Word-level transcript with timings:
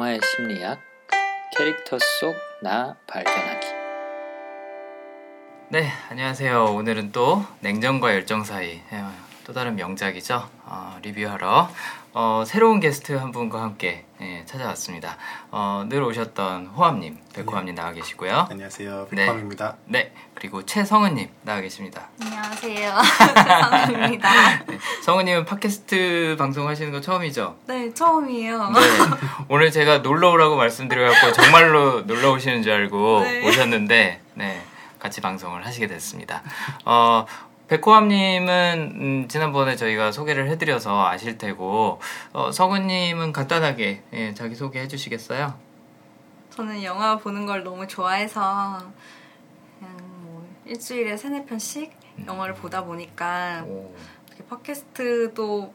영화의 0.00 0.20
심리학 0.24 0.80
캐릭터 1.54 1.98
속 2.20 2.34
나 2.62 2.96
발견하기. 3.06 3.66
네 5.68 5.88
안녕하세요. 6.08 6.64
오늘은 6.74 7.12
또 7.12 7.44
냉정과 7.60 8.14
열정 8.14 8.44
사이 8.44 8.80
또 9.44 9.52
다른 9.52 9.76
명작이죠 9.76 10.48
어, 10.64 10.98
리뷰하러 11.02 11.70
어, 12.12 12.42
새로운 12.44 12.80
게스트 12.80 13.12
한 13.12 13.30
분과 13.30 13.62
함께 13.62 14.04
예, 14.20 14.42
찾아왔습니다. 14.44 15.16
어, 15.52 15.86
늘 15.88 16.02
오셨던 16.02 16.66
호암님, 16.66 17.16
백호암님 17.32 17.74
네. 17.74 17.80
나와 17.80 17.92
계시고요. 17.92 18.48
안녕하세요, 18.50 19.06
백호암입니다. 19.10 19.76
네, 19.86 20.02
네, 20.04 20.14
그리고 20.34 20.66
최성은님 20.66 21.28
나와 21.42 21.60
계십니다. 21.60 22.08
안녕하세요, 22.20 22.96
최성은입니다. 23.80 24.64
네, 24.66 24.78
성은님은 25.04 25.44
팟캐스트 25.46 26.34
방송하시는 26.36 26.90
거 26.90 27.00
처음이죠? 27.00 27.56
네, 27.66 27.94
처음이에요. 27.94 28.70
네, 28.70 28.80
오늘 29.48 29.70
제가 29.70 29.98
놀러 29.98 30.32
오라고 30.32 30.56
말씀드려갖고 30.56 31.32
정말로 31.32 32.00
놀러 32.02 32.32
오시는 32.32 32.64
줄 32.64 32.72
알고 32.72 33.20
네. 33.22 33.46
오셨는데, 33.48 34.20
네, 34.34 34.62
같이 34.98 35.20
방송을 35.20 35.64
하시게 35.64 35.86
됐습니다. 35.86 36.42
어, 36.84 37.24
백호함님은 37.70 38.92
음, 38.96 39.28
지난번에 39.28 39.76
저희가 39.76 40.10
소개를 40.10 40.50
해드려서 40.50 41.06
아실 41.06 41.38
테고 41.38 42.00
어, 42.32 42.50
성은님은 42.50 43.32
간단하게 43.32 44.02
예, 44.12 44.34
자기 44.34 44.56
소개 44.56 44.80
해 44.80 44.88
주시겠어요? 44.88 45.54
저는 46.50 46.82
영화 46.82 47.16
보는 47.16 47.46
걸 47.46 47.62
너무 47.62 47.86
좋아해서 47.86 48.82
그냥 49.78 49.96
뭐 50.22 50.44
일주일에 50.66 51.16
세네 51.16 51.46
편씩 51.46 51.92
음. 52.18 52.24
영화를 52.26 52.54
보다 52.54 52.82
보니까 52.82 53.62
오. 53.64 53.94
팟캐스트도 54.48 55.72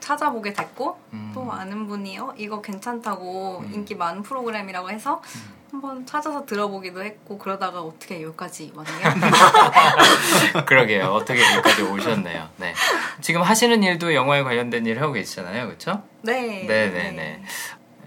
찾아보게 0.00 0.52
됐고 0.52 0.98
음. 1.12 1.32
또 1.34 1.50
아는 1.52 1.86
분이 1.86 2.18
어 2.18 2.34
이거 2.36 2.60
괜찮다고 2.60 3.60
음. 3.60 3.74
인기 3.74 3.94
많은 3.94 4.22
프로그램이라고 4.22 4.90
해서 4.90 5.22
음. 5.34 5.56
한번 5.70 6.06
찾아서 6.06 6.46
들어보기도 6.46 7.02
했고 7.02 7.38
그러다가 7.38 7.82
어떻게 7.82 8.22
여기까지 8.22 8.72
왔네요. 8.74 10.64
그러게요. 10.64 11.06
어떻게 11.06 11.42
여기까지 11.42 11.82
오셨네요. 11.82 12.48
네. 12.56 12.72
지금 13.20 13.42
하시는 13.42 13.82
일도 13.82 14.14
영화에 14.14 14.42
관련된 14.42 14.86
일을 14.86 15.02
하고 15.02 15.12
계시잖아요. 15.12 15.66
그렇죠? 15.66 16.02
네. 16.22 16.66
네, 16.66 16.90
네, 16.90 17.10
네. 17.10 17.42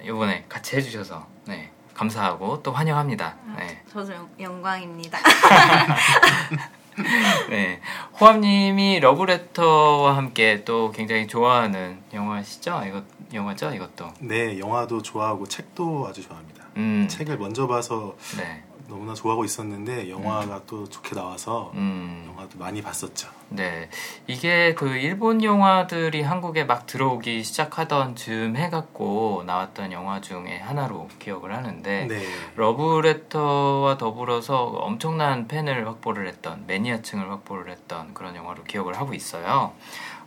이번에 0.04 0.46
같이 0.50 0.78
해 0.78 0.82
주셔서 0.82 1.28
네. 1.46 1.72
감사하고 1.94 2.64
또 2.64 2.72
환영합니다. 2.72 3.36
아, 3.46 3.56
네. 3.60 3.84
저도 3.92 4.14
영, 4.40 4.62
광입니다 4.62 5.20
네. 7.50 7.80
호암님이 8.20 9.00
러브레터와 9.00 10.16
함께 10.18 10.64
또 10.66 10.92
굉장히 10.92 11.28
좋아하는 11.28 12.00
영화시죠? 12.14 12.84
이것 12.88 13.04
영화죠, 13.34 13.74
이것도. 13.74 14.14
네, 14.20 14.60
영화도 14.60 15.02
좋아하고 15.02 15.48
책도 15.48 16.08
아주 16.08 16.22
좋아합니다. 16.22 16.66
음. 16.78 17.08
책을 17.10 17.38
먼저 17.38 17.68
봐서 17.68 18.16
네. 18.38 18.64
너무나 18.90 19.14
좋아하고 19.14 19.46
있었는데 19.46 20.10
영화가 20.10 20.58
음. 20.58 20.62
또 20.66 20.90
좋게 20.90 21.16
나와서 21.16 21.72
음. 21.76 22.26
영화도 22.28 22.58
많이 22.58 22.82
봤었죠. 22.82 23.30
네, 23.50 23.90
이게 24.28 24.74
그 24.74 24.90
일본 24.98 25.44
영화들이 25.44 26.22
한국에 26.24 26.64
막 26.64 26.88
들어오기 26.88 27.44
시작하던 27.44 28.16
즈음 28.16 28.58
해갖고 28.58 29.44
나왔던 29.46 29.92
영화 29.92 30.22
중에 30.22 30.58
하나로 30.58 31.08
기억을 31.20 31.56
하는데 31.56 32.06
네. 32.08 32.22
러브레터와 32.56 33.98
더불어서 33.98 34.66
엄청난 34.66 35.48
팬을 35.48 35.88
확보를 35.88 36.28
했던 36.28 36.66
매니아층을 36.68 37.30
확보를 37.32 37.72
했던 37.72 38.14
그런 38.14 38.36
영화로 38.36 38.64
기억을 38.64 38.98
하고 39.00 39.14
있어요. 39.14 39.74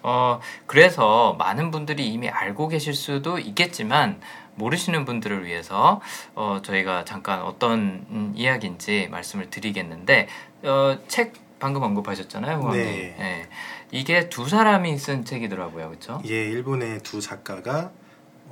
어, 0.05 0.41
그래서 0.67 1.35
많은 1.39 1.71
분들이 1.71 2.09
이미 2.09 2.29
알고 2.29 2.69
계실 2.69 2.95
수도 2.95 3.39
있겠지만 3.39 4.21
모르시는 4.55 5.05
분들을 5.05 5.45
위해서 5.45 6.00
어, 6.34 6.61
저희가 6.62 7.05
잠깐 7.05 7.42
어떤 7.42 8.06
음, 8.11 8.33
이야기인지 8.36 9.09
말씀을 9.11 9.50
드리겠는데 9.50 10.28
어, 10.64 10.98
책 11.09 11.34
방금 11.59 11.83
언급하셨잖아요. 11.83 12.70
네. 12.70 13.15
네. 13.19 13.49
이게 13.93 14.28
두 14.28 14.49
사람이 14.49 14.99
쓴 14.99 15.25
책이더라고요, 15.25 15.88
그렇죠? 15.91 16.21
예, 16.27 16.47
일본의 16.47 17.00
두 17.04 17.21
작가가 17.21 17.93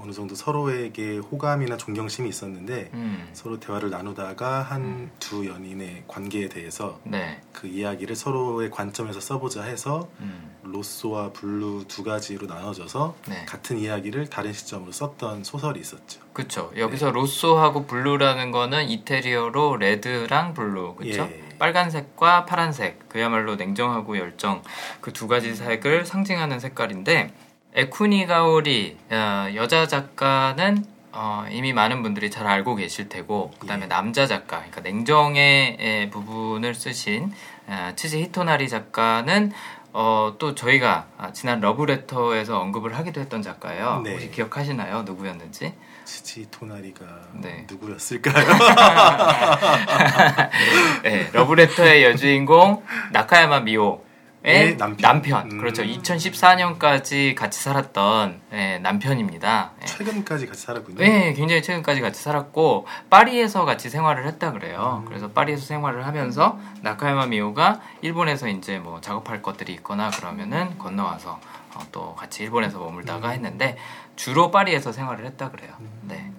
어느 0.02 0.12
정도 0.12 0.34
서로에게 0.34 1.18
호감이나 1.18 1.76
존경심이 1.76 2.28
있었는데 2.28 2.90
음. 2.94 3.28
서로 3.32 3.60
대화를 3.60 3.90
나누다가 3.90 4.62
한 4.62 5.09
두 5.09 5.40
음. 5.42 5.46
연인의 5.46 6.04
관계에 6.08 6.48
대해서 6.48 6.98
네. 7.04 7.40
그 7.52 7.66
이야기를 7.66 8.16
서로의 8.16 8.70
관점에서 8.70 9.20
써보자 9.20 9.62
해서 9.64 10.08
음. 10.20 10.56
Rosso와 10.62 11.32
Blu 11.32 11.84
두 11.88 12.02
가지로 12.02 12.46
나눠져서 12.46 13.14
네. 13.28 13.44
같은 13.44 13.78
이야기를 13.78 14.28
다른 14.28 14.52
시점으로 14.52 14.92
썼던 14.92 15.44
소설이 15.44 15.80
있었죠. 15.80 16.20
그렇죠. 16.32 16.72
여기서 16.76 17.06
네. 17.06 17.12
Rosso하고 17.12 17.86
Blu라는 17.86 18.50
거는 18.52 18.88
이태리어로 18.88 19.76
red랑 19.76 20.54
blue, 20.54 20.94
그렇죠? 20.96 21.22
예. 21.22 21.50
빨간색과 21.58 22.46
파란색, 22.46 23.08
그야말로 23.10 23.56
냉정하고 23.56 24.16
열정 24.18 24.62
그 25.02 25.12
두 25.12 25.28
가지 25.28 25.54
색을 25.54 26.06
상징하는 26.06 26.60
색깔인데 26.60 27.34
에쿠니가오리 27.74 28.96
어, 29.10 29.46
여자 29.54 29.86
작가는 29.86 30.84
어, 31.12 31.44
이미 31.50 31.72
많은 31.72 32.02
분들이 32.02 32.30
잘 32.30 32.46
알고 32.46 32.76
계실 32.76 33.08
테고 33.08 33.52
그다음에 33.58 33.84
예. 33.84 33.88
남자 33.88 34.26
작가 34.26 34.58
그러니까 34.58 34.80
냉정의 34.80 36.10
부분을 36.10 36.74
쓰신 36.74 37.32
어, 37.66 37.92
치지 37.96 38.22
히토나리 38.22 38.68
작가는 38.68 39.52
어, 39.92 40.34
또 40.38 40.54
저희가 40.54 41.06
아, 41.18 41.32
지난 41.32 41.60
러브레터에서 41.60 42.60
언급을 42.60 42.96
하기도 42.96 43.20
했던 43.20 43.42
작가예요. 43.42 44.02
네. 44.04 44.12
혹시 44.12 44.30
기억하시나요? 44.30 45.02
누구였는지? 45.02 45.74
치지 46.04 46.42
히토나리가 46.42 47.04
네. 47.34 47.66
누구였을까요? 47.68 48.46
네, 51.02 51.28
러브레터의 51.32 52.04
여주인공 52.04 52.84
나카야마 53.12 53.60
미오 53.60 54.00
의 54.42 54.70
네, 54.70 54.76
남편. 54.78 54.96
남편. 55.02 55.50
음. 55.50 55.58
그렇죠. 55.58 55.82
2014년까지 55.82 57.34
같이 57.34 57.60
살았던 57.62 58.40
예, 58.54 58.78
남편입니다. 58.78 59.72
예. 59.82 59.84
최근까지 59.84 60.46
같이 60.46 60.62
살았군요. 60.62 60.96
네, 60.96 61.34
굉장히 61.34 61.62
최근까지 61.62 62.00
같이 62.00 62.22
살았고 62.22 62.86
파리에서 63.10 63.66
같이 63.66 63.90
생활을 63.90 64.26
했다 64.26 64.52
그래요. 64.52 65.02
음. 65.02 65.08
그래서 65.08 65.28
파리에서 65.28 65.66
생활을 65.66 66.06
하면서 66.06 66.58
나카야마 66.80 67.26
미오가 67.26 67.82
일본에서 68.00 68.48
이제 68.48 68.78
뭐 68.78 69.02
작업할 69.02 69.42
것들이 69.42 69.74
있거나 69.74 70.10
그러면은 70.10 70.78
건너와서 70.78 71.38
어, 71.74 71.80
또 71.92 72.14
같이 72.14 72.42
일본에서 72.42 72.78
머물다가 72.78 73.28
음. 73.28 73.32
했는데 73.34 73.76
주로 74.16 74.50
파리에서 74.50 74.92
생활을 74.92 75.26
했다 75.26 75.50
그래요. 75.50 75.70
음. 75.80 75.90
네. 76.04 76.32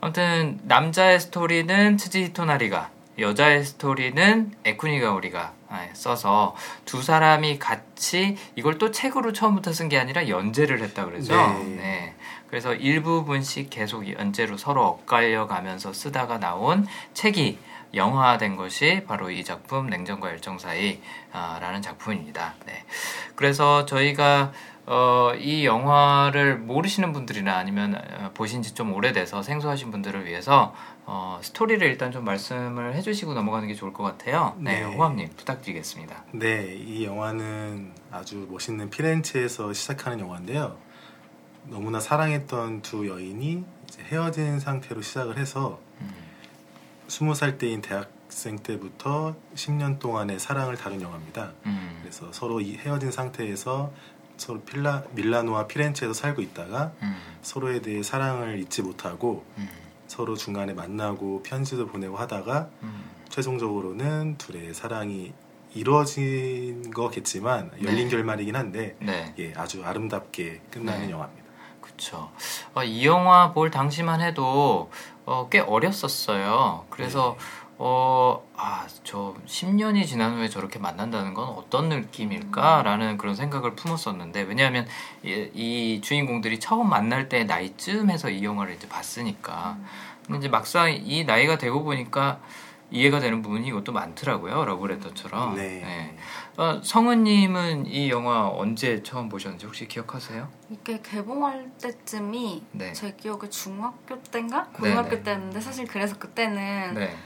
아무튼 0.00 0.58
남자의 0.64 1.20
스토리는 1.20 1.98
츠지 1.98 2.24
히토나리가 2.24 2.90
여자의 3.20 3.64
스토리는 3.64 4.52
에쿠니가 4.64 5.12
우리가 5.12 5.40
아, 5.40 5.52
써서 5.92 6.54
두 6.84 7.02
사람이 7.02 7.58
같이 7.58 8.36
이걸 8.56 8.78
또 8.78 8.90
책으로 8.90 9.32
처음부터 9.32 9.72
쓴 9.72 9.88
게 9.88 9.98
아니라 9.98 10.28
연재를 10.28 10.80
했다 10.82 11.04
그러죠. 11.04 11.34
네. 11.34 11.64
네. 11.76 12.14
그래서 12.48 12.74
일부분씩 12.74 13.68
계속 13.70 14.08
연재로 14.08 14.56
서로 14.56 14.84
엇갈려 14.86 15.46
가면서 15.46 15.92
쓰다가 15.92 16.38
나온 16.38 16.86
책이 17.14 17.58
영화된 17.94 18.56
것이 18.56 19.02
바로 19.06 19.30
이 19.30 19.44
작품 19.44 19.86
냉정과 19.88 20.30
열정 20.30 20.58
사이라는 20.58 21.82
작품입니다. 21.82 22.54
네. 22.66 22.84
그래서 23.34 23.84
저희가 23.86 24.52
어, 24.86 25.32
이 25.38 25.66
영화를 25.66 26.56
모르시는 26.56 27.12
분들이나 27.12 27.56
아니면 27.56 27.94
어, 27.94 28.30
보신 28.32 28.62
지 28.62 28.74
좀 28.74 28.94
오래돼서 28.94 29.42
생소하신 29.42 29.90
분들을 29.90 30.24
위해서 30.24 30.74
어, 31.10 31.40
스토리를 31.42 31.88
일단 31.88 32.12
좀 32.12 32.22
말씀을 32.22 32.94
해주시고 32.94 33.32
넘어가는 33.32 33.66
게 33.66 33.72
좋을 33.72 33.94
것 33.94 34.02
같아요. 34.02 34.54
네, 34.58 34.80
네. 34.80 34.94
호암님 34.94 35.30
부탁드리겠습니다. 35.38 36.24
네, 36.32 36.76
이 36.76 37.06
영화는 37.06 37.94
아주 38.10 38.46
멋있는 38.50 38.90
피렌체에서 38.90 39.72
시작하는 39.72 40.20
영화인데요. 40.20 40.76
너무나 41.64 41.98
사랑했던 41.98 42.82
두 42.82 43.08
여인이 43.08 43.64
헤어진 44.10 44.60
상태로 44.60 45.00
시작을 45.00 45.38
해서 45.38 45.80
음. 46.02 46.12
20살 47.06 47.58
때인 47.58 47.80
대학생 47.80 48.58
때부터 48.58 49.34
10년 49.54 49.98
동안의 49.98 50.38
사랑을 50.38 50.76
다룬 50.76 51.00
영화입니다. 51.00 51.54
음. 51.64 52.00
그래서 52.02 52.30
서로 52.34 52.60
헤어진 52.60 53.10
상태에서 53.10 53.94
서로 54.36 54.60
필라, 54.60 55.04
밀라노와 55.14 55.68
피렌체에서 55.68 56.12
살고 56.12 56.42
있다가 56.42 56.92
음. 57.00 57.16
서로에 57.40 57.80
대해 57.80 58.02
사랑을 58.02 58.58
잊지 58.58 58.82
못하고 58.82 59.46
음. 59.56 59.87
서로 60.18 60.34
중간에 60.34 60.74
만나고 60.74 61.44
편지도 61.44 61.86
보내고 61.86 62.16
하다가 62.16 62.70
음. 62.82 63.04
최종적으로는 63.28 64.36
둘의 64.36 64.74
사랑이 64.74 65.32
이루어진 65.74 66.90
거겠지만 66.90 67.70
열린 67.84 68.08
네. 68.08 68.08
결말이긴 68.08 68.56
한데 68.56 68.96
네. 68.98 69.32
예, 69.38 69.52
아주 69.54 69.84
아름답게 69.84 70.62
끝나는 70.72 71.06
네. 71.06 71.10
영화입니다. 71.12 71.44
그렇죠. 71.80 72.32
어, 72.74 72.82
이 72.82 73.06
영화 73.06 73.52
볼 73.52 73.70
당시만 73.70 74.20
해도 74.20 74.90
어, 75.24 75.48
꽤 75.52 75.60
어렸었어요. 75.60 76.86
그래서 76.90 77.36
네. 77.38 77.44
어, 77.80 78.44
아, 78.56 78.88
저 79.04 79.36
10년이 79.46 80.04
지난 80.04 80.34
후에 80.34 80.48
저렇게 80.48 80.80
만난다는 80.80 81.32
건 81.32 81.48
어떤 81.50 81.88
느낌일까라는 81.88 83.18
그런 83.18 83.36
생각을 83.36 83.76
품었었는데, 83.76 84.42
왜냐하면 84.42 84.84
이, 85.22 85.48
이 85.54 86.00
주인공들이 86.02 86.58
처음 86.58 86.90
만날 86.90 87.28
때 87.28 87.44
나이쯤에서 87.44 88.30
이 88.30 88.42
영화를 88.42 88.74
이제 88.74 88.88
봤으니까. 88.88 89.78
근데 90.28 90.40
이제 90.40 90.48
막상 90.48 90.92
이 90.92 91.24
나이가 91.24 91.56
되고 91.56 91.82
보니까 91.82 92.38
이해가 92.90 93.18
되는 93.20 93.42
부분이 93.42 93.66
이것도 93.68 93.92
많더라고요. 93.92 94.64
러브레터처럼. 94.64 95.56
네. 95.56 95.80
네. 95.82 96.16
어, 96.56 96.80
성은님은 96.82 97.86
이 97.86 98.10
영화 98.10 98.48
언제 98.48 99.02
처음 99.02 99.28
보셨는지 99.28 99.66
혹시 99.66 99.88
기억하세요? 99.88 100.48
이게 100.70 101.00
개봉할 101.02 101.70
때쯤이 101.80 102.66
네. 102.72 102.92
제 102.92 103.14
기억에 103.14 103.48
중학교 103.48 104.20
때인가 104.22 104.64
고등학교 104.72 105.10
네네. 105.10 105.22
때였는데 105.22 105.60
사실 105.60 105.86
그래서 105.86 106.18
그때는 106.18 106.94
네. 106.94 107.16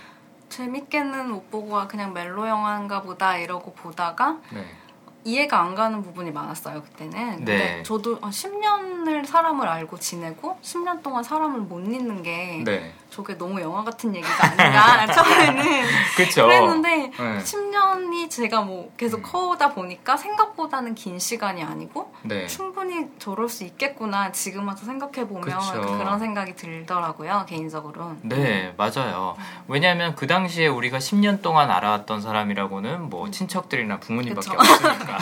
재밌게는 0.49 1.31
못 1.31 1.51
보고 1.51 1.79
아, 1.79 1.89
그냥 1.89 2.13
멜로 2.13 2.47
영화인가 2.47 3.03
보다 3.03 3.37
이러고 3.37 3.73
보다가 3.75 4.39
네. 4.53 4.65
이해가 5.25 5.61
안 5.61 5.75
가는 5.75 6.03
부분이 6.03 6.33
많았어요 6.33 6.83
그때는. 6.83 7.13
네. 7.13 7.37
근데 7.37 7.83
저도 7.83 8.19
한 8.21 8.31
10년을 8.31 9.27
사람을 9.27 9.67
알고 9.69 9.99
지내고 9.99 10.59
10년 10.63 11.03
동안 11.03 11.23
사람을 11.23 11.61
못 11.61 11.81
잊는 11.81 12.23
게 12.23 12.63
네. 12.65 12.93
저게 13.13 13.37
너무 13.37 13.61
영화 13.61 13.85
같은 13.85 14.15
얘기가 14.15 14.45
아닌가 14.45 15.07
처음에는 15.13 15.85
그쵸. 16.17 16.47
그랬는데 16.47 16.97
네. 17.11 17.39
10년이 17.39 18.31
제가 18.31 18.63
뭐 18.63 18.91
계속 18.97 19.19
음. 19.19 19.23
커오다 19.23 19.75
보니까 19.75 20.17
생각보다는 20.17 20.95
긴 20.95 21.19
시간이 21.19 21.63
아니고 21.63 22.13
네. 22.23 22.47
충분히 22.47 23.07
저럴 23.19 23.49
수 23.49 23.65
있겠구나 23.65 24.33
지금 24.33 24.67
와서 24.67 24.87
생각해 24.87 25.29
보면. 25.29 25.43
그런 25.99 26.19
생각이 26.19 26.57
들더라고요 26.57 27.45
개인적으로. 27.49 28.17
네, 28.23 28.75
맞아요. 28.77 29.37
왜냐하면 29.69 30.15
그 30.15 30.27
당시에 30.27 30.67
우리가 30.67 30.99
10년 30.99 31.43
동안 31.43 31.71
알아왔던 31.71 32.21
사람이라고는 32.23 33.11
뭐 33.11 33.31
친척들이나 33.31 33.99
부모님밖에 34.01 34.57
그쵸. 34.57 34.59
없으니까. 34.59 35.19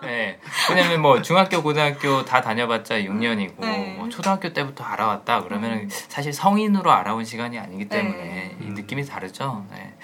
네. 0.02 0.38
왜냐면 0.70 1.02
뭐 1.02 1.20
중학교, 1.22 1.62
고등학교 1.62 2.24
다 2.24 2.40
다녀봤자 2.40 3.00
6년이고 3.00 3.60
네. 3.60 3.94
뭐 3.98 4.08
초등학교 4.08 4.52
때부터 4.52 4.84
알아왔다 4.84 5.42
그러면 5.42 5.88
사실 6.08 6.32
성인으로 6.32 6.85
알아온 6.90 7.24
시간이 7.24 7.58
아니기 7.58 7.88
때문에 7.88 8.16
네. 8.16 8.56
이 8.60 8.70
느낌이 8.70 9.04
다르죠. 9.04 9.64
네. 9.70 9.94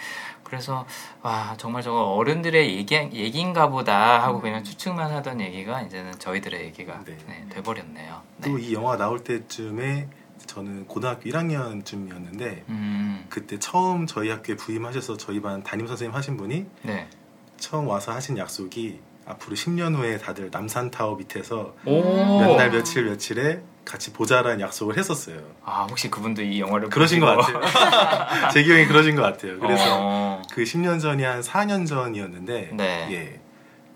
그래서 0.44 0.86
와 1.22 1.54
정말 1.56 1.82
저거 1.82 2.12
어른들의 2.12 2.76
얘기 2.76 2.94
얘기인가 2.94 3.68
보다 3.68 4.22
하고 4.22 4.40
그냥 4.42 4.62
추측만 4.62 5.10
하던 5.10 5.40
얘기가 5.40 5.80
이제는 5.82 6.18
저희들의 6.18 6.60
얘기가 6.66 7.02
네. 7.04 7.16
네, 7.26 7.46
돼버렸네요. 7.48 8.20
네. 8.36 8.50
또이 8.50 8.74
영화 8.74 8.98
나올 8.98 9.24
때쯤에 9.24 10.08
저는 10.46 10.86
고등학교 10.86 11.22
1학년쯤이었는데 11.30 12.68
음, 12.68 13.24
그때 13.30 13.58
처음 13.58 14.06
저희 14.06 14.28
학교에 14.28 14.56
부임하셔서 14.56 15.16
저희 15.16 15.40
반 15.40 15.62
담임 15.62 15.86
선생님 15.86 16.14
하신 16.14 16.36
분이 16.36 16.66
네. 16.82 17.08
처음 17.56 17.88
와서 17.88 18.12
하신 18.12 18.36
약속이 18.36 19.00
앞으로 19.24 19.54
10년 19.56 19.94
후에 19.96 20.18
다들 20.18 20.50
남산 20.52 20.90
타워 20.90 21.16
밑에서 21.16 21.74
오. 21.86 22.40
몇날 22.40 22.70
며칠 22.70 23.04
며칠에 23.04 23.62
같이 23.84 24.12
보자라는 24.12 24.60
약속을 24.60 24.96
했었어요. 24.96 25.38
아 25.64 25.86
혹시 25.88 26.10
그분도 26.10 26.42
이 26.42 26.60
영화를 26.60 26.88
그러신 26.88 27.20
것 27.20 27.36
보시고- 27.36 27.60
같아요. 27.60 28.48
제 28.52 28.62
기억에 28.62 28.86
그러신 28.86 29.16
것 29.16 29.22
같아요. 29.22 29.58
그래서 29.58 29.84
어, 29.98 30.42
그 30.52 30.62
10년 30.62 31.00
전이 31.00 31.22
한 31.24 31.40
4년 31.40 31.86
전이었는데 31.86 32.70
네. 32.74 33.08
예. 33.10 33.40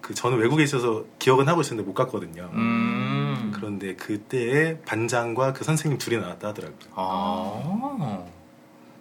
그 0.01 0.15
저는 0.15 0.39
외국에 0.39 0.63
있어서 0.63 1.05
기억은 1.19 1.49
하고 1.49 1.61
있었는데 1.61 1.87
못 1.87 1.95
갔거든요. 1.95 2.49
음. 2.53 3.53
그런데 3.55 3.95
그때에 3.97 4.79
반장과 4.81 5.53
그 5.53 5.65
선생님 5.65 5.99
둘이 5.99 6.19
나왔다 6.19 6.49
하더라고요. 6.49 6.79
아. 6.95 8.25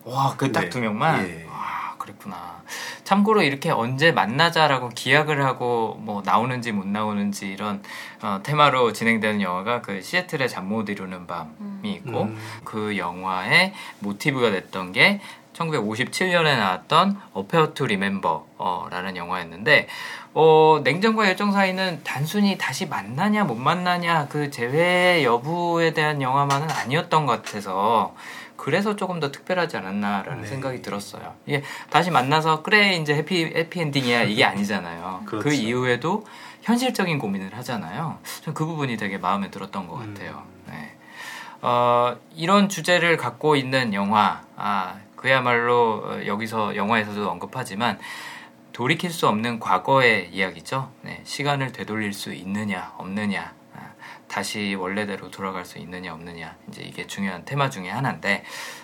와, 0.03 0.35
그 0.37 0.48
딱 0.48 0.63
네. 0.65 0.69
두 0.69 0.79
명만? 0.79 1.27
예. 1.27 1.45
와, 1.49 1.84
그랬구나. 2.05 2.61
참고로 3.03 3.41
이렇게 3.41 3.71
언제 3.71 4.11
만나자라고 4.11 4.89
기약을 4.89 5.43
하고 5.43 5.97
뭐 5.99 6.21
나오는지 6.23 6.71
못 6.71 6.85
나오는지 6.87 7.47
이런 7.47 7.81
어, 8.21 8.39
테마로 8.43 8.93
진행되는 8.93 9.41
영화가 9.41 9.81
그 9.81 10.01
시애틀의 10.01 10.49
잠 10.49 10.65
못 10.65 10.89
이루는 10.89 11.27
밤이 11.27 11.93
있고 11.93 12.23
음. 12.23 12.37
그 12.63 12.97
영화의 12.97 13.73
모티브가 13.99 14.49
됐던 14.49 14.93
게 14.93 15.21
1957년에 15.53 16.57
나왔던 16.57 17.21
Affair 17.33 17.73
to 17.75 17.85
Remember라는 17.85 19.15
영화였는데 19.15 19.87
어, 20.33 20.81
냉정과 20.83 21.27
열정 21.27 21.51
사이는 21.51 22.01
단순히 22.03 22.57
다시 22.57 22.87
만나냐 22.87 23.43
못 23.43 23.55
만나냐 23.55 24.27
그 24.27 24.49
재회 24.49 25.23
여부에 25.23 25.93
대한 25.93 26.21
영화만은 26.21 26.69
아니었던 26.69 27.25
것 27.27 27.43
같아서 27.43 28.15
그래서 28.65 28.95
조금 28.95 29.19
더 29.19 29.31
특별하지 29.31 29.77
않았나라는 29.77 30.41
네. 30.41 30.47
생각이 30.47 30.81
들었어요. 30.81 31.35
이게 31.45 31.61
다시 31.91 32.09
만나서 32.09 32.63
그래 32.63 32.95
이제 32.95 33.13
해피 33.13 33.43
해피 33.43 33.79
엔딩이야 33.79 34.23
이게 34.23 34.41
아니잖아요. 34.43 35.21
그 35.25 35.37
그렇죠. 35.37 35.51
이후에도 35.61 36.25
현실적인 36.63 37.19
고민을 37.19 37.55
하잖아요. 37.57 38.17
전그 38.41 38.65
부분이 38.65 38.97
되게 38.97 39.19
마음에 39.19 39.51
들었던 39.51 39.87
것 39.87 40.01
음. 40.01 40.15
같아요. 40.15 40.41
네. 40.65 40.95
어, 41.61 42.17
이런 42.35 42.67
주제를 42.67 43.17
갖고 43.17 43.55
있는 43.55 43.93
영화, 43.93 44.41
아, 44.55 44.95
그야말로 45.15 46.03
어, 46.03 46.25
여기서 46.25 46.75
영화에서도 46.75 47.29
언급하지만 47.29 47.99
돌이킬 48.73 49.11
수 49.11 49.27
없는 49.27 49.59
과거의 49.59 50.31
이야기죠. 50.33 50.89
네, 51.03 51.21
시간을 51.23 51.71
되돌릴 51.71 52.13
수 52.13 52.33
있느냐, 52.33 52.93
없느냐, 52.97 53.41
아, 53.43 53.53
다시 54.27 54.75
원래대로 54.75 55.31
돌아갈 55.31 55.65
수 55.65 55.77
있느냐, 55.79 56.13
없느냐, 56.13 56.55
이제 56.69 56.81
이게 56.83 57.07
중요한 57.07 57.45
테마 57.45 57.69
중에 57.69 57.89
하나인데, 57.89 58.43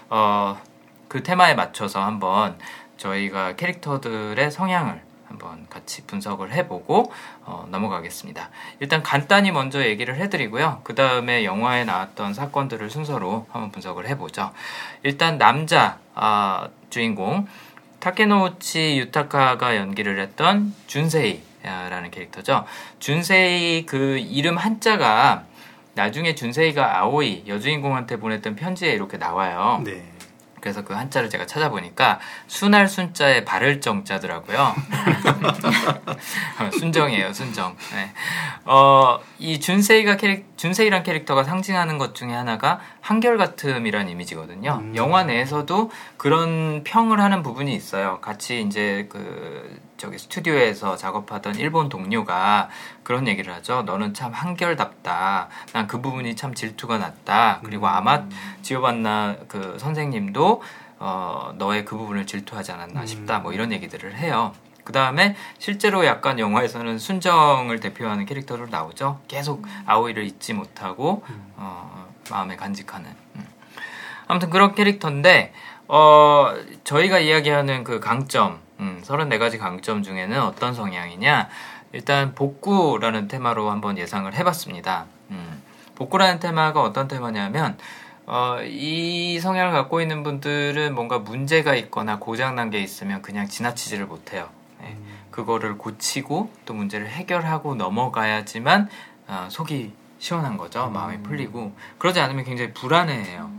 어, 0.09 0.59
그 1.07 1.23
테마에 1.23 1.55
맞춰서 1.55 2.03
한번 2.03 2.57
저희가 2.97 3.55
캐릭터들의 3.55 4.51
성향을 4.51 5.01
한번 5.31 5.65
같이 5.69 6.05
분석을 6.05 6.51
해보고 6.51 7.11
어, 7.43 7.65
넘어가겠습니다. 7.69 8.49
일단 8.79 9.01
간단히 9.01 9.51
먼저 9.51 9.83
얘기를 9.83 10.15
해드리고요. 10.17 10.81
그 10.83 10.93
다음에 10.93 11.45
영화에 11.45 11.85
나왔던 11.85 12.33
사건들을 12.33 12.89
순서로 12.89 13.47
한번 13.51 13.71
분석을 13.71 14.07
해보죠. 14.09 14.51
일단 15.03 15.38
남자 15.38 15.99
아, 16.13 16.67
주인공 16.89 17.47
타케노우치 17.99 18.97
유타카가 18.99 19.77
연기를 19.77 20.19
했던 20.19 20.73
준세이 20.88 21.41
라는 21.63 22.11
캐릭터죠. 22.11 22.65
준세이 22.99 23.85
그 23.85 24.17
이름 24.17 24.57
한자가 24.57 25.45
나중에 25.93 26.35
준세이가 26.35 26.99
아오이 26.99 27.43
여주인공한테 27.47 28.17
보냈던 28.17 28.55
편지에 28.55 28.91
이렇게 28.91 29.17
나와요. 29.17 29.81
네. 29.83 30.11
그래서 30.61 30.83
그 30.83 30.93
한자를 30.93 31.29
제가 31.29 31.47
찾아보니까 31.47 32.19
순할 32.47 32.87
순자에 32.87 33.43
바를 33.43 33.81
정자더라고요. 33.81 34.75
순정이에요, 36.79 37.33
순정. 37.33 37.75
네. 37.95 38.11
어, 38.65 39.19
이 39.39 39.59
준세이가 39.59 40.17
캐릭, 40.17 40.55
준세이란 40.57 41.01
캐릭터가 41.01 41.43
상징하는 41.43 41.97
것 41.97 42.13
중에 42.13 42.31
하나가 42.31 42.79
한결같음이란 43.01 44.07
이미지거든요. 44.09 44.79
음. 44.81 44.95
영화 44.95 45.23
내에서도 45.23 45.89
그런 46.17 46.83
평을 46.83 47.19
하는 47.19 47.41
부분이 47.41 47.74
있어요. 47.74 48.19
같이 48.21 48.62
이제 48.62 49.07
그, 49.09 49.79
저기 50.01 50.17
스튜디오에서 50.17 50.96
작업하던 50.96 51.58
일본 51.58 51.88
동료가 51.88 52.70
그런 53.03 53.27
얘기를 53.27 53.53
하죠. 53.53 53.84
너는 53.84 54.15
참 54.15 54.31
한결답다. 54.34 55.48
난 55.74 55.88
그 55.88 56.01
부분이 56.01 56.36
참 56.36 56.55
질투가 56.55 56.98
났다. 56.98 57.60
그리고 57.63 57.86
음. 57.86 57.91
아마 57.91 58.24
지오반나 58.63 59.36
그 59.48 59.77
선생님도 59.77 60.63
어, 60.98 61.53
너의 61.55 61.86
그 61.86 61.98
부분을 61.98 62.25
질투하지 62.25 62.72
않았나 62.72 63.01
음. 63.01 63.05
싶다. 63.05 63.39
뭐 63.39 63.53
이런 63.53 63.72
얘기들을 63.72 64.15
해요. 64.17 64.53
그 64.84 64.91
다음에 64.91 65.36
실제로 65.60 66.03
약간 66.08 66.39
영화에서는 66.39 66.98
순정을 66.98 67.79
대표하는 67.79 68.25
캐릭터로 68.25 68.67
나오죠. 68.72 69.20
계속 69.27 69.63
아오이를 69.86 70.24
잊지 70.24 70.53
못하고 70.53 71.24
음. 71.29 71.53
어, 71.58 72.08
마음에 72.31 72.55
간직하는. 72.55 73.12
음. 73.36 73.48
아무튼 74.25 74.50
그런 74.50 74.74
캐릭터인데 74.74 75.53
어, 75.88 76.53
저희가 76.86 77.20
이야기하는 77.20 77.84
그 77.84 78.00
강점, 78.00 78.60
음, 78.81 79.01
34가지 79.05 79.59
강점 79.59 80.01
중에는 80.01 80.41
어떤 80.41 80.73
성향이냐? 80.73 81.50
일단 81.93 82.33
복구라는 82.33 83.27
테마로 83.27 83.69
한번 83.69 83.97
예상을 83.97 84.33
해봤습니다. 84.33 85.05
음, 85.29 85.61
복구라는 85.95 86.39
테마가 86.39 86.81
어떤 86.81 87.07
테마냐면 87.07 87.77
어, 88.25 88.57
이 88.63 89.39
성향을 89.39 89.71
갖고 89.71 90.01
있는 90.01 90.23
분들은 90.23 90.95
뭔가 90.95 91.19
문제가 91.19 91.75
있거나 91.75 92.17
고장난 92.17 92.69
게 92.69 92.79
있으면 92.79 93.21
그냥 93.21 93.47
지나치지를 93.47 94.05
못해요. 94.05 94.50
네, 94.79 94.97
그거를 95.29 95.77
고치고 95.77 96.51
또 96.65 96.73
문제를 96.73 97.07
해결하고 97.07 97.75
넘어가야지만 97.75 98.89
어, 99.27 99.47
속이 99.51 99.93
시원한 100.17 100.57
거죠. 100.57 100.89
마음이 100.89 101.21
풀리고 101.23 101.75
그러지 101.97 102.19
않으면 102.19 102.45
굉장히 102.45 102.73
불안해해요. 102.73 103.51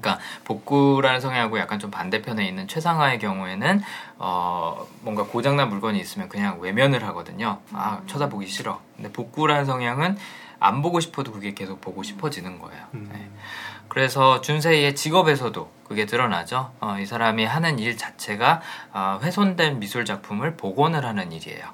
그러니까 0.00 0.18
복구라는 0.44 1.20
성향하고 1.20 1.58
약간 1.58 1.78
좀 1.78 1.90
반대편에 1.90 2.46
있는 2.46 2.68
최상화의 2.68 3.18
경우에는 3.18 3.82
어 4.18 4.86
뭔가 5.00 5.24
고장난 5.24 5.68
물건이 5.68 5.98
있으면 6.00 6.28
그냥 6.28 6.60
외면을 6.60 7.04
하거든요. 7.08 7.58
아 7.72 8.00
쳐다보기 8.06 8.46
싫어. 8.46 8.80
근데 8.96 9.12
복구라는 9.12 9.64
성향은 9.64 10.16
안 10.58 10.80
보고 10.80 11.00
싶어도 11.00 11.32
그게 11.32 11.54
계속 11.54 11.80
보고 11.80 12.02
싶어지는 12.02 12.58
거예요. 12.58 12.84
음. 12.94 13.10
네. 13.12 13.28
그래서 13.88 14.40
준세이의 14.40 14.94
직업에서도 14.94 15.70
그 15.84 15.92
그게 15.92 16.06
드러나죠. 16.06 16.72
어, 16.80 16.96
이 16.98 17.04
사람이 17.04 17.44
하는 17.44 17.78
일 17.78 17.98
자체가 17.98 18.62
어, 18.94 19.20
훼손된 19.22 19.78
미술 19.78 20.06
작품을 20.06 20.56
복원을 20.56 21.04
하는 21.04 21.32
일이에요. 21.32 21.66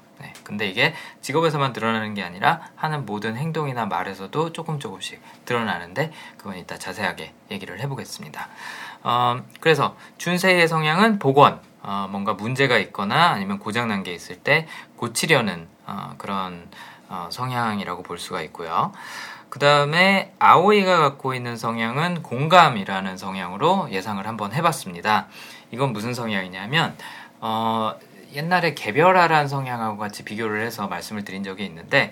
네, 0.49 0.57
근데 0.59 0.67
이게 0.67 0.93
직업에서만 1.21 1.73
드러나는 1.73 2.15
게 2.15 2.23
아니라 2.23 2.61
하는 2.75 3.05
모든 3.05 3.37
행동이나 3.37 3.85
말에서도 3.85 4.51
조금 4.51 4.79
조금씩 4.79 5.21
드러나는데 5.45 6.11
그건 6.37 6.57
이따 6.57 6.77
자세하게 6.77 7.33
얘기를 7.51 7.79
해보겠습니다. 7.79 8.47
어, 9.03 9.41
그래서 9.59 9.95
준세의 10.17 10.67
성향은 10.67 11.19
복원, 11.19 11.61
어, 11.81 12.07
뭔가 12.09 12.33
문제가 12.33 12.77
있거나 12.79 13.29
아니면 13.29 13.59
고장난 13.59 14.03
게 14.03 14.13
있을 14.13 14.37
때 14.37 14.67
고치려는 14.97 15.67
어, 15.85 16.15
그런 16.17 16.67
어, 17.09 17.29
성향이라고 17.31 18.03
볼 18.03 18.17
수가 18.17 18.41
있고요. 18.41 18.91
그 19.49 19.57
다음에 19.57 20.33
아오이가 20.37 20.97
갖고 20.97 21.33
있는 21.33 21.57
성향은 21.57 22.21
공감이라는 22.21 23.17
성향으로 23.17 23.89
예상을 23.91 24.25
한번 24.27 24.53
해봤습니다. 24.53 25.27
이건 25.71 25.93
무슨 25.93 26.13
성향이냐면 26.13 26.95
어, 27.39 27.93
옛날에 28.33 28.73
개별화란 28.73 29.47
성향하고 29.47 29.97
같이 29.97 30.23
비교를 30.23 30.61
해서 30.61 30.87
말씀을 30.87 31.23
드린 31.23 31.43
적이 31.43 31.65
있는데 31.65 32.11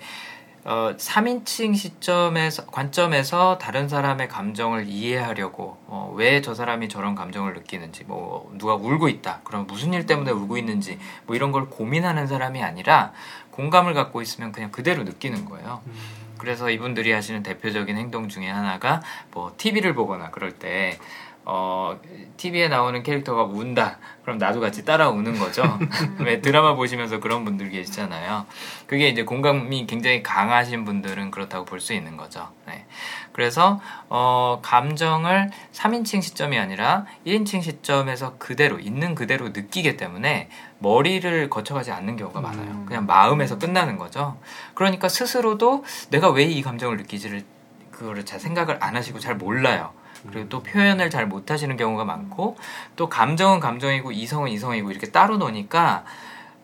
어, 0.64 0.92
3인칭 0.98 1.76
시점에서 1.76 2.66
관점에서 2.66 3.58
다른 3.58 3.88
사람의 3.88 4.28
감정을 4.28 4.86
이해하려고 4.88 5.78
어, 5.86 6.12
왜 6.14 6.42
저 6.42 6.54
사람이 6.54 6.88
저런 6.88 7.14
감정을 7.14 7.54
느끼는지 7.54 8.04
뭐 8.04 8.52
누가 8.58 8.74
울고 8.74 9.08
있다 9.08 9.40
그럼 9.44 9.66
무슨 9.66 9.94
일 9.94 10.06
때문에 10.06 10.30
울고 10.30 10.58
있는지 10.58 10.98
뭐 11.26 11.36
이런 11.36 11.52
걸 11.52 11.68
고민하는 11.70 12.26
사람이 12.26 12.62
아니라 12.62 13.12
공감을 13.52 13.94
갖고 13.94 14.20
있으면 14.20 14.52
그냥 14.52 14.70
그대로 14.70 15.04
느끼는 15.04 15.44
거예요. 15.46 15.80
음. 15.86 15.92
그래서 16.38 16.70
이분들이 16.70 17.12
하시는 17.12 17.42
대표적인 17.42 17.96
행동 17.96 18.28
중에 18.28 18.48
하나가 18.48 19.02
뭐 19.32 19.52
TV를 19.56 19.94
보거나 19.94 20.30
그럴 20.30 20.52
때 20.52 20.98
어, 21.44 21.98
TV에 22.36 22.68
나오는 22.68 23.02
캐릭터가 23.02 23.42
운다. 23.44 23.98
그럼 24.28 24.36
나도 24.36 24.60
같이 24.60 24.84
따라 24.84 25.08
우는 25.08 25.38
거죠. 25.38 25.62
왜 26.20 26.42
드라마 26.42 26.74
보시면서 26.74 27.18
그런 27.18 27.46
분들 27.46 27.70
계시잖아요. 27.70 28.44
그게 28.86 29.08
이제 29.08 29.22
공감이 29.22 29.86
굉장히 29.86 30.22
강하신 30.22 30.84
분들은 30.84 31.30
그렇다고 31.30 31.64
볼 31.64 31.80
수 31.80 31.94
있는 31.94 32.18
거죠. 32.18 32.48
네. 32.66 32.84
그래서, 33.32 33.80
어, 34.10 34.58
감정을 34.62 35.48
3인칭 35.72 36.20
시점이 36.20 36.58
아니라 36.58 37.06
1인칭 37.26 37.62
시점에서 37.62 38.36
그대로, 38.36 38.78
있는 38.78 39.14
그대로 39.14 39.48
느끼기 39.48 39.96
때문에 39.96 40.50
머리를 40.80 41.48
거쳐가지 41.48 41.90
않는 41.92 42.16
경우가 42.18 42.42
많아요. 42.42 42.70
음. 42.70 42.84
그냥 42.84 43.06
마음에서 43.06 43.58
끝나는 43.58 43.96
거죠. 43.96 44.36
그러니까 44.74 45.08
스스로도 45.08 45.84
내가 46.10 46.28
왜 46.30 46.44
이 46.44 46.60
감정을 46.60 46.98
느끼지를 46.98 47.44
그거를 47.92 48.26
잘 48.26 48.38
생각을 48.40 48.76
안 48.80 48.94
하시고 48.94 49.20
잘 49.20 49.36
몰라요. 49.36 49.92
그리고 50.30 50.48
또 50.48 50.62
표현을 50.62 51.10
잘 51.10 51.26
못하시는 51.26 51.76
경우가 51.76 52.04
많고 52.04 52.56
또 52.96 53.08
감정은 53.08 53.60
감정이고 53.60 54.12
이성은 54.12 54.50
이성이고 54.50 54.90
이렇게 54.90 55.10
따로 55.10 55.36
노니까 55.36 56.04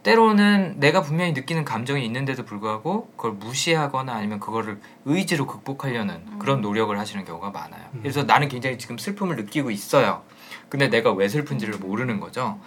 때로는 0.04 0.80
내가 0.80 1.00
분명히 1.00 1.32
느끼는 1.32 1.64
감정이 1.64 2.04
있는데도 2.04 2.44
불구하고 2.44 3.10
그걸 3.16 3.32
무시하거나 3.32 4.12
아니면 4.12 4.38
그거를 4.38 4.78
의지로 5.06 5.46
극복하려는 5.46 6.14
음. 6.14 6.38
그런 6.38 6.60
노력을 6.60 6.96
하시는 6.96 7.24
경우가 7.24 7.50
많아요. 7.50 7.82
음. 7.94 8.00
그래서 8.02 8.22
나는 8.22 8.48
굉장히 8.48 8.78
지금 8.78 8.98
슬픔을 8.98 9.36
느끼고 9.36 9.70
있어요. 9.70 10.22
근데 10.68 10.88
내가 10.88 11.10
왜 11.12 11.28
슬픈지를 11.28 11.78
모르는 11.78 12.20
거죠. 12.20 12.60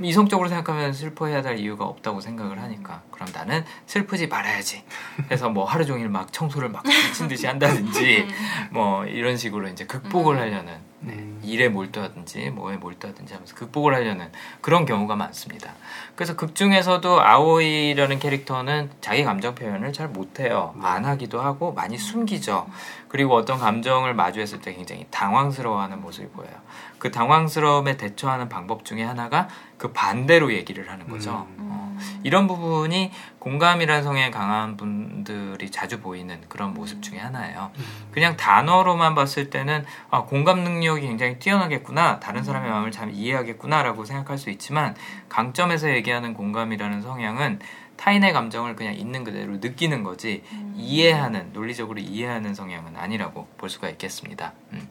이성적으로 0.00 0.48
생각하면 0.48 0.92
슬퍼해야 0.92 1.42
될 1.42 1.58
이유가 1.58 1.84
없다고 1.84 2.20
생각을 2.20 2.60
하니까 2.62 3.02
그럼 3.10 3.28
나는 3.32 3.64
슬프지 3.86 4.28
말아야지 4.28 4.84
해서 5.30 5.48
뭐 5.48 5.64
하루 5.64 5.84
종일 5.84 6.08
막 6.08 6.32
청소를 6.32 6.68
막 6.68 6.84
미친 6.84 7.28
듯이 7.28 7.46
한다든지 7.46 8.26
음. 8.28 8.68
뭐 8.70 9.04
이런 9.06 9.36
식으로 9.36 9.68
이제 9.68 9.86
극복을 9.86 10.36
음. 10.36 10.40
하려는 10.40 10.88
네, 11.00 11.12
음. 11.12 11.40
일에 11.44 11.68
몰두하든지 11.68 12.50
뭐에 12.50 12.76
몰두하든지 12.76 13.32
하면서 13.32 13.54
극복을 13.54 13.94
하려는 13.94 14.30
그런 14.60 14.84
경우가 14.84 15.14
많습니다. 15.14 15.74
그래서 16.16 16.34
극 16.34 16.54
중에서도 16.54 17.20
아오이라는 17.20 18.18
캐릭터는 18.18 18.90
자기 19.00 19.22
감정 19.22 19.54
표현을 19.54 19.92
잘 19.92 20.08
못해요. 20.08 20.74
네. 20.76 20.86
안 20.86 21.04
하기도 21.04 21.40
하고 21.40 21.72
많이 21.72 21.96
숨기죠. 21.96 22.66
그리고 23.08 23.36
어떤 23.36 23.58
감정을 23.58 24.14
마주했을 24.14 24.60
때 24.60 24.74
굉장히 24.74 25.06
당황스러워하는 25.10 26.00
모습이 26.00 26.28
보여요. 26.28 26.54
그 26.98 27.10
당황스러움에 27.10 27.96
대처하는 27.96 28.48
방법 28.48 28.84
중에 28.84 29.02
하나가 29.02 29.48
그 29.76 29.92
반대로 29.92 30.52
얘기를 30.52 30.90
하는 30.90 31.08
거죠. 31.08 31.46
음. 31.58 31.68
어, 31.70 31.96
이런 32.24 32.46
부분이 32.46 33.12
공감이라는 33.38 34.02
성향이 34.02 34.30
강한 34.30 34.76
분들이 34.76 35.70
자주 35.70 36.00
보이는 36.00 36.40
그런 36.48 36.74
모습 36.74 37.02
중에 37.02 37.18
하나예요. 37.18 37.70
음. 37.76 37.84
그냥 38.10 38.36
단어로만 38.36 39.14
봤을 39.14 39.50
때는 39.50 39.84
아, 40.10 40.24
공감 40.24 40.64
능력이 40.64 41.06
굉장히 41.06 41.38
뛰어나겠구나, 41.38 42.20
다른 42.20 42.42
사람의 42.42 42.70
마음을 42.70 42.90
잘 42.90 43.12
이해하겠구나라고 43.12 44.04
생각할 44.04 44.38
수 44.38 44.50
있지만 44.50 44.96
강점에서 45.28 45.90
얘기하는 45.90 46.34
공감이라는 46.34 47.02
성향은 47.02 47.60
타인의 47.96 48.32
감정을 48.32 48.76
그냥 48.76 48.94
있는 48.94 49.24
그대로 49.24 49.56
느끼는 49.56 50.04
거지 50.04 50.44
음. 50.52 50.74
이해하는 50.76 51.52
논리적으로 51.52 51.98
이해하는 51.98 52.54
성향은 52.54 52.96
아니라고 52.96 53.48
볼 53.58 53.68
수가 53.68 53.88
있겠습니다. 53.90 54.52
음. 54.72 54.88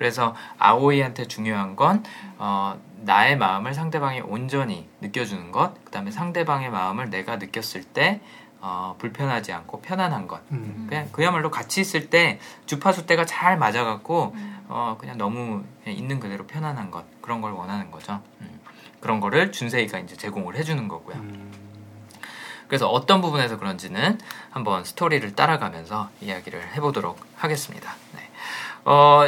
그래서 0.00 0.34
아오이한테 0.58 1.26
중요한 1.26 1.76
건 1.76 2.02
어, 2.38 2.80
나의 3.02 3.36
마음을 3.36 3.74
상대방이 3.74 4.22
온전히 4.22 4.88
느껴주는 5.02 5.52
것, 5.52 5.74
그 5.84 5.90
다음에 5.90 6.10
상대방의 6.10 6.70
마음을 6.70 7.10
내가 7.10 7.36
느꼈을 7.36 7.84
때 7.84 8.22
어, 8.62 8.96
불편하지 8.98 9.52
않고 9.52 9.82
편안한 9.82 10.26
것. 10.26 10.40
음. 10.52 10.86
그냥 10.88 11.10
그야말로 11.12 11.50
같이 11.50 11.82
있을 11.82 12.08
때 12.08 12.40
주파수 12.64 13.04
때가 13.04 13.26
잘 13.26 13.58
맞아갖고 13.58 14.32
음. 14.34 14.64
어, 14.68 14.96
그냥 14.98 15.18
너무 15.18 15.64
그냥 15.84 15.98
있는 15.98 16.18
그대로 16.18 16.46
편안한 16.46 16.90
것 16.90 17.04
그런 17.20 17.42
걸 17.42 17.52
원하는 17.52 17.90
거죠. 17.90 18.22
음. 18.40 18.58
그런 19.00 19.20
거를 19.20 19.52
준세이가 19.52 19.98
이제 19.98 20.16
제공을 20.16 20.56
해주는 20.56 20.88
거고요. 20.88 21.16
음. 21.16 21.52
그래서 22.68 22.88
어떤 22.88 23.20
부분에서 23.20 23.58
그런지는 23.58 24.18
한번 24.48 24.82
스토리를 24.82 25.34
따라가면서 25.34 26.08
이야기를 26.22 26.72
해보도록 26.76 27.20
하겠습니다. 27.36 27.92
네. 28.14 28.30
어, 28.86 29.24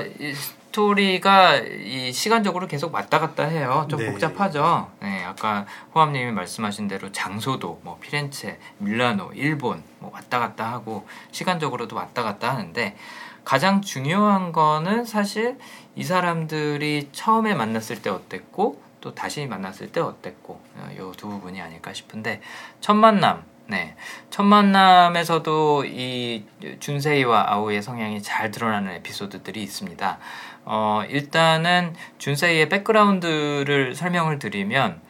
스토리가 0.72 1.58
이 1.58 2.12
시간적으로 2.12 2.66
계속 2.66 2.94
왔다 2.94 3.20
갔다 3.20 3.44
해요. 3.44 3.86
좀 3.88 4.00
네. 4.00 4.10
복잡하죠. 4.10 4.90
네, 5.00 5.22
아까 5.22 5.66
호암님이 5.94 6.32
말씀하신 6.32 6.88
대로 6.88 7.12
장소도 7.12 7.80
뭐 7.84 7.98
피렌체, 8.00 8.58
밀라노, 8.78 9.32
일본 9.34 9.84
뭐 9.98 10.10
왔다 10.12 10.38
갔다 10.38 10.72
하고 10.72 11.06
시간적으로도 11.30 11.94
왔다 11.94 12.22
갔다 12.22 12.50
하는데 12.50 12.96
가장 13.44 13.82
중요한 13.82 14.52
거는 14.52 15.04
사실 15.04 15.58
이 15.94 16.02
사람들이 16.02 17.10
처음에 17.12 17.54
만났을 17.54 18.00
때 18.00 18.08
어땠고 18.08 18.80
또 19.02 19.14
다시 19.14 19.46
만났을 19.46 19.92
때 19.92 20.00
어땠고 20.00 20.60
이두 20.94 21.28
부분이 21.28 21.60
아닐까 21.60 21.92
싶은데 21.92 22.40
첫 22.80 22.94
만남 22.94 23.44
네. 23.66 23.94
첫 24.30 24.42
만남에서도 24.42 25.84
이 25.86 26.44
준세이와 26.80 27.52
아오이의 27.52 27.82
성향이 27.82 28.22
잘 28.22 28.50
드러나는 28.50 28.92
에피소드들이 28.96 29.62
있습니다. 29.62 30.18
어, 30.64 31.02
일단은 31.08 31.94
준세이의 32.18 32.68
백그라운드를 32.68 33.94
설명을 33.94 34.38
드리면 34.38 35.00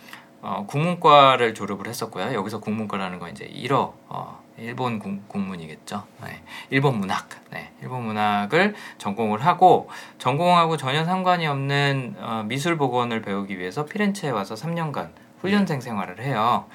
어, 0.40 0.64
국문과를 0.66 1.54
졸업을 1.54 1.87
했었고요. 1.87 2.35
여기서 2.35 2.61
국문과라는 2.61 3.18
건 3.18 3.30
이제 3.30 3.47
1어 3.47 3.92
어, 4.09 4.42
일본 4.59 4.99
국, 4.99 5.38
문이겠죠 5.38 6.04
네. 6.23 6.42
일본 6.71 6.99
문학. 6.99 7.28
네. 7.50 7.71
일본 7.80 8.04
문학을 8.04 8.75
전공을 8.99 9.44
하고 9.44 9.88
전공하고 10.18 10.76
전혀 10.76 11.04
상관이 11.04 11.47
없는 11.47 12.16
어, 12.18 12.44
미술 12.47 12.76
복원을 12.76 13.23
배우기 13.23 13.59
위해서 13.59 13.85
피렌체에 13.85 14.30
와서 14.30 14.54
3년간 14.54 15.11
훈련생 15.40 15.80
생활을 15.80 16.21
해요. 16.23 16.66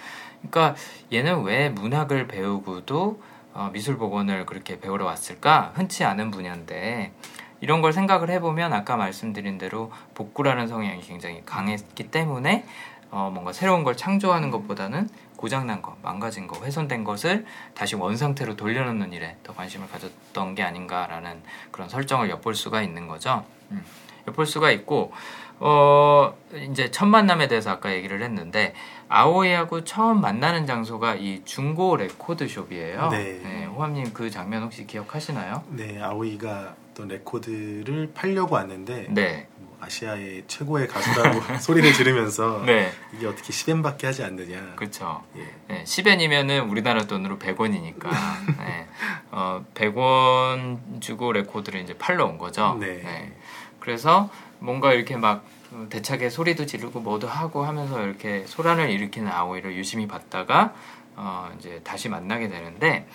그러니까 0.50 0.75
얘는 1.12 1.43
왜 1.43 1.69
문학을 1.69 2.27
배우고도 2.27 3.22
어, 3.53 3.69
미술 3.74 3.98
복원을 3.98 4.46
그렇게 4.46 4.79
배우러 4.79 5.05
왔을까? 5.05 5.74
흔치 5.75 6.03
않은 6.03 6.31
분야인데 6.31 7.12
이런 7.61 7.81
걸 7.81 7.93
생각을 7.93 8.29
해보면 8.29 8.73
아까 8.73 8.97
말씀드린 8.97 9.57
대로 9.57 9.91
복구라는 10.13 10.67
성향이 10.67 11.01
굉장히 11.01 11.41
강했기 11.45 12.11
때문에 12.11 12.65
어, 13.09 13.31
뭔가 13.33 13.53
새로운 13.53 13.83
걸 13.83 13.95
창조하는 13.95 14.51
것보다는 14.51 15.09
고장난 15.37 15.81
것, 15.81 15.95
망가진 16.01 16.47
것, 16.47 16.63
훼손된 16.63 17.03
것을 17.03 17.45
다시 17.73 17.95
원상태로 17.95 18.55
돌려놓는 18.55 19.13
일에 19.13 19.37
더 19.43 19.53
관심을 19.53 19.87
가졌던 19.89 20.55
게 20.55 20.63
아닌가라는 20.63 21.41
그런 21.71 21.87
설정을 21.87 22.29
엿볼 22.29 22.55
수가 22.55 22.81
있는 22.81 23.07
거죠. 23.07 23.45
음, 23.71 23.83
엿볼 24.27 24.45
수가 24.45 24.71
있고 24.71 25.13
어, 25.59 26.35
이제 26.69 26.91
첫 26.91 27.05
만남에 27.05 27.47
대해서 27.47 27.71
아까 27.71 27.93
얘기를 27.93 28.21
했는데 28.21 28.73
아오이하고 29.09 29.83
처음 29.83 30.21
만나는 30.21 30.65
장소가 30.65 31.15
이 31.15 31.43
중고 31.45 31.95
레코드숍이에요. 31.97 33.09
네. 33.09 33.39
네 33.43 33.65
호함님 33.65 34.13
그 34.13 34.29
장면 34.29 34.63
혹시 34.63 34.85
기억하시나요? 34.85 35.63
네, 35.69 36.01
아오이가 36.01 36.75
어떤 36.98 37.08
레코드를 37.10 38.12
팔려고 38.16 38.56
왔는데 38.56 39.08
네. 39.12 39.48
뭐 39.58 39.77
아시아의 39.82 40.46
최고의 40.48 40.88
가수라고 40.88 41.42
소리를 41.62 41.94
지르면서 41.94 42.63
네. 42.66 42.92
이게 43.16 43.27
어떻게 43.27 43.50
10엔밖에 43.54 44.06
하지 44.06 44.24
않느냐. 44.24 44.74
그렇죠. 44.75 45.24
예. 45.38 45.54
네, 45.68 45.84
10엔이면은 45.84 46.70
우리나라 46.70 47.04
돈으로 47.04 47.38
100원이니까 47.38 48.10
네. 48.58 48.88
어, 49.30 49.63
100원 49.75 51.00
주고 51.00 51.32
레코드를 51.32 51.82
이제 51.82 51.96
팔러 51.96 52.25
온 52.25 52.39
거죠. 52.39 52.75
네. 52.80 53.01
네. 53.04 53.38
그래서 53.80 54.32
뭔가 54.58 54.94
이렇게 54.94 55.16
막 55.16 55.46
대차게 55.89 56.32
소리도 56.32 56.66
지르고 56.66 57.00
뭐도 57.00 57.27
하고 57.27 57.63
하면서 57.63 58.04
이렇게 58.04 58.46
소란을 58.48 58.89
일으키는 58.89 59.32
아오이를 59.32 59.75
유심히 59.75 60.08
봤다가 60.08 60.74
어 61.16 61.51
이제 61.58 61.82
다시 61.84 62.10
만나게 62.10 62.48
되는데 62.48 63.08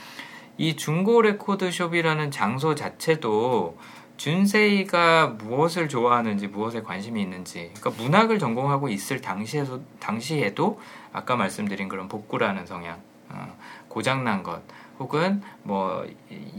이 0.58 0.76
중고 0.76 1.22
레코드숍이라는 1.22 2.30
장소 2.30 2.74
자체도 2.74 3.78
준세이가 4.16 5.28
무엇을 5.38 5.88
좋아하는지 5.88 6.48
무엇에 6.48 6.82
관심이 6.82 7.20
있는지 7.20 7.72
그러니까 7.74 8.02
문학을 8.02 8.38
전공하고 8.38 8.88
있을 8.88 9.20
당시에서 9.20 9.80
당시에도 9.98 10.80
아까 11.12 11.36
말씀드린 11.36 11.88
그런 11.88 12.08
복구라는 12.08 12.66
성향 12.66 13.00
어, 13.30 13.56
고장난 13.88 14.42
것 14.42 14.62
혹은 14.98 15.42
뭐 15.62 16.06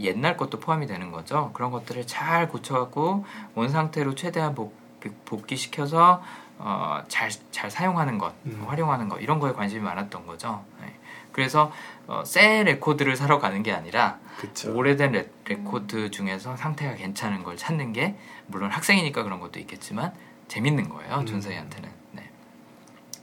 옛날 0.00 0.36
것도 0.36 0.60
포함이 0.60 0.86
되는 0.86 1.10
거죠 1.10 1.50
그런 1.54 1.70
것들을 1.70 2.06
잘 2.06 2.48
고쳐갖고 2.48 3.24
원 3.54 3.68
상태로 3.68 4.14
최대한 4.14 4.54
복, 4.54 4.76
복귀시켜서 5.24 6.22
어, 6.58 7.02
잘, 7.08 7.30
잘 7.50 7.70
사용하는 7.70 8.18
것, 8.18 8.32
음. 8.46 8.64
활용하는 8.66 9.08
것, 9.08 9.20
이런 9.20 9.40
거에 9.40 9.52
관심이 9.52 9.82
많았던 9.82 10.26
거죠. 10.26 10.64
네. 10.80 10.94
그래서 11.34 11.72
어, 12.06 12.22
새 12.24 12.62
레코드를 12.62 13.16
사러 13.16 13.38
가는 13.38 13.62
게 13.62 13.72
아니라 13.72 14.20
그쵸. 14.38 14.74
오래된 14.74 15.12
레, 15.12 15.28
레코드 15.46 16.10
중에서 16.10 16.56
상태가 16.56 16.94
괜찮은 16.94 17.42
걸 17.42 17.56
찾는 17.56 17.92
게 17.92 18.14
물론 18.46 18.70
학생이니까 18.70 19.24
그런 19.24 19.40
것도 19.40 19.58
있겠지만 19.58 20.14
재밌는 20.48 20.88
거예요. 20.88 21.16
음. 21.16 21.26
준세이한테는. 21.26 21.90
네. 22.12 22.30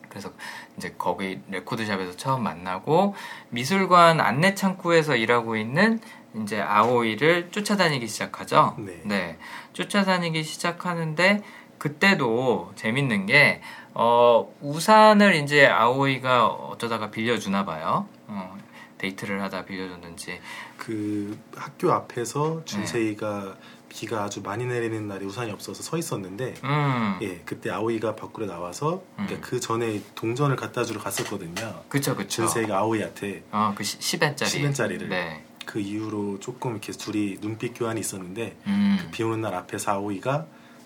그래서 0.09 0.33
이제 0.77 0.93
거기 0.97 1.39
레코드샵에서 1.49 2.17
처음 2.17 2.43
만나고 2.43 3.15
미술관 3.49 4.19
안내 4.19 4.55
창구에서 4.55 5.15
일하고 5.15 5.55
있는 5.55 6.01
이제 6.43 6.59
아오이를 6.59 7.51
쫓아다니기 7.51 8.07
시작하죠. 8.07 8.75
네. 8.77 9.01
네. 9.05 9.37
쫓아다니기 9.71 10.43
시작하는데 10.43 11.43
그때도 11.77 12.73
재밌는 12.75 13.25
게 13.25 13.61
어, 13.93 14.53
우산을 14.61 15.35
이제 15.35 15.67
아오이가 15.67 16.47
어쩌다가 16.47 17.11
빌려주나 17.11 17.65
봐요. 17.65 18.07
어, 18.27 18.57
데이트를 18.97 19.41
하다 19.41 19.65
빌려줬는지. 19.65 20.39
그 20.77 21.37
학교 21.55 21.91
앞에서 21.91 22.63
준세이가 22.65 23.43
네. 23.43 23.51
비가 23.89 24.23
아주 24.23 24.41
많이 24.41 24.65
내리는 24.65 25.07
날에 25.07 25.25
우산이 25.25 25.51
없어서 25.51 25.83
서 25.83 25.97
있었는데, 25.97 26.53
음. 26.63 27.19
예, 27.21 27.39
그때 27.43 27.69
아오이가 27.71 28.15
밖으로 28.15 28.45
나와서, 28.45 29.03
그러니까 29.15 29.35
음. 29.37 29.41
그 29.41 29.59
전에 29.59 30.01
동전을 30.15 30.55
갖다 30.55 30.85
주러 30.85 31.01
갔었거든요. 31.01 31.83
그쵸, 31.89 32.15
그쵸. 32.15 32.29
준세이가 32.29 32.77
아오이한테. 32.77 33.43
어, 33.51 33.73
그 33.75 33.83
10엔짜리. 33.83 34.45
10엔짜리를. 34.45 35.09
네. 35.09 35.43
그 35.65 35.79
이후로 35.79 36.39
조금 36.39 36.71
이렇게 36.71 36.93
둘이 36.93 37.37
눈빛 37.41 37.73
교환이 37.77 37.99
있었는데, 37.99 38.55
음. 38.67 38.97
그 39.01 39.11
비 39.11 39.23
오는 39.23 39.41
날 39.41 39.55
앞에서 39.55 39.91
아오이가 39.91 40.45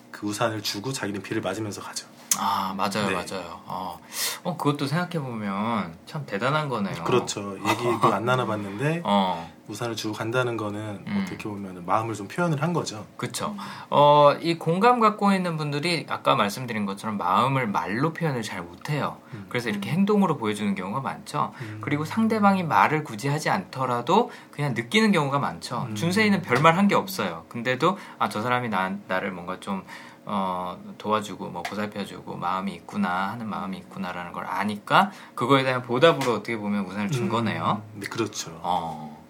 그 0.10 0.26
우산을 0.26 0.64
주고 0.64 0.92
자기는 0.92 1.22
비를 1.22 1.44
맞으면서 1.44 1.82
가죠. 1.82 2.08
아 2.40 2.74
맞아요 2.76 3.08
네. 3.10 3.14
맞아요. 3.14 3.60
어. 3.66 4.00
어 4.44 4.58
그것도 4.58 4.88
생각해 4.88 5.20
보면 5.26 5.96
참 6.06 6.26
대단한 6.26 6.70
거네요. 6.70 7.04
그렇죠. 7.04 7.58
얘기도 7.68 8.14
안 8.14 8.26
나눠봤는데 8.26 9.02
어. 9.06 9.54
우산을 9.68 9.96
주고 9.96 10.14
간다는 10.14 10.58
거는 10.58 10.80
음. 11.08 11.22
어떻게 11.26 11.50
보면 11.50 11.88
마음을 11.88 12.14
좀 12.14 12.28
표현을 12.28 12.62
한 12.62 12.72
거죠. 12.72 13.04
그렇죠. 13.18 13.56
어, 13.90 14.36
이 14.40 14.60
공감 14.60 15.00
갖고 15.00 15.32
있는 15.34 15.58
분들이 15.58 16.06
아까 16.08 16.36
말씀드린 16.36 16.86
것처럼 16.86 17.18
마음을 17.18 17.66
말로 17.66 18.14
표현을 18.14 18.44
잘 18.44 18.62
못해요. 18.62 19.18
음. 19.34 19.48
그래서 19.50 19.70
이렇게 19.70 19.90
행동으로 19.90 20.38
보여주는 20.38 20.76
경우가 20.76 21.00
많죠. 21.02 21.52
음. 21.62 21.80
그리고 21.82 22.06
상대방이 22.06 22.62
말을 22.62 23.04
굳이 23.04 23.28
하지 23.28 23.50
않더라도 23.50 24.30
그냥 24.52 24.76
느끼는 24.76 25.12
경우가 25.12 25.40
많죠. 25.40 25.88
음. 25.90 25.96
준세이는 25.96 26.44
별말 26.44 26.78
한 26.78 26.86
게 26.86 26.94
없어요. 26.94 27.46
근데도 27.50 27.98
아 28.20 28.30
저 28.30 28.44
사람이 28.44 28.70
나, 28.70 28.92
나를 29.08 29.32
뭔가 29.32 29.60
좀 29.60 29.84
어, 30.26 30.78
도와주고 30.98 31.50
뭐 31.50 31.62
보살펴주고 31.64 32.36
마음이 32.36 32.74
있구나 32.74 33.32
하는 33.32 33.48
마음이 33.48 33.78
있구나라는 33.78 34.32
걸 34.34 34.46
아니까 34.46 35.12
그거에 35.36 35.64
대한 35.64 35.82
보답으로 35.84 36.34
어떻게 36.34 36.58
보면 36.58 36.86
우산을 36.86 37.12
준 37.12 37.26
음, 37.26 37.30
거네요. 37.30 37.84
네, 37.94 38.08
그렇죠. 38.08 38.52
어. 38.62 39.24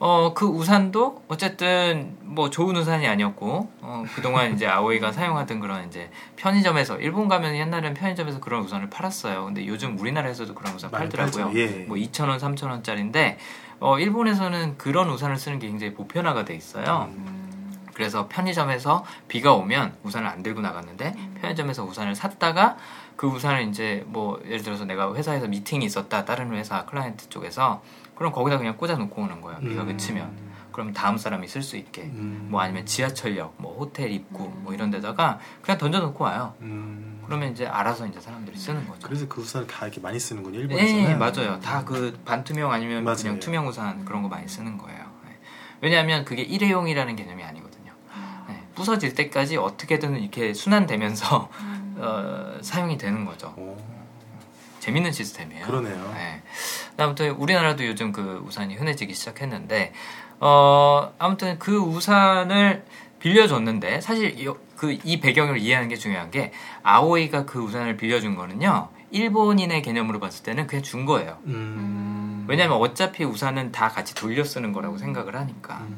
어, 0.00 0.32
그 0.32 0.46
우산도 0.46 1.24
어쨌든 1.26 2.16
뭐 2.22 2.50
좋은 2.50 2.76
우산이 2.76 3.08
아니었고, 3.08 3.68
어, 3.80 4.04
그동안 4.14 4.54
이제 4.54 4.64
아오이가 4.64 5.10
사용하던 5.12 5.58
그런 5.58 5.88
이제 5.88 6.10
편의점에서, 6.36 6.98
일본 6.98 7.26
가면 7.26 7.56
옛날엔 7.56 7.94
편의점에서 7.94 8.38
그런 8.38 8.62
우산을 8.62 8.90
팔았어요. 8.90 9.46
근데 9.46 9.66
요즘 9.66 9.98
우리나라에서도 9.98 10.54
그런 10.54 10.74
우산 10.74 10.92
팔더라고요. 10.92 11.50
예. 11.56 11.66
뭐 11.88 11.96
2,000원, 11.96 12.38
3,000원짜리인데, 12.38 13.38
어, 13.80 13.98
일본에서는 13.98 14.78
그런 14.78 15.10
우산을 15.10 15.36
쓰는 15.36 15.58
게 15.58 15.66
굉장히 15.66 15.94
보편화가 15.94 16.44
돼 16.44 16.54
있어요. 16.54 17.08
음. 17.10 17.47
그래서 17.98 18.28
편의점에서 18.28 19.04
비가 19.26 19.54
오면 19.54 19.96
우산을 20.04 20.28
안 20.28 20.44
들고 20.44 20.60
나갔는데 20.60 21.14
음. 21.16 21.34
편의점에서 21.40 21.82
우산을 21.82 22.14
샀다가 22.14 22.76
그 23.16 23.26
우산을 23.26 23.62
이제 23.62 24.04
뭐 24.06 24.40
예를 24.46 24.62
들어서 24.62 24.84
내가 24.84 25.12
회사에서 25.16 25.48
미팅이 25.48 25.84
있었다 25.84 26.24
다른 26.24 26.52
회사 26.52 26.84
클라이언트 26.84 27.28
쪽에서 27.28 27.82
그럼 28.14 28.30
거기다 28.32 28.56
그냥 28.58 28.76
꽂아 28.76 28.94
놓고 28.94 29.20
오는 29.20 29.40
거예요 29.40 29.58
비가 29.58 29.82
음. 29.82 29.88
그치면 29.88 30.30
그럼 30.70 30.92
다음 30.92 31.18
사람이 31.18 31.48
쓸 31.48 31.60
수 31.60 31.76
있게 31.76 32.02
음. 32.02 32.46
뭐 32.52 32.60
아니면 32.60 32.86
지하철역 32.86 33.54
뭐 33.56 33.76
호텔 33.76 34.12
입구 34.12 34.44
음. 34.44 34.60
뭐 34.62 34.72
이런 34.72 34.92
데다가 34.92 35.40
그냥 35.60 35.76
던져 35.78 35.98
놓고 35.98 36.22
와요 36.22 36.54
음. 36.60 37.20
그러면 37.26 37.50
이제 37.50 37.66
알아서 37.66 38.06
이제 38.06 38.20
사람들이 38.20 38.56
쓰는 38.56 38.86
거죠 38.86 39.00
그래서 39.08 39.26
그 39.28 39.40
우산을 39.40 39.66
다 39.66 39.86
이렇게 39.86 40.00
많이 40.00 40.20
쓰는군요 40.20 40.60
일본에서는 40.60 41.04
네 41.04 41.14
맞아요 41.16 41.58
다 41.58 41.84
그 41.84 42.16
반투명 42.24 42.70
아니면 42.70 43.02
맞아요. 43.02 43.16
그냥 43.22 43.40
투명 43.40 43.66
우산 43.66 44.04
그런 44.04 44.22
거 44.22 44.28
많이 44.28 44.46
쓰는 44.46 44.78
거예요 44.78 45.00
네. 45.26 45.36
왜냐하면 45.80 46.24
그게 46.24 46.42
일회용이라는 46.42 47.16
개념이 47.16 47.42
아니거든요 47.42 47.57
부서질 48.78 49.14
때까지 49.14 49.56
어떻게든 49.56 50.20
이렇게 50.20 50.54
순환되면서 50.54 51.48
음. 51.60 51.96
어, 52.00 52.58
사용이 52.62 52.96
되는 52.96 53.24
거죠. 53.24 53.52
오. 53.56 53.76
재밌는 54.78 55.10
시스템이에요. 55.10 55.66
그러네요. 55.66 56.12
네. 56.14 56.42
아무튼 56.96 57.32
우리나라도 57.32 57.84
요즘 57.84 58.12
그 58.12 58.40
우산이 58.46 58.76
흔해지기 58.76 59.12
시작했는데 59.12 59.92
어, 60.38 61.12
아무튼 61.18 61.58
그 61.58 61.76
우산을 61.76 62.84
빌려줬는데 63.18 64.00
사실 64.00 64.36
그 64.76 64.92
이 64.92 65.18
배경을 65.18 65.58
이해하는 65.58 65.88
게 65.88 65.96
중요한 65.96 66.30
게 66.30 66.52
아오이가 66.84 67.44
그 67.44 67.58
우산을 67.58 67.96
빌려준 67.96 68.36
거는요 68.36 68.88
일본인의 69.10 69.82
개념으로 69.82 70.20
봤을 70.20 70.44
때는 70.44 70.68
그냥 70.68 70.82
준 70.84 71.04
거예요. 71.04 71.38
음. 71.46 72.44
왜냐하면 72.48 72.76
어차피 72.78 73.24
우산은 73.24 73.72
다 73.72 73.88
같이 73.88 74.14
돌려 74.14 74.44
쓰는 74.44 74.72
거라고 74.72 74.98
생각을 74.98 75.34
하니까. 75.34 75.78
음. 75.78 75.96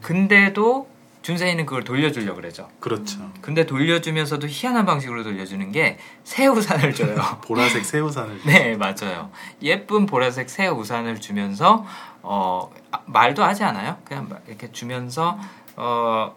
근데도 0.00 0.88
준세이는 1.24 1.64
그걸 1.66 1.82
돌려주려고 1.84 2.36
그러죠. 2.36 2.68
그렇죠. 2.80 3.18
근데 3.40 3.64
돌려주면서도 3.66 4.46
희한한 4.46 4.84
방식으로 4.86 5.22
돌려주는 5.24 5.72
게 5.72 5.98
새 6.22 6.46
우산을 6.46 6.94
줘요. 6.94 7.16
보라색 7.44 7.84
새 7.84 7.98
우산을. 7.98 8.40
네, 8.44 8.76
맞아요. 8.76 9.30
예쁜 9.62 10.06
보라색 10.06 10.48
새 10.50 10.68
우산을 10.68 11.20
주면서 11.20 11.84
어 12.22 12.70
아, 12.92 13.00
말도 13.06 13.42
하지 13.42 13.64
않아요. 13.64 13.96
그냥 14.04 14.28
이렇게 14.46 14.70
주면서 14.70 15.38
어 15.76 16.32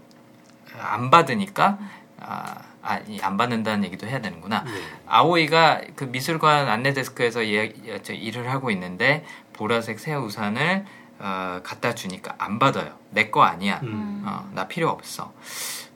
안 0.79 1.09
받으니까 1.09 1.77
아, 2.19 2.55
아, 2.81 2.99
안 3.21 3.37
받는다는 3.37 3.83
얘기도 3.85 4.07
해야 4.07 4.21
되는구나. 4.21 4.63
네. 4.63 4.71
아오이가 5.07 5.81
그 5.95 6.05
미술관 6.05 6.67
안내 6.67 6.93
데스크에서 6.93 7.45
예, 7.47 7.73
일을 8.09 8.49
하고 8.51 8.69
있는데 8.71 9.25
보라색 9.53 9.99
새 9.99 10.13
우산을 10.13 10.85
어, 11.19 11.59
갖다 11.63 11.95
주니까 11.95 12.35
안 12.37 12.59
받아요. 12.59 12.93
내 13.11 13.31
거 13.31 13.43
아니야. 13.43 13.79
음. 13.83 14.23
어, 14.25 14.49
나 14.53 14.67
필요 14.67 14.89
없어. 14.89 15.33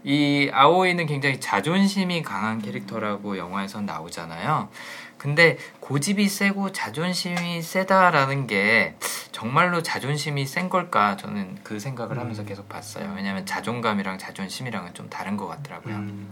이 0.04 0.50
아오이는 0.52 1.06
굉장히 1.06 1.40
자존심이 1.40 2.24
강한 2.24 2.60
캐릭터라고 2.62 3.38
영화에서 3.38 3.82
나오잖아요. 3.82 4.70
근데 5.18 5.58
고집이 5.82 6.28
세고 6.28 6.72
자존심이 6.72 7.62
세다라는 7.62 8.48
게 8.48 8.96
정말로 9.32 9.84
자존심이 9.84 10.48
센 10.48 10.68
걸까 10.70 11.16
저는 11.18 11.60
그 11.64 11.80
생각을 11.80 12.18
하면서 12.18 12.42
음. 12.42 12.48
계속 12.48 12.68
봤어요. 12.68 13.14
왜냐하면 13.16 13.46
자존감이랑 13.46 14.18
자존심이랑은 14.18 14.96
좀 14.96 15.08
다른 15.12 15.38
것 15.38 15.48
같더라고요. 15.48 15.94
음. 15.96 16.28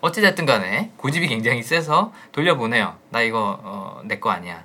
어찌됐든 0.00 0.46
간에 0.46 0.90
고집이 0.96 1.28
굉장히 1.28 1.62
세서 1.62 2.12
돌려보내요. 2.32 2.96
나 3.10 3.20
이거 3.20 3.60
어, 3.62 4.00
내 4.04 4.18
거 4.18 4.30
아니야. 4.30 4.64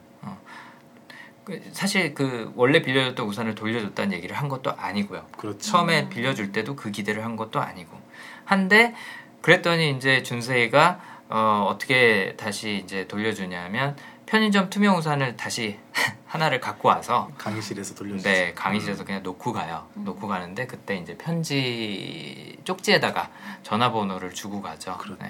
그 1.48 1.62
사실 1.72 2.14
그 2.14 2.52
원래 2.58 2.82
빌려줬던 2.82 3.26
우산을 3.26 3.56
돌려줬다는 3.56 4.12
얘기를 4.12 4.36
한 4.36 4.50
것도 4.50 4.74
아니고요. 4.76 5.26
그렇죠. 5.38 5.60
처음에 5.60 6.10
빌려줄 6.10 6.52
때도 6.52 6.76
그 6.76 6.92
기대를 6.92 7.24
한 7.24 7.38
것도 7.38 7.62
아니고 7.62 7.98
한데 8.44 8.94
그랬더니 9.40 9.92
이제 9.92 10.24
준세이가 10.24 11.00
어, 11.30 11.68
어떻게 11.70 12.36
다시 12.36 12.82
이제 12.84 13.08
돌려주냐면 13.08 13.96
편의점 14.26 14.70
투명 14.70 14.98
우산을 14.98 15.38
다시 15.38 15.80
하나를 16.28 16.60
갖고 16.60 16.90
와서 16.90 17.30
강의실에서 17.38 17.96
돌려주 17.96 18.24
네, 18.24 18.54
강의실에서 18.54 19.06
그냥 19.06 19.24
놓고 19.24 19.54
가요. 19.54 19.88
음. 19.96 20.04
놓고 20.04 20.28
가는데 20.28 20.68
그때 20.68 20.98
이제 20.98 21.16
편지 21.16 22.58
쪽지에다가 22.66 23.32
전화번호를 23.64 24.34
주고 24.34 24.62
가죠. 24.62 24.98
그렇죠. 24.98 25.24
네. 25.24 25.30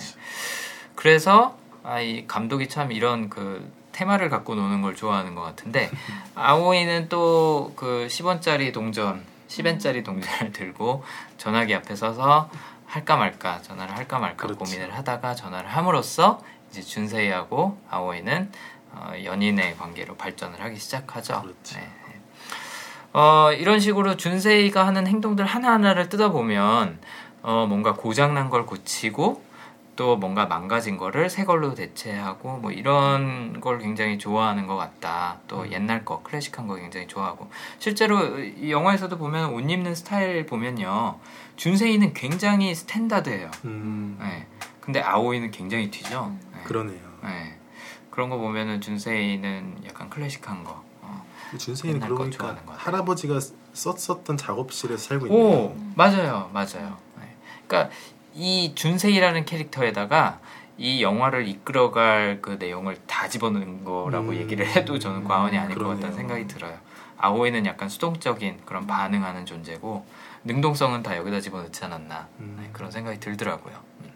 그래서 0.95 1.55
아, 1.83 2.01
이 2.01 2.25
감독이 2.25 2.69
참 2.69 2.91
이런 2.91 3.29
그 3.29 3.71
테마를 3.97 4.29
갖고 4.29 4.53
노는 4.53 4.83
걸 4.83 4.95
좋아하는 4.95 5.33
것 5.33 5.41
같은데 5.41 5.89
아오이는 6.35 7.09
또 7.09 7.47
그 7.75 8.07
10원짜리 8.09 8.71
동전, 8.73 9.23
10엔짜리 9.47 10.03
동전을 10.03 10.51
들고 10.51 11.03
전화기 11.37 11.73
앞에 11.73 11.95
서서 11.95 12.49
할까 12.85 13.17
말까 13.17 13.61
전화를 13.61 13.95
할까 13.95 14.19
말까 14.19 14.47
그렇죠. 14.47 14.59
고민을 14.59 14.93
하다가 14.95 15.35
전화를 15.35 15.69
함으로써 15.69 16.41
이제 16.69 16.81
준세이하고 16.81 17.79
아오이는 17.89 18.51
어, 18.93 19.13
연인의 19.23 19.77
관계로 19.77 20.15
발전을 20.15 20.61
하기 20.61 20.77
시작하죠. 20.77 21.41
그렇죠. 21.41 21.75
네, 21.75 21.81
네. 21.81 22.19
어, 23.13 23.51
이런 23.51 23.79
식으로 23.79 24.15
준세이가 24.15 24.85
하는 24.85 25.07
행동들 25.07 25.45
하나하나를 25.45 26.09
뜯어보면 26.09 26.99
어, 27.41 27.65
뭔가 27.67 27.93
고장난 27.93 28.49
걸 28.49 28.65
고치고 28.65 29.43
또 29.97 30.15
뭔가 30.15 30.45
망가진 30.45 30.95
거를 30.95 31.29
새 31.29 31.43
걸로 31.43 31.73
대체하고 31.73 32.57
뭐 32.57 32.71
이런 32.71 33.59
걸 33.59 33.79
굉장히 33.79 34.17
좋아하는 34.17 34.67
것 34.67 34.77
같다. 34.77 35.39
또 35.47 35.61
음. 35.61 35.71
옛날 35.73 36.05
거 36.05 36.21
클래식한 36.23 36.67
거 36.67 36.75
굉장히 36.75 37.07
좋아하고 37.07 37.49
실제로 37.79 38.39
이 38.39 38.71
영화에서도 38.71 39.17
보면 39.17 39.53
옷 39.53 39.59
입는 39.59 39.95
스타일 39.95 40.45
보면요 40.45 41.19
준세이는 41.57 42.13
굉장히 42.13 42.73
스탠다드해요. 42.75 43.49
음, 43.65 44.17
네. 44.21 44.47
근데 44.79 45.01
아오이는 45.01 45.51
굉장히 45.51 45.89
튀죠. 45.91 46.37
네. 46.53 46.61
그러네요. 46.63 47.01
네. 47.23 47.57
그런 48.11 48.29
거 48.29 48.37
보면은 48.37 48.79
준세이는 48.79 49.81
약간 49.85 50.09
클래식한 50.09 50.63
거. 50.63 50.83
어. 51.01 51.25
준세이는 51.57 51.99
같아요. 51.99 52.77
할아버지가 52.77 53.39
썼었던 53.73 54.37
작업실에서 54.37 55.03
살고 55.03 55.27
있네요. 55.27 55.43
오 55.43 55.75
맞아요 55.95 56.49
맞아요 56.53 56.97
네. 57.19 57.35
그러니까 57.67 57.93
이 58.37 58.73
준세이라는 58.75 59.45
캐릭터에다가 59.45 60.39
이 60.77 61.01
영화를 61.01 61.47
이끌어갈 61.47 62.37
그 62.39 62.57
내용을 62.59 62.97
다 63.07 63.27
집어넣은 63.27 63.83
거라고 63.83 64.29
음. 64.29 64.35
얘기를 64.35 64.65
해도 64.67 64.99
저는 64.99 65.23
과언이 65.23 65.57
아닐 65.57 65.69
것 65.69 65.79
그러네요. 65.79 65.95
같다는 65.95 66.15
생각이 66.15 66.47
들어요 66.47 66.77
아오이는 67.17 67.65
약간 67.65 67.89
수동적인 67.89 68.59
그런 68.63 68.85
반응하는 68.85 69.47
존재고 69.47 70.05
능동성은 70.43 71.01
다 71.01 71.17
여기다 71.17 71.41
집어넣지 71.41 71.83
않았나 71.83 72.27
음. 72.39 72.57
네, 72.61 72.69
그런 72.73 72.91
생각이 72.91 73.19
들더라고요 73.19 73.75
음. 74.01 74.11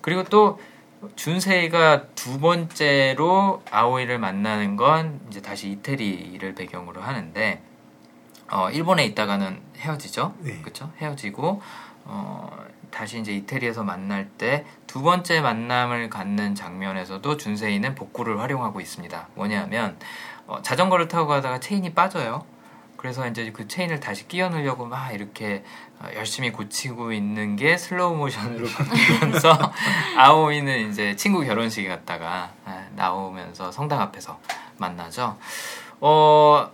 그리고 0.00 0.24
또 0.24 0.58
준세이가 1.16 2.06
두 2.14 2.40
번째로 2.40 3.62
아오이를 3.70 4.18
만나는 4.18 4.76
건 4.76 5.20
이제 5.28 5.42
다시 5.42 5.70
이태리를 5.70 6.54
배경으로 6.54 7.02
하는데 7.02 7.60
어, 8.50 8.70
일본에 8.70 9.04
있다가는 9.06 9.60
헤어지죠. 9.78 10.34
네. 10.40 10.60
그렇죠? 10.60 10.92
헤어지고 10.98 11.60
어, 12.04 12.50
다시 12.92 13.18
이제 13.18 13.32
이태리에서 13.32 13.82
만날 13.82 14.28
때 14.28 14.64
두 14.92 15.00
번째 15.00 15.40
만남을 15.40 16.10
갖는 16.10 16.54
장면에서도 16.54 17.38
준세이는 17.38 17.94
복구를 17.94 18.38
활용하고 18.40 18.78
있습니다. 18.78 19.28
뭐냐면 19.36 19.96
어, 20.46 20.60
자전거를 20.60 21.08
타고 21.08 21.28
가다가 21.28 21.60
체인이 21.60 21.94
빠져요. 21.94 22.44
그래서 22.98 23.26
이제 23.26 23.50
그 23.52 23.66
체인을 23.66 24.00
다시 24.00 24.28
끼워 24.28 24.50
넣으려고 24.50 24.84
막 24.84 25.10
이렇게 25.12 25.64
어, 25.98 26.08
열심히 26.14 26.52
고치고 26.52 27.14
있는 27.14 27.56
게 27.56 27.78
슬로우 27.78 28.16
모션으로 28.16 28.66
바뀌면서 29.18 29.72
아오이는 30.18 30.90
이제 30.90 31.16
친구 31.16 31.42
결혼식에 31.42 31.88
갔다가 31.88 32.52
아, 32.66 32.84
나오면서 32.94 33.72
성당 33.72 34.02
앞에서 34.02 34.38
만나죠. 34.76 35.38
어, 36.00 36.70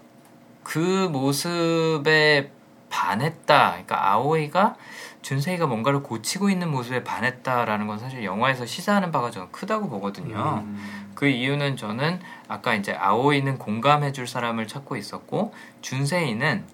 그 0.64 1.08
모습에 1.12 2.50
반했다. 2.90 3.70
그러니까 3.70 4.10
아오이가 4.10 4.74
준세이가 5.22 5.66
뭔가를 5.66 6.02
고치고 6.02 6.48
있는 6.50 6.70
모습에 6.70 7.04
반했다라는 7.04 7.86
건 7.86 7.98
사실 7.98 8.24
영화에서 8.24 8.66
시사하는 8.66 9.10
바가 9.12 9.30
저는 9.30 9.52
크다고 9.52 9.88
보거든요. 9.88 10.62
음, 10.64 11.12
그 11.14 11.26
이유는 11.26 11.76
저는 11.76 12.20
아까 12.46 12.74
이제 12.74 12.92
아오이는 12.92 13.58
공감해줄 13.58 14.26
사람을 14.26 14.68
찾고 14.68 14.96
있었고 14.96 15.52
준세이는 15.82 16.64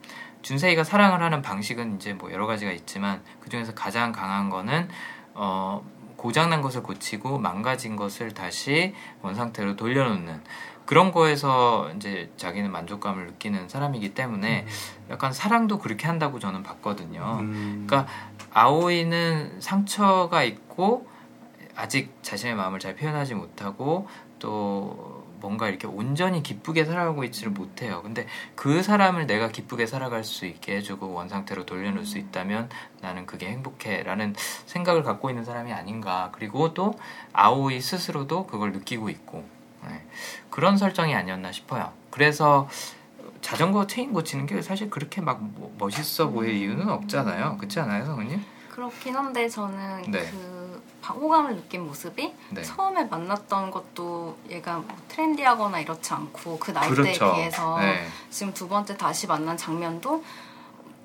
준세이가 0.42 0.85
사랑을 0.85 1.22
하는 1.22 1.40
방식은 1.40 1.96
이제 1.96 2.12
뭐 2.12 2.30
여러 2.30 2.46
가지가 2.46 2.70
있지만 2.72 3.22
그 3.40 3.48
중에서 3.48 3.74
가장 3.74 4.12
강한 4.12 4.50
거는 4.50 4.88
어 5.35 5.83
고장난 6.16 6.62
것을 6.62 6.83
고치고 6.83 7.38
망가진 7.38 7.96
것을 7.96 8.33
다시 8.33 8.94
원상태로 9.22 9.76
돌려놓는 9.76 10.42
그런 10.87 11.12
거에서 11.12 11.90
이제 11.96 12.30
자기는 12.37 12.70
만족감을 12.70 13.26
느끼는 13.26 13.68
사람이기 13.68 14.14
때문에 14.14 14.66
약간 15.11 15.33
사랑도 15.33 15.78
그렇게 15.78 16.07
한다고 16.07 16.38
저는 16.38 16.62
봤거든요. 16.62 17.38
음, 17.40 17.85
그러니까 17.87 18.11
아오이는 18.55 19.61
상처가 19.61 20.43
있고 20.45 21.07
아직 21.77 22.17
자신의 22.23 22.55
마음을 22.55 22.79
잘 22.79 22.95
표현하지 22.95 23.35
못하고 23.35 24.09
또 24.38 25.25
뭔가 25.40 25.69
이렇게 25.69 25.87
온전히 25.87 26.43
기쁘게 26.43 26.87
살아가고 26.87 27.25
있지를 27.25 27.53
못해요. 27.53 28.01
근데 28.03 28.27
그 28.55 28.83
사람을 28.83 29.27
내가 29.27 29.49
기쁘게 29.49 29.87
살아갈 29.87 30.25
수 30.25 30.47
있게 30.47 30.77
해주고 30.77 31.12
원상태로 31.12 31.67
돌려놓을 31.67 32.07
수 32.07 32.17
있다면 32.17 32.71
나는 33.03 33.27
그게 33.27 33.49
행복해라는 33.49 34.35
생각을 34.67 35.03
갖고 35.03 35.29
있는 35.29 35.45
사람이 35.45 35.73
아닌가. 35.73 36.31
그리고 36.33 36.73
또 36.73 36.95
아오이 37.35 37.81
스스로도 37.81 38.47
그걸 38.47 38.73
느끼고 38.73 39.11
있고 39.11 39.45
네. 39.87 40.07
그런 40.49 40.79
설정이 40.79 41.14
아니었나 41.14 41.53
싶어요. 41.53 41.93
그래서 42.11 42.69
자전거 43.48 43.87
체인 43.87 44.11
고치는 44.14 44.46
게 44.46 44.62
사실 44.62 44.88
그렇게 44.88 45.20
막 45.20 45.38
뭐- 45.42 45.70
멋있어 45.78 46.30
보일 46.30 46.54
이유는 46.54 46.88
없잖아요. 46.88 47.59
그렇지 47.59 47.78
않아요, 47.78 48.07
성은님? 48.07 48.42
그렇긴 48.70 49.14
한데 49.14 49.46
저는 49.46 50.02
네. 50.11 50.30
그 50.30 50.83
호감을 51.07 51.54
느낀 51.54 51.87
모습이 51.87 52.33
네. 52.48 52.62
처음에 52.62 53.04
만났던 53.04 53.70
것도 53.70 54.38
얘가 54.48 54.78
뭐 54.78 54.96
트렌디하거나 55.09 55.78
이렇지 55.80 56.14
않고 56.14 56.59
그 56.59 56.70
나이대에 56.70 56.94
그렇죠. 56.94 57.35
비해서 57.35 57.78
네. 57.80 58.07
지금 58.30 58.54
두 58.54 58.66
번째 58.66 58.96
다시 58.96 59.26
만난 59.26 59.59
장면도 59.59 60.24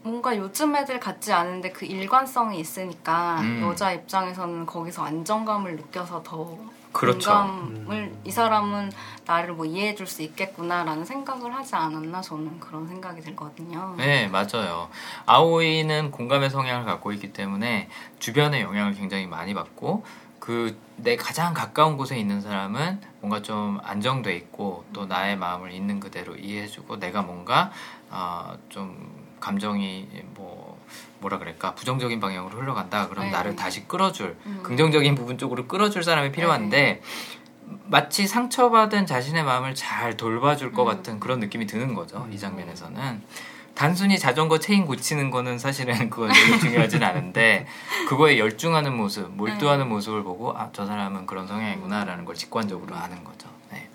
뭔가 0.04 0.36
요즘 0.38 0.73
애들 0.78 1.02
같지 1.02 1.34
않은데 1.34 1.73
그 1.73 1.86
일관성이 1.86 2.58
있으니까 2.62 3.41
음. 3.41 3.62
여자 3.69 3.91
입장에서는 3.91 4.65
거기서 4.65 5.04
안정감을 5.04 5.75
느껴서 5.75 6.23
더 6.23 6.58
그렇죠. 6.91 7.30
공감을 7.32 7.95
음. 7.97 8.21
이 8.23 8.32
사람은 8.32 8.91
나를 9.25 9.54
뭐 9.54 9.65
이해해 9.65 9.95
줄 9.95 10.08
수 10.08 10.21
있겠구나라는 10.23 11.06
생각을 11.06 11.54
하지 11.54 11.75
않았나 11.75 12.21
저는 12.21 12.60
그런 12.60 12.88
생각이 12.88 13.21
들거든요. 13.21 13.95
네, 13.97 14.28
맞아요. 14.28 14.89
아오이는 15.25 16.12
공감의 16.12 16.49
성향을 16.49 16.86
갖고 16.86 17.12
있기 17.13 17.32
때문에 17.34 17.89
주변의 18.19 18.62
영향을 18.62 18.93
굉장히 18.93 19.28
많이 19.28 19.54
받고 19.54 20.04
그 20.39 20.89
내 21.02 21.15
가장 21.15 21.54
가까운 21.54 21.97
곳에 21.97 22.17
있는 22.17 22.41
사람은 22.41 23.02
뭔가 23.21 23.41
좀 23.41 23.80
안정돼 23.84 24.36
있고 24.36 24.84
또 24.91 25.06
나의 25.06 25.38
마음을 25.38 25.71
있는 25.71 25.99
그대로 25.99 26.36
이해해주고 26.36 26.99
내가 26.99 27.21
뭔가 27.21 27.71
어, 28.10 28.54
좀 28.69 29.28
감정이 29.39 30.08
뭐 30.36 30.59
뭐라 31.19 31.38
그럴까 31.39 31.75
부정적인 31.75 32.19
방향으로 32.19 32.58
흘러간다 32.60 33.08
그럼 33.10 33.25
네. 33.25 33.32
나를 33.32 33.55
다시 33.55 33.88
끌어줄 33.88 34.38
음. 34.45 34.60
긍정적인 34.63 35.15
부분 35.15 35.38
쪽으로 35.38 35.67
끌어줄 35.67 36.03
사람이 36.03 36.32
필요한데 36.32 37.01
마치 37.86 38.25
상처받은 38.27 39.05
자신의 39.05 39.43
마음을 39.43 39.75
잘 39.75 40.17
돌봐줄 40.17 40.71
것 40.71 40.84
음. 40.84 40.88
같은 40.88 41.19
그런 41.19 41.39
느낌이 41.39 41.67
드는 41.67 41.93
거죠 41.93 42.27
이 42.32 42.38
장면에서는 42.38 43.21
단순히 43.75 44.19
자전거 44.19 44.60
체인 44.60 44.86
고치는 44.86 45.32
거는 45.32 45.58
사실은 45.58 46.10
그건 46.10 46.32
되게 46.34 46.60
중요하진 46.60 47.03
않은데 47.03 47.65
그거에 48.10 48.38
열중하는 48.38 48.93
모습 48.95 49.29
몰두하는 49.32 49.88
모습을 49.88 50.23
보고 50.23 50.51
아 50.58 50.69
저 50.73 50.86
사람은 50.86 51.25
그런 51.25 51.47
성향이구나라는 51.47 52.25
걸 52.25 52.36
직관적으로 52.36 52.95
아는 52.95 53.23
거죠 53.23 53.47
네. 53.71 53.88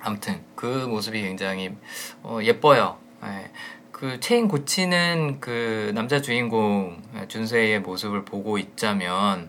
아무튼 0.00 0.42
그 0.54 0.66
모습이 0.66 1.20
굉장히 1.20 1.74
어, 2.22 2.38
예뻐요 2.42 2.96
네. 3.22 3.50
그 4.02 4.18
체인 4.18 4.48
고치는 4.48 5.38
그 5.38 5.92
남자 5.94 6.20
주인공 6.20 7.00
준세이의 7.28 7.82
모습을 7.82 8.24
보고 8.24 8.58
있자면 8.58 9.48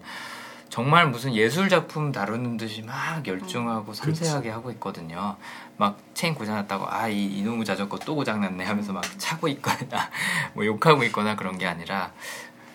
정말 0.69 1.07
무슨 1.07 1.33
예술 1.33 1.69
작품 1.69 2.11
다루는 2.11 2.57
듯이 2.57 2.83
막 2.83 3.25
열중하고 3.25 3.95
섬세하게 3.95 4.51
하고 4.51 4.69
있거든요. 4.73 5.37
막 5.77 5.97
체인 6.13 6.35
고장났다고 6.35 6.85
아 6.87 7.09
이 7.09 7.25
이놈의 7.39 7.65
자전거 7.65 7.97
또 7.97 8.13
고장났네 8.13 8.63
하면서 8.63 8.93
막 8.93 9.03
차고 9.17 9.47
있거나 9.47 10.11
뭐 10.53 10.63
욕하고 10.67 11.03
있거나 11.05 11.35
그런 11.35 11.57
게 11.57 11.65
아니라 11.65 12.11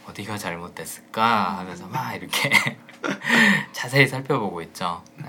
어디가 0.09 0.37
잘못됐을까 0.37 1.59
하면서 1.59 1.87
막 1.87 2.13
이렇게 2.13 2.51
자세히 3.71 4.09
살펴보고 4.09 4.63
있죠. 4.63 5.05
네. 5.15 5.29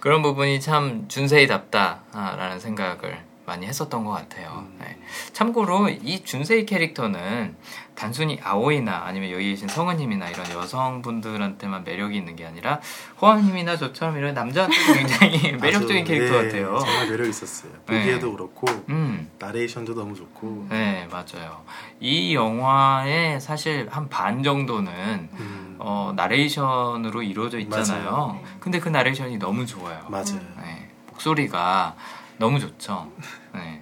그런 0.00 0.20
부분이 0.20 0.60
참 0.60 1.08
준세이답다라는 1.08 2.60
생각을 2.60 3.31
많이 3.44 3.66
했었던 3.66 4.04
것 4.04 4.12
같아요. 4.12 4.66
네. 4.78 4.96
참고로 5.32 5.88
이 5.88 6.22
준세이 6.24 6.64
캐릭터는 6.66 7.56
단순히 7.94 8.38
아오이나 8.42 9.02
아니면 9.04 9.30
여기 9.30 9.50
계신 9.50 9.68
성우님이나 9.68 10.28
이런 10.30 10.48
여성분들한테만 10.50 11.84
매력이 11.84 12.16
있는 12.16 12.36
게 12.36 12.46
아니라 12.46 12.80
호아님이나 13.20 13.76
저처럼 13.76 14.16
이런 14.16 14.34
남자한테도 14.34 14.92
굉장히 14.94 15.52
매력적인 15.60 16.04
캐릭터 16.04 16.40
네, 16.40 16.48
같아요. 16.48 16.78
정말 16.78 17.10
매력 17.10 17.26
있었어요. 17.28 17.72
네. 17.86 17.98
보기에도 17.98 18.32
그렇고 18.32 18.66
음. 18.88 19.28
나레이션도 19.38 19.94
너무 19.94 20.14
좋고. 20.14 20.66
네, 20.70 21.06
맞아요. 21.10 21.62
이 22.00 22.34
영화의 22.34 23.40
사실 23.40 23.88
한 23.90 24.08
반 24.08 24.42
정도는 24.42 24.92
음, 25.32 25.76
어, 25.78 26.12
나레이션으로 26.14 27.22
이루어져 27.22 27.58
있잖아요. 27.60 28.04
맞아요. 28.10 28.40
근데 28.60 28.78
그 28.78 28.88
나레이션이 28.88 29.38
너무 29.38 29.64
좋아요. 29.66 30.04
맞아요. 30.08 30.40
네, 30.62 30.88
목소리가 31.08 31.94
너무 32.42 32.58
좋죠. 32.58 33.08
네. 33.54 33.80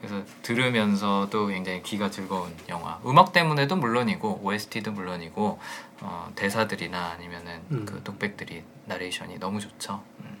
그래서 0.00 0.24
들으면서도 0.40 1.48
굉장히 1.48 1.82
귀가 1.82 2.10
즐거운 2.10 2.50
영화. 2.70 2.98
음악 3.04 3.34
때문에도 3.34 3.76
물론이고 3.76 4.40
OST도 4.42 4.92
물론이고 4.92 5.58
어, 6.00 6.32
대사들이나 6.34 7.10
아니면은 7.10 7.60
음. 7.70 7.84
그 7.84 8.02
독백들이 8.02 8.64
나레이션이 8.86 9.38
너무 9.38 9.60
좋죠. 9.60 10.02
음. 10.20 10.38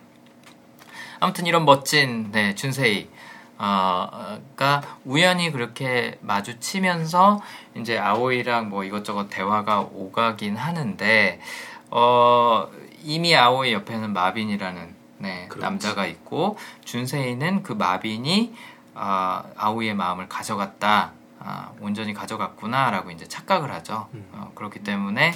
아무튼 1.20 1.44
이런 1.44 1.66
멋진 1.66 2.32
네, 2.32 2.54
준세이 2.54 3.10
어,가 3.58 4.80
우연히 5.04 5.52
그렇게 5.52 6.16
마주치면서 6.22 7.42
이제 7.76 7.98
아오이랑 7.98 8.70
뭐 8.70 8.84
이것저것 8.84 9.28
대화가 9.28 9.82
오가긴 9.82 10.56
하는데 10.56 11.38
어, 11.90 12.70
이미 13.02 13.36
아오이 13.36 13.74
옆에는 13.74 14.14
마빈이라는 14.14 14.99
네, 15.20 15.48
남자가 15.56 16.06
있고 16.06 16.56
준세이는 16.84 17.62
그 17.62 17.74
마빈이 17.74 18.54
아, 18.94 19.44
아오이의 19.56 19.94
마음을 19.94 20.28
가져갔다. 20.28 21.12
아, 21.38 21.72
온전히 21.80 22.12
가져갔구나라고 22.12 23.10
이제 23.10 23.26
착각을 23.26 23.72
하죠. 23.72 24.08
음. 24.14 24.28
어, 24.32 24.50
그렇기 24.54 24.82
때문에 24.82 25.32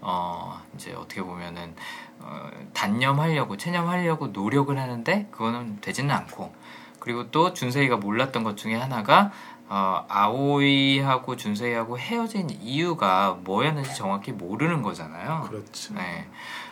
어, 0.00 0.60
이제 0.74 0.92
어떻게 0.94 1.22
보면은 1.22 1.74
어, 2.20 2.50
단념하려고 2.72 3.56
체념하려고 3.56 4.28
노력을 4.28 4.76
하는데 4.76 5.28
그거는 5.30 5.80
되지는 5.80 6.14
않고 6.14 6.54
그리고 6.98 7.30
또 7.30 7.52
준세이가 7.52 7.98
몰랐던 7.98 8.44
것 8.44 8.56
중에 8.56 8.74
하나가 8.74 9.30
어, 9.68 10.04
아오이하고 10.08 11.36
준세이하고 11.36 11.98
헤어진 11.98 12.50
이유가 12.50 13.38
뭐였는지 13.44 13.94
정확히 13.94 14.32
모르는 14.32 14.82
거잖아요. 14.82 15.46
그렇죠. 15.48 15.94
네. 15.94 16.28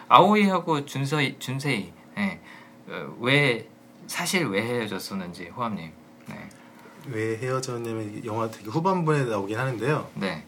아오이하고 0.08 0.86
준세이, 0.86 1.38
준세이 1.38 1.92
네. 2.16 2.40
어, 2.88 3.16
왜 3.20 3.68
사실 4.06 4.46
왜 4.46 4.62
헤어졌었는지 4.62 5.48
호암님. 5.48 5.90
네. 6.28 6.48
왜 7.06 7.36
헤어졌냐면 7.36 8.24
영화 8.24 8.50
되게 8.50 8.68
후반부에 8.68 9.24
나오긴 9.24 9.58
하는데요. 9.58 10.10
네. 10.14 10.46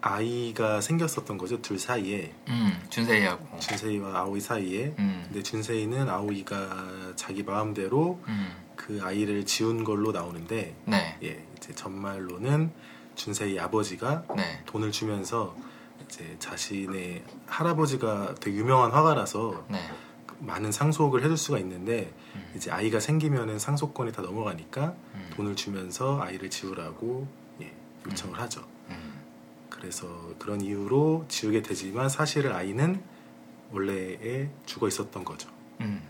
아이가 0.00 0.82
생겼었던 0.82 1.38
거죠 1.38 1.62
둘 1.62 1.78
사이에. 1.78 2.32
음, 2.48 2.78
준세이하고. 2.90 3.58
준세이와 3.58 4.18
아오이 4.18 4.40
사이에. 4.40 4.94
음. 4.98 5.24
근데 5.26 5.42
준세이는 5.42 6.08
아오이가 6.08 7.14
자기 7.16 7.42
마음대로 7.42 8.20
음. 8.28 8.54
그 8.76 9.00
아이를 9.02 9.46
지운 9.46 9.82
걸로 9.82 10.12
나오는데, 10.12 10.76
네. 10.84 11.18
예, 11.22 11.42
이제 11.56 11.72
전말로는 11.74 12.70
준세이 13.14 13.58
아버지가 13.58 14.24
네. 14.36 14.62
돈을 14.66 14.92
주면서 14.92 15.56
이제 16.04 16.36
자신의 16.38 17.22
할아버지가 17.46 18.34
되게 18.40 18.58
유명한 18.58 18.90
화가라서 18.90 19.64
네. 19.68 19.78
많은 20.46 20.72
상속을 20.72 21.22
해줄 21.22 21.36
수가 21.36 21.58
있는데 21.58 22.12
음. 22.34 22.52
이제 22.56 22.70
아이가 22.70 23.00
생기면은 23.00 23.58
상속권이 23.58 24.12
다 24.12 24.22
넘어가니까 24.22 24.94
음. 25.14 25.30
돈을 25.36 25.56
주면서 25.56 26.20
아이를 26.20 26.50
지우라고 26.50 27.26
예, 27.62 27.72
요청을 28.06 28.38
음. 28.38 28.40
하죠. 28.40 28.64
음. 28.90 29.22
그래서 29.70 30.06
그런 30.38 30.60
이유로 30.60 31.26
지우게 31.28 31.62
되지만 31.62 32.08
사실은 32.08 32.54
아이는 32.54 33.02
원래에 33.72 34.48
죽어 34.66 34.88
있었던 34.88 35.24
거죠. 35.24 35.48
음. 35.80 36.02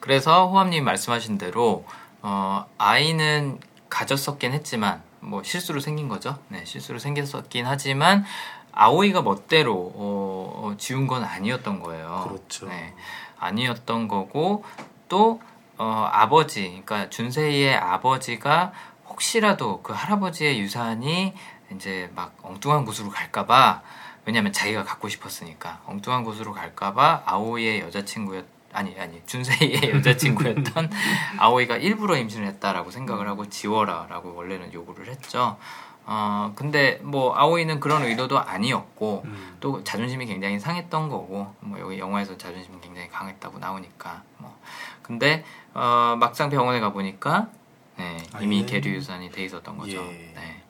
그래서 0.00 0.48
호암님 0.48 0.84
말씀하신 0.84 1.38
대로 1.38 1.84
어, 2.22 2.66
아이는 2.78 3.58
가졌었긴 3.88 4.52
했지만 4.52 5.02
뭐 5.20 5.42
실수로 5.42 5.80
생긴 5.80 6.08
거죠. 6.08 6.38
네, 6.48 6.64
실수로 6.64 6.98
생겼었긴 6.98 7.66
하지만 7.66 8.24
아오이가 8.72 9.22
멋대로 9.22 9.74
어, 9.94 10.52
어, 10.56 10.74
지운 10.76 11.06
건 11.06 11.24
아니었던 11.24 11.80
거예요. 11.80 12.26
그렇죠. 12.28 12.66
네. 12.66 12.94
아니었던 13.38 14.08
거고 14.08 14.64
또 15.08 15.40
어, 15.76 16.08
아버지, 16.12 16.82
그러니까 16.84 17.10
준세이의 17.10 17.76
아버지가 17.76 18.72
혹시라도 19.08 19.82
그 19.82 19.92
할아버지의 19.92 20.60
유산이 20.60 21.34
이제 21.74 22.10
막 22.14 22.34
엉뚱한 22.42 22.84
곳으로 22.84 23.10
갈까봐 23.10 23.82
왜냐면 24.26 24.52
자기가 24.52 24.84
갖고 24.84 25.08
싶었으니까 25.08 25.80
엉뚱한 25.86 26.24
곳으로 26.24 26.52
갈까봐 26.52 27.22
아오이의 27.26 27.80
여자친구였 27.80 28.44
아니 28.72 28.98
아니 28.98 29.22
준세이의 29.26 29.92
여자친구였던 29.94 30.90
아오이가 31.38 31.76
일부러 31.76 32.16
임신을 32.16 32.46
했다라고 32.48 32.90
생각을 32.90 33.28
하고 33.28 33.48
지워라라고 33.48 34.34
원래는 34.34 34.72
요구를 34.72 35.08
했죠. 35.08 35.58
어, 36.06 36.52
근데 36.54 37.00
뭐 37.02 37.34
아오이는 37.36 37.80
그런 37.80 38.02
의도도 38.02 38.38
아니었고 38.38 39.22
음. 39.24 39.56
또 39.60 39.82
자존심이 39.84 40.26
굉장히 40.26 40.58
상했던 40.60 41.08
거고 41.08 41.54
뭐 41.60 41.80
여기 41.80 41.98
영화에서 41.98 42.36
자존심이 42.36 42.78
굉장히 42.80 43.08
강했다고 43.08 43.58
나오니까 43.58 44.22
뭐 44.38 44.56
근데 45.02 45.44
어, 45.72 46.16
막상 46.18 46.50
병원에 46.50 46.80
가 46.80 46.92
보니까 46.92 47.48
네, 47.96 48.16
이미 48.40 48.66
계류 48.66 48.90
유산이 48.90 49.30
돼 49.30 49.44
있었던 49.44 49.78
거죠. 49.78 49.96
예. 49.96 50.32
네. 50.34 50.62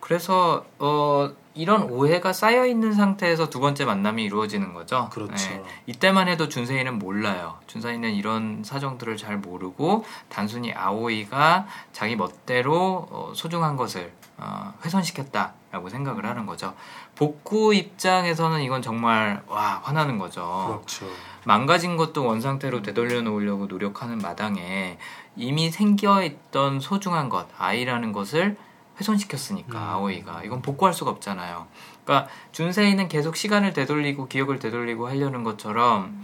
그래서 0.00 0.64
어, 0.78 1.30
이런 1.54 1.82
오해가 1.84 2.32
쌓여 2.32 2.66
있는 2.66 2.92
상태에서 2.92 3.50
두 3.50 3.60
번째 3.60 3.84
만남이 3.84 4.24
이루어지는 4.24 4.72
거죠. 4.74 5.08
그렇죠. 5.12 5.50
네. 5.50 5.62
이때만 5.86 6.28
해도 6.28 6.48
준세이는 6.48 6.98
몰라요. 6.98 7.58
준세이는 7.66 8.12
이런 8.14 8.62
사정들을 8.64 9.16
잘 9.16 9.38
모르고 9.38 10.04
단순히 10.28 10.72
아오이가 10.72 11.66
자기 11.92 12.16
멋대로 12.16 13.06
어, 13.10 13.32
소중한 13.34 13.76
것을 13.76 14.12
어, 14.42 14.74
훼손시켰다라고 14.84 15.88
생각을 15.88 16.26
하는 16.26 16.46
거죠. 16.46 16.74
복구 17.14 17.72
입장에서는 17.74 18.60
이건 18.62 18.82
정말 18.82 19.40
와 19.46 19.80
화나는 19.84 20.18
거죠. 20.18 20.82
그렇죠. 20.84 21.06
망가진 21.44 21.96
것도 21.96 22.24
원상태로 22.24 22.82
되돌려 22.82 23.22
놓으려고 23.22 23.66
노력하는 23.66 24.18
마당에 24.18 24.98
이미 25.36 25.70
생겨 25.70 26.24
있던 26.24 26.80
소중한 26.80 27.28
것 27.28 27.46
아이라는 27.56 28.12
것을 28.12 28.56
훼손시켰으니까 28.98 29.78
음. 29.78 29.88
아오이가 29.90 30.42
이건 30.42 30.60
복구할 30.60 30.92
수가 30.92 31.12
없잖아요. 31.12 31.68
그러니까 32.04 32.28
준세이는 32.50 33.06
계속 33.06 33.36
시간을 33.36 33.72
되돌리고 33.72 34.26
기억을 34.26 34.58
되돌리고 34.58 35.06
하려는 35.06 35.44
것처럼 35.44 36.20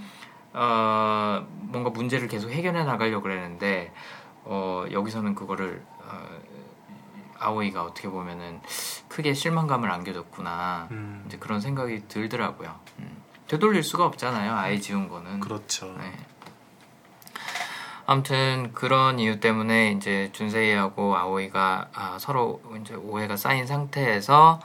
어, 0.52 1.46
뭔가 1.60 1.90
문제를 1.90 2.26
계속 2.26 2.50
해결해 2.50 2.82
나가려고 2.82 3.22
그랬는데 3.22 3.92
어, 4.44 4.84
여기서는 4.90 5.34
그거를 5.34 5.84
어, 5.97 5.97
아오이가 7.38 7.82
어떻게 7.82 8.08
보면은 8.08 8.60
크게 9.08 9.34
실망감을 9.34 9.90
안겨줬구나 9.90 10.88
음. 10.90 11.24
이제 11.26 11.38
그런 11.38 11.60
생각이 11.60 12.08
들더라고요. 12.08 12.74
음. 12.98 13.22
되돌릴 13.46 13.82
수가 13.82 14.04
없잖아요. 14.04 14.54
아이 14.54 14.80
지운 14.80 15.08
거는. 15.08 15.40
그렇죠. 15.40 15.86
네. 15.98 16.12
아무튼 18.06 18.72
그런 18.72 19.18
이유 19.18 19.38
때문에 19.38 19.92
이제 19.92 20.30
준세이하고 20.32 21.16
아오이가 21.16 21.88
아, 21.92 22.16
서로 22.18 22.62
이제 22.80 22.94
오해가 22.94 23.36
쌓인 23.36 23.66
상태에서 23.66 24.60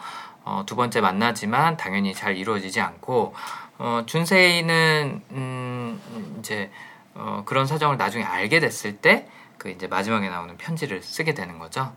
어, 0.45 0.63
두 0.65 0.75
번째 0.75 1.01
만나지만 1.01 1.77
당연히 1.77 2.13
잘 2.13 2.37
이루어지지 2.37 2.81
않고 2.81 3.33
어, 3.79 4.03
준세이는 4.05 5.21
음, 5.31 6.37
이제 6.39 6.71
어, 7.15 7.43
그런 7.45 7.65
사정을 7.65 7.97
나중에 7.97 8.23
알게 8.23 8.59
됐을 8.59 8.97
때 8.97 9.27
그 9.63 9.69
이제 9.69 9.87
마지막에 9.87 10.27
나오는 10.27 10.57
편지를 10.57 11.01
쓰게 11.01 11.33
되는 11.33 11.57
거죠. 11.57 11.93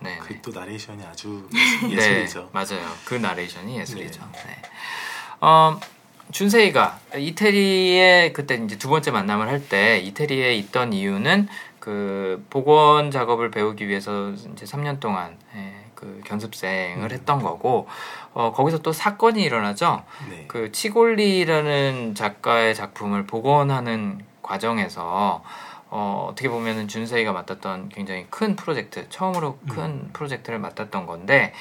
네. 0.00 0.18
그또 0.18 0.50
나레이션이 0.58 1.02
아주 1.04 1.48
네, 1.52 1.90
예술이죠. 1.96 2.40
네, 2.40 2.46
맞아요. 2.52 2.86
그 3.04 3.14
나레이션이 3.14 3.78
예술이죠. 3.80 4.20
네. 4.32 4.42
네. 4.46 4.62
어, 5.40 5.78
준세이가 6.32 6.98
이태리에 7.16 8.32
그때 8.32 8.56
이제 8.56 8.76
두 8.78 8.88
번째 8.88 9.10
만남을 9.12 9.48
할 9.48 9.68
때 9.68 9.98
이태리에 9.98 10.54
있던 10.56 10.92
이유는 10.92 11.48
그 11.78 12.44
복원 12.50 13.10
작업을 13.12 13.50
배우기 13.50 13.86
위해서 13.88 14.30
이제 14.30 14.64
3년 14.66 14.98
동안 14.98 15.36
예, 15.54 15.72
그 15.94 16.20
견습생을 16.24 17.04
음. 17.04 17.10
했던 17.12 17.40
거고 17.40 17.86
어, 18.34 18.52
거기서 18.52 18.78
또 18.78 18.92
사건이 18.92 19.40
일어나죠. 19.42 20.02
네. 20.28 20.44
그 20.48 20.72
치골리라는 20.72 22.14
작가의 22.16 22.74
작품을 22.74 23.26
복원하는 23.26 24.20
과정에서 24.42 25.44
어, 25.88 26.28
어떻게 26.30 26.48
보면은 26.48 26.88
준세이가 26.88 27.32
맡았던 27.32 27.90
굉장히 27.90 28.26
큰 28.30 28.56
프로젝트, 28.56 29.08
처음으로 29.08 29.58
큰 29.68 29.84
음. 29.84 30.10
프로젝트를 30.12 30.58
맡았던 30.58 31.06
건데, 31.06 31.52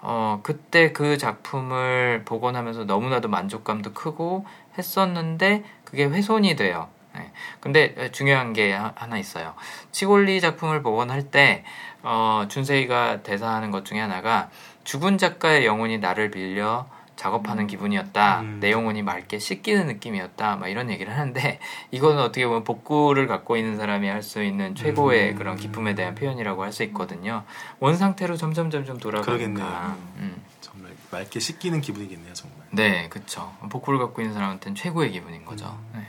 어, 0.00 0.40
그때 0.42 0.92
그 0.92 1.18
작품을 1.18 2.22
복원하면서 2.24 2.84
너무나도 2.84 3.28
만족감도 3.28 3.92
크고 3.92 4.46
했었는데, 4.78 5.64
그게 5.84 6.04
훼손이 6.04 6.56
돼요. 6.56 6.88
네. 7.14 7.30
근데 7.60 8.10
중요한 8.10 8.52
게 8.52 8.72
하나 8.72 9.18
있어요. 9.18 9.54
치골리 9.92 10.40
작품을 10.40 10.82
복원할 10.82 11.30
때, 11.30 11.64
어, 12.02 12.46
준세이가 12.48 13.22
대사하는 13.22 13.70
것 13.70 13.84
중에 13.84 14.00
하나가, 14.00 14.50
죽은 14.84 15.18
작가의 15.18 15.64
영혼이 15.64 15.98
나를 15.98 16.30
빌려 16.30 16.86
작업하는 17.24 17.66
기분이었다. 17.66 18.40
음. 18.42 18.58
내용은이 18.60 19.02
맑게 19.02 19.38
씻기는 19.38 19.86
느낌이었다. 19.86 20.56
막 20.56 20.68
이런 20.68 20.90
얘기를 20.90 21.16
하는데 21.16 21.58
이거는 21.90 22.22
어떻게 22.22 22.46
보면 22.46 22.64
복구를 22.64 23.26
갖고 23.26 23.56
있는 23.56 23.76
사람이 23.78 24.06
할 24.08 24.22
수 24.24 24.42
있는 24.42 24.74
최고의 24.74 25.30
음. 25.32 25.36
그런 25.36 25.56
기쁨에 25.56 25.94
대한 25.94 26.14
표현이라고 26.14 26.62
할 26.62 26.72
수 26.72 26.82
있거든요. 26.84 27.44
원 27.78 27.96
상태로 27.96 28.36
점점 28.36 28.70
점점 28.70 28.98
돌아가니까. 28.98 29.96
음. 30.16 30.42
정말 30.60 30.92
맑게 31.10 31.38
씻기는 31.40 31.80
기분이겠네요, 31.80 32.32
정말. 32.34 32.58
네, 32.72 33.08
그렇죠. 33.10 33.54
복구를 33.70 33.98
갖고 34.00 34.20
있는 34.22 34.34
사람한테는 34.34 34.74
최고의 34.74 35.12
기분인 35.12 35.44
거죠. 35.44 35.78
음. 35.94 35.98
네. 36.00 36.06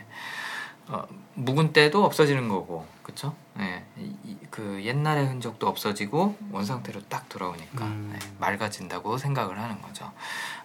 어, 0.87 1.05
묵은 1.35 1.73
때도 1.73 2.03
없어지는 2.03 2.49
거고, 2.49 2.85
그쵸? 3.03 3.35
네, 3.57 3.85
이, 3.97 4.35
그 4.49 4.81
옛날의 4.83 5.27
흔적도 5.27 5.67
없어지고 5.67 6.35
원 6.51 6.65
상태로 6.65 7.01
딱 7.07 7.29
돌아오니까 7.29 7.85
음. 7.85 8.09
네, 8.11 8.19
맑아진다고 8.39 9.17
생각을 9.17 9.59
하는 9.59 9.81
거죠. 9.81 10.11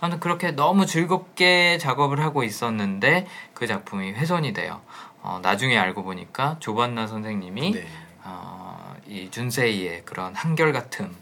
아무튼 0.00 0.18
그렇게 0.20 0.50
너무 0.50 0.86
즐겁게 0.86 1.78
작업을 1.78 2.20
하고 2.20 2.42
있었는데 2.42 3.26
그 3.54 3.66
작품이 3.66 4.12
훼손이 4.12 4.52
돼요. 4.52 4.80
어, 5.22 5.38
나중에 5.42 5.78
알고 5.78 6.02
보니까 6.02 6.56
조반나 6.60 7.06
선생님이 7.06 7.72
네. 7.72 7.86
어, 8.24 8.94
이 9.06 9.30
준세이의 9.30 10.02
그런 10.04 10.34
한결같음을 10.34 11.12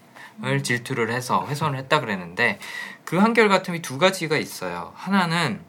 음. 0.44 0.62
질투를 0.62 1.12
해서 1.12 1.44
훼손을 1.46 1.78
했다 1.78 2.00
그랬는데 2.00 2.58
그 3.04 3.18
한결같음이 3.18 3.82
두 3.82 3.98
가지가 3.98 4.38
있어요. 4.38 4.92
하나는 4.94 5.60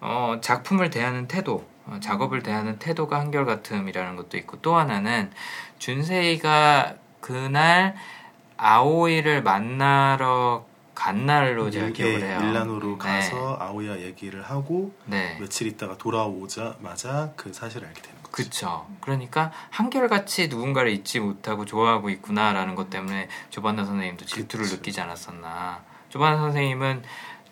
어, 0.00 0.38
작품을 0.40 0.90
대하는 0.90 1.28
태도, 1.28 1.64
어, 1.86 1.98
작업을 2.00 2.42
대하는 2.42 2.78
태도가 2.78 3.18
한결같음이라는 3.20 4.16
것도 4.16 4.36
있고 4.38 4.60
또 4.62 4.76
하나는 4.76 5.30
준세이가 5.78 6.94
그날 7.20 7.94
아오이를 8.56 9.42
만나러 9.42 10.64
간 10.94 11.26
날로 11.26 11.70
제가 11.70 11.88
예, 11.88 11.92
기억을 11.92 12.22
해요. 12.22 12.38
밀라노로 12.40 12.90
네. 12.92 12.98
가서 12.98 13.56
아오이와 13.58 14.00
얘기를 14.00 14.42
하고 14.42 14.94
네. 15.06 15.36
며칠 15.40 15.66
있다가 15.66 15.96
돌아오자마자 15.98 17.32
그 17.34 17.52
사실을 17.52 17.88
알게 17.88 18.02
되는 18.02 18.16
거죠. 18.22 18.30
그렇죠. 18.30 18.86
그러니까 19.00 19.50
한결같이 19.70 20.48
누군가를 20.48 20.92
잊지 20.92 21.20
못하고 21.20 21.64
좋아하고 21.64 22.10
있구나라는 22.10 22.74
것 22.74 22.88
때문에 22.90 23.28
조반나 23.50 23.84
선생님도 23.84 24.26
질투를 24.26 24.66
그쵸. 24.66 24.76
느끼지 24.76 25.00
않았었나. 25.00 25.80
조반나 26.10 26.38
선생님은 26.38 27.02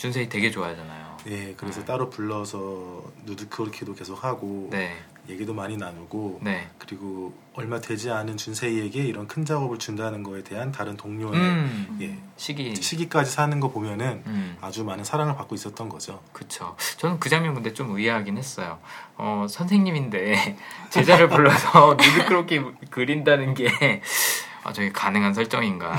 준세이 0.01 0.31
되게 0.31 0.51
좋아하잖아요. 0.51 1.19
네, 1.27 1.53
그래서 1.59 1.81
네. 1.81 1.85
따로 1.85 2.09
불러서 2.09 3.05
누드크로키도 3.27 3.95
계속 3.95 4.25
하고 4.25 4.71
네. 4.73 4.97
얘기도 5.29 5.53
많이 5.53 5.77
나누고 5.77 6.41
네. 6.43 6.71
그리고 6.79 7.35
얼마 7.53 7.81
되지 7.81 8.11
않은 8.11 8.39
준세이에게 8.39 9.03
이런 9.03 9.29
큰 9.29 9.45
작업을 9.45 9.79
준다는 9.79 10.23
거에 10.23 10.43
대한 10.43 10.73
다른 10.73 10.97
동료의 10.97 11.35
음, 11.35 11.99
예, 12.01 12.17
시기 12.39 12.75
시기까지 12.75 13.31
사는 13.31 13.61
거 13.61 13.71
보면은 13.71 14.23
음. 14.25 14.57
아주 14.63 14.85
많은 14.85 15.05
사랑을 15.05 15.37
받고 15.37 15.55
있었던 15.55 15.91
거죠. 15.91 16.23
그렇죠. 16.33 16.77
저는 16.97 17.21
그 17.21 17.29
장면 17.29 17.53
근데 17.53 17.75
좀 17.75 17.95
의아하긴 17.95 18.39
했어요. 18.39 18.79
어, 19.19 19.45
선생님인데 19.51 20.57
제자를 20.89 21.29
불러서 21.29 21.99
누드크로키 22.01 22.63
그린다는 22.91 23.53
게 23.53 23.69
아, 24.65 24.73
저게 24.73 24.91
가능한 24.93 25.35
설정인가 25.35 25.95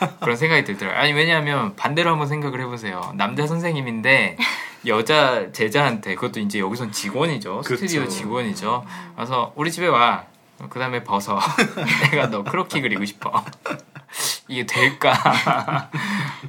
그런 0.20 0.36
생각이 0.36 0.64
들더라고요. 0.64 1.00
아니 1.00 1.12
왜냐하면 1.12 1.76
반대로 1.76 2.10
한번 2.10 2.26
생각을 2.28 2.60
해보세요. 2.60 3.12
남자 3.16 3.46
선생님인데 3.46 4.36
여자 4.86 5.52
제자한테 5.52 6.14
그것도 6.14 6.40
이제 6.40 6.58
여기선 6.58 6.92
직원이죠. 6.92 7.62
스튜디오 7.62 8.06
직원이죠. 8.08 8.84
그래서 9.14 9.52
우리 9.56 9.70
집에 9.70 9.86
와. 9.86 10.24
그 10.68 10.78
다음에 10.78 11.02
벗어. 11.02 11.38
내가 12.12 12.28
너 12.28 12.44
크로키 12.44 12.82
그리고 12.82 13.04
싶어. 13.04 13.44
이게 14.48 14.66
될까? 14.66 15.12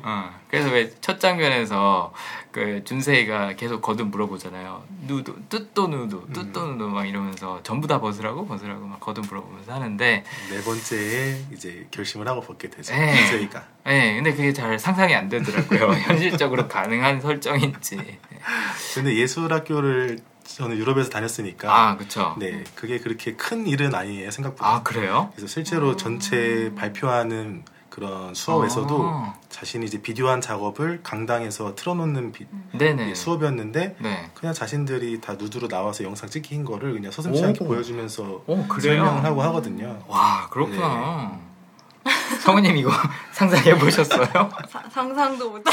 어, 0.04 0.32
그래서 0.50 0.70
왜 0.70 0.90
첫 1.02 1.20
장면에서 1.20 2.14
그 2.52 2.84
준세이가 2.84 3.54
계속 3.56 3.82
거듭 3.82 4.08
물어보잖아요. 4.10 4.84
누드, 5.08 5.34
뜻도 5.50 5.88
누드, 5.88 6.34
뜻도 6.34 6.66
누드 6.68 6.84
막 6.84 7.08
이러면서 7.08 7.62
전부 7.64 7.88
다 7.88 8.00
벗으라고 8.00 8.46
벗으라고 8.46 8.86
막 8.86 9.00
거듭 9.00 9.26
물어보면서 9.28 9.74
하는데 9.74 10.24
네 10.50 10.62
번째에 10.64 11.46
이제 11.54 11.88
결심을 11.92 12.28
하고 12.28 12.42
벗게 12.42 12.70
되죠. 12.70 12.94
네. 12.94 13.16
준세이가. 13.16 13.64
네, 13.86 14.16
근데 14.16 14.32
그게 14.32 14.52
잘 14.54 14.78
상상이 14.78 15.16
안 15.16 15.30
되더라고요. 15.30 15.92
현실적으로 16.02 16.68
가능한 16.68 17.22
설정인지. 17.22 18.20
근데 18.96 19.16
예술학교를 19.16 20.20
저는 20.56 20.78
유럽에서 20.78 21.10
다녔으니까. 21.10 21.74
아, 21.74 21.98
그렇죠. 21.98 22.36
네, 22.38 22.64
그게 22.76 23.00
그렇게 23.00 23.36
큰 23.36 23.68
일은 23.68 23.96
아니에요 23.96 24.32
생각보다. 24.32 24.68
아, 24.68 24.84
그래요? 24.84 25.32
그래서 25.36 25.48
실제로 25.48 25.96
전체 25.96 26.72
발표하는 26.76 27.64
그런 27.92 28.34
수업에서도 28.34 29.04
아~ 29.04 29.36
자신이 29.50 29.86
이제 29.86 30.02
비디오한 30.02 30.40
작업을 30.40 31.02
강당에서 31.04 31.76
틀어놓는 31.76 32.32
비, 32.32 32.48
예, 32.80 33.14
수업이었는데 33.14 33.98
네. 34.00 34.32
그냥 34.34 34.54
자신들이 34.54 35.20
다 35.20 35.34
누드로 35.34 35.68
나와서 35.68 36.06
영상 36.06 36.30
찍힌 36.30 36.64
거를 36.64 36.94
그냥 36.94 37.12
서슴지 37.12 37.44
않게 37.44 37.66
보여주면서 37.66 38.44
오, 38.48 38.66
설명을 38.80 39.26
하고 39.26 39.44
하거든요. 39.44 40.02
와 40.08 40.48
그렇구나. 40.50 41.32
네. 41.34 41.51
성우님 42.42 42.78
이거 42.78 42.92
상상해 43.32 43.78
보셨어요? 43.78 44.28
상상도 44.92 45.52
못. 45.52 45.64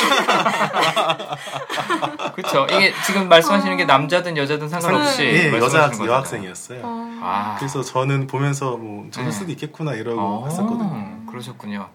그렇죠. 2.35 2.67
이게 2.71 2.93
지금 3.07 3.29
말씀하시는 3.29 3.77
게 3.77 3.85
남자든 3.85 4.37
여자든 4.37 4.69
상관없이 4.69 5.23
네, 5.23 5.57
여자 5.59 5.91
여학생이었어요. 5.99 6.83
아. 6.85 7.57
그래서 7.59 7.83
저는 7.83 8.27
보면서 8.27 8.77
뭐 8.77 9.07
저럴 9.11 9.31
네. 9.31 9.37
수도 9.37 9.51
있겠구나 9.53 9.95
이러고 9.95 10.45
아. 10.45 10.49
했었거든요. 10.49 11.23
그러셨군요. 11.29 11.88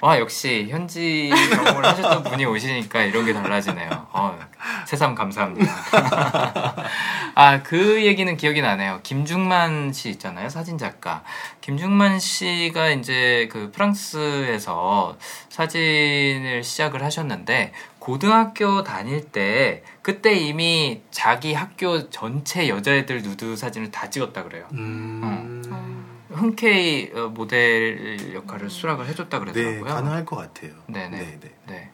와 0.00 0.18
역시 0.18 0.66
현지 0.70 1.30
경험을 1.50 1.84
하셨던 1.84 2.22
분이 2.24 2.44
오시니까 2.46 3.02
이런 3.02 3.24
게 3.24 3.32
달라지네요. 3.32 4.08
어, 4.12 4.38
새삼 4.86 5.14
감사합니다. 5.14 5.72
아 7.34 7.60
그 7.70 8.04
얘기는 8.04 8.36
기억이 8.36 8.62
나네요. 8.62 8.98
김중만 9.04 9.92
씨 9.92 10.10
있잖아요, 10.10 10.48
사진 10.48 10.76
작가. 10.76 11.22
김중만 11.60 12.18
씨가 12.18 12.90
이제 12.90 13.48
그 13.52 13.70
프랑스에서 13.70 15.16
사진을 15.48 16.64
시작을 16.64 17.04
하셨는데 17.04 17.72
고등학교 18.00 18.82
다닐 18.82 19.30
때 19.30 19.84
그때 20.02 20.34
이미 20.34 21.02
자기 21.12 21.54
학교 21.54 22.10
전체 22.10 22.68
여자애들 22.68 23.22
누드 23.22 23.56
사진을 23.56 23.92
다 23.92 24.10
찍었다 24.10 24.42
그래요. 24.42 24.66
음... 24.72 25.62
어. 25.70 26.09
흔쾌히 26.30 27.10
어, 27.14 27.28
모델 27.28 28.34
역할을 28.34 28.70
수락을 28.70 29.06
해줬다 29.08 29.38
그랬더라고요. 29.38 29.84
네, 29.84 29.90
가능할 29.90 30.24
것 30.24 30.36
같아요. 30.36 30.72
네네. 30.86 31.16
네, 31.16 31.38
네. 31.40 31.50
네. 31.66 31.90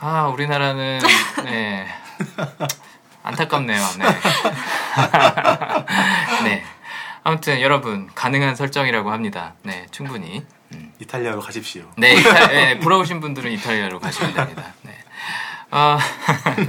아, 0.00 0.26
우리나라는, 0.28 1.00
네. 1.44 1.88
안타깝네요. 3.22 3.80
네. 3.98 4.04
네. 6.44 6.64
아무튼 7.24 7.60
여러분, 7.60 8.08
가능한 8.14 8.56
설정이라고 8.56 9.10
합니다. 9.10 9.54
네, 9.62 9.86
충분히. 9.90 10.44
음. 10.72 10.92
이탈리아로 11.00 11.40
가십시오. 11.40 11.84
네, 11.96 12.14
이탈, 12.14 12.48
네, 12.48 12.78
부러우신 12.78 13.20
분들은 13.20 13.50
이탈리아로 13.52 14.00
가시면 14.00 14.34
됩니다. 14.34 14.74
네. 14.82 14.92
어, 15.70 15.98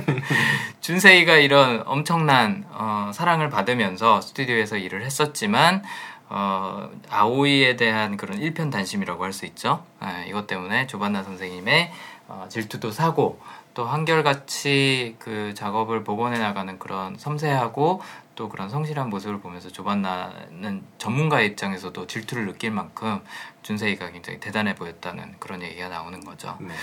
준세이가 0.81 1.35
이런 1.35 1.83
엄청난 1.85 2.65
어, 2.71 3.11
사랑을 3.13 3.49
받으면서 3.49 4.21
스튜디오에서 4.21 4.77
일을 4.77 5.05
했었지만 5.05 5.83
어, 6.29 6.89
아오이에 7.09 7.75
대한 7.75 8.15
그런 8.15 8.39
일편단심이라고 8.39 9.23
할 9.23 9.33
수 9.33 9.45
있죠. 9.45 9.83
네, 10.01 10.27
이것 10.27 10.47
때문에 10.47 10.87
조반나 10.87 11.23
선생님의 11.23 11.91
어, 12.27 12.45
질투도 12.49 12.91
사고 12.91 13.39
또 13.73 13.85
한결같이 13.85 15.15
그 15.19 15.53
작업을 15.55 16.03
복원해 16.03 16.37
나가는 16.39 16.77
그런 16.79 17.17
섬세하고 17.17 18.01
또 18.35 18.49
그런 18.49 18.69
성실한 18.69 19.09
모습을 19.09 19.39
보면서 19.39 19.69
조반나는 19.69 20.83
전문가의 20.97 21.47
입장에서도 21.49 22.07
질투를 22.07 22.45
느낄 22.45 22.71
만큼 22.71 23.21
준세이가 23.63 24.11
굉장히 24.11 24.39
대단해 24.39 24.75
보였다는 24.75 25.35
그런 25.39 25.61
얘기가 25.61 25.89
나오는 25.89 26.19
거죠. 26.23 26.57
네. 26.59 26.73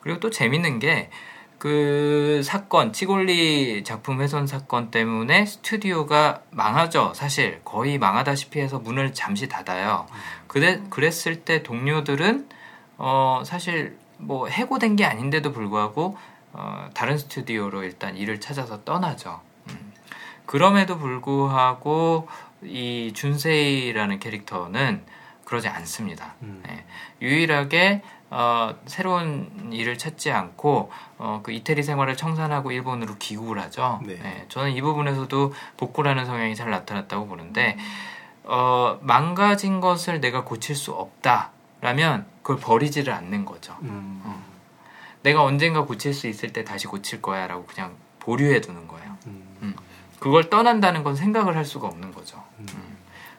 그리고 0.00 0.20
또 0.20 0.30
재밌는 0.30 0.78
게 0.80 1.10
그 1.58 2.40
사건, 2.44 2.92
치골리 2.92 3.82
작품 3.82 4.20
훼손 4.20 4.46
사건 4.46 4.90
때문에 4.90 5.44
스튜디오가 5.44 6.42
망하죠. 6.50 7.12
사실 7.14 7.60
거의 7.64 7.98
망하다시피 7.98 8.60
해서 8.60 8.78
문을 8.78 9.12
잠시 9.12 9.48
닫아요. 9.48 10.06
그래, 10.46 10.80
그랬을 10.88 11.44
때 11.44 11.62
동료들은 11.64 12.48
어, 12.98 13.42
사실 13.44 13.96
뭐 14.18 14.46
해고된 14.48 14.96
게 14.96 15.04
아닌데도 15.04 15.52
불구하고 15.52 16.16
어, 16.52 16.88
다른 16.94 17.18
스튜디오로 17.18 17.82
일단 17.82 18.16
일을 18.16 18.40
찾아서 18.40 18.84
떠나죠. 18.84 19.40
음. 19.70 19.92
그럼에도 20.46 20.96
불구하고 20.98 22.28
이 22.62 23.12
준세이라는 23.14 24.18
캐릭터는 24.20 25.02
그러지 25.44 25.68
않습니다. 25.68 26.34
음. 26.42 26.62
네. 26.66 26.84
유일하게 27.22 28.02
어, 28.30 28.74
새로운 28.86 29.70
일을 29.72 29.96
찾지 29.96 30.30
않고 30.30 30.90
어, 31.18 31.40
그 31.42 31.52
이태리 31.52 31.82
생활을 31.82 32.16
청산하고 32.16 32.72
일본으로 32.72 33.16
귀국을 33.18 33.58
하죠. 33.60 34.00
네. 34.04 34.14
네, 34.16 34.46
저는 34.48 34.72
이 34.72 34.80
부분에서도 34.82 35.54
복구라는 35.76 36.26
성향이 36.26 36.54
잘 36.54 36.70
나타났다고 36.70 37.26
보는데 37.26 37.78
어, 38.44 38.98
망가진 39.02 39.80
것을 39.80 40.20
내가 40.20 40.44
고칠 40.44 40.76
수 40.76 40.92
없다라면 40.92 42.26
그걸 42.42 42.58
버리지를 42.58 43.12
않는 43.12 43.44
거죠. 43.44 43.76
음. 43.82 44.22
어. 44.24 44.42
내가 45.22 45.42
언젠가 45.42 45.84
고칠 45.84 46.14
수 46.14 46.28
있을 46.28 46.52
때 46.52 46.64
다시 46.64 46.86
고칠 46.86 47.20
거야라고 47.22 47.66
그냥 47.66 47.94
보류해 48.20 48.60
두는 48.60 48.88
거예요. 48.88 49.16
음. 49.26 49.58
음. 49.62 49.76
그걸 50.20 50.50
떠난다는 50.50 51.02
건 51.02 51.16
생각을 51.16 51.56
할 51.56 51.64
수가 51.64 51.88
없는 51.88 52.12
거죠. 52.12 52.42
음. 52.58 52.66
음. 52.74 52.96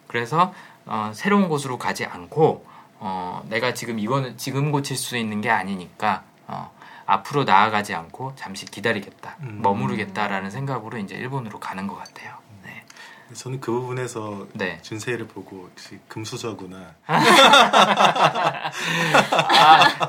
그래서 0.07 0.53
어, 0.85 1.11
새로운 1.13 1.47
곳으로 1.49 1.77
가지 1.77 2.05
않고 2.05 2.65
어, 2.99 3.41
내가 3.49 3.73
지금 3.73 3.99
이거는 3.99 4.37
지금 4.37 4.71
고칠 4.71 4.95
수 4.97 5.17
있는 5.17 5.41
게 5.41 5.49
아니니까 5.49 6.23
어, 6.47 6.71
앞으로 7.05 7.43
나아가지 7.43 7.93
않고 7.93 8.33
잠시 8.35 8.65
기다리겠다, 8.65 9.35
음. 9.41 9.59
머무르겠다라는 9.63 10.51
생각으로 10.51 10.97
이제 10.97 11.15
일본으로 11.15 11.59
가는 11.59 11.87
것 11.87 11.95
같아요. 11.97 12.33
네. 12.63 12.83
저는 13.33 13.59
그 13.61 13.71
부분에서 13.71 14.47
네. 14.53 14.79
준세이를 14.81 15.27
보고 15.27 15.69
금수저구나. 16.07 16.93
아, 17.07 18.71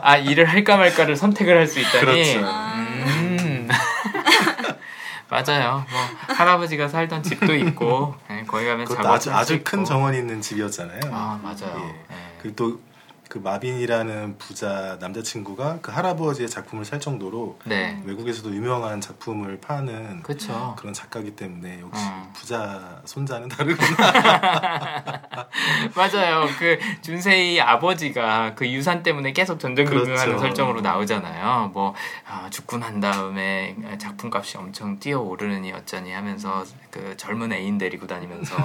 아, 0.03 0.17
일을 0.17 0.47
할까 0.47 0.77
말까를 0.77 1.17
선택을 1.17 1.57
할 1.57 1.67
수 1.69 1.81
있다니. 1.81 2.01
그렇죠. 2.01 2.41
음. 2.41 3.69
맞아요. 5.31 5.87
뭐 5.91 6.01
할아버지가 6.35 6.89
살던 6.89 7.23
집도 7.23 7.55
있고 7.55 8.17
네, 8.29 8.43
거기 8.49 8.67
가면 8.67 8.85
아주 9.07 9.31
수 9.31 9.37
아주. 9.37 9.61
큰 9.63 9.85
정원이 9.85 10.19
있는 10.19 10.41
집이었잖아요. 10.41 11.01
아 11.13 11.39
맞아요. 11.41 11.79
예. 11.79 12.15
네. 12.15 12.30
그리고 12.41 12.57
또 12.57 12.91
그 13.31 13.39
마빈이라는 13.39 14.39
부자 14.39 14.99
남자친구가 15.01 15.79
그 15.83 15.93
할아버지의 15.93 16.51
작품을 16.51 16.85
살 16.85 16.99
정도로 16.99 17.61
네. 17.65 18.03
외국에서도 18.05 18.53
유명한 18.53 19.01
작품을 19.01 19.61
파는 19.61 20.25
그렇죠. 20.25 20.75
그런 20.77 20.93
작가기 20.93 21.37
때문에 21.37 21.79
역시 21.79 22.05
음. 22.05 22.31
부자 22.35 23.01
손자는 23.05 23.49
다르구나. 23.49 25.13
맞아요. 25.95 26.49
그 26.59 26.77
준세이 27.03 27.61
아버지가 27.61 28.57
그 28.57 28.69
유산 28.69 29.05
때문에 29.05 29.33
계속 29.33 29.61
전전긍긍하는 29.61 30.17
그렇죠. 30.17 30.39
설정으로 30.41 30.81
나오잖아요. 30.81 31.71
뭐 31.73 31.95
아, 32.27 32.51
죽고 32.51 32.79
난 32.79 32.99
다음에 32.99 33.77
작품값이 33.99 34.59
엄청 34.59 34.99
뛰어오르느니 34.99 35.73
어쩌니 35.73 36.11
하면서 36.11 36.65
그 36.91 37.17
젊은 37.17 37.53
애인 37.53 37.79
데리고 37.79 38.09
다니면서 38.09 38.57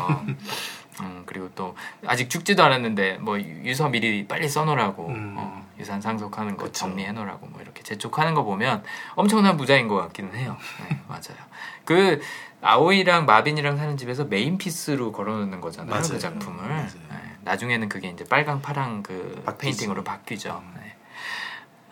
음, 1.01 1.23
그리고 1.25 1.49
또 1.55 1.75
아직 2.05 2.29
죽지도 2.29 2.63
않았는데 2.63 3.17
뭐 3.19 3.39
유서 3.39 3.89
미리 3.89 4.27
빨리 4.27 4.47
써놓으라고 4.47 5.07
음. 5.09 5.35
어, 5.37 5.65
유산 5.79 5.99
상속하는 6.01 6.57
거 6.57 6.65
그쵸. 6.65 6.73
정리해놓으라고 6.87 7.47
뭐 7.47 7.61
이렇게 7.61 7.83
재촉하는 7.83 8.33
거 8.33 8.43
보면 8.43 8.83
엄청난 9.15 9.57
부자인 9.57 9.87
것 9.87 9.95
같기는 9.97 10.33
해요. 10.35 10.57
네, 10.89 10.99
맞아요. 11.07 11.37
그 11.83 12.21
아오이랑 12.61 13.25
마빈이랑 13.25 13.77
사는 13.77 13.95
집에서 13.97 14.25
main 14.25 14.57
piece로 14.57 15.11
걸어놓는 15.11 15.61
거잖아요. 15.61 15.91
맞아요. 15.91 16.07
그 16.09 16.19
작품을. 16.19 16.67
맞아요. 16.67 16.87
네, 17.09 17.15
나중에는 17.43 17.89
그게 17.89 18.09
이제 18.09 18.23
빨강 18.23 18.61
파랑 18.61 19.03
그 19.03 19.41
바뀌죠. 19.45 19.57
painting으로 19.57 20.03
바뀌죠. 20.03 20.63
네. 20.77 20.94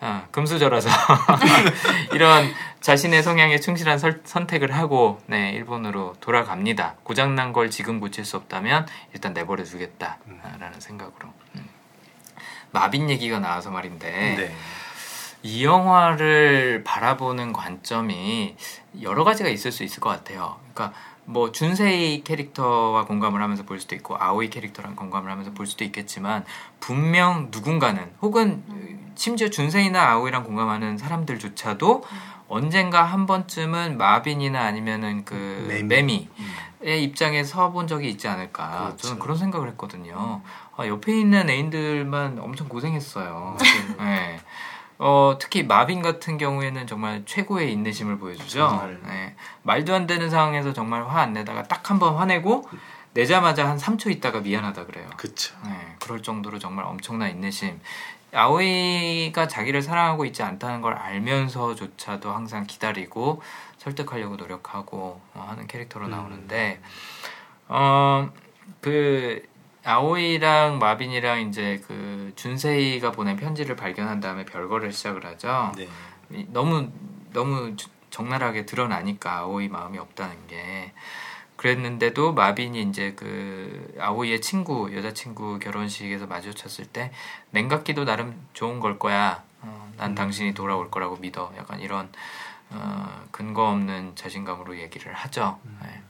아, 0.00 0.26
금수저라서 0.30 0.88
이런 2.12 2.52
자신의 2.80 3.22
성향에 3.22 3.58
충실한 3.58 3.98
설- 3.98 4.20
선택을 4.24 4.74
하고 4.74 5.18
네, 5.26 5.50
일본으로 5.52 6.14
돌아갑니다. 6.20 6.96
고장난 7.02 7.52
걸 7.52 7.70
지금 7.70 8.00
고칠 8.00 8.24
수 8.24 8.36
없다면 8.36 8.86
일단 9.14 9.32
내버려 9.32 9.64
두겠다라는 9.64 10.78
생각으로. 10.80 11.28
음. 11.56 11.68
마빈 12.72 13.08
얘기가 13.08 13.38
나와서 13.38 13.70
말인데 13.70 14.10
네. 14.10 14.54
이 15.42 15.64
영화를 15.64 16.82
바라보는 16.84 17.52
관점이 17.52 18.56
여러 19.02 19.24
가지가 19.24 19.48
있을 19.48 19.70
수 19.72 19.84
있을 19.84 20.00
것 20.00 20.10
같아요. 20.10 20.58
그러니까 20.74 20.98
뭐 21.26 21.52
준세이 21.52 22.22
캐릭터와 22.24 23.06
공감을 23.06 23.42
하면서 23.42 23.62
볼 23.62 23.80
수도 23.80 23.94
있고 23.94 24.16
아오이 24.18 24.50
캐릭터랑 24.50 24.94
공감을 24.96 25.30
하면서 25.30 25.52
볼 25.52 25.66
수도 25.66 25.84
있겠지만 25.84 26.44
분명 26.80 27.48
누군가는 27.50 28.12
혹은 28.20 28.62
심지어 29.14 29.48
준세이나 29.48 30.10
아오이랑 30.10 30.44
공감하는 30.44 30.98
사람들조차도 30.98 32.04
언젠가 32.48 33.04
한 33.04 33.26
번쯤은 33.26 33.96
마빈이나 33.96 34.60
아니면은 34.60 35.24
그 35.24 35.64
매미. 35.68 35.82
매미의 35.82 36.28
음. 36.38 36.54
입장에 36.82 37.42
서본 37.42 37.86
적이 37.86 38.10
있지 38.10 38.28
않을까 38.28 38.84
그렇죠. 38.84 38.96
저는 39.08 39.18
그런 39.18 39.38
생각을 39.38 39.68
했거든요. 39.70 40.42
아, 40.76 40.86
옆에 40.86 41.18
있는 41.18 41.48
애인들만 41.48 42.38
엄청 42.40 42.68
고생했어요. 42.68 43.56
네. 43.98 44.40
어, 44.98 45.36
특히 45.40 45.62
마빈 45.64 46.02
같은 46.02 46.38
경우에는 46.38 46.86
정말 46.86 47.22
최고의 47.26 47.72
인내심을 47.72 48.18
보여주죠. 48.18 48.68
정말. 48.68 49.00
네. 49.04 49.34
말도 49.62 49.94
안 49.94 50.06
되는 50.06 50.30
상황에서 50.30 50.72
정말 50.72 51.04
화 51.06 51.20
안 51.20 51.32
내다가 51.32 51.62
딱 51.64 51.90
한 51.90 51.98
번 51.98 52.16
화내고 52.16 52.68
내자마자 53.12 53.68
한 53.68 53.76
3초 53.76 54.10
있다가 54.10 54.40
미안하다 54.40 54.86
그래요. 54.86 55.08
그쵸. 55.16 55.54
네, 55.64 55.96
그럴 56.00 56.22
정도로 56.22 56.58
정말 56.58 56.84
엄청난 56.84 57.30
인내심. 57.30 57.80
아오이가 58.32 59.46
자기를 59.46 59.80
사랑하고 59.82 60.24
있지 60.24 60.42
않다는 60.42 60.80
걸 60.80 60.94
알면서조차도 60.94 62.32
항상 62.32 62.66
기다리고 62.66 63.40
설득하려고 63.78 64.34
노력하고 64.36 65.20
어, 65.34 65.46
하는 65.48 65.66
캐릭터로 65.68 66.06
음. 66.06 66.10
나오는데, 66.10 66.80
어, 67.68 68.30
그, 68.80 69.42
아오이랑 69.84 70.78
마빈이랑 70.78 71.42
이제 71.48 71.82
그 71.86 72.32
준세이가 72.36 73.12
보낸 73.12 73.36
편지를 73.36 73.76
발견한 73.76 74.20
다음에 74.20 74.44
별거를 74.44 74.92
시작을 74.92 75.24
하죠. 75.26 75.72
네. 75.76 75.88
이- 76.30 76.46
너무 76.50 76.90
너무 77.32 77.76
주- 77.76 77.88
적나라하게 78.10 78.64
드러나니까 78.64 79.38
아오이 79.40 79.68
마음이 79.68 79.98
없다는 79.98 80.46
게 80.46 80.92
그랬는데도 81.56 82.32
마빈이 82.32 82.80
이제 82.82 83.12
그 83.14 83.94
아오이의 83.98 84.40
친구 84.40 84.94
여자친구 84.96 85.58
결혼식에서 85.58 86.26
마주쳤을 86.26 86.86
때 86.86 87.12
냉각기도 87.50 88.04
나름 88.04 88.46
좋은 88.54 88.80
걸 88.80 88.98
거야 88.98 89.42
어, 89.60 89.92
난 89.96 90.10
음. 90.10 90.14
당신이 90.14 90.54
돌아올 90.54 90.90
거라고 90.90 91.16
믿어 91.16 91.52
약간 91.56 91.80
이런 91.80 92.10
어, 92.70 93.24
근거 93.30 93.68
없는 93.68 94.14
자신감으로 94.16 94.78
얘기를 94.78 95.12
하죠 95.12 95.58
음. 95.64 95.78
네. 95.82 96.02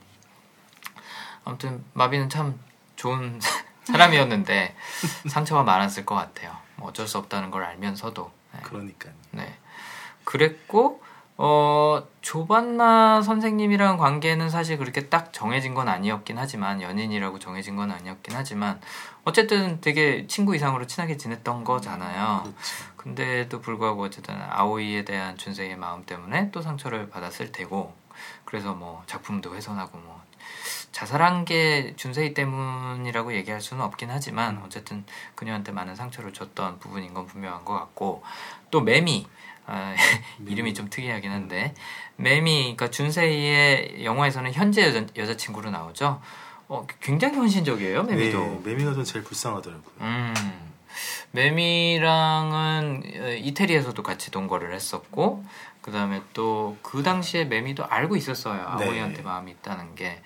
아무튼 1.45 1.85
마빈은 1.95 2.29
참 2.29 2.59
좋은 2.97 3.39
사람이었는데 3.85 4.75
상처가 5.29 5.63
많았을 5.63 6.05
것 6.05 6.15
같아요 6.15 6.57
뭐 6.77 6.89
어쩔 6.89 7.07
수 7.07 7.19
없다는 7.19 7.51
걸 7.51 7.65
알면서도 7.65 8.31
네. 8.55 8.61
그러니까요. 8.63 9.13
네. 9.33 9.59
그랬고 10.25 11.03
어 11.37 12.07
조반나 12.21 13.21
선생님이랑 13.23 13.97
관계는 13.97 14.51
사실 14.51 14.79
그렇게 14.79 15.09
딱 15.09 15.33
정해진 15.33 15.75
건 15.75 15.89
아니었긴 15.89 16.39
하지만 16.39 16.81
연인이라고 16.81 17.41
정해진 17.41 17.75
건 17.75 17.91
아니었긴 17.91 18.37
하지만 18.37 18.81
어쨌든 19.25 19.81
되게 19.81 20.29
친구 20.29 20.55
이상으로 20.55 20.87
친하게 20.87 21.17
지냈던 21.17 21.65
거잖아요. 21.65 22.43
그렇죠. 22.45 22.95
근데도 22.97 23.61
불구하고 23.61 24.05
어쨌든 24.05 24.37
아오이에 24.41 25.05
대한 25.05 25.37
준세의 25.37 25.77
마음 25.77 26.05
때문에 26.05 26.51
또 26.53 26.63
상처를 26.63 27.11
받았을 27.11 27.51
테고 27.51 27.95
그래서 28.45 28.73
뭐 28.73 29.03
작품도 29.07 29.55
훼손하고 29.57 29.99
뭐 29.99 30.23
자살한 30.95 31.45
게 31.45 31.93
준세이 31.97 32.35
때문이라고 32.35 33.35
얘기할 33.35 33.61
수는 33.61 33.83
없긴 33.83 34.11
하지만 34.13 34.63
어쨌든 34.65 35.05
그녀한테 35.35 35.73
많은 35.73 35.97
상처를 35.97 36.33
줬던 36.33 36.79
부분인 36.79 37.13
건 37.15 37.27
분명한 37.27 37.65
것 37.65 37.75
같고 37.75 38.23
또 38.71 38.81
매미 38.81 39.27
아, 39.67 39.95
이름이 40.47 40.73
좀 40.73 40.89
특이하긴 40.89 41.33
한데 41.33 41.75
매미 42.15 42.77
그러니까 42.77 42.91
준세이의 42.91 44.05
영화에서는 44.05 44.53
현재 44.53 44.87
여자, 44.87 45.05
여자친구로 45.17 45.71
나오죠. 45.71 46.23
어, 46.69 46.87
굉장히 47.01 47.39
헌신적이에요 47.39 48.05
매미도. 48.05 48.39
네, 48.39 48.61
매미가 48.63 48.95
좀 48.95 49.03
제일 49.03 49.25
불쌍하더라고요. 49.25 49.93
음. 50.01 50.35
매미랑은 51.33 53.03
어, 53.21 53.29
이태리에서도 53.33 54.01
같이 54.05 54.31
동거를 54.31 54.73
했었고 54.73 55.45
그다음에 55.83 56.23
또 56.35 56.77
그 56.83 57.03
당시에 57.03 57.45
매미도 57.47 57.85
알고 57.85 58.15
있었어요 58.15 58.77
네. 58.79 58.87
아오이한테 58.87 59.23
마음이 59.23 59.51
있다는 59.51 59.97
게 59.97 60.23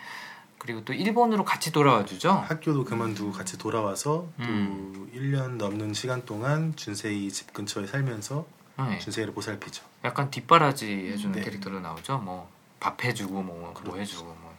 그리고 0.59 0.85
또 0.85 0.93
일본으로 0.93 1.45
같이 1.45 1.73
돌아와 1.73 2.05
주죠 2.05 2.33
학교도 2.33 2.85
그만두고 2.85 3.33
같이 3.33 3.57
돌아와서 3.59 4.27
음. 4.41 4.93
또 4.95 5.19
1년 5.19 5.57
넘는 5.57 5.95
시간 5.95 6.25
동안 6.25 6.75
준세이 6.77 7.31
집 7.31 7.53
근처에 7.53 7.87
살면서 7.87 8.45
네. 8.79 8.99
준세이를 8.99 9.35
보살피죠. 9.35 9.85
약간 10.05 10.31
뒷바라지 10.31 11.11
해주는 11.13 11.33
네. 11.33 11.43
캐릭터로 11.45 11.81
나오죠 11.81 12.19
뭐 12.19 12.59
밥 12.81 13.05
해주고 13.05 13.43
뭐, 13.43 13.57
뭐 13.61 13.75
그렇죠. 13.75 13.99
해주고 13.99 14.25
뭐 14.25 14.55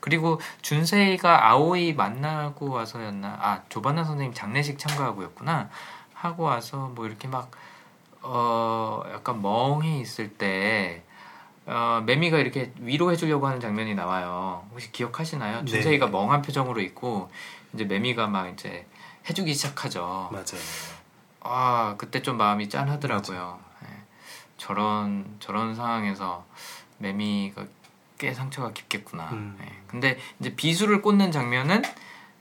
그리고 0.00 0.40
준세이가 0.62 1.48
아오이 1.50 1.94
만나고 1.94 2.68
와서였나 2.70 3.38
아 3.40 3.62
조반나 3.68 4.04
선생님 4.04 4.34
장례식 4.34 4.78
참가하고였구나 4.78 5.70
하고 6.12 6.42
와서 6.44 6.92
뭐 6.94 7.06
이렇게 7.06 7.28
막 7.28 7.50
어 8.26 9.02
약간 9.12 9.42
멍해 9.42 10.00
있을 10.00 10.32
때 10.32 11.02
어, 11.66 12.02
매미가 12.04 12.38
이렇게 12.38 12.72
위로해 12.80 13.16
주려고 13.16 13.46
하는 13.46 13.60
장면이 13.60 13.94
나와요. 13.94 14.66
혹시 14.70 14.92
기억하시나요? 14.92 15.60
네. 15.60 15.64
준세이가 15.64 16.08
멍한 16.08 16.42
표정으로 16.42 16.80
있고 16.82 17.30
이제 17.72 17.84
매미가 17.84 18.26
막 18.26 18.48
이제 18.48 18.86
해주기 19.28 19.54
시작하죠. 19.54 20.28
맞아요. 20.30 20.62
아 21.40 21.94
그때 21.98 22.22
좀 22.22 22.36
마음이 22.36 22.68
짠하더라고요. 22.68 23.58
예. 23.84 23.88
저런 24.58 25.36
저런 25.40 25.74
상황에서 25.74 26.44
매미가 26.98 27.64
꽤 28.18 28.32
상처가 28.32 28.72
깊겠구나. 28.72 29.30
음. 29.32 29.58
예. 29.62 29.72
근데 29.86 30.18
이제 30.40 30.54
비수를 30.54 31.00
꽂는 31.00 31.32
장면은 31.32 31.82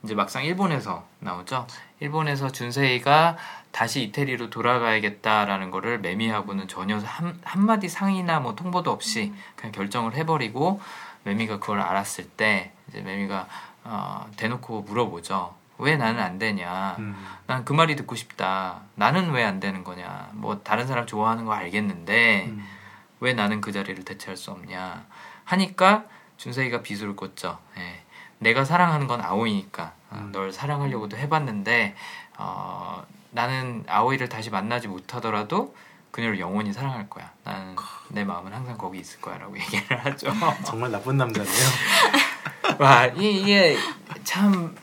이제 0.03 0.15
막상 0.15 0.43
일본에서 0.43 1.05
나오죠. 1.19 1.65
일본에서 2.01 2.51
준세이가 2.51 3.38
다시 3.74 4.03
이태리로 4.03 4.51
돌아가야겠다라는 4.51 5.71
거를 5.71 5.99
매미하고는 5.99 6.67
전혀 6.67 6.99
한, 6.99 7.39
한마디 7.43 7.89
상의나 7.89 8.39
뭐 8.39 8.53
통보도 8.55 8.91
없이 8.91 9.34
그냥 9.55 9.71
결정을 9.71 10.13
해버리고 10.13 10.80
매미가 11.24 11.57
그걸 11.59 11.82
알았을 11.82 12.30
때 12.30 12.71
이제 12.88 13.01
매미가 13.01 13.47
어, 13.86 14.30
대놓고 14.38 14.84
물어보죠. 14.84 15.55
왜 15.80 15.97
나는 15.97 16.21
안 16.21 16.38
되냐? 16.38 16.95
음. 16.99 17.15
난그 17.47 17.74
말이 17.74 17.95
듣고 17.95 18.15
싶다. 18.15 18.82
나는 18.93 19.32
왜 19.32 19.43
안 19.43 19.59
되는 19.59 19.84
거냐? 19.84 20.30
뭐 20.34 20.59
다른 20.59 20.86
사람 20.86 21.07
좋아하는 21.07 21.45
거 21.45 21.53
알겠는데 21.53 22.45
음. 22.49 22.63
왜 23.21 23.34
나는 23.34 23.59
그 23.59 23.71
자리를 23.71 24.05
대체할 24.05 24.38
수 24.38 24.51
없냐? 24.51 25.03
하니까 25.45 26.05
준세이가 26.38 26.84
비수를 26.84 27.15
꽂죠. 27.15 27.57
예. 27.78 28.03
내가 28.38 28.65
사랑하는 28.65 29.07
건 29.07 29.19
아오이니까 29.21 29.93
어, 30.11 30.15
음. 30.21 30.32
널 30.32 30.51
사랑하려고도 30.53 31.17
해봤는데 31.17 31.95
어, 32.38 33.03
나는 33.34 33.84
아오이를 33.88 34.29
다시 34.29 34.49
만나지 34.49 34.88
못하더라도 34.88 35.75
그녀를 36.11 36.39
영원히 36.39 36.71
사랑할 36.71 37.09
거야. 37.09 37.31
나는 37.43 37.75
내 38.09 38.23
마음은 38.23 38.53
항상 38.53 38.77
거기 38.77 38.99
있을 38.99 39.19
거야라고 39.19 39.57
얘기를 39.59 40.05
하죠. 40.05 40.31
정말 40.63 40.91
나쁜 40.91 41.17
남자네요. 41.17 41.53
와 42.79 43.07
이- 43.07 43.41
이게 43.41 43.77
참 44.23 44.75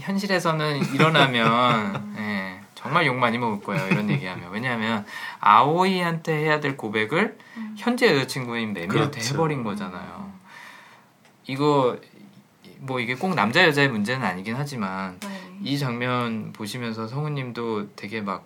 현실에서는 0.00 0.94
일어나면 0.94 2.14
예, 2.18 2.60
정말 2.74 3.06
욕 3.06 3.16
많이 3.16 3.38
먹을 3.38 3.60
거예요 3.62 3.86
이런 3.88 4.08
얘기하면 4.10 4.50
왜냐하면 4.50 5.04
아오이한테 5.40 6.32
해야 6.36 6.60
될 6.60 6.76
고백을 6.76 7.36
현재 7.76 8.14
여자친구인 8.14 8.72
매미한테 8.72 9.10
그렇죠. 9.18 9.34
해버린 9.34 9.62
거잖아요. 9.64 10.32
이거 11.46 11.96
뭐 12.78 13.00
이게 13.00 13.14
꼭 13.14 13.34
남자 13.34 13.64
여자의 13.64 13.88
문제는 13.88 14.24
아니긴 14.26 14.54
하지만 14.56 15.18
네. 15.20 15.47
이 15.62 15.78
장면 15.78 16.52
보시면서 16.52 17.08
성우님도 17.08 17.94
되게 17.96 18.20
막, 18.20 18.44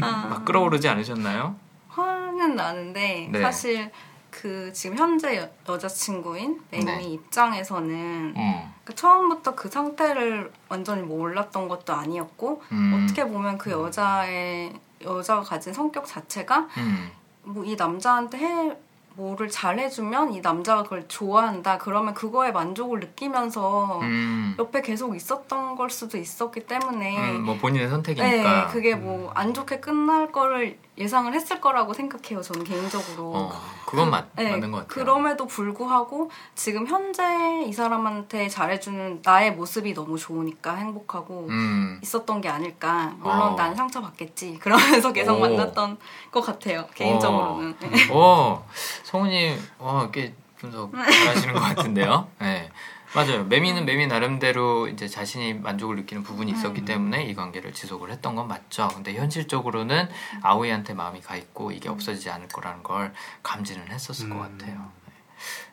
아, 0.00 0.26
막 0.28 0.44
끌어오르지 0.44 0.88
않으셨나요? 0.88 1.56
화는 1.88 2.56
나는데 2.56 3.28
네. 3.30 3.42
사실 3.42 3.90
그 4.30 4.72
지금 4.72 4.96
현재 4.96 5.36
여, 5.38 5.48
여자친구인 5.68 6.60
매미 6.70 6.84
네. 6.84 7.02
입장에서는 7.04 8.34
음. 8.36 8.74
그 8.84 8.94
처음부터 8.94 9.54
그 9.54 9.68
상태를 9.68 10.52
완전히 10.68 11.02
몰랐던 11.02 11.68
것도 11.68 11.92
아니었고 11.92 12.62
음. 12.72 13.04
어떻게 13.04 13.24
보면 13.24 13.58
그 13.58 13.70
여자의 13.70 14.72
여자가 15.02 15.42
가진 15.42 15.72
성격 15.72 16.06
자체가 16.06 16.68
음. 16.78 17.10
뭐이 17.44 17.76
남자한테 17.76 18.38
해 18.38 18.76
뭐를 19.16 19.48
잘해주면 19.48 20.34
이 20.34 20.40
남자가 20.40 20.82
그걸 20.82 21.06
좋아한다 21.08 21.78
그러면 21.78 22.14
그거에 22.14 22.50
만족을 22.50 23.00
느끼면서 23.00 24.00
음. 24.02 24.54
옆에 24.58 24.82
계속 24.82 25.14
있었던 25.14 25.76
걸 25.76 25.90
수도 25.90 26.18
있었기 26.18 26.66
때문에 26.66 27.32
음, 27.32 27.42
뭐 27.44 27.56
본인의 27.56 27.88
선택이니까. 27.88 28.66
네, 28.66 28.72
그게 28.72 28.94
뭐 28.94 29.32
안 29.34 29.52
좋게 29.52 29.80
끝날 29.80 30.30
거를 30.32 30.78
예상을 30.96 31.32
했을 31.34 31.60
거라고 31.60 31.92
생각해요. 31.92 32.40
저는 32.40 32.64
개인적으로. 32.64 33.32
어, 33.34 33.52
그건 33.84 34.10
맞, 34.10 34.26
네, 34.36 34.50
맞는 34.50 34.70
것 34.70 34.78
같아요. 34.78 34.88
그럼에도 34.88 35.46
불구하고 35.46 36.30
지금 36.54 36.86
현재 36.86 37.64
이 37.66 37.72
사람한테 37.72 38.48
잘해주는 38.48 39.22
나의 39.24 39.52
모습이 39.54 39.92
너무 39.94 40.16
좋으니까 40.18 40.76
행복하고 40.76 41.48
음. 41.50 41.98
있었던 42.02 42.40
게 42.40 42.48
아닐까. 42.48 43.14
물론 43.18 43.40
어. 43.40 43.56
난 43.56 43.74
상처 43.74 44.00
받겠지. 44.00 44.58
그러면서 44.62 45.12
계속 45.12 45.36
오. 45.36 45.40
만났던 45.40 45.98
것 46.30 46.40
같아요. 46.40 46.86
개인적으로는. 46.94 47.74
네. 47.80 47.88
어, 48.12 48.64
성우님, 49.02 49.58
와, 49.78 50.08
꽤 50.10 50.34
분석 50.56 50.92
잘하시는 50.92 51.54
것 51.54 51.60
같은데요. 51.60 52.28
네. 52.40 52.70
맞아요. 53.14 53.44
매미는 53.44 53.84
매미 53.84 54.08
나름대로 54.08 54.88
이제 54.88 55.06
자신이 55.06 55.54
만족을 55.54 55.96
느끼는 55.96 56.24
부분이 56.24 56.50
있었기 56.52 56.80
음. 56.80 56.84
때문에 56.84 57.24
이 57.24 57.34
관계를 57.34 57.72
지속을 57.72 58.10
했던 58.10 58.34
건 58.34 58.48
맞죠. 58.48 58.88
근데 58.88 59.14
현실적으로는 59.14 60.08
아오이한테 60.42 60.94
마음이 60.94 61.20
가 61.20 61.36
있고 61.36 61.70
이게 61.70 61.88
없어지지 61.88 62.28
않을 62.30 62.48
거라는 62.48 62.82
걸 62.82 63.12
감지는 63.42 63.88
했었을 63.88 64.28
것 64.28 64.36
음. 64.36 64.58
같아요. 64.58 64.90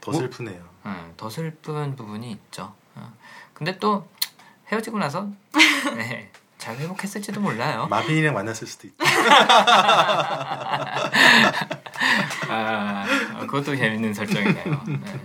더 0.01 0.11
뭐? 0.11 0.19
슬프네요. 0.19 0.63
네, 0.85 0.91
더 1.17 1.29
슬픈 1.29 1.95
부분이 1.95 2.31
있죠. 2.31 2.73
어. 2.95 3.11
근데 3.53 3.77
또 3.79 4.07
헤어지고 4.71 4.99
나서 4.99 5.27
네, 5.97 6.31
잘 6.57 6.77
회복했을지도 6.77 7.41
몰라요. 7.41 7.87
마빈이랑 7.89 8.35
만났을 8.35 8.67
수도 8.67 8.87
있다. 8.87 9.03
아, 12.49 13.05
그것도 13.41 13.75
재밌는 13.75 14.13
설정이네요. 14.13 14.83
네. 14.87 15.19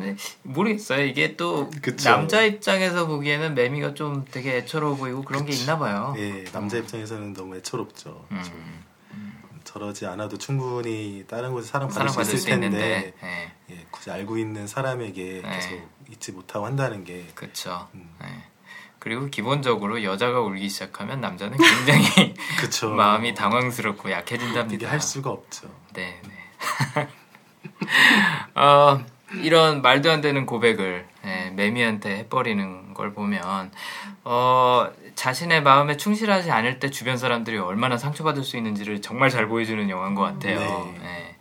근데 0.00 0.16
모르겠어요. 0.42 1.04
이게 1.04 1.36
또 1.36 1.70
그쵸. 1.82 2.10
남자 2.10 2.42
입장에서 2.42 3.06
보기에는 3.06 3.54
매미가 3.54 3.94
좀 3.94 4.24
되게 4.30 4.56
애처로워 4.56 4.96
보이고 4.96 5.22
그런 5.22 5.44
게 5.44 5.52
있나 5.52 5.78
봐요. 5.78 6.14
예, 6.16 6.44
남자 6.52 6.78
입장에서는 6.78 7.34
너무 7.34 7.56
애처롭죠. 7.56 8.26
음, 8.32 8.84
저러지 9.64 10.06
않아도 10.06 10.38
충분히 10.38 11.24
다른 11.28 11.52
곳에 11.52 11.68
사랑받을 11.68 12.08
수 12.08 12.12
사랑받을 12.14 12.34
있을 12.34 12.38
수 12.38 12.46
텐데 12.46 13.14
네, 13.20 13.52
예, 13.70 13.86
굳이 13.90 14.10
알고 14.10 14.38
있는 14.38 14.66
사람에게 14.66 15.42
네. 15.44 15.50
계속 15.50 15.88
잊지 16.10 16.32
못하고 16.32 16.64
한다는 16.66 17.04
게 17.04 17.26
그렇죠. 17.34 17.88
음. 17.94 18.10
네. 18.20 18.26
그리고 18.98 19.26
기본적으로 19.30 20.02
여자가 20.04 20.40
울기 20.40 20.68
시작하면 20.68 21.20
남자는 21.20 21.56
굉장히. 21.56 22.34
마음이 22.96 23.34
당황스럽고 23.34 24.10
약해진답니다. 24.10 24.68
되게 24.68 24.86
할 24.86 25.00
수가 25.00 25.30
없죠. 25.30 25.68
네, 25.94 26.20
네. 26.22 27.08
어, 28.60 29.04
이런 29.34 29.82
말도 29.82 30.10
안 30.10 30.20
되는 30.20 30.46
고백을 30.46 31.06
예, 31.24 31.50
매미한테 31.50 32.18
해버리는 32.18 32.94
걸 32.94 33.12
보면 33.12 33.70
어, 34.24 34.90
자신의 35.14 35.62
마음에 35.62 35.96
충실하지 35.96 36.50
않을 36.50 36.80
때 36.80 36.90
주변 36.90 37.16
사람들이 37.16 37.58
얼마나 37.58 37.96
상처받을 37.98 38.42
수 38.42 38.56
있는지를 38.56 39.02
정말 39.02 39.30
잘 39.30 39.46
보여주는 39.46 39.88
영화인 39.88 40.14
것 40.14 40.22
같아요. 40.22 40.58
네. 40.58 41.00
예. 41.04 41.36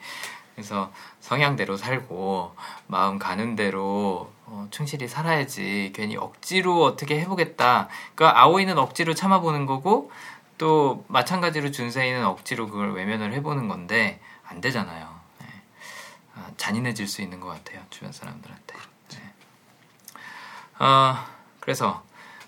그래서 0.55 0.91
성향대로 1.21 1.77
살고 1.77 2.55
마음 2.87 3.17
가는 3.17 3.55
대로 3.55 4.31
어, 4.45 4.67
충실히 4.71 5.07
살아야지 5.07 5.93
괜히 5.95 6.17
억지로 6.17 6.83
어떻게 6.83 7.19
해보겠다. 7.21 7.87
그러니까 8.15 8.41
아오이는 8.41 8.77
억지로 8.77 9.13
참아보는 9.13 9.65
거고 9.65 10.11
또 10.57 11.05
마찬가지로 11.07 11.71
준세이는 11.71 12.25
억지로 12.25 12.67
그걸 12.67 12.93
외면을 12.93 13.31
해보는 13.33 13.67
건데 13.67 14.19
안 14.45 14.59
되잖아요. 14.59 15.18
네. 16.39 16.45
아, 16.45 16.51
잔인해질 16.57 17.07
수 17.07 17.21
있는 17.21 17.39
것 17.39 17.47
같아요 17.49 17.81
주변 17.89 18.11
사람들한테. 18.11 18.75
네. 19.09 19.33
어, 20.79 21.25
그래서 21.59 22.03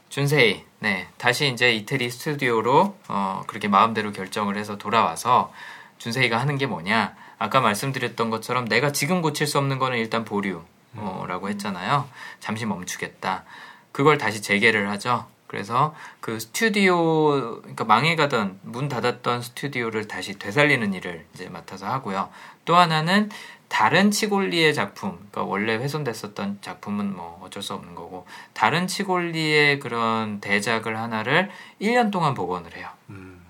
준세이 0.10 0.66
네 0.80 1.08
다시 1.18 1.48
이제 1.50 1.74
이태리 1.74 2.10
스튜디오로 2.10 2.98
어, 3.08 3.44
그렇게 3.48 3.68
마음대로 3.68 4.12
결정을 4.12 4.58
해서 4.58 4.78
돌아와서 4.78 5.54
준세이가 6.00 6.40
하는 6.40 6.58
게 6.58 6.66
뭐냐 6.66 7.16
아까 7.38 7.62
말씀드렸던 7.62 8.30
것처럼 8.30 8.66
내가 8.66 8.92
지금 8.92 9.22
고칠 9.22 9.48
수 9.48 9.58
없는 9.58 9.80
거는 9.80 9.98
일단 9.98 10.26
보류라고 10.26 11.50
했잖아요 11.50 12.10
잠시 12.40 12.66
멈추겠다 12.66 13.46
그걸 13.92 14.18
다시 14.18 14.42
재개를 14.42 14.90
하죠 14.92 15.28
그래서 15.48 15.94
그 16.22 16.40
스튜디오 16.40 17.60
그러니까 17.62 17.84
망해가던 17.84 18.60
문 18.64 18.88
닫았던 18.88 19.42
스튜디오를 19.42 20.08
다시 20.08 20.40
되살리는 20.40 20.94
일을 20.94 21.26
이제 21.34 21.50
맡아서 21.50 21.88
하고요 21.88 22.30
또 22.66 22.76
하나는 22.76 23.30
다른 23.72 24.12
치골리의 24.12 24.74
작품, 24.74 25.12
그러니까 25.12 25.44
원래 25.44 25.76
훼손됐었던 25.78 26.58
작품은 26.60 27.16
뭐 27.16 27.40
어쩔 27.42 27.64
수 27.64 27.74
없는 27.74 27.96
거고 27.96 28.28
다른 28.52 28.86
치골리의 28.86 29.80
그런 29.80 30.42
대작을 30.42 31.00
하나를 31.00 31.50
1년 31.82 32.12
동안 32.12 32.34
복원을 32.34 32.76
해요. 32.76 32.90
음, 33.12 33.42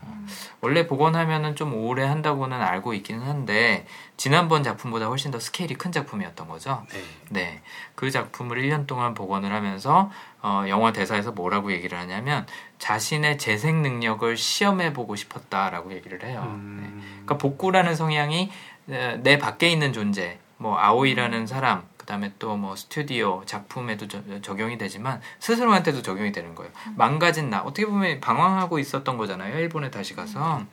원래 0.62 0.86
복원하면은 0.86 1.56
좀 1.56 1.74
오래 1.74 2.06
한다고는 2.06 2.62
알고 2.62 2.94
있기는 2.94 3.20
한데 3.26 3.88
지난번 4.16 4.62
작품보다 4.62 5.08
훨씬 5.08 5.32
더 5.32 5.40
스케일이 5.40 5.74
큰 5.74 5.92
작품이었던 5.92 6.48
거죠. 6.48 6.86
네. 6.92 7.02
네, 7.30 7.62
그 7.96 8.12
작품을 8.12 8.62
1년 8.62 8.86
동안 8.86 9.16
복원을 9.16 9.52
하면서 9.52 10.12
어, 10.44 10.66
영화 10.68 10.94
대사에서 10.94 11.32
뭐라고 11.32 11.72
얘기를 11.72 11.98
하냐면 11.98 12.46
자신의 12.78 13.40
재생 13.40 13.82
능력을 13.82 14.38
시험해 14.38 14.94
보고 14.94 15.16
싶었다라고 15.16 15.94
얘기를 15.94 16.24
해요. 16.24 16.42
네. 16.44 16.50
음, 16.50 17.02
그러니까 17.26 17.38
복구라는 17.40 17.96
성향이 17.96 18.44
에, 18.44 18.52
내 18.86 19.38
밖에 19.38 19.70
있는 19.70 19.94
존재, 19.94 20.40
뭐 20.58 20.78
아오이라는 20.78 21.48
사람, 21.48 21.84
그다음에 21.98 22.34
또 22.40 22.56
뭐 22.58 22.76
스튜디오 22.76 23.44
작품에도 23.46 24.08
저- 24.08 24.42
적용이 24.42 24.78
되지만 24.78 25.22
스스로한테도 25.40 26.02
적용이 26.02 26.32
되는 26.32 26.56
거예요. 26.56 26.72
망가진 26.96 27.50
나 27.50 27.62
어떻게 27.62 27.86
보면 27.86 28.20
방황하고 28.20 28.80
있었던 28.80 29.18
거잖아요. 29.18 29.58
일본에 29.60 29.90
다시 29.92 30.16
가서 30.16 30.64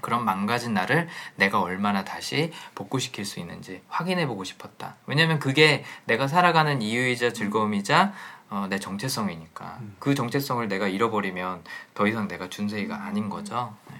그런 0.00 0.24
망가진 0.24 0.74
나를 0.74 1.08
내가 1.36 1.60
얼마나 1.60 2.04
다시 2.04 2.52
복구시킬 2.74 3.24
수 3.24 3.38
있는지 3.40 3.82
확인해 3.88 4.26
보고 4.26 4.44
싶었다. 4.44 4.96
왜냐면 5.06 5.38
그게 5.38 5.84
내가 6.06 6.26
살아가는 6.28 6.82
이유이자 6.82 7.32
즐거움이자 7.32 8.12
어, 8.50 8.66
내 8.68 8.78
정체성이니까 8.78 9.78
음. 9.80 9.96
그 9.98 10.14
정체성을 10.14 10.66
내가 10.68 10.86
잃어버리면 10.88 11.64
더 11.94 12.06
이상 12.06 12.28
내가 12.28 12.48
준세이가 12.50 12.94
아닌 13.04 13.30
거죠. 13.30 13.74
네. 13.90 13.96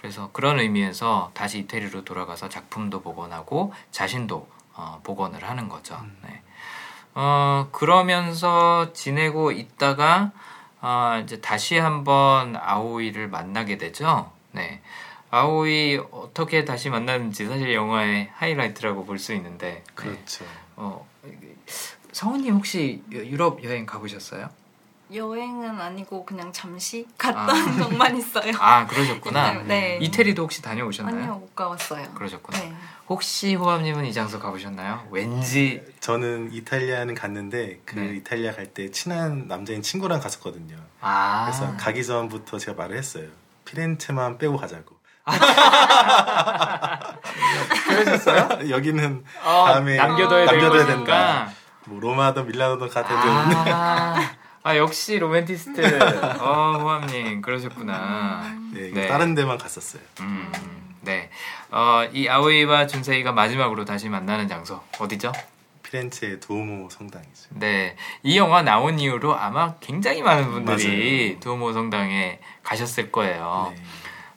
그래서 0.00 0.30
그런 0.32 0.60
의미에서 0.60 1.32
다시 1.34 1.58
이태리로 1.60 2.04
돌아가서 2.04 2.48
작품도 2.48 3.02
복원하고 3.02 3.72
자신도 3.90 4.48
어, 4.74 5.00
복원을 5.02 5.42
하는 5.42 5.68
거죠. 5.68 6.00
네. 6.22 6.40
어, 7.14 7.68
그러면서 7.72 8.92
지내고 8.92 9.50
있다가 9.50 10.30
어, 10.80 11.20
이제 11.24 11.40
다시 11.40 11.76
한번 11.78 12.54
아오이를 12.56 13.28
만나게 13.28 13.76
되죠. 13.76 14.30
네. 14.52 14.80
아오이 15.30 15.98
어떻게 16.12 16.64
다시 16.64 16.88
만나는지 16.90 17.46
사실 17.46 17.74
영화의 17.74 18.30
하이라이트라고 18.34 19.04
볼 19.04 19.18
수 19.18 19.34
있는데 19.34 19.68
네. 19.74 19.84
그렇죠. 19.96 20.44
어, 20.76 21.06
성우님 22.12 22.54
혹시 22.54 23.02
유- 23.10 23.26
유럽 23.26 23.62
여행 23.64 23.84
가보셨어요? 23.84 24.48
여행은 25.14 25.80
아니고 25.80 26.24
그냥 26.26 26.52
잠시 26.52 27.06
온 27.24 27.34
아. 27.36 27.46
적만 27.78 28.16
있어요. 28.16 28.52
아 28.58 28.86
그러셨구나. 28.86 29.52
네, 29.52 29.62
네. 29.62 29.98
이태리도 30.02 30.42
혹시 30.42 30.60
다녀오셨나요? 30.62 31.16
아니요 31.16 31.34
못 31.36 31.54
가봤어요. 31.56 32.08
그러셨구나. 32.14 32.58
네. 32.58 32.74
혹시 33.08 33.54
호암님은 33.54 34.04
이 34.04 34.12
장소 34.12 34.38
가보셨나요? 34.38 35.06
왠지 35.10 35.82
저는 36.00 36.52
이탈리아는 36.52 37.14
갔는데 37.14 37.80
그 37.86 37.98
네. 37.98 38.16
이탈리아 38.16 38.52
갈 38.54 38.68
때 38.74 38.90
친한 38.90 39.48
남자인 39.48 39.80
친구랑 39.80 40.20
갔었거든요. 40.20 40.76
아. 41.00 41.46
그래서 41.46 41.74
가기 41.78 42.04
전부터 42.04 42.58
제가 42.58 42.76
말을 42.76 42.98
했어요. 42.98 43.28
피렌체만 43.64 44.36
빼고 44.38 44.58
가자고. 44.58 44.98
그러셨어요? 47.88 48.70
여기는 48.70 49.24
어, 49.44 49.64
다음에 49.66 49.96
남겨둬야, 49.96 50.44
남겨둬야 50.46 50.86
된다. 50.86 51.48
뭐 51.84 52.00
로마든 52.00 52.46
밀라노든 52.46 52.88
가도 52.88 53.08
아, 53.14 54.14
아 54.62 54.76
역시 54.76 55.18
로맨티스트. 55.18 55.80
어 56.40 56.78
호암님 56.80 57.40
그러셨구나. 57.42 58.54
네, 58.72 58.90
네, 58.92 59.06
다른 59.06 59.34
데만 59.34 59.56
갔었어요. 59.58 60.02
음, 60.20 60.50
네. 61.02 61.30
어, 61.70 62.02
이 62.12 62.28
아오이와 62.28 62.86
준세이가 62.86 63.32
마지막으로 63.32 63.84
다시 63.84 64.08
만나는 64.08 64.48
장소 64.48 64.80
어디죠? 64.98 65.32
피렌체 65.82 66.38
두오모 66.38 66.90
성당이죠. 66.90 67.48
네, 67.50 67.96
이 68.22 68.36
영화 68.36 68.62
나온 68.62 68.98
이후로 68.98 69.34
아마 69.34 69.74
굉장히 69.80 70.20
많은 70.22 70.50
분들이 70.50 71.28
맞아요. 71.30 71.40
두오모 71.40 71.72
성당에 71.72 72.40
가셨을 72.62 73.10
거예요. 73.10 73.72
네. 73.74 73.82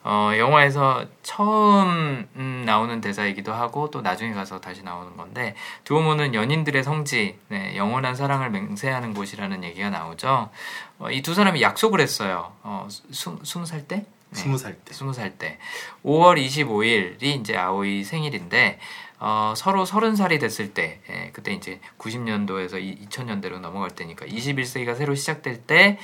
어, 0.04 0.32
영화에서 0.36 1.04
처음 1.22 2.28
음, 2.34 2.62
나오는 2.66 3.00
대사이기도 3.00 3.52
하고 3.52 3.90
또 3.90 4.00
나중에 4.00 4.32
가서 4.32 4.60
다시 4.60 4.82
나오는 4.82 5.16
건데 5.16 5.54
두오모는 5.84 6.34
연인들의 6.34 6.82
성지, 6.82 7.38
네, 7.48 7.76
영원한 7.76 8.16
사랑을 8.16 8.50
맹세하는 8.50 9.14
곳이라는 9.14 9.62
얘기가 9.64 9.90
나오죠. 9.90 10.50
어, 10.98 11.10
이두 11.10 11.34
사람이 11.34 11.62
약속을 11.62 12.00
했어요. 12.00 12.52
어, 12.62 12.88
수, 12.88 13.38
스무 13.44 13.64
살 13.64 13.86
때? 13.86 14.04
네, 14.30 14.40
스무 14.40 14.58
살 14.58 14.74
때. 14.74 14.92
스무 14.92 15.12
살 15.12 15.38
때. 15.38 15.58
5월 16.04 16.44
25일이 16.44 17.22
이제 17.22 17.56
아오이 17.56 18.02
생일인데 18.02 18.80
어, 19.24 19.54
서로 19.56 19.84
서른 19.84 20.16
살이 20.16 20.40
됐을 20.40 20.74
때, 20.74 21.00
예, 21.08 21.30
그때 21.32 21.52
이제 21.52 21.78
90년도에서 21.96 23.08
2000년대로 23.08 23.60
넘어갈 23.60 23.90
때니까 23.90 24.26
21세기가 24.26 24.96
새로 24.96 25.14
시작될 25.14 25.62
때 25.62 25.96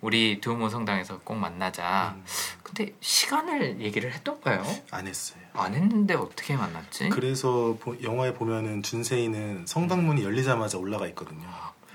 우리 0.00 0.40
두오모 0.40 0.68
성당에서 0.68 1.20
꼭 1.22 1.36
만나자. 1.36 2.16
음. 2.16 2.24
근데 2.64 2.92
시간을 2.98 3.80
얘기를 3.80 4.12
했던가요? 4.12 4.64
안 4.90 5.06
했어요. 5.06 5.40
안 5.52 5.74
했는데 5.74 6.14
어떻게 6.14 6.56
만났지? 6.56 7.10
그래서 7.10 7.76
보, 7.78 7.94
영화에 8.02 8.34
보면은 8.34 8.82
준세이는 8.82 9.66
성당문이 9.68 10.24
열리자마자 10.24 10.76
올라가 10.76 11.06
있거든요. 11.06 11.46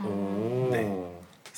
오. 0.02 0.70
네. 0.72 1.09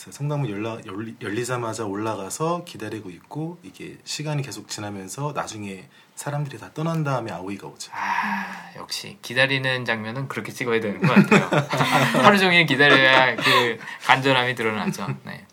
그래서 0.02 0.18
성당문 0.18 0.50
열라, 0.50 0.80
열리, 0.88 1.16
열리 1.22 1.46
자마자 1.46 1.86
올라가서 1.86 2.64
기다리고 2.66 3.12
있고 3.12 3.60
이게 3.62 4.00
시간이 4.04 4.42
계속 4.42 4.68
지나면서 4.68 5.34
나중에 5.36 5.88
사람들이 6.16 6.58
다 6.58 6.72
떠난 6.74 7.04
다음에 7.04 7.32
아오이가 7.32 7.68
오죠. 7.68 7.92
아 7.94 8.72
역시 8.78 9.20
기다리는 9.22 9.86
장면은 9.86 10.28
그렇게 10.28 10.52
찍어야 10.52 10.80
되는 10.80 11.02
것 11.02 11.14
같아요. 11.14 11.48
하루 12.24 12.40
종일 12.40 12.66
기다려야 12.66 13.36
그 13.36 13.78
간절함이 14.06 14.56
드러나죠. 14.56 15.08
네. 15.24 15.46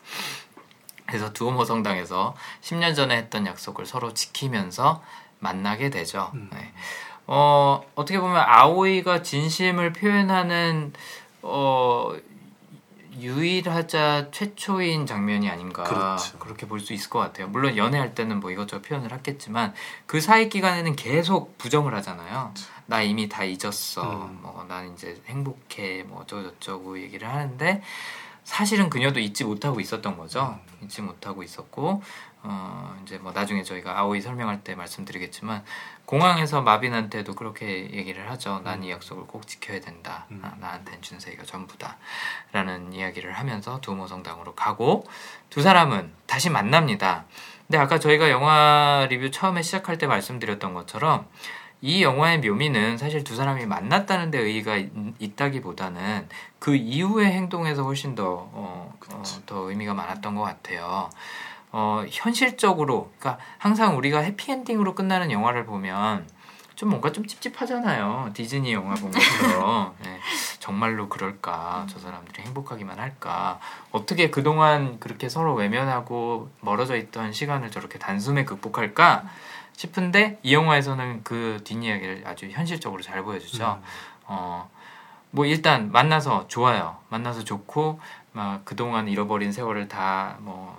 그래서 1.04 1.30
두오모 1.34 1.66
성당에서 1.66 2.34
10년 2.62 2.96
전에 2.96 3.16
했던 3.16 3.46
약속을 3.46 3.84
서로 3.84 4.14
지키면서 4.14 5.02
만나게 5.40 5.90
되죠. 5.90 6.30
음. 6.34 6.48
네. 6.52 6.72
어, 7.26 7.82
어떻게 7.94 8.18
보면 8.18 8.42
아오이가 8.46 9.22
진심을 9.22 9.92
표현하는 9.92 10.94
어, 11.42 12.14
유일하자 13.20 14.30
최초인 14.30 15.06
장면이 15.06 15.48
아닌가 15.50 15.84
그렇죠. 15.84 16.38
그렇게 16.38 16.66
볼 16.66 16.80
수 16.80 16.92
있을 16.92 17.10
것 17.10 17.18
같아요. 17.18 17.48
물론 17.48 17.76
연애할 17.76 18.14
때는 18.14 18.40
뭐 18.40 18.50
이것저것 18.50 18.82
표현을 18.82 19.12
했겠지만 19.12 19.74
그 20.06 20.20
사이 20.20 20.48
기간에는 20.48 20.96
계속 20.96 21.58
부정을 21.58 21.94
하잖아요. 21.96 22.52
그렇죠. 22.54 22.70
나 22.86 23.02
이미 23.02 23.28
다 23.28 23.44
잊었어. 23.44 24.26
음. 24.26 24.38
뭐난 24.42 24.92
이제 24.94 25.20
행복해. 25.26 26.04
뭐 26.04 26.22
어쩌고 26.22 26.42
저쩌고 26.44 27.00
얘기를 27.00 27.28
하는데 27.28 27.82
사실은 28.44 28.88
그녀도 28.88 29.20
잊지 29.20 29.44
못하고 29.44 29.78
있었던 29.78 30.16
거죠. 30.16 30.58
잊지 30.82 31.02
못하고 31.02 31.42
있었고 31.42 32.02
어 32.50 32.96
이제 33.02 33.18
뭐 33.18 33.32
나중에 33.32 33.62
저희가 33.62 33.98
아오이 33.98 34.22
설명할 34.22 34.64
때 34.64 34.74
말씀드리겠지만 34.74 35.64
공항에서 36.06 36.62
마빈한테도 36.62 37.34
그렇게 37.34 37.90
얘기를 37.92 38.30
하죠. 38.30 38.60
난 38.64 38.82
이 38.82 38.90
약속을 38.90 39.24
꼭 39.26 39.46
지켜야 39.46 39.80
된다. 39.80 40.24
음. 40.30 40.40
아, 40.42 40.54
나한텐 40.58 41.02
준세이가 41.02 41.42
전부다.라는 41.44 42.92
이야기를 42.94 43.32
하면서 43.32 43.80
두모 43.80 44.06
성당으로 44.06 44.54
가고 44.54 45.04
두 45.50 45.60
사람은 45.60 46.12
다시 46.26 46.48
만납니다. 46.48 47.26
근데 47.66 47.76
아까 47.76 47.98
저희가 47.98 48.30
영화 48.30 49.06
리뷰 49.10 49.30
처음에 49.30 49.60
시작할 49.60 49.98
때 49.98 50.06
말씀드렸던 50.06 50.72
것처럼 50.72 51.26
이 51.80 52.02
영화의 52.02 52.40
묘미는 52.40 52.96
사실 52.98 53.22
두 53.22 53.36
사람이 53.36 53.66
만났다는 53.66 54.30
데 54.30 54.38
의의가 54.40 54.76
있, 55.18 55.36
다기보다는 55.36 56.28
그 56.58 56.74
이후의 56.74 57.30
행동에서 57.30 57.84
훨씬 57.84 58.14
더, 58.16 58.48
어, 58.52 58.92
어, 59.12 59.22
더 59.46 59.70
의미가 59.70 59.94
많았던 59.94 60.34
것 60.34 60.42
같아요. 60.42 61.08
어, 61.70 62.04
현실적으로, 62.10 63.12
그러니까 63.18 63.42
항상 63.58 63.96
우리가 63.96 64.20
해피엔딩으로 64.20 64.94
끝나는 64.94 65.30
영화를 65.30 65.66
보면 65.66 66.26
좀 66.74 66.90
뭔가 66.90 67.10
좀 67.10 67.26
찝찝하잖아요. 67.26 68.30
디즈니 68.34 68.72
영화 68.72 68.94
본 68.94 69.10
것처럼. 69.10 69.94
네, 70.04 70.18
정말로 70.60 71.08
그럴까? 71.08 71.86
저 71.90 71.98
사람들이 71.98 72.42
행복하기만 72.44 72.98
할까? 73.00 73.58
어떻게 73.90 74.30
그동안 74.30 75.00
그렇게 75.00 75.28
서로 75.28 75.54
외면하고 75.54 76.50
멀어져 76.60 76.96
있던 76.96 77.32
시간을 77.32 77.70
저렇게 77.70 77.98
단숨에 77.98 78.44
극복할까? 78.44 79.24
싶은데 79.72 80.38
이 80.42 80.54
영화에서는 80.54 81.22
그 81.24 81.60
뒷이야기를 81.64 82.24
아주 82.26 82.48
현실적으로 82.48 83.02
잘 83.02 83.22
보여주죠. 83.22 83.80
음. 83.82 83.86
어, 84.26 84.70
뭐 85.30 85.46
일단 85.46 85.92
만나서 85.92 86.48
좋아요. 86.48 86.96
만나서 87.10 87.44
좋고 87.44 88.00
막 88.32 88.64
그동안 88.64 89.08
잃어버린 89.08 89.52
세월을 89.52 89.88
다 89.88 90.36
뭐 90.40 90.78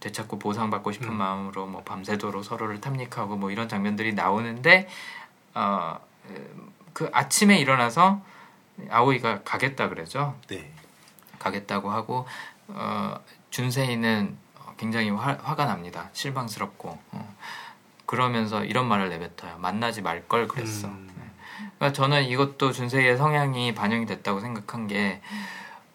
되찾고 0.00 0.38
보상받고 0.38 0.92
싶은 0.92 1.08
음. 1.08 1.14
마음으로 1.14 1.66
뭐 1.66 1.82
밤새도록 1.82 2.44
서로를 2.44 2.80
탐닉하고 2.80 3.36
뭐 3.36 3.50
이런 3.50 3.68
장면들이 3.68 4.14
나오는데 4.14 4.88
어, 5.54 5.98
그 6.92 7.10
아침에 7.12 7.58
일어나서 7.58 8.20
아오이가 8.90 9.42
가겠다 9.42 9.88
그러죠. 9.88 10.36
네. 10.48 10.70
가겠다고 11.38 11.90
하고 11.90 12.26
어, 12.68 13.14
준세이는 13.50 14.36
굉장히 14.76 15.10
화, 15.10 15.36
가 15.36 15.64
납니다. 15.64 16.10
실망스럽고. 16.12 16.98
어. 17.12 17.36
그러면서 18.06 18.64
이런 18.64 18.86
말을 18.88 19.08
내뱉어요. 19.10 19.58
만나지 19.58 20.02
말 20.02 20.26
걸 20.28 20.48
그랬어. 20.48 20.88
음. 20.88 21.10
네. 21.16 21.24
그러니까 21.78 21.92
저는 21.92 22.24
이것도 22.24 22.72
준세이의 22.72 23.16
성향이 23.16 23.74
반영이 23.74 24.06
됐다고 24.06 24.40
생각한 24.40 24.86
게 24.86 25.20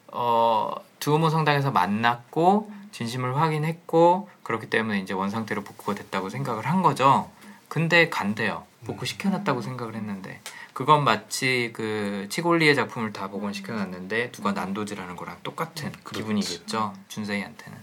어, 0.08 0.74
두오모 1.00 1.30
성당에서 1.30 1.72
만났고 1.72 2.72
진심을 2.94 3.36
확인했고 3.36 4.30
그렇기 4.44 4.70
때문에 4.70 5.00
이제 5.00 5.14
원상태로 5.14 5.64
복구가 5.64 5.96
됐다고 5.96 6.30
생각을 6.30 6.66
한 6.66 6.82
거죠. 6.82 7.30
근데 7.68 8.08
간대요. 8.08 8.66
복구 8.86 9.06
시켜놨다고 9.06 9.62
생각을 9.62 9.96
했는데 9.96 10.42
그건 10.74 11.04
마치 11.04 11.72
그 11.74 12.28
치골리의 12.30 12.76
작품을 12.76 13.14
다 13.14 13.30
복원시켜놨는데 13.30 14.32
누가 14.32 14.52
난도질하는 14.52 15.16
거랑 15.16 15.38
똑같은 15.44 15.92
그렇지. 16.04 16.22
기분이겠죠. 16.22 16.94
준세이한테는. 17.08 17.78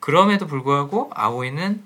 그럼에도 0.00 0.46
불구하고 0.46 1.10
아오이는 1.14 1.82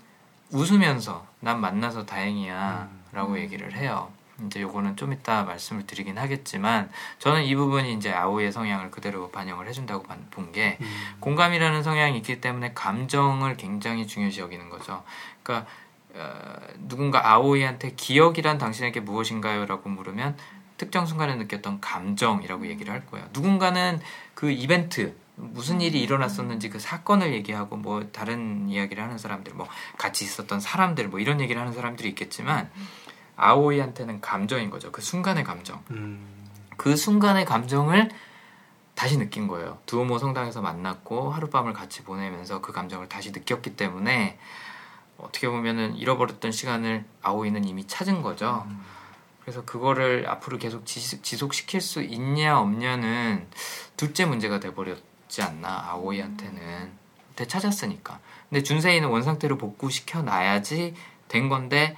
웃으면서 0.50 1.26
난 1.40 1.60
만나서 1.60 2.04
다행이야 2.06 2.88
음. 2.90 3.04
라고 3.12 3.38
얘기를 3.38 3.74
해요. 3.76 4.10
이제 4.46 4.62
요거는 4.62 4.96
좀 4.96 5.12
이따 5.12 5.42
말씀을 5.42 5.86
드리긴 5.86 6.18
하겠지만 6.18 6.90
저는 7.18 7.44
이 7.44 7.54
부분이 7.54 7.94
이제 7.94 8.12
아오이의 8.12 8.52
성향을 8.52 8.90
그대로 8.90 9.30
반영을 9.30 9.66
해준다고 9.66 10.04
본게 10.30 10.78
음. 10.80 11.16
공감이라는 11.20 11.82
성향이 11.82 12.16
있기 12.18 12.40
때문에 12.40 12.72
감정을 12.74 13.56
굉장히 13.56 14.06
중요시 14.06 14.40
여기는 14.40 14.70
거죠. 14.70 15.02
그러니까 15.42 15.68
어, 16.14 16.56
누군가 16.78 17.32
아오이한테 17.32 17.94
기억이란 17.96 18.58
당신에게 18.58 19.00
무엇인가요? 19.00 19.66
라고 19.66 19.88
물으면 19.88 20.36
특정 20.76 21.06
순간에 21.06 21.34
느꼈던 21.34 21.80
감정이라고 21.80 22.68
얘기를 22.68 22.92
할 22.92 23.04
거예요. 23.06 23.26
누군가는 23.32 24.00
그 24.34 24.50
이벤트 24.50 25.16
무슨 25.34 25.80
일이 25.80 26.00
일어났었는지 26.00 26.68
그 26.68 26.78
사건을 26.78 27.32
얘기하고 27.32 27.76
뭐 27.76 28.06
다른 28.12 28.68
이야기를 28.68 29.02
하는 29.02 29.18
사람들 29.18 29.54
뭐 29.54 29.68
같이 29.96 30.24
있었던 30.24 30.60
사람들 30.60 31.08
뭐 31.08 31.20
이런 31.20 31.40
얘기를 31.40 31.60
하는 31.60 31.72
사람들이 31.72 32.08
있겠지만 32.10 32.70
아오이한테는 33.38 34.20
감정인 34.20 34.70
거죠. 34.70 34.92
그 34.92 35.00
순간의 35.00 35.44
감정. 35.44 35.82
음. 35.90 36.26
그 36.76 36.96
순간의 36.96 37.44
감정을 37.44 38.10
다시 38.94 39.16
느낀 39.16 39.46
거예요. 39.48 39.78
두오모 39.86 40.18
성당에서 40.18 40.60
만났고 40.60 41.30
하룻밤을 41.30 41.72
같이 41.72 42.02
보내면서 42.02 42.60
그 42.60 42.72
감정을 42.72 43.08
다시 43.08 43.30
느꼈기 43.30 43.76
때문에 43.76 44.38
어떻게 45.16 45.48
보면은 45.48 45.96
잃어버렸던 45.96 46.52
시간을 46.52 47.04
아오이는 47.22 47.64
이미 47.64 47.86
찾은 47.86 48.22
거죠. 48.22 48.64
음. 48.68 48.84
그래서 49.40 49.64
그거를 49.64 50.28
앞으로 50.28 50.58
계속 50.58 50.84
지속, 50.84 51.22
지속시킬 51.22 51.80
수 51.80 52.02
있냐 52.02 52.58
없냐는 52.60 53.48
둘째 53.96 54.26
문제가 54.26 54.60
돼버렸 54.60 54.98
없지 55.28 55.42
않나 55.42 55.90
아오이한테는. 55.90 56.98
되찾았으니까. 57.36 58.18
근데 58.48 58.62
준세이는 58.64 59.08
원상태로 59.08 59.58
복구시켜 59.58 60.22
놔야지 60.22 60.94
된 61.28 61.48
건데 61.48 61.96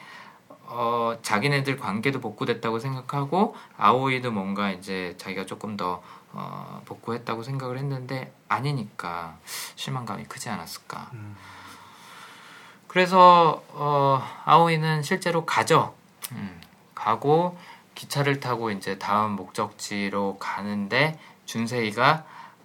어, 0.73 1.19
자기네들 1.23 1.79
관계도 1.79 2.21
복구됐다고 2.21 2.79
생각하고 2.79 3.57
아오이도 3.77 4.31
뭔가 4.31 4.71
이제 4.71 5.15
자기가 5.19 5.45
조금 5.45 5.77
더 5.77 6.01
어, 6.33 6.81
복구했다고 6.87 7.43
생각을 7.43 7.77
했는데 7.77 8.33
아니니까 8.49 9.37
실망감이 9.75 10.25
크지 10.25 10.49
않았을까. 10.49 11.11
음. 11.15 11.37
그래서 12.87 13.65
어, 13.71 14.23
아오이는 14.45 15.03
실제로 15.03 15.45
가죠. 15.45 15.95
음, 16.33 16.61
가고 16.95 17.59
기차를 17.97 18.39
타고 18.39 18.71
이제 18.71 18.97
다음 18.97 19.33
목적지로 19.33 20.39
가는데 20.39 21.19
준세이가 21.47 22.25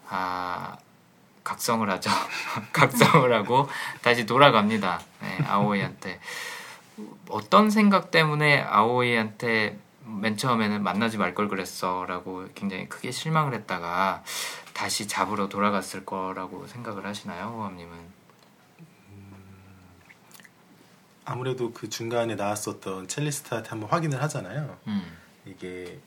아, 0.10 0.78
각성을 1.43 1.89
하죠. 1.89 2.12
각성을 2.72 3.34
하고 3.34 3.68
다시 4.03 4.28
돌아갑니다. 4.28 4.99
네, 5.22 5.43
아오이한테. 5.47 6.20
어떤 7.30 7.69
생각 7.69 8.11
때문에 8.11 8.61
아오이한테 8.61 9.80
맨 10.21 10.38
처음에는 10.38 10.84
만나지 10.84 11.17
말 11.17 11.34
걸 11.34 11.47
그랬어라고 11.49 12.47
굉장히 12.55 12.88
크게 12.88 13.11
실망을 13.11 13.53
했다가 13.53 14.23
다시 14.73 15.07
잡으러 15.07 15.49
돌아갔을 15.49 16.05
거라고 16.05 16.67
생각을 16.67 17.05
하시나요, 17.05 17.45
호감님은? 17.47 17.97
음, 19.09 19.34
아무래도 21.26 21.71
그 21.73 21.89
중간에 21.89 22.36
나왔었던 22.36 23.07
첼리스트한테 23.07 23.69
한번 23.69 23.89
확인을 23.89 24.21
하잖아요. 24.23 24.78
음. 24.88 25.17
이게 25.45 25.99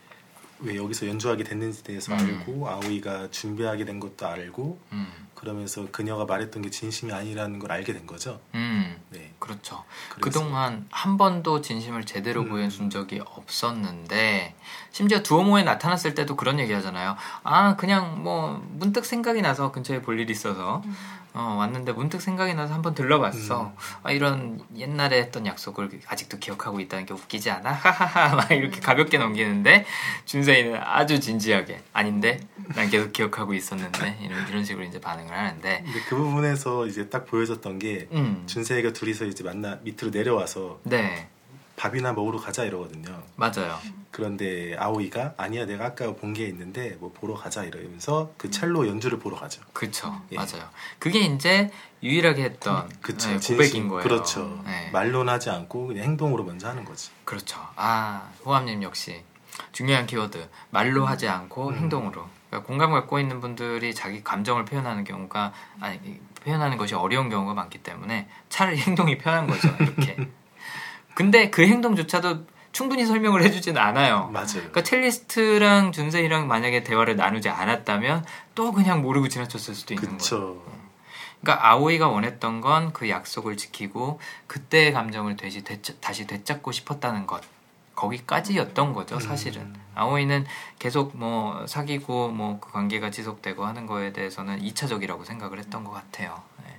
왜 0.60 0.76
여기서 0.76 1.06
연주하게 1.08 1.44
됐는지 1.44 1.82
대해서 1.84 2.12
음. 2.12 2.18
알고 2.18 2.68
아오이가 2.68 3.30
준비하게 3.30 3.84
된 3.84 4.00
것도 4.00 4.26
알고 4.26 4.78
음. 4.92 5.27
그러면서 5.38 5.86
그녀가 5.92 6.24
말했던 6.24 6.62
게 6.62 6.70
진심이 6.70 7.12
아니라는 7.12 7.60
걸 7.60 7.70
알게 7.70 7.92
된 7.92 8.06
거죠. 8.08 8.40
음, 8.56 9.00
네, 9.10 9.32
그렇죠. 9.38 9.84
그동안 10.20 10.86
한 10.90 11.16
번도 11.16 11.60
진심을 11.60 12.06
제대로 12.06 12.42
음. 12.42 12.48
보여준 12.48 12.90
적이 12.90 13.20
없었는데 13.24 14.56
심지어 14.90 15.22
두오모에 15.22 15.62
나타났을 15.62 16.16
때도 16.16 16.34
그런 16.34 16.58
얘기 16.58 16.72
하잖아요. 16.72 17.16
아, 17.44 17.76
그냥 17.76 18.24
뭐 18.24 18.60
문득 18.72 19.04
생각이 19.04 19.40
나서 19.40 19.70
근처에 19.70 20.02
볼 20.02 20.18
일이 20.18 20.32
있어서 20.32 20.82
음. 20.84 20.96
어, 21.38 21.54
왔는데 21.54 21.92
문득 21.92 22.20
생각이 22.20 22.54
나서 22.54 22.74
한번 22.74 22.94
들러봤어. 22.94 23.66
음. 23.66 23.72
아, 24.02 24.10
이런 24.10 24.60
옛날에 24.76 25.18
했던 25.18 25.46
약속을 25.46 26.00
아직도 26.08 26.38
기억하고 26.38 26.80
있다는 26.80 27.06
게 27.06 27.14
웃기지 27.14 27.50
않아? 27.50 27.70
하하하 27.78 28.34
막 28.34 28.50
이렇게 28.50 28.80
가볍게 28.80 29.18
넘기는데 29.18 29.86
준세이는 30.24 30.80
아주 30.82 31.20
진지하게 31.20 31.80
아닌데 31.92 32.40
난 32.74 32.90
계속 32.90 33.12
기억하고 33.12 33.54
있었는데 33.54 34.18
이런, 34.20 34.48
이런 34.48 34.64
식으로 34.64 34.84
이제 34.84 35.00
반응을 35.00 35.32
하는데 35.32 35.82
근데 35.84 36.00
그 36.08 36.16
부분에서 36.16 36.86
이제 36.88 37.08
딱 37.08 37.24
보여졌던 37.26 37.78
게 37.78 38.08
음. 38.10 38.42
준세이가 38.46 38.92
둘이서 38.92 39.26
이제 39.26 39.44
만나 39.44 39.78
밑으로 39.82 40.10
내려와서 40.10 40.80
네. 40.82 41.28
밥이나 41.78 42.12
먹으러 42.12 42.38
가자 42.38 42.64
이러거든요. 42.64 43.22
맞아요. 43.36 43.78
그런데 44.10 44.74
아오이가 44.76 45.34
아니야 45.36 45.64
내가 45.64 45.86
아까 45.86 46.12
본 46.14 46.32
게 46.34 46.46
있는데 46.48 46.96
뭐 47.00 47.12
보러 47.12 47.34
가자 47.34 47.64
이러면서 47.64 48.32
그 48.36 48.50
첼로 48.50 48.86
연주를 48.88 49.18
보러 49.18 49.36
가죠. 49.36 49.62
그렇죠. 49.72 50.20
예. 50.32 50.36
맞아요. 50.36 50.68
그게 50.98 51.20
이제 51.20 51.70
유일하게 52.02 52.42
했던 52.44 52.88
그쵸, 53.00 53.30
네, 53.30 53.38
고백인 53.38 53.88
거예요. 53.88 54.02
그렇죠. 54.02 54.60
네. 54.66 54.90
말로는 54.92 55.32
하지 55.32 55.50
않고 55.50 55.86
그냥 55.88 56.04
행동으로 56.04 56.44
먼저 56.44 56.68
하는 56.68 56.84
거지. 56.84 57.10
그렇죠. 57.24 57.58
아 57.76 58.30
호암님 58.44 58.82
역시 58.82 59.22
중요한 59.72 60.06
키워드 60.06 60.48
말로 60.70 61.06
하지 61.06 61.28
않고 61.28 61.68
음. 61.68 61.76
행동으로. 61.76 62.26
그러니까 62.50 62.66
공감 62.66 62.92
갖고 62.92 63.18
있는 63.20 63.40
분들이 63.40 63.94
자기 63.94 64.24
감정을 64.24 64.64
표현하는 64.64 65.04
경우가 65.04 65.52
아니 65.80 66.20
표현하는 66.44 66.76
것이 66.76 66.94
어려운 66.94 67.28
경우가 67.28 67.54
많기 67.54 67.78
때문에 67.78 68.28
차라리 68.48 68.78
행동이 68.82 69.18
편한 69.18 69.46
거죠. 69.46 69.68
이렇게. 69.80 70.16
근데 71.18 71.50
그 71.50 71.66
행동조차도 71.66 72.46
충분히 72.70 73.04
설명을 73.04 73.42
해주지는 73.42 73.82
않아요. 73.82 74.28
맞아요. 74.32 74.46
그러니까 74.52 74.84
첼리스트랑 74.84 75.90
준세이랑 75.90 76.46
만약에 76.46 76.84
대화를 76.84 77.16
나누지 77.16 77.48
않았다면 77.48 78.24
또 78.54 78.70
그냥 78.70 79.02
모르고 79.02 79.26
지나쳤을 79.26 79.74
수도 79.74 79.94
있는 79.94 80.16
그쵸. 80.16 80.38
거예요. 80.38 80.78
그러니까 81.42 81.70
아오이가 81.70 82.06
원했던 82.06 82.60
건 82.60 82.92
그 82.92 83.08
약속을 83.08 83.56
지키고 83.56 84.20
그때의 84.46 84.92
감정을 84.92 85.36
되시, 85.36 85.64
되찾, 85.64 86.00
다시 86.00 86.24
되찾고 86.28 86.70
싶었다는 86.70 87.26
것. 87.26 87.42
거기까지였던 87.96 88.92
거죠, 88.92 89.18
사실은. 89.18 89.62
음. 89.62 89.74
아오이는 89.96 90.46
계속 90.78 91.16
뭐 91.16 91.66
사귀고 91.66 92.28
뭐 92.28 92.60
그 92.60 92.70
관계가 92.70 93.10
지속되고 93.10 93.66
하는 93.66 93.86
거에 93.86 94.12
대해서는 94.12 94.60
2차적이라고 94.60 95.24
생각을 95.24 95.58
했던 95.58 95.82
것 95.82 95.90
같아요. 95.90 96.40
네. 96.64 96.76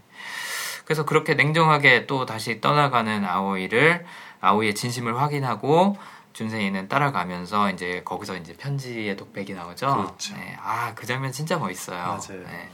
그래서 0.86 1.06
그렇게 1.06 1.36
냉정하게 1.36 2.08
또 2.08 2.26
다시 2.26 2.62
떠나가는 2.62 3.24
아오이를 3.24 4.06
아오이의 4.42 4.76
진심을 4.76 5.20
확인하고 5.20 5.98
준세이는 6.34 6.88
따라가면서 6.88 7.72
이제 7.72 8.02
거기서 8.06 8.38
이제 8.38 8.54
편지의 8.54 9.18
독백이 9.18 9.54
나오죠. 9.54 9.88
그렇죠. 9.94 10.36
네. 10.36 10.58
아, 10.62 10.94
그 10.96 11.06
장면 11.06 11.32
진짜 11.32 11.58
멋있어요. 11.58 11.98
맞아요. 11.98 12.44
네. 12.46 12.70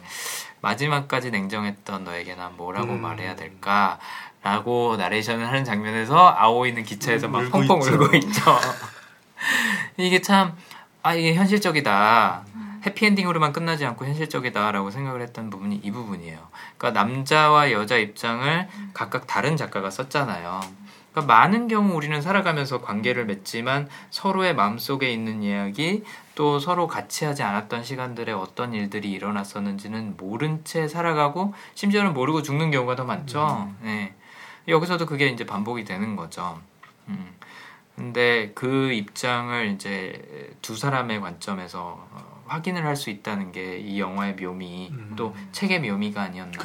마지막까지 0.61 1.31
냉정했던 1.31 2.03
너에게 2.03 2.35
난 2.35 2.55
뭐라고 2.57 2.93
음. 2.93 3.01
말해야 3.01 3.35
될까? 3.35 3.99
라고 4.43 4.95
나레이션을 4.97 5.47
하는 5.47 5.63
장면에서 5.63 6.35
아오이는 6.37 6.83
기차에서 6.83 7.27
막 7.27 7.49
펑펑 7.49 7.79
있죠. 7.79 7.93
울고 7.93 8.15
있죠. 8.17 8.41
이게 9.97 10.21
참, 10.21 10.55
아, 11.01 11.15
이게 11.15 11.33
현실적이다. 11.33 12.43
해피엔딩으로만 12.85 13.53
끝나지 13.53 13.85
않고 13.85 14.05
현실적이다라고 14.05 14.91
생각을 14.91 15.21
했던 15.21 15.49
부분이 15.49 15.77
이 15.77 15.91
부분이에요. 15.91 16.37
그러니까 16.77 17.01
남자와 17.01 17.71
여자 17.71 17.97
입장을 17.97 18.67
각각 18.93 19.25
다른 19.25 19.57
작가가 19.57 19.89
썼잖아요. 19.89 20.61
그러니까 21.15 21.33
많은 21.33 21.69
경우 21.69 21.95
우리는 21.95 22.21
살아가면서 22.21 22.81
관계를 22.81 23.25
맺지만 23.25 23.87
서로의 24.09 24.53
마음속에 24.53 25.11
있는 25.13 25.43
이야기 25.43 26.03
또 26.35 26.59
서로 26.59 26.87
같이 26.87 27.23
하지 27.23 27.41
않았던 27.41 27.85
시간들에 27.85 28.33
어떤 28.33 28.73
일들이 28.73 29.11
일어났었는지는 29.13 30.15
모른 30.17 30.65
채 30.65 30.89
살아가고 30.89 31.53
심지어는 31.73 32.13
모르고 32.13 32.41
죽는 32.41 32.69
경우가 32.69 32.97
더 32.97 33.05
많죠. 33.05 33.65
음. 33.69 33.77
네. 33.81 34.13
여기서도 34.67 35.05
그게 35.05 35.27
이제 35.27 35.45
반복이 35.45 35.85
되는 35.85 36.17
거죠. 36.17 36.59
음. 37.07 37.33
근데 37.95 38.51
그 38.53 38.91
입장을 38.91 39.67
이제 39.69 40.51
두 40.61 40.75
사람의 40.75 41.21
관점에서 41.21 42.05
어, 42.11 42.43
확인을 42.47 42.85
할 42.85 42.97
수 42.97 43.09
있다는 43.09 43.53
게 43.53 43.79
이 43.79 44.01
영화의 44.01 44.35
묘미 44.35 44.89
음. 44.91 45.13
또 45.15 45.33
책의 45.53 45.79
묘미가 45.79 46.21
아니었나 46.21 46.57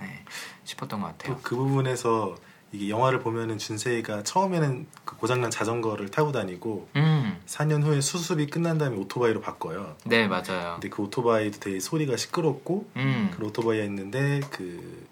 네, 0.00 0.24
싶었던 0.64 1.00
것 1.00 1.06
같아요. 1.06 1.38
그 1.42 1.56
부분에서 1.56 2.34
이게 2.74 2.88
영화를 2.88 3.20
보면은 3.20 3.56
준세이가 3.56 4.24
처음에는 4.24 4.86
그 5.04 5.16
고장난 5.16 5.52
자전거를 5.52 6.10
타고 6.10 6.32
다니고 6.32 6.88
음. 6.96 7.40
4년 7.46 7.84
후에 7.84 8.00
수습이 8.00 8.46
끝난 8.46 8.78
다음에 8.78 8.96
오토바이로 8.96 9.40
바꿔요. 9.40 9.94
네 10.04 10.26
맞아요. 10.26 10.72
근데 10.74 10.88
그 10.88 11.02
오토바이도 11.02 11.60
되게 11.60 11.78
소리가 11.78 12.16
시끄럽고 12.16 12.90
음. 12.96 13.30
그 13.36 13.46
오토바이에 13.46 13.84
있는데 13.84 14.40
그 14.50 15.06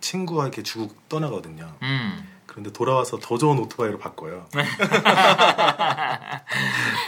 친구가 0.00 0.44
이렇게 0.44 0.62
주고 0.62 0.94
떠나거든요. 1.08 1.74
음. 1.82 2.24
그런데 2.46 2.72
돌아와서 2.72 3.18
더 3.20 3.36
좋은 3.36 3.58
오토바이로 3.58 3.98
바꿔요. 3.98 4.46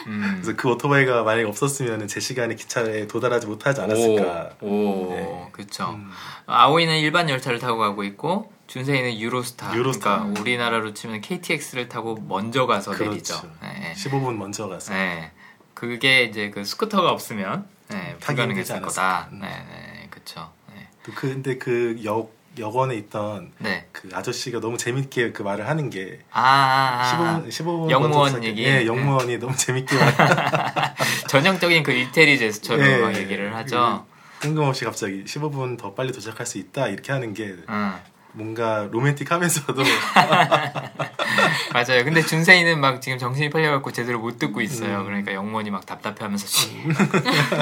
음. 0.09 0.33
그래서 0.35 0.57
그 0.57 0.71
오토바이가 0.71 1.23
만약에 1.23 1.47
없었으면 1.47 2.09
제 2.09 2.19
시간에 2.19 2.57
기차에 2.57 3.07
도달하지 3.07 3.47
못하지 3.47 3.81
않았을까. 3.81 4.57
오, 4.61 4.67
오 4.67 5.13
네. 5.15 5.49
그렇죠. 5.53 5.91
음. 5.91 6.11
아오이는 6.47 6.99
일반 6.99 7.31
열차를 7.31 7.61
타고 7.61 7.79
가고 7.79 8.03
있고 8.03 8.53
준세이는 8.75 9.19
유로스타. 9.19 9.75
유로스타. 9.75 10.19
그러니까 10.21 10.41
우리나라로 10.41 10.95
치면 10.95 11.23
KTX를 11.23 11.89
타고 11.89 12.17
먼저 12.29 12.67
가서 12.67 12.93
그렇죠. 12.93 13.11
내리죠. 13.11 13.43
네. 13.63 13.95
15분 13.97 14.37
먼저 14.37 14.69
가서. 14.69 14.95
네. 14.95 15.33
그게 15.75 16.23
이제 16.23 16.51
그 16.51 16.65
스쿠터가 16.65 17.11
없으면 17.11 17.67
네, 17.89 18.17
불가능했을 18.21 18.81
거다. 18.81 19.29
음. 19.33 19.41
네, 19.41 19.49
네, 19.49 20.07
그렇죠. 20.09 20.53
네. 20.73 20.87
근데 21.17 21.59
그 21.59 22.01
역 22.05 22.33
역원에 22.59 22.95
있던 22.97 23.53
네. 23.59 23.89
그 23.93 24.09
아저씨가 24.13 24.61
너무 24.61 24.77
재밌게 24.77 25.33
그 25.33 25.43
말을 25.43 25.69
하는 25.69 25.89
게 25.91 26.21
아, 26.31 27.43
15분 27.45 27.49
15분 27.49 27.91
영무원 27.91 28.45
얘기. 28.45 28.65
네, 28.65 28.87
영무원이 28.87 29.29
네. 29.33 29.39
너무 29.39 29.57
재밌게 29.57 29.97
전형적인 31.29 31.83
그 31.83 31.93
이태리 31.93 32.39
제스처로 32.39 32.83
네. 32.83 33.19
얘기를 33.19 33.55
하죠. 33.57 34.07
뜬금없이 34.41 34.85
갑자기 34.85 35.25
15분 35.25 35.79
더 35.79 35.95
빨리 35.95 36.13
도착할 36.13 36.47
수 36.47 36.59
있다 36.59 36.89
이렇게 36.89 37.13
하는 37.13 37.35
게 37.35 37.55
음. 37.69 37.95
뭔가 38.33 38.89
로맨틱하면서도 38.91 39.83
맞아요. 41.73 42.05
근데 42.05 42.23
준세이는 42.23 42.81
막 42.81 43.01
지금 43.03 43.19
정신이 43.19 43.51
팔려갖고 43.51 43.93
제대로 43.93 44.21
못 44.21 44.39
듣고 44.39 44.61
있어요. 44.61 45.01
음. 45.01 45.05
그러니까 45.05 45.33
영원히 45.35 45.71
막 45.71 45.87
답답해하면서 45.87 46.47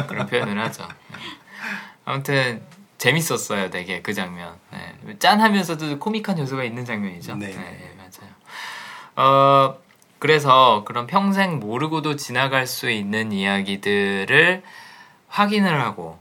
그런 0.08 0.26
표현을 0.26 0.58
하죠. 0.64 0.86
아무튼 2.04 2.62
재밌었어요, 2.98 3.70
되게 3.70 4.02
그 4.02 4.12
장면. 4.12 4.54
네. 4.72 5.18
짠하면서도 5.18 5.98
코믹한 5.98 6.38
요소가 6.38 6.64
있는 6.64 6.84
장면이죠. 6.84 7.36
네, 7.36 7.48
네 7.48 7.94
맞아요. 7.96 8.32
어 9.16 9.78
그래서 10.18 10.84
그런 10.84 11.06
평생 11.06 11.60
모르고도 11.60 12.16
지나갈 12.16 12.66
수 12.66 12.90
있는 12.90 13.30
이야기들을 13.32 14.62
확인을 15.28 15.80
하고 15.80 16.18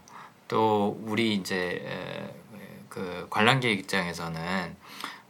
또 0.48 1.00
우리 1.06 1.34
이제 1.34 1.84
그 2.98 3.28
관람객 3.30 3.78
입장에서는 3.80 4.76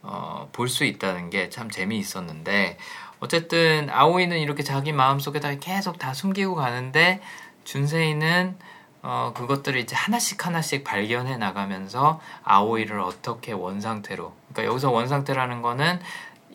어, 0.03 0.49
볼 0.53 0.69
수 0.69 0.85
있다는 0.85 1.29
게 1.29 1.49
참 1.49 1.69
재미있었는데 1.69 2.77
어쨌든 3.19 3.89
아오이는 3.89 4.37
이렇게 4.39 4.63
자기 4.63 4.93
마음속에 4.93 5.39
다 5.39 5.53
계속 5.59 5.97
다 5.99 6.13
숨기고 6.13 6.55
가는데 6.55 7.21
준세이는 7.65 8.55
어, 9.01 9.33
그것들을 9.35 9.79
이제 9.79 9.95
하나씩 9.95 10.45
하나씩 10.45 10.83
발견해 10.83 11.37
나가면서 11.37 12.19
아오이를 12.43 12.99
어떻게 12.99 13.51
원상태로 13.51 14.33
그러니까 14.53 14.71
여기서 14.71 14.91
원상태라는 14.91 15.61
거는 15.61 15.99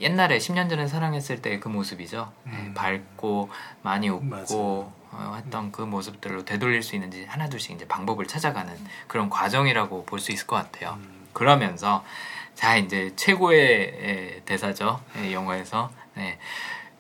옛날에 0.00 0.38
10년 0.38 0.68
전에 0.70 0.86
사랑했을 0.86 1.42
때 1.42 1.60
그 1.60 1.68
모습이죠. 1.68 2.32
네, 2.44 2.52
음. 2.52 2.74
밝고 2.74 3.50
많이 3.82 4.08
웃고 4.08 4.54
어, 4.54 5.01
했던 5.36 5.72
그 5.72 5.82
모습들로 5.82 6.44
되돌릴 6.44 6.82
수 6.82 6.94
있는지 6.94 7.24
하나둘씩 7.28 7.72
이제 7.72 7.86
방법을 7.86 8.26
찾아가는 8.26 8.72
그런 9.06 9.28
과정이라고 9.30 10.04
볼 10.04 10.18
수 10.18 10.32
있을 10.32 10.46
것 10.46 10.56
같아요. 10.56 10.98
음. 11.00 11.26
그러면서 11.32 12.04
자 12.54 12.76
이제 12.76 13.12
최고의 13.16 14.42
대사죠 14.44 15.00
영화에서 15.32 15.90
네. 16.14 16.38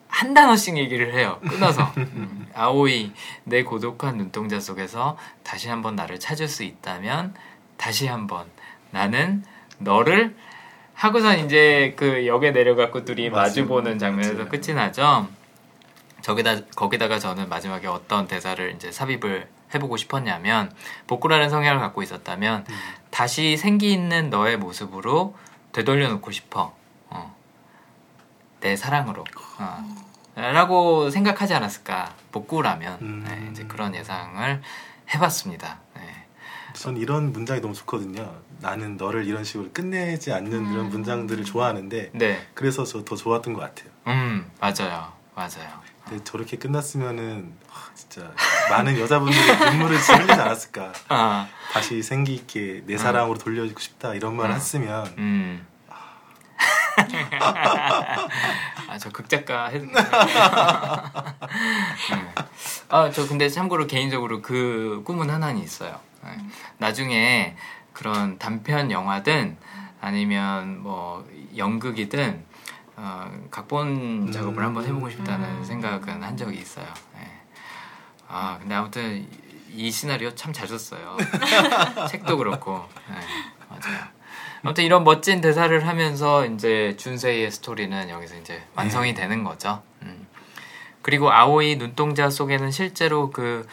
한 0.08 0.34
단어씩 0.34 0.76
얘기를 0.76 1.14
해요. 1.14 1.38
끊어서 1.48 1.90
음, 1.96 2.46
아오이 2.54 3.12
내 3.44 3.62
고독한 3.62 4.18
눈동자 4.18 4.60
속에서 4.60 5.16
다시 5.42 5.68
한번 5.68 5.96
나를 5.96 6.20
찾을 6.20 6.48
수 6.48 6.64
있다면 6.64 7.34
다시 7.76 8.06
한번 8.06 8.46
나는 8.90 9.44
너를 9.78 10.36
하고선 10.94 11.38
이제 11.40 11.94
그 11.96 12.26
역에 12.26 12.50
내려갖고 12.50 13.04
둘이 13.04 13.30
마주 13.30 13.66
보는 13.66 13.98
장면에서 13.98 14.48
끝이 14.48 14.74
나죠. 14.74 15.28
저기다 16.22 16.64
거기다가 16.76 17.18
저는 17.18 17.48
마지막에 17.48 17.86
어떤 17.86 18.26
대사를 18.26 18.74
이제 18.74 18.90
삽입을 18.90 19.48
해보고 19.74 19.96
싶었냐면 19.96 20.72
복구라는 21.06 21.50
성향을 21.50 21.80
갖고 21.80 22.02
있었다면 22.02 22.64
음. 22.68 22.74
다시 23.10 23.56
생기 23.56 23.92
있는 23.92 24.30
너의 24.30 24.56
모습으로 24.56 25.36
되돌려 25.72 26.08
놓고 26.08 26.30
싶어. 26.30 26.74
어. 27.10 27.36
내 28.60 28.76
사랑으로. 28.76 29.24
어. 29.58 29.96
라고 30.34 31.10
생각하지 31.10 31.54
않았을까. 31.54 32.14
복구라면. 32.32 32.98
음. 33.02 33.24
네, 33.26 33.48
이제 33.50 33.64
그런 33.64 33.94
예상을 33.94 34.62
해봤습니다. 35.14 35.80
네. 35.96 36.26
전 36.74 36.96
이런 36.96 37.32
문장이 37.32 37.60
너무 37.60 37.74
좋거든요. 37.74 38.34
나는 38.60 38.96
너를 38.96 39.26
이런 39.26 39.44
식으로 39.44 39.70
끝내지 39.72 40.32
않는 40.32 40.52
음. 40.52 40.72
이런 40.72 40.88
문장들을 40.90 41.44
좋아하는데. 41.44 42.10
네. 42.14 42.46
그래서 42.54 42.84
저 42.84 43.04
더 43.04 43.16
좋았던 43.16 43.52
것 43.52 43.60
같아요. 43.60 43.90
음, 44.06 44.50
맞아요. 44.60 45.12
맞아요. 45.34 45.81
근데 46.12 46.24
저렇게 46.24 46.58
끝났으면은 46.58 47.54
와, 47.70 47.74
진짜 47.94 48.30
많은 48.68 49.00
여자분들이 49.00 49.40
눈물을 49.70 49.96
흘리지 49.96 50.32
않았을까. 50.32 50.92
아. 51.08 51.48
다시 51.72 52.02
생기 52.02 52.34
있게 52.34 52.82
내 52.86 52.98
사랑으로 52.98 53.38
돌려주고 53.38 53.80
싶다 53.80 54.12
이런 54.14 54.36
말 54.36 54.50
아. 54.50 54.54
했으면. 54.54 55.06
음. 55.16 55.66
아, 58.88 58.98
저 58.98 59.08
극작가 59.10 59.68
했. 59.68 59.80
네. 59.82 59.90
아, 62.90 63.10
저 63.10 63.26
근데 63.26 63.48
참고로 63.48 63.86
개인적으로 63.86 64.42
그 64.42 65.00
꿈은 65.06 65.30
하나는 65.30 65.62
있어요. 65.62 65.98
네. 66.22 66.36
나중에 66.76 67.56
그런 67.94 68.38
단편 68.38 68.90
영화든 68.90 69.56
아니면 70.02 70.82
뭐 70.82 71.26
연극이든 71.56 72.44
어, 73.04 73.28
각본 73.50 74.30
작업을 74.30 74.62
음. 74.62 74.66
한번 74.66 74.84
해보고 74.86 75.10
싶다는 75.10 75.48
음. 75.48 75.64
생각은 75.64 76.22
한 76.22 76.36
적이 76.36 76.58
있어요. 76.58 76.86
네. 77.16 77.28
아 78.28 78.58
근데 78.60 78.76
아무튼 78.76 79.28
이 79.74 79.90
시나리오 79.90 80.34
참 80.36 80.52
잘 80.52 80.68
썼어요. 80.68 81.16
책도 82.08 82.36
그렇고 82.36 82.84
네, 83.08 83.16
맞아요. 83.68 84.04
아무튼 84.62 84.84
이런 84.84 85.02
멋진 85.02 85.40
대사를 85.40 85.84
하면서 85.88 86.46
이제 86.46 86.94
준세이의 86.96 87.50
스토리는 87.50 88.08
여기서 88.08 88.36
이제 88.36 88.62
완성이 88.76 89.14
네. 89.14 89.22
되는 89.22 89.42
거죠. 89.42 89.82
음. 90.02 90.28
그리고 91.02 91.32
아오이 91.32 91.78
눈동자 91.78 92.30
속에는 92.30 92.70
실제로 92.70 93.30
그 93.30 93.66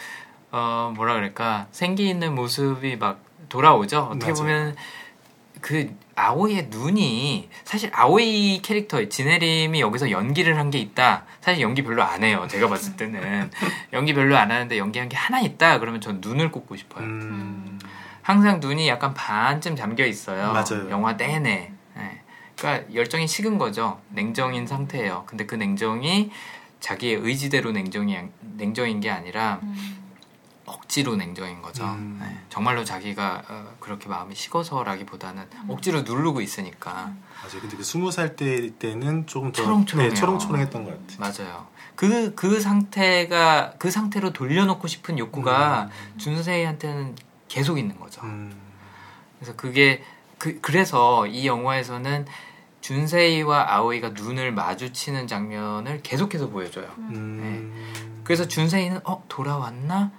어, 0.51 0.91
뭐라 0.95 1.13
그럴까 1.13 1.67
생기 1.69 2.09
있는 2.09 2.33
모습이 2.33 2.95
막 2.95 3.19
돌아오죠. 3.49 4.09
어떻게 4.11 4.31
맞아요. 4.31 4.33
보면 4.33 4.75
그 5.61 5.95
아오이의 6.19 6.67
눈이 6.69 7.49
사실 7.63 7.89
아오이 7.93 8.61
캐릭터 8.61 9.07
진해림이 9.07 9.79
여기서 9.81 10.11
연기를 10.11 10.57
한 10.57 10.69
게 10.69 10.77
있다. 10.79 11.25
사실 11.41 11.61
연기 11.61 11.81
별로 11.81 12.03
안 12.03 12.23
해요. 12.23 12.45
제가 12.49 12.67
봤을 12.67 12.95
때는 12.95 13.49
연기 13.93 14.13
별로 14.13 14.37
안 14.37 14.51
하는데 14.51 14.77
연기한 14.77 15.09
게 15.09 15.17
하나 15.17 15.39
있다. 15.39 15.79
그러면 15.79 15.99
전 16.01 16.19
눈을 16.21 16.51
꼽고 16.51 16.75
싶어요. 16.75 17.03
음... 17.05 17.79
항상 18.21 18.59
눈이 18.59 18.87
약간 18.87 19.13
반쯤 19.15 19.75
잠겨 19.75 20.05
있어요. 20.05 20.53
맞아요. 20.53 20.89
영화 20.91 21.13
내내. 21.13 21.71
네. 21.95 22.21
그러니까 22.57 22.93
열정이 22.93 23.27
식은 23.27 23.57
거죠. 23.57 23.99
냉정인 24.09 24.67
상태예요. 24.67 25.23
근데 25.25 25.45
그 25.47 25.55
냉정이 25.55 26.29
자기의 26.79 27.15
의지대로 27.15 27.71
냉정이 27.71 28.15
냉정인 28.57 28.99
게 28.99 29.09
아니라 29.09 29.59
음... 29.63 29.98
억지로 30.69 31.15
냉정인 31.15 31.61
거죠. 31.61 31.83
음. 31.85 32.17
네. 32.21 32.39
정말로 32.49 32.83
자기가 32.85 33.43
어, 33.47 33.75
그렇게 33.79 34.07
마음이 34.09 34.35
식어서라기보다는 34.35 35.43
음. 35.63 35.69
억지로 35.69 36.01
누르고 36.03 36.41
있으니까. 36.41 36.91
맞아요. 36.93 37.61
근데 37.61 37.77
그 37.77 37.83
스무 37.83 38.11
살 38.11 38.35
때 38.35 38.69
때는 38.77 39.25
조금 39.27 39.51
더 39.51 39.63
초롱초롱 39.63 40.09
네, 40.09 40.13
초롱초롱했던 40.13 40.83
것 40.85 40.91
같아요. 41.17 41.45
맞아요. 41.49 41.67
그그 41.95 42.33
그 42.35 42.61
상태가 42.61 43.73
그 43.77 43.91
상태로 43.91 44.31
돌려놓고 44.33 44.87
싶은 44.87 45.19
욕구가 45.19 45.89
음. 45.91 46.17
준세이한테는 46.17 47.15
계속 47.47 47.77
있는 47.77 47.99
거죠. 47.99 48.21
음. 48.23 48.55
그래서 49.39 49.55
그게 49.55 50.03
그 50.37 50.59
그래서 50.61 51.27
이 51.27 51.45
영화에서는 51.47 52.25
준세이와 52.81 53.73
아오이가 53.73 54.09
눈을 54.09 54.51
마주치는 54.53 55.27
장면을 55.27 56.01
계속해서 56.01 56.49
보여줘요. 56.49 56.87
음. 56.97 57.39
네. 57.41 58.23
그래서 58.23 58.47
준세이는 58.47 59.01
어 59.03 59.23
돌아왔나 59.27 60.11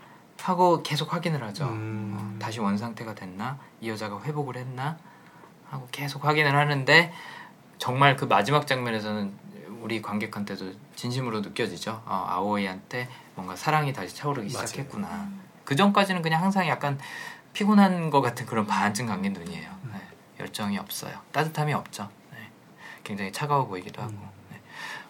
하고 0.43 0.83
계속 0.83 1.13
확인을 1.13 1.43
하죠. 1.45 1.65
음. 1.67 2.17
어, 2.17 2.39
다시 2.39 2.61
원 2.61 2.77
상태가 2.77 3.15
됐나? 3.15 3.59
이 3.81 3.89
여자가 3.89 4.23
회복을 4.23 4.57
했나? 4.57 4.99
하고 5.69 5.87
계속 5.93 6.25
확인을 6.25 6.55
하는데 6.57 7.13
정말 7.79 8.17
그 8.17 8.25
마지막 8.25 8.67
장면에서는 8.67 9.33
우리 9.81 10.03
관객한테도 10.03 10.73
진심으로 10.95 11.41
느껴지죠. 11.41 12.03
어, 12.05 12.27
아오이한테 12.29 13.09
뭔가 13.35 13.57
사랑이 13.57 13.93
다시 13.93 14.15
차오르기. 14.15 14.51
시작했구나. 14.51 15.09
음. 15.09 15.41
그 15.65 15.77
전까지는 15.77 16.23
그냥 16.23 16.43
항상 16.43 16.67
약간 16.69 16.99
피곤한 17.53 18.11
것 18.11 18.21
같은 18.21 18.47
그런 18.47 18.67
반증 18.67 19.07
감긴 19.07 19.33
눈이에요. 19.33 19.71
음. 19.85 19.91
네. 19.95 20.01
열정이 20.41 20.79
없어요. 20.79 21.13
따뜻함이 21.33 21.73
없죠. 21.73 22.09
네. 22.33 22.39
굉장히 23.05 23.33
차가워 23.33 23.67
보이기도 23.67 24.03
하고. 24.03 24.13
음. 24.13 24.29
네. 24.51 24.61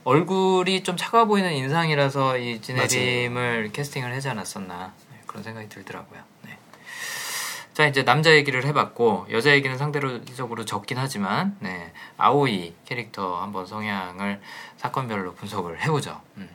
얼굴이 0.05 0.83
좀 0.83 0.97
차가워 0.97 1.25
보이는 1.27 1.53
인상이라서 1.53 2.39
이 2.39 2.61
진해림을 2.61 3.71
캐스팅을 3.73 4.15
하지 4.15 4.29
않았었나. 4.29 4.93
그런 5.31 5.45
생각이 5.45 5.69
들더라고요. 5.69 6.21
네. 6.43 6.59
자 7.73 7.87
이제 7.87 8.05
남자 8.05 8.35
얘기를 8.35 8.65
해봤고 8.67 9.29
여자 9.31 9.53
얘기는 9.53 9.79
상대적으로 9.79 10.65
적긴 10.65 10.99
하지만 10.99 11.57
네, 11.61 11.93
아오이 12.17 12.75
캐릭터 12.85 13.41
한번 13.41 13.65
성향을 13.65 14.41
사건별로 14.77 15.35
분석을 15.35 15.81
해보죠. 15.83 16.21
음. 16.39 16.51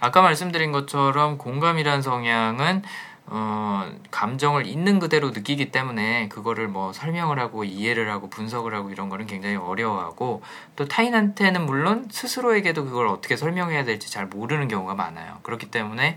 아까 0.00 0.20
말씀드린 0.20 0.72
것처럼 0.72 1.38
공감이란 1.38 2.02
성향은 2.02 2.82
어, 3.30 3.90
감정을 4.10 4.66
있는 4.66 4.98
그대로 4.98 5.30
느끼기 5.30 5.70
때문에 5.70 6.28
그거를 6.28 6.66
뭐 6.66 6.92
설명을 6.94 7.38
하고 7.38 7.62
이해를 7.62 8.10
하고 8.10 8.30
분석을 8.30 8.74
하고 8.74 8.90
이런 8.90 9.10
거는 9.10 9.26
굉장히 9.26 9.56
어려워하고 9.56 10.42
또 10.76 10.88
타인한테는 10.88 11.66
물론 11.66 12.08
스스로에게도 12.10 12.86
그걸 12.86 13.06
어떻게 13.06 13.36
설명해야 13.36 13.84
될지 13.84 14.10
잘 14.10 14.26
모르는 14.26 14.68
경우가 14.68 14.94
많아요. 14.94 15.40
그렇기 15.42 15.70
때문에 15.70 16.16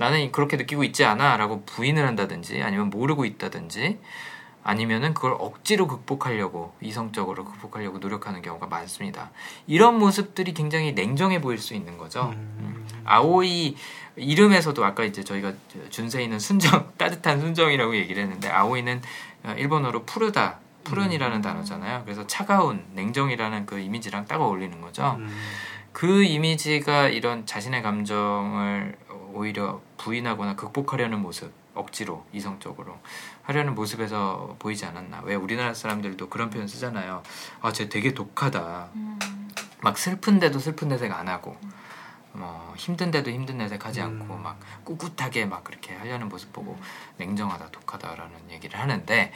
나는 0.00 0.32
그렇게 0.32 0.56
느끼고 0.56 0.82
있지 0.84 1.04
않아 1.04 1.36
라고 1.36 1.62
부인을 1.66 2.06
한다든지 2.06 2.62
아니면 2.62 2.88
모르고 2.88 3.26
있다든지 3.26 3.98
아니면은 4.62 5.12
그걸 5.12 5.36
억지로 5.38 5.86
극복하려고 5.86 6.74
이성적으로 6.80 7.44
극복하려고 7.44 7.98
노력하는 7.98 8.40
경우가 8.40 8.66
많습니다. 8.66 9.30
이런 9.66 9.98
모습들이 9.98 10.54
굉장히 10.54 10.94
냉정해 10.94 11.42
보일 11.42 11.58
수 11.58 11.74
있는 11.74 11.98
거죠. 11.98 12.30
음. 12.34 12.86
아오이 13.04 13.76
이름에서도 14.16 14.82
아까 14.82 15.04
이제 15.04 15.22
저희가 15.22 15.52
준세이는 15.90 16.38
순정 16.38 16.92
따뜻한 16.96 17.40
순정이라고 17.40 17.94
얘기를 17.96 18.22
했는데 18.22 18.48
아오이는 18.48 19.02
일본어로 19.58 20.04
푸르다 20.04 20.60
푸른이라는 20.84 21.36
음. 21.36 21.42
단어잖아요. 21.42 22.04
그래서 22.04 22.26
차가운 22.26 22.86
냉정이라는 22.94 23.66
그 23.66 23.78
이미지랑 23.78 24.24
딱 24.24 24.40
어울리는 24.40 24.80
거죠. 24.80 25.16
음. 25.18 25.28
그 25.92 26.22
이미지가 26.22 27.08
이런 27.08 27.44
자신의 27.44 27.82
감정을 27.82 28.96
오히려 29.34 29.80
부인하거나 29.98 30.56
극복하려는 30.56 31.20
모습, 31.20 31.52
억지로 31.74 32.24
이성적으로 32.32 32.98
하려는 33.42 33.74
모습에서 33.74 34.56
보이지 34.58 34.84
않았나. 34.86 35.22
왜 35.24 35.34
우리나라 35.34 35.74
사람들도 35.74 36.28
그런 36.28 36.50
표현 36.50 36.66
쓰잖아요. 36.68 37.22
아, 37.60 37.72
쟤 37.72 37.88
되게 37.88 38.14
독하다. 38.14 38.90
음. 38.94 39.18
막 39.82 39.96
슬픈데도 39.96 40.58
슬픈 40.58 40.88
내색 40.88 41.12
안 41.12 41.28
하고. 41.28 41.56
뭐 42.32 42.74
힘든데도 42.76 43.30
힘든 43.30 43.58
내색 43.58 43.84
하지 43.84 44.00
않고 44.00 44.34
음. 44.34 44.42
막 44.42 44.60
꿋꿋하게 44.84 45.46
막 45.46 45.64
그렇게 45.64 45.94
하려는 45.94 46.28
모습 46.28 46.52
보고 46.52 46.78
냉정하다 47.16 47.70
독하다라는 47.72 48.50
얘기를 48.50 48.78
하는데 48.78 49.32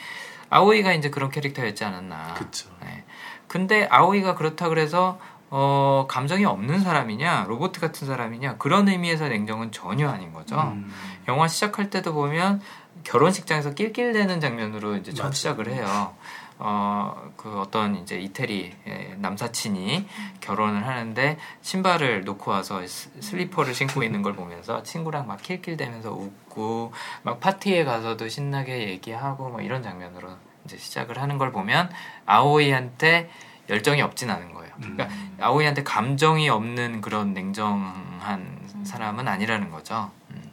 아오이가 0.51 0.92
이제 0.92 1.11
그런 1.11 1.30
캐릭터였지 1.30 1.84
않았나. 1.84 2.34
그쵸. 2.34 2.70
네. 2.80 3.05
근데 3.49 3.88
아오이가 3.90 4.36
그렇다 4.36 4.68
그래서 4.68 5.18
어, 5.57 6.07
감정이 6.09 6.44
없는 6.44 6.80
사람이냐 6.80 7.44
로봇 7.46 7.70
같은 7.80 8.09
사람이냐 8.09 8.57
그런 8.57 8.88
의미에서 8.88 9.28
냉정은 9.28 9.70
전혀 9.70 10.09
아닌 10.09 10.32
거죠. 10.32 10.59
음. 10.61 10.92
영화 11.28 11.46
시작할 11.46 11.90
때도 11.90 12.12
보면 12.12 12.61
결혼식장에서 13.05 13.74
낄낄대는 13.74 14.40
장면으로 14.40 14.96
이제 14.96 15.12
처음. 15.12 15.30
시작을 15.30 15.68
해요. 15.68 16.12
어, 16.59 17.30
그 17.36 17.61
어떤 17.61 17.94
이제 17.94 18.18
이태리 18.18 18.72
의 18.84 19.14
남사친이 19.18 20.09
결혼을 20.40 20.88
하는데 20.88 21.38
신발을 21.62 22.24
놓고 22.24 22.50
와서 22.50 22.84
스- 22.84 23.11
슬리퍼를 23.20 23.74
신고 23.74 24.02
있는 24.02 24.22
걸 24.22 24.32
보면서 24.34 24.82
친구랑 24.82 25.28
막 25.28 25.40
킬킬대면서 25.40 26.11
웃고 26.11 26.92
막 27.22 27.38
파티에 27.38 27.84
가서도 27.84 28.28
신나게 28.28 28.88
얘기하고 28.88 29.50
뭐 29.50 29.61
이런 29.61 29.84
장면으로 29.84 30.30
이제 30.64 30.76
시작을 30.76 31.22
하는 31.22 31.38
걸 31.38 31.52
보면 31.52 31.90
아오이한테 32.26 33.30
열정이 33.68 34.02
없진 34.02 34.30
않은 34.30 34.52
거예요. 34.52 34.63
그러니까 34.81 35.09
아오이한테 35.41 35.83
감정이 35.83 36.49
없는 36.49 37.01
그런 37.01 37.35
냉정한 37.35 38.85
사람은 38.85 39.29
아니라는 39.29 39.70
거죠. 39.70 40.11
음. 40.31 40.51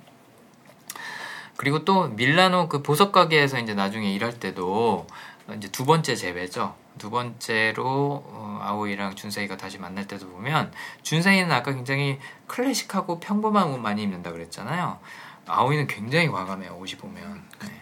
그리고 1.57 1.85
또 1.85 2.07
밀라노 2.07 2.69
그 2.69 2.81
보석 2.81 3.11
가게에서 3.11 3.59
이제 3.59 3.73
나중에 3.73 4.11
일할 4.11 4.39
때도 4.39 5.07
이제 5.55 5.67
두 5.69 5.85
번째 5.85 6.15
재배죠. 6.15 6.75
두 6.97 7.09
번째로 7.09 8.23
어, 8.25 8.59
아오이랑 8.61 9.15
준세이가 9.15 9.57
다시 9.57 9.77
만날 9.77 10.07
때도 10.07 10.29
보면 10.29 10.71
준세이는 11.03 11.51
아까 11.51 11.73
굉장히 11.73 12.19
클래식하고 12.47 13.19
평범한 13.19 13.69
옷 13.69 13.77
많이 13.77 14.03
입는다 14.03 14.31
그랬잖아요. 14.31 14.99
아오이는 15.47 15.87
굉장히 15.87 16.27
과감해요. 16.27 16.77
옷이 16.77 16.95
보면. 16.95 17.43
네. 17.61 17.79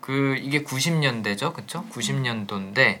그 0.00 0.36
이게 0.38 0.62
90년대죠, 0.62 1.52
그쵸? 1.52 1.84
90년도인데 1.90 3.00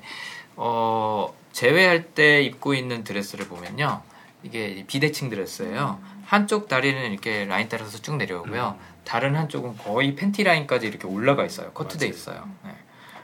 어 0.56 1.34
제외할 1.58 2.14
때 2.14 2.40
입고 2.42 2.74
있는 2.74 3.02
드레스를 3.02 3.48
보면요, 3.48 4.00
이게 4.44 4.84
비대칭 4.86 5.28
드레스예요. 5.28 5.98
한쪽 6.24 6.68
다리는 6.68 7.10
이렇게 7.10 7.46
라인 7.46 7.68
따라서 7.68 7.98
쭉 7.98 8.14
내려오고요, 8.14 8.78
다른 9.04 9.34
한쪽은 9.34 9.76
거의 9.76 10.14
팬티 10.14 10.44
라인까지 10.44 10.86
이렇게 10.86 11.08
올라가 11.08 11.44
있어요. 11.44 11.72
커트돼 11.72 12.06
맞아요. 12.06 12.14
있어요. 12.14 12.48
네. 12.62 12.70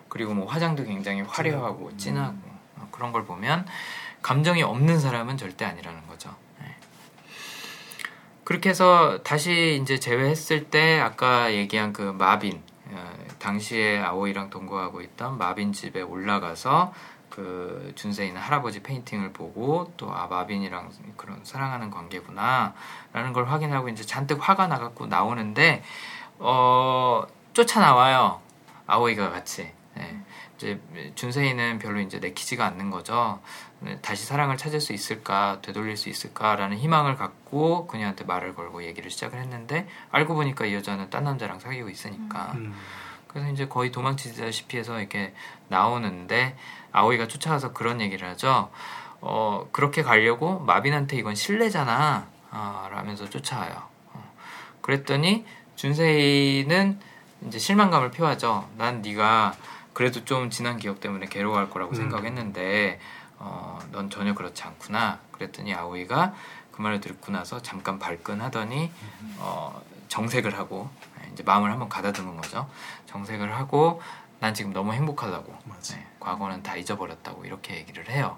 그리고 0.08 0.34
뭐 0.34 0.48
화장도 0.48 0.82
굉장히 0.82 1.20
화려하고 1.20 1.96
진하고 1.96 2.36
어, 2.78 2.88
그런 2.90 3.12
걸 3.12 3.24
보면 3.24 3.66
감정이 4.20 4.64
없는 4.64 4.98
사람은 4.98 5.36
절대 5.36 5.64
아니라는 5.64 6.04
거죠. 6.08 6.34
네. 6.58 6.74
그렇게 8.42 8.70
해서 8.70 9.20
다시 9.22 9.78
이제 9.80 10.00
재회했을 10.00 10.70
때 10.70 10.98
아까 10.98 11.52
얘기한 11.52 11.92
그 11.92 12.02
마빈 12.02 12.60
어, 12.86 13.14
당시에 13.38 14.00
아오이랑 14.00 14.50
동거하고 14.50 15.02
있던 15.02 15.38
마빈 15.38 15.72
집에 15.72 16.02
올라가서 16.02 16.92
그 17.34 17.92
준세이는 17.96 18.40
할아버지 18.40 18.80
painting을 18.80 19.32
보고 19.32 19.92
또 19.96 20.14
아 20.14 20.28
마빈이랑 20.28 20.90
그런 21.16 21.40
사랑하는 21.42 21.90
관계구나라는 21.90 23.32
걸 23.32 23.46
확인하고 23.48 23.88
이제 23.88 24.04
잔뜩 24.04 24.38
화가 24.40 24.68
나갖고 24.68 25.06
나오는데 25.06 25.82
어 26.38 27.26
쫓아 27.52 27.80
나와요 27.80 28.40
아오이가 28.86 29.30
같이 29.30 29.72
네. 29.96 30.22
이제 30.56 30.80
준세이는 31.16 31.80
별로 31.80 31.98
이제 32.00 32.18
내키지가 32.18 32.64
않는 32.66 32.90
거죠. 32.90 33.40
네, 33.80 33.98
다시 34.00 34.24
사랑을 34.24 34.56
찾을 34.56 34.80
수 34.80 34.92
있을까, 34.92 35.58
되돌릴 35.62 35.96
수 35.96 36.08
있을까라는 36.08 36.78
희망을 36.78 37.16
갖고 37.16 37.86
그녀한테 37.86 38.24
말을 38.24 38.54
걸고 38.54 38.84
얘기를 38.84 39.10
시작을 39.10 39.38
했는데 39.38 39.88
알고 40.10 40.34
보니까 40.34 40.66
이 40.66 40.74
여자는 40.74 41.10
딴 41.10 41.24
남자랑 41.24 41.58
사귀고 41.60 41.88
있으니까 41.90 42.52
음. 42.54 42.74
그래서 43.28 43.50
이제 43.50 43.66
거의 43.66 43.90
도망치다시피 43.90 44.78
해서 44.78 44.98
이렇게 45.00 45.34
나오는데 45.68 46.56
아오이가 46.94 47.28
쫓아가서 47.28 47.72
그런 47.72 48.00
얘기를 48.00 48.26
하죠. 48.30 48.70
어, 49.20 49.68
그렇게 49.72 50.02
가려고 50.02 50.60
마빈한테 50.60 51.16
이건 51.16 51.34
실례잖아. 51.34 52.26
아, 52.50 52.88
라면서 52.90 53.28
쫓아와요. 53.28 53.82
어. 54.12 54.32
그랬더니 54.80 55.44
준세이는 55.74 57.00
이제 57.46 57.58
실망감을 57.58 58.12
표하죠. 58.12 58.68
난 58.78 59.02
네가 59.02 59.54
그래도 59.92 60.24
좀 60.24 60.50
지난 60.50 60.78
기억 60.78 61.00
때문에 61.00 61.26
괴로워할 61.26 61.68
거라고 61.68 61.92
음. 61.92 61.96
생각했는데 61.96 63.00
어, 63.38 63.80
넌 63.90 64.08
전혀 64.08 64.32
그렇지 64.32 64.62
않구나. 64.62 65.18
그랬더니 65.32 65.74
아오이가 65.74 66.32
그 66.70 66.80
말을 66.80 67.00
듣고 67.00 67.32
나서 67.32 67.60
잠깐 67.60 67.98
발끈하더니 67.98 68.90
어, 69.38 69.82
정색을 70.08 70.56
하고 70.56 70.88
이제 71.32 71.42
마음을 71.42 71.72
한번 71.72 71.88
가다듬은 71.88 72.36
거죠. 72.36 72.68
정색을 73.06 73.56
하고 73.56 74.00
난 74.44 74.52
지금 74.52 74.74
너무 74.74 74.92
행복하다고. 74.92 75.54
맞아. 75.64 75.96
네, 75.96 76.06
과거는 76.20 76.62
다 76.62 76.76
잊어버렸다고 76.76 77.46
이렇게 77.46 77.76
얘기를 77.76 78.10
해요. 78.10 78.36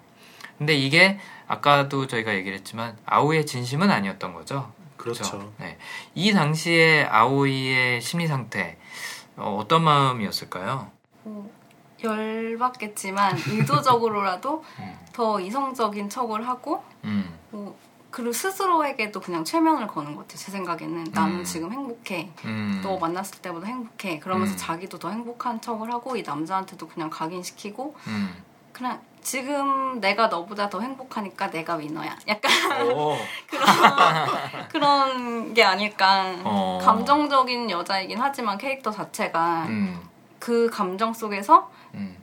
근데 0.57 0.73
이게 0.73 1.19
아까도 1.49 2.07
저희가 2.07 2.33
얘기를 2.37 2.57
했지만 2.57 2.97
아오이의 3.07 3.45
진심은 3.45 3.91
아니었던 3.91 4.33
거죠. 4.33 4.73
그렇죠. 4.97 5.53
네. 5.59 5.77
이 6.15 6.33
당시에 6.33 7.03
아오이의 7.11 8.01
심리 8.03 8.29
상태 8.29 8.79
어, 9.37 9.59
어떤 9.61 9.83
마음이었을까요? 9.83 10.93
뭐, 11.25 11.51
열받겠지만 12.05 13.39
의도적으로라도 13.49 14.63
음. 14.79 14.99
더 15.13 15.41
이성적인 15.41 16.09
척을 16.09 16.47
하고 16.47 16.85
음. 17.03 17.37
뭐, 17.51 17.77
그리고 18.11 18.33
스스로에게도 18.33 19.21
그냥 19.21 19.45
최면을 19.45 19.87
거는 19.87 20.15
것 20.15 20.23
같아요. 20.23 20.39
제 20.39 20.51
생각에는 20.53 21.05
나는 21.13 21.41
음. 21.41 21.45
지금 21.45 21.73
행복해. 21.73 22.31
음. 22.45 22.81
너 22.83 22.99
만났을 22.99 23.41
때보다 23.43 23.67
행복해. 23.67 24.19
그러면서 24.21 24.55
음. 24.55 24.57
자기도 24.57 24.99
더 24.99 25.11
행복한 25.11 25.61
척을 25.61 25.93
하고 25.93 26.17
이 26.17 26.23
남자한테도 26.23 26.89
그냥 26.89 27.11
각인시키고 27.11 27.95
음. 28.07 28.45
그냥 28.73 29.01
지금 29.23 30.01
내가 30.01 30.29
너보다 30.29 30.71
더 30.71 30.81
행복하니까 30.81 31.51
내가 31.51 31.75
위너야. 31.75 32.17
약간 32.29 32.87
오. 32.93 33.17
그런 33.51 34.67
그런 34.69 35.55
게 35.55 35.65
아닐까. 35.65 36.37
어. 36.45 36.79
감정적인 36.83 37.71
여자이긴 37.71 38.19
하지만 38.21 38.57
캐릭터 38.57 38.91
자체가 38.91 39.67
음. 39.67 40.01
그 40.39 40.71
감정 40.71 41.13
속에서 41.13 41.71
음. 41.95 42.17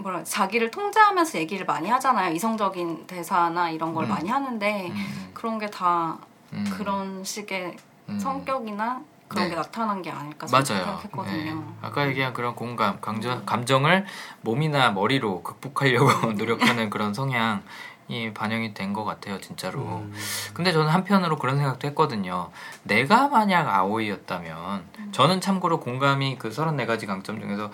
뭐라 0.00 0.24
자기를 0.24 0.70
통제하면서 0.70 1.38
얘기를 1.38 1.66
많이 1.66 1.88
하잖아요. 1.90 2.32
이성적인 2.34 3.06
대사나 3.06 3.70
이런 3.70 3.94
걸 3.94 4.04
음. 4.04 4.08
많이 4.08 4.28
하는데 4.28 4.88
음. 4.90 5.30
그런 5.34 5.58
게다 5.58 6.18
음. 6.52 6.64
그런 6.76 7.22
식의 7.24 7.76
음. 8.08 8.18
성격이나 8.18 9.00
그런 9.28 9.44
네. 9.44 9.50
게 9.50 9.56
나타난 9.56 10.02
게 10.02 10.10
아닐까 10.10 10.46
맞아요. 10.50 10.64
생각했거든요. 10.64 11.54
네. 11.54 11.62
아까 11.82 12.08
얘기한 12.08 12.32
그런 12.32 12.56
공감, 12.56 13.00
감정, 13.00 13.44
감정을 13.46 14.04
몸이나 14.40 14.90
머리로 14.90 15.42
극복하려고 15.42 16.32
노력하는 16.34 16.90
그런 16.90 17.14
성향 17.14 17.62
이 18.08 18.32
반영이 18.34 18.74
된 18.74 18.92
것 18.92 19.04
같아요, 19.04 19.40
진짜로. 19.40 19.78
음. 19.82 20.12
근데 20.52 20.72
저는 20.72 20.88
한편으로 20.90 21.36
그런 21.38 21.58
생각도 21.58 21.86
했거든요. 21.88 22.50
내가 22.82 23.28
만약 23.28 23.68
아오이였다면, 23.68 24.82
저는 25.12 25.40
참고로 25.40 25.78
공감이 25.78 26.36
그 26.36 26.50
34가지 26.50 27.06
강점 27.06 27.40
중에서 27.40 27.70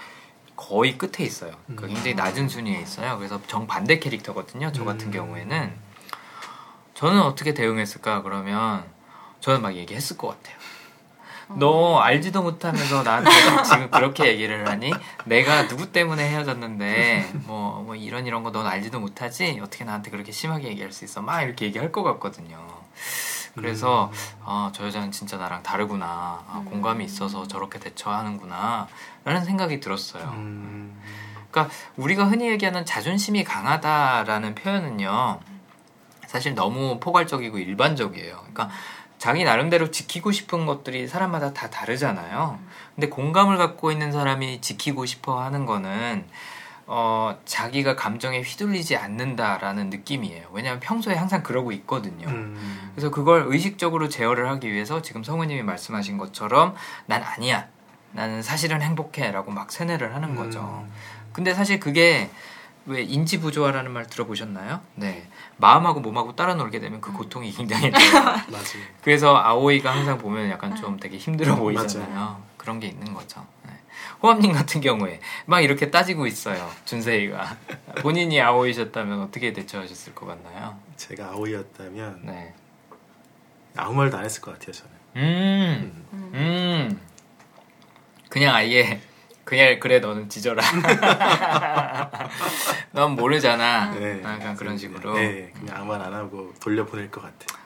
거의 0.57 0.97
끝에 0.99 1.25
있어요. 1.25 1.53
그 1.77 1.85
음. 1.85 1.89
굉장히 1.89 2.15
낮은 2.15 2.49
순위에 2.49 2.81
있어요. 2.81 3.17
그래서 3.19 3.41
정반대 3.47 3.99
캐릭터거든요. 3.99 4.73
저 4.73 4.85
같은 4.85 5.09
음. 5.09 5.13
경우에는. 5.13 5.73
저는 6.95 7.21
어떻게 7.21 7.53
대응했을까, 7.53 8.23
그러면, 8.23 8.85
저는 9.41 9.61
막 9.61 9.75
얘기했을 9.75 10.17
것 10.17 10.29
같아요. 10.29 10.57
너 11.59 11.99
알지도 12.01 12.43
못하면서 12.43 13.03
나한테 13.05 13.31
지금 13.65 13.91
그렇게 13.91 14.27
얘기를 14.27 14.67
하니? 14.67 14.91
내가 15.27 15.69
누구 15.69 15.93
때문에 15.93 16.29
헤어졌는데, 16.29 17.31
뭐, 17.45 17.83
뭐 17.83 17.95
이런 17.95 18.27
이런 18.27 18.43
거 18.43 18.51
넌 18.51 18.67
알지도 18.67 18.99
못하지? 18.99 19.61
어떻게 19.63 19.85
나한테 19.85 20.11
그렇게 20.11 20.33
심하게 20.33 20.69
얘기할 20.69 20.91
수 20.91 21.05
있어? 21.05 21.21
막 21.23 21.43
이렇게 21.43 21.67
얘기할 21.67 21.93
것 21.93 22.03
같거든요. 22.03 22.59
그래서, 23.57 24.13
아, 24.45 24.71
저 24.75 24.87
여자는 24.87 25.11
진짜 25.11 25.37
나랑 25.39 25.63
다르구나. 25.63 26.07
아, 26.47 26.63
공감이 26.67 27.05
있어서 27.05 27.49
저렇게 27.49 27.79
대처하는구나. 27.79 28.87
라는 29.25 29.45
생각이 29.45 29.81
들었어요. 29.81 30.25
음. 30.35 31.01
그러니까 31.51 31.75
우리가 31.97 32.27
흔히 32.27 32.49
얘기하는 32.49 32.85
자존심이 32.85 33.43
강하다라는 33.43 34.55
표현은요. 34.55 35.41
사실 36.27 36.55
너무 36.55 37.01
포괄적이고 37.01 37.59
일반적이에요. 37.59 38.37
그러니까 38.37 38.69
자기 39.19 39.45
나름대로 39.45 39.91
지키고 39.91 40.33
싶은 40.33 40.67
것들이 40.67 41.09
사람마다 41.09 41.55
다 41.55 41.71
다르잖아요. 41.71 42.59
근데 42.95 43.09
공감을 43.09 43.57
갖고 43.57 43.91
있는 43.91 44.13
사람이 44.13 44.61
지키고 44.61 45.07
싶어 45.07 45.41
하는 45.41 45.65
거는 45.65 46.27
어, 46.89 47.37
자기가 47.45 47.97
감정에 47.97 48.41
휘둘리지 48.43 48.97
않는다라는 48.97 49.91
느낌이에요. 49.91 50.47
왜냐하면 50.53 50.81
평소에 50.81 51.15
항상 51.15 51.43
그러고 51.43 51.73
있거든요. 51.73 52.29
음. 52.29 52.91
그래서 52.95 53.11
그걸 53.11 53.45
의식적으로 53.49 54.09
제어를 54.09 54.49
하기 54.51 54.73
위해서 54.73 55.03
지금 55.03 55.25
성우님이 55.25 55.63
말씀하신 55.63 56.17
것처럼 56.17 56.75
난 57.07 57.23
아니야. 57.23 57.67
나는 58.13 58.43
사실은 58.43 58.83
행복해. 58.83 59.33
라고 59.33 59.51
막 59.51 59.73
세뇌를 59.73 60.15
하는 60.15 60.37
거죠. 60.37 60.85
음. 60.87 60.93
근데 61.33 61.53
사실 61.53 61.81
그게 61.81 62.31
왜 62.87 63.03
인지 63.03 63.41
부조화라는 63.41 63.91
말 63.91 64.07
들어보셨나요? 64.07 64.81
네. 64.95 65.27
마음하고 65.57 66.01
몸하고 66.01 66.37
따라 66.37 66.55
놀게 66.55 66.79
되면 66.79 67.01
그 67.01 67.13
고통이 67.13 67.51
굉장히 67.51 67.91
맞아요. 68.49 68.85
그래서 69.03 69.37
아오이가 69.37 69.93
항상 69.93 70.19
보면 70.19 70.51
약간 70.51 70.77
좀 70.77 70.99
되게 70.99 71.19
힘들어 71.19 71.57
보이잖아요. 71.57 72.09
맞아요. 72.15 72.43
그런 72.57 72.79
게 72.79 72.87
있는 72.87 73.13
거죠. 73.13 73.45
네. 73.67 73.73
호암님 74.23 74.53
같은 74.53 74.81
경우에 74.81 75.21
막 75.47 75.61
이렇게 75.61 75.91
따지고 75.91 76.27
있어요. 76.27 76.71
준세이가 76.85 77.57
본인이 78.03 78.41
아오이셨다면 78.41 79.23
어떻게 79.23 79.53
대처하셨을 79.53 80.15
것 80.15 80.27
같나요? 80.27 80.79
제가 80.97 81.27
아오이였다면 81.29 82.21
네. 82.25 82.55
아무 83.77 83.95
말도 83.95 84.17
안 84.17 84.25
했을 84.25 84.41
것 84.41 84.53
같아요. 84.59 84.73
저는. 84.73 84.97
음, 85.17 86.07
음, 86.13 86.31
음. 86.35 87.01
그냥 88.29 88.55
아예 88.55 89.01
그냥 89.45 89.79
그래 89.79 90.01
너는 90.01 90.29
지져라. 90.29 90.63
넌 92.93 93.13
모르잖아. 93.13 93.93
네, 93.93 94.21
약간 94.25 94.57
그런 94.57 94.77
식으로. 94.79 95.15
네, 95.15 95.53
그냥 95.55 95.77
아무 95.77 95.87
말 95.93 96.03
안 96.03 96.13
하고 96.13 96.53
돌려보낼 96.61 97.11
것 97.11 97.23
같아. 97.23 97.59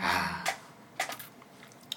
아. 0.00 0.44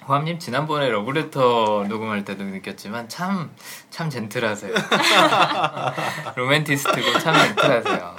호암님 0.08 0.40
지난번에 0.40 0.90
러브레터 0.90 1.86
녹음할 1.88 2.24
때도 2.26 2.44
느꼈지만 2.44 3.10
참 3.10 3.52
참 3.90 4.10
젠틀하세요. 4.10 4.74
로맨티스트고 6.36 7.20
참 7.20 7.36
젠틀하세요. 7.36 8.16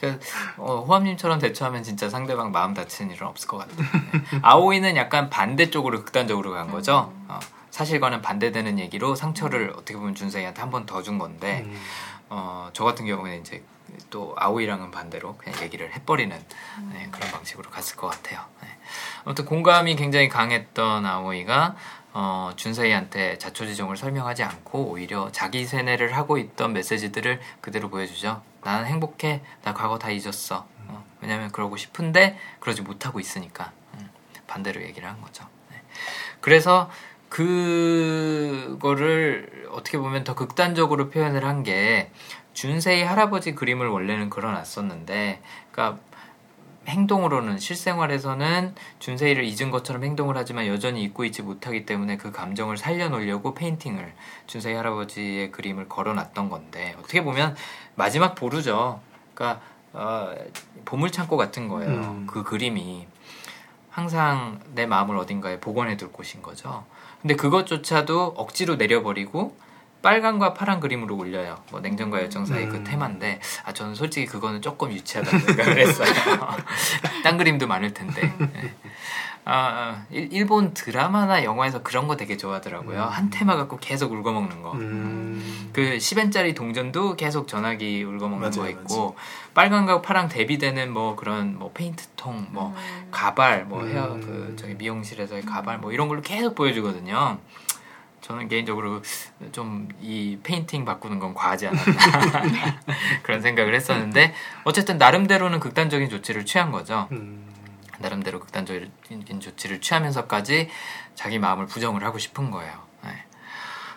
그 0.00 0.18
어, 0.58 0.80
호암님처럼 0.86 1.38
대처하면 1.38 1.82
진짜 1.82 2.08
상대방 2.08 2.50
마음 2.52 2.74
다치는 2.74 3.14
일은 3.14 3.26
없을 3.26 3.46
것 3.48 3.58
같아요. 3.58 3.86
네. 4.12 4.38
아오이는 4.42 4.96
약간 4.96 5.30
반대쪽으로 5.30 5.98
극단적으로 6.04 6.52
간 6.52 6.70
거죠. 6.70 7.12
어, 7.28 7.38
사실과는 7.70 8.20
반대되는 8.22 8.78
얘기로 8.78 9.14
상처를 9.14 9.70
어떻게 9.76 9.96
보면 9.96 10.14
준세이한테 10.14 10.60
한 10.60 10.70
번 10.70 10.86
더 10.86 11.02
준 11.02 11.18
건데 11.18 11.62
음. 11.66 11.80
어, 12.30 12.70
저 12.72 12.84
같은 12.84 13.06
경우는 13.06 13.40
이제 13.40 13.62
또 14.10 14.34
아오이랑은 14.38 14.90
반대로 14.90 15.36
그냥 15.36 15.60
얘기를 15.62 15.92
해버리는 15.92 16.36
네, 16.92 17.08
그런 17.10 17.30
방식으로 17.30 17.70
갔을 17.70 17.96
것 17.96 18.08
같아요. 18.08 18.40
네. 19.24 19.30
아무튼 19.30 19.44
공감이 19.44 19.96
굉장히 19.96 20.28
강했던 20.28 21.06
아오이가 21.06 21.76
어, 22.12 22.52
준세이한테 22.54 23.38
자초지종을 23.38 23.96
설명하지 23.96 24.44
않고 24.44 24.90
오히려 24.90 25.32
자기 25.32 25.64
세뇌를 25.64 26.16
하고 26.16 26.38
있던 26.38 26.72
메시지들을 26.72 27.40
그대로 27.60 27.90
보여주죠. 27.90 28.42
나는 28.62 28.86
행복해. 28.86 29.42
나 29.62 29.74
과거 29.74 29.98
다 29.98 30.10
잊었어. 30.10 30.66
어, 30.86 31.04
왜냐면 31.20 31.50
그러고 31.50 31.76
싶은데 31.76 32.38
그러지 32.60 32.82
못하고 32.82 33.18
있으니까 33.18 33.72
음, 33.94 34.08
반대로 34.46 34.82
얘기를 34.82 35.08
한 35.08 35.20
거죠. 35.20 35.44
네. 35.70 35.82
그래서 36.40 36.88
그거를 38.78 39.68
어떻게 39.72 39.98
보면 39.98 40.22
더 40.22 40.34
극단적으로 40.34 41.10
표현을 41.10 41.44
한 41.44 41.64
게 41.64 42.10
준세이 42.54 43.02
할아버지 43.02 43.54
그림을 43.54 43.88
원래는 43.88 44.30
그려놨었는데, 44.30 45.42
그러니까 45.70 46.00
행동으로는 46.86 47.58
실생활에서는 47.58 48.74
준세이를 48.98 49.44
잊은 49.44 49.70
것처럼 49.70 50.04
행동을 50.04 50.36
하지만 50.36 50.66
여전히 50.66 51.02
잊고 51.02 51.24
있지 51.24 51.42
못하기 51.42 51.86
때문에 51.86 52.16
그 52.16 52.30
감정을 52.30 52.76
살려놓으려고 52.76 53.54
painting을 53.54 54.12
준세이 54.46 54.74
할아버지의 54.74 55.50
그림을 55.50 55.88
걸어놨던 55.88 56.48
건데 56.48 56.94
어떻게 56.98 57.22
보면 57.22 57.56
마지막 57.94 58.34
보루죠. 58.34 59.00
그러니까 59.34 59.60
어, 59.92 60.34
보물창고 60.84 61.36
같은 61.36 61.68
거예요. 61.68 61.90
음. 61.90 62.26
그 62.26 62.42
그림이 62.42 63.06
항상 63.90 64.60
내 64.74 64.86
마음을 64.86 65.16
어딘가에 65.16 65.60
복원해둘 65.60 66.10
곳인 66.10 66.42
거죠. 66.42 66.84
근데 67.22 67.36
그것조차도 67.36 68.34
억지로 68.36 68.76
내려버리고 68.76 69.56
빨간과 70.04 70.52
파란 70.52 70.80
그림으로 70.80 71.16
올려요. 71.16 71.56
뭐 71.70 71.80
냉정과 71.80 72.20
열정 72.20 72.44
사이 72.44 72.66
그 72.66 72.76
음. 72.76 72.84
그 72.84 72.90
테마인데 72.90 73.40
아 73.64 73.72
저는 73.72 73.94
솔직히 73.94 74.26
그거는 74.26 74.60
조금 74.60 74.92
유치하다고 74.92 75.38
생각을 75.40 75.78
했어요. 75.78 76.12
딴 77.24 77.38
그림도 77.38 77.66
많을 77.66 77.94
텐데. 77.94 78.32
네. 78.38 78.74
아, 79.46 80.04
일본 80.10 80.72
드라마나 80.72 81.44
영화에서 81.44 81.82
그런 81.82 82.08
거 82.08 82.16
되게 82.16 82.36
좋아하더라고요. 82.36 83.02
음. 83.02 83.08
한 83.08 83.30
테마 83.30 83.56
갖고 83.56 83.76
계속 83.76 84.12
울고먹는 84.12 84.62
거. 84.62 84.72
음. 84.72 85.70
그 85.72 85.98
10엔짜리 85.98 86.54
동전도 86.54 87.16
계속 87.16 87.46
전화기 87.46 88.04
울궈먹는 88.04 88.50
맞아요, 88.50 88.62
거 88.62 88.68
있고, 88.70 88.96
맞아요. 88.96 89.14
빨강과 89.52 90.00
파랑 90.00 90.28
대비되는 90.30 90.90
뭐 90.90 91.14
그런 91.14 91.58
뭐 91.58 91.72
페인트통, 91.74 92.48
뭐 92.52 92.74
음. 92.74 93.08
가발, 93.10 93.66
뭐 93.66 93.84
헤어, 93.84 94.14
그 94.14 94.48
음. 94.50 94.56
저기 94.58 94.74
미용실에서의 94.76 95.42
가발, 95.42 95.78
뭐 95.78 95.92
이런 95.92 96.08
걸로 96.08 96.22
계속 96.22 96.54
보여주거든요. 96.54 97.38
저는 98.24 98.48
개인적으로 98.48 99.02
좀 99.52 99.88
이 100.00 100.38
painting 100.42 100.84
바꾸는 100.84 101.18
건 101.18 101.34
과하지 101.34 101.66
않았나 101.68 102.80
그런 103.22 103.40
생각을 103.40 103.74
했었는데 103.74 104.34
어쨌든 104.64 104.98
나름대로는 104.98 105.60
극단적인 105.60 106.10
조치를 106.10 106.44
취한 106.44 106.70
거죠. 106.70 107.08
음. 107.12 107.48
나름대로 107.98 108.40
극단적인 108.40 109.40
조치를 109.40 109.80
취하면서까지 109.80 110.68
자기 111.14 111.38
마음을 111.38 111.66
부정을 111.66 112.04
하고 112.04 112.18
싶은 112.18 112.50
거예요. 112.50 112.72
네. 113.02 113.24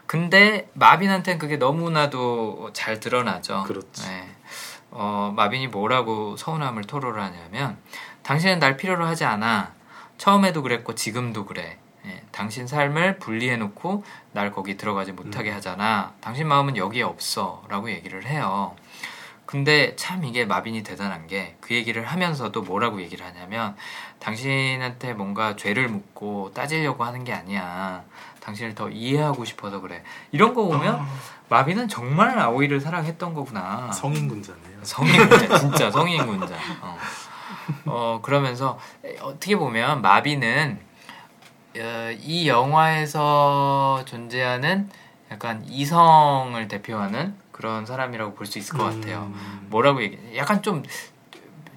근데 0.05 0.69
마빈한테는 0.73 1.39
그게 1.39 1.57
너무나도 1.57 2.71
잘 2.73 2.99
드러나죠. 2.99 3.63
그렇지. 3.63 4.07
네. 4.07 4.30
어, 4.91 5.34
마빈이 5.36 5.67
뭐라고 5.67 6.38
서운함을 6.38 6.84
토로를 6.84 7.21
하냐면 7.21 7.78
당신은 8.23 8.59
날 8.59 8.78
필요로 8.78 9.05
하지 9.05 9.25
않아. 9.25 9.73
처음에도 10.17 10.61
그랬고 10.61 10.95
지금도 10.95 11.45
그래. 11.45 11.78
예, 12.08 12.24
당신 12.32 12.66
삶을 12.68 13.20
분리해놓고 13.20 14.03
날 14.32 14.51
거기 14.51 14.78
들어가지 14.78 15.12
못하게 15.12 15.51
음. 15.51 15.55
하잖아. 15.55 16.14
당신 16.22 16.47
마음은 16.47 16.78
여기에 16.78 17.03
없어. 17.03 17.64
라고 17.70 17.89
얘기를 17.91 18.26
해요. 18.26 18.76
근데 19.45 19.95
참 19.95 20.26
이게 20.26 20.45
마빈이 20.45 20.84
대단한 20.84 21.28
게 21.28 21.58
그 21.68 21.76
얘기를 21.76 22.05
하면서도 22.05 22.62
뭐라고 22.62 23.01
얘기를 23.01 23.26
하냐면 23.26 23.76
당신한테 24.20 25.14
뭔가 25.14 25.58
죄를 25.58 25.89
묻고 25.89 26.51
따지려고 26.53 27.03
하는 27.03 27.26
게 27.26 27.34
아니야. 27.34 28.03
당신을 28.39 28.74
더 28.74 28.89
이해하고 28.89 29.43
싶어서 29.43 29.82
그래. 29.82 30.01
이런 30.32 30.53
거 30.53 30.64
보면 30.64 30.95
어. 30.95 31.05
마빈은 31.49 31.89
정말 31.89 32.39
아오이를 32.39 32.80
사랑했던 32.80 33.34
거구나. 33.34 33.91
성인군자네요. 33.91 34.80
성인군자, 34.84 35.58
진짜 35.60 35.91
성인군자. 35.91 36.55
어. 36.82 36.97
어, 37.86 38.20
그러면서 38.24 38.80
어떻게 39.22 39.58
보면 39.58 40.01
마빈은 40.01 40.80
어, 40.80 40.87
이 42.21 42.47
영화에서 42.47 44.03
존재하는 44.05 44.89
약간 45.32 45.63
이성을 45.67 46.67
대표하는 46.67 47.36
그런 47.51 47.86
사람이라고 47.86 48.34
볼 48.36 48.47
수 48.47 48.59
있을 48.59 48.78
것 48.78 48.84
같아요. 48.86 49.32
음. 49.34 49.67
뭐라고 49.69 50.01
얘기? 50.01 50.17
약간 50.38 50.61
좀 50.61 50.84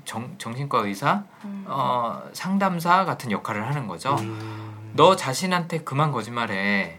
정, 0.05 0.35
정신과 0.39 0.81
의사, 0.81 1.25
음. 1.45 1.65
어, 1.67 2.23
상담사 2.33 3.05
같은 3.05 3.31
역할을 3.31 3.67
하는 3.67 3.87
거죠. 3.87 4.15
음. 4.17 4.91
너 4.95 5.17
자신한테 5.17 5.81
그만 5.83 6.13
거짓말해. 6.13 6.99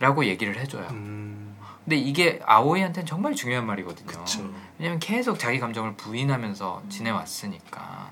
라고 0.00 0.24
얘기를 0.24 0.58
해줘요. 0.58 0.86
음. 0.90 1.56
근데 1.84 1.96
이게 1.96 2.40
아오이한테는 2.44 3.06
정말 3.06 3.34
중요한 3.34 3.66
말이거든요. 3.66 4.06
그쵸. 4.06 4.48
왜냐면 4.78 4.98
계속 4.98 5.38
자기 5.38 5.60
감정을 5.60 5.94
부인하면서 5.94 6.82
지내왔으니까. 6.88 8.10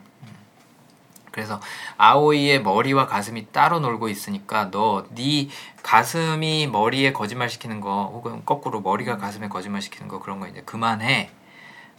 그래서 1.31 1.61
아오이의 1.97 2.63
머리와 2.63 3.07
가슴이 3.07 3.49
따로 3.53 3.81
놀고 3.81 4.09
있으니까 4.09 4.71
너 4.71 5.07
네 5.15 5.49
가슴이 5.83 6.67
머리에 6.67 7.13
거짓말 7.13 7.49
시키는 7.49 7.81
거 7.81 8.05
혹은 8.13 8.45
거꾸로 8.45 8.81
머리가 8.81 9.17
가슴에 9.17 9.49
거짓말 9.49 9.83
시키는 9.83 10.09
거 10.09 10.21
그런 10.21 10.41
거 10.41 10.47
이제 10.47 10.63
그만해 10.63 11.31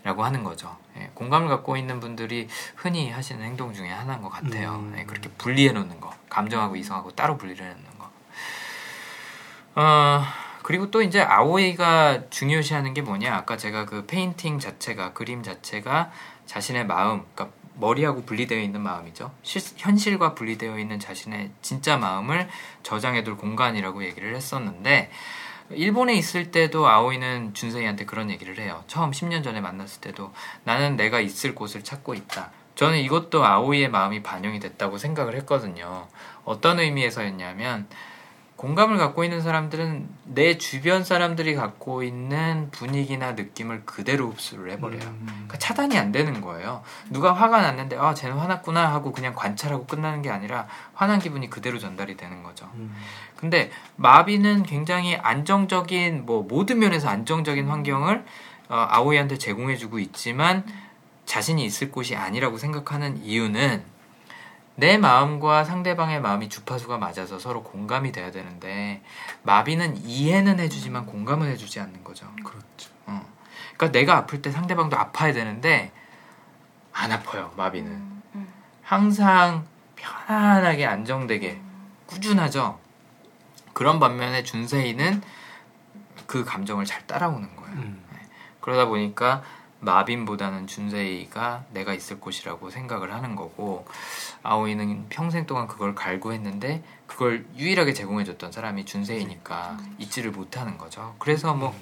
라고 0.03 0.23
하는 0.23 0.43
거죠. 0.43 0.75
예, 0.97 1.11
공감을 1.13 1.47
갖고 1.47 1.77
있는 1.77 1.99
분들이 1.99 2.47
흔히 2.75 3.11
하시는 3.11 3.43
행동 3.45 3.71
중에 3.73 3.89
하나인 3.89 4.21
것 4.23 4.29
같아요. 4.29 4.75
음. 4.75 4.95
예, 4.97 5.03
그렇게 5.03 5.29
분리해 5.29 5.73
놓는 5.73 5.99
거, 5.99 6.11
감정하고 6.27 6.75
이성하고 6.75 7.11
따로 7.11 7.37
분리해 7.37 7.59
놓는 7.61 7.85
거. 7.99 8.09
어, 9.75 10.23
그리고 10.63 10.89
또 10.89 11.03
이제 11.03 11.21
아오이가 11.21 12.29
중요시하는 12.31 12.95
게 12.95 13.03
뭐냐? 13.03 13.35
아까 13.35 13.57
제가 13.57 13.85
그 13.85 14.07
painting 14.07 14.57
자체가 14.57 15.13
그림 15.13 15.43
자체가 15.43 16.09
자신의 16.47 16.87
마음, 16.87 17.23
그러니까 17.35 17.55
머리하고 17.81 18.23
분리되어 18.23 18.59
있는 18.59 18.79
마음이죠. 18.81 19.31
실, 19.41 19.61
현실과 19.75 20.35
분리되어 20.35 20.79
있는 20.79 20.99
자신의 20.99 21.51
진짜 21.61 21.97
마음을 21.97 22.47
저장해둘 22.83 23.35
공간이라고 23.35 24.05
얘기를 24.05 24.33
했었는데 24.35 25.11
일본에 25.71 26.13
있을 26.15 26.51
때도 26.51 26.87
아오이는 26.87 27.53
준세이한테 27.53 28.05
그런 28.05 28.29
얘기를 28.29 28.57
해요. 28.59 28.83
처음 28.87 29.11
10년 29.11 29.43
전에 29.43 29.61
만났을 29.61 30.01
때도 30.01 30.31
나는 30.63 30.95
내가 30.95 31.19
있을 31.19 31.55
곳을 31.55 31.83
찾고 31.83 32.13
있다. 32.13 32.51
저는 32.75 32.99
이것도 32.99 33.43
아오이의 33.43 33.89
마음이 33.89 34.21
반영이 34.21 34.59
됐다고 34.59 34.97
생각을 34.97 35.35
했거든요. 35.37 36.07
어떤 36.45 36.79
의미에서였냐면 36.79 37.87
공감을 38.61 38.97
갖고 38.99 39.23
있는 39.23 39.41
사람들은 39.41 40.07
내 40.23 40.59
주변 40.59 41.03
사람들이 41.03 41.55
갖고 41.55 42.03
있는 42.03 42.69
분위기나 42.69 43.31
느낌을 43.31 43.85
그대로 43.85 44.29
흡수를 44.29 44.69
해버려요. 44.73 45.01
음. 45.01 45.25
그러니까 45.25 45.57
차단이 45.57 45.97
안 45.97 46.11
되는 46.11 46.41
거예요. 46.41 46.83
누가 47.09 47.33
화가 47.33 47.59
났는데 47.59 47.97
아 47.97 48.13
쟤는 48.13 48.37
화났구나 48.37 48.93
하고 48.93 49.13
그냥 49.13 49.33
관찰하고 49.33 49.87
끝나는 49.87 50.21
게 50.21 50.29
아니라 50.29 50.67
화난 50.93 51.17
기분이 51.17 51.49
그대로 51.49 51.79
전달이 51.79 52.17
되는 52.17 52.43
거죠. 52.43 52.69
음. 52.75 52.95
근데 53.35 53.71
마비는 53.95 54.61
굉장히 54.61 55.15
안정적인 55.15 56.27
뭐 56.27 56.43
모든 56.43 56.77
면에서 56.77 57.09
안정적인 57.09 57.67
환경을 57.67 58.23
어, 58.69 58.75
아오이한테 58.89 59.39
제공해주고 59.39 59.97
있지만 59.97 60.63
자신이 61.25 61.65
있을 61.65 61.89
곳이 61.89 62.15
아니라고 62.15 62.59
생각하는 62.59 63.23
이유는 63.23 63.83
내 64.81 64.97
마음과 64.97 65.63
상대방의 65.63 66.21
마음이 66.21 66.49
주파수가 66.49 66.97
맞아서 66.97 67.37
서로 67.37 67.61
공감이 67.61 68.11
돼야 68.11 68.31
되는데 68.31 69.03
마비는 69.43 69.97
이해는 69.97 70.59
해주지만 70.59 71.05
공감을 71.05 71.47
해주지 71.49 71.79
않는 71.79 72.03
거죠. 72.03 72.25
그렇죠. 72.43 72.89
어. 73.05 73.21
그러니까 73.77 73.91
내가 73.91 74.17
아플 74.17 74.41
때 74.41 74.49
상대방도 74.49 74.97
아파야 74.97 75.33
되는데 75.33 75.91
안 76.93 77.11
아파요. 77.11 77.53
마비는 77.57 77.91
음, 77.91 78.23
음. 78.33 78.53
항상 78.81 79.67
편안하게 79.97 80.87
안정되게 80.87 81.61
꾸준하죠. 82.07 82.79
그런 83.73 83.99
반면에 83.99 84.41
준세이는 84.41 85.21
그 86.25 86.43
감정을 86.43 86.85
잘 86.85 87.05
따라오는 87.05 87.55
거예요. 87.55 87.75
음. 87.75 88.03
그러다 88.61 88.85
보니까 88.85 89.43
마빈보다는 89.81 90.67
준세이가 90.67 91.65
내가 91.73 91.93
있을 91.93 92.19
곳이라고 92.19 92.69
생각을 92.69 93.13
하는 93.13 93.35
거고 93.35 93.85
아오이는 94.43 95.07
평생 95.09 95.45
동안 95.45 95.67
그걸 95.67 95.93
갈구했는데 95.95 96.83
그걸 97.07 97.45
유일하게 97.57 97.93
제공해줬던 97.93 98.51
사람이 98.51 98.85
준세이니까 98.85 99.77
잊지를 99.97 100.31
못하는 100.31 100.77
거죠. 100.77 101.15
그래서 101.19 101.53
뭐, 101.53 101.75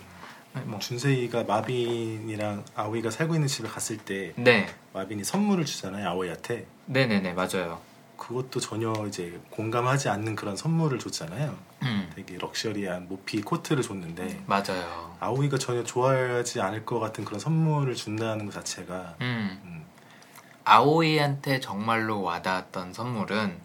뭐 0.66 0.80
준세이가 0.80 1.44
마빈이랑 1.44 2.66
아오이가 2.76 3.12
살고 3.12 3.36
있는 3.36 3.48
집에 3.48 3.68
갔을 3.68 3.98
때 3.98 4.34
네, 4.36 4.68
마빈이 4.94 5.24
선물을 5.24 5.66
주잖아요 5.66 6.08
아오이한테 6.10 6.66
네네네 6.86 7.34
맞아요. 7.34 7.89
그것도 8.20 8.60
전혀 8.60 8.94
이제 9.08 9.40
공감하지 9.50 10.10
않는 10.10 10.36
그런 10.36 10.56
선물을 10.56 11.00
줬잖아요. 11.00 11.58
음, 11.84 12.12
되게 12.16 12.38
럭셔리한 12.38 13.08
모피 13.08 13.41
코트를 13.41 13.82
줬는데 13.82 14.44
맞아요. 14.46 15.16
아오이가 15.20 15.58
전혀 15.58 15.84
좋아하지 15.84 16.62
않을 16.62 16.86
것 16.86 17.00
같은 17.00 17.24
그런 17.26 17.40
선물을 17.40 17.96
준다는 17.96 18.46
것 18.46 18.54
자체가 18.54 19.16
음, 19.22 19.60
음, 19.64 19.86
아오이한테 20.66 21.62
정말로 21.62 22.22
와닿았던 22.22 22.94
선물은 22.94 23.58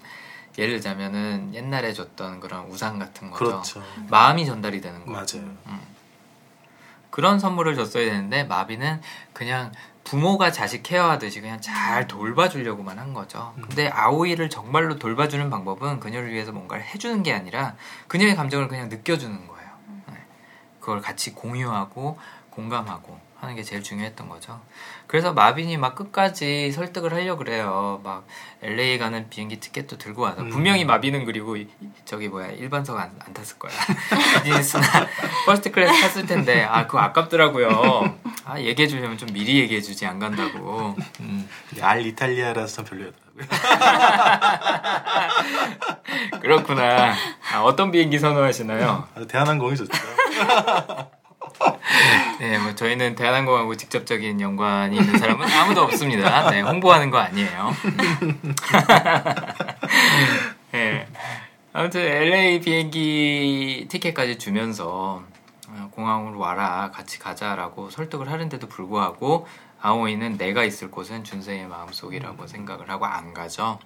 예를 0.56 0.74
들자면은 0.74 1.52
옛날에 1.52 1.92
줬던 1.92 2.38
그런 2.38 2.66
우산 2.68 3.00
같은 3.00 3.30
거죠. 3.30 3.44
그렇죠. 3.44 3.82
마음이 4.08 4.46
전달이 4.46 4.80
되는 4.80 5.04
거죠. 5.04 5.38
맞아요. 5.38 5.84
그런 7.10 7.38
선물을 7.38 7.74
줬어야 7.74 8.06
되는데 8.06 8.44
마비는 8.44 9.00
그냥 9.32 9.72
부모가 10.04 10.52
자식 10.52 10.82
케어하듯이 10.82 11.40
그냥 11.40 11.60
잘 11.60 12.06
돌봐주려고만 12.06 12.98
한 12.98 13.14
거죠. 13.14 13.54
음. 13.56 13.62
근데 13.62 13.88
아오이를 13.88 14.50
정말로 14.50 14.98
돌봐주는 14.98 15.48
방법은 15.50 15.98
그녀를 15.98 16.30
위해서 16.30 16.52
뭔가를 16.52 16.84
해주는 16.84 17.22
게 17.22 17.32
아니라 17.32 17.74
그녀의 18.06 18.36
감정을 18.36 18.68
그냥 18.68 18.88
느껴주는 18.90 19.46
거예요. 19.46 19.70
네. 20.08 20.14
그걸 20.78 21.00
같이 21.00 21.34
공유하고 21.34 22.18
공감하고 22.50 23.18
하는 23.44 23.56
게 23.56 23.62
제일 23.62 23.82
중요했던 23.82 24.28
거죠. 24.28 24.60
그래서 25.06 25.32
마빈이 25.32 25.76
막 25.76 25.94
끝까지 25.94 26.72
설득을 26.72 27.12
하려 27.12 27.36
그래요. 27.36 28.00
막 28.02 28.26
LA 28.62 28.98
가는 28.98 29.28
비행기 29.28 29.60
티켓도 29.60 29.98
들고 29.98 30.22
와서 30.22 30.42
음. 30.42 30.48
분명히 30.50 30.84
마빈은 30.84 31.24
그리고 31.26 31.56
이- 31.56 31.68
저기 32.04 32.28
뭐야 32.28 32.48
일반석 32.48 32.98
안, 32.98 33.14
안 33.24 33.34
탔을 33.34 33.58
거야. 33.58 33.72
비즈니스나 34.42 34.82
first 35.46 35.70
class 35.70 36.00
탔을 36.00 36.26
텐데 36.26 36.64
아 36.64 36.86
그거 36.86 36.98
아깝더라고요. 37.00 38.18
아 38.46 38.58
얘기해 38.58 38.88
주려면 38.88 39.16
좀 39.18 39.28
미리 39.32 39.58
얘기해 39.60 39.80
주지 39.80 40.06
안 40.06 40.18
간다고. 40.18 40.96
음. 41.20 41.48
알리탈리아라서 41.80 42.76
참 42.76 42.84
별로였더라고요 42.86 43.24
그렇구나. 46.40 47.14
아, 47.52 47.62
어떤 47.62 47.90
비행기 47.90 48.18
선호하시나요? 48.18 49.08
아, 49.14 49.24
대한항공이 49.26 49.76
좋죠 49.76 49.92
네, 52.40 52.58
뭐 52.58 52.74
저희는 52.74 53.14
대한항공하고 53.14 53.76
직접적인 53.76 54.40
연관이 54.40 54.96
있는 54.96 55.18
사람은 55.18 55.50
아무도 55.50 55.82
없습니다. 55.82 56.50
네, 56.50 56.60
홍보하는 56.60 57.10
거 57.10 57.18
아니에요. 57.18 57.72
네. 60.72 61.06
아무튼 61.72 62.02
LA 62.02 62.60
비행기 62.60 63.86
티켓까지 63.88 64.38
주면서 64.38 65.22
어, 65.68 65.90
공항으로 65.92 66.38
와라 66.38 66.90
같이 66.94 67.18
가자라고 67.18 67.90
설득을 67.90 68.30
하는데도 68.30 68.68
불구하고 68.68 69.46
아오이는 69.80 70.38
내가 70.38 70.64
있을 70.64 70.90
곳은 70.90 71.24
준세의 71.24 71.66
마음속이라고 71.66 72.46
생각을 72.46 72.90
하고 72.90 73.06
안 73.06 73.34
가죠. 73.34 73.78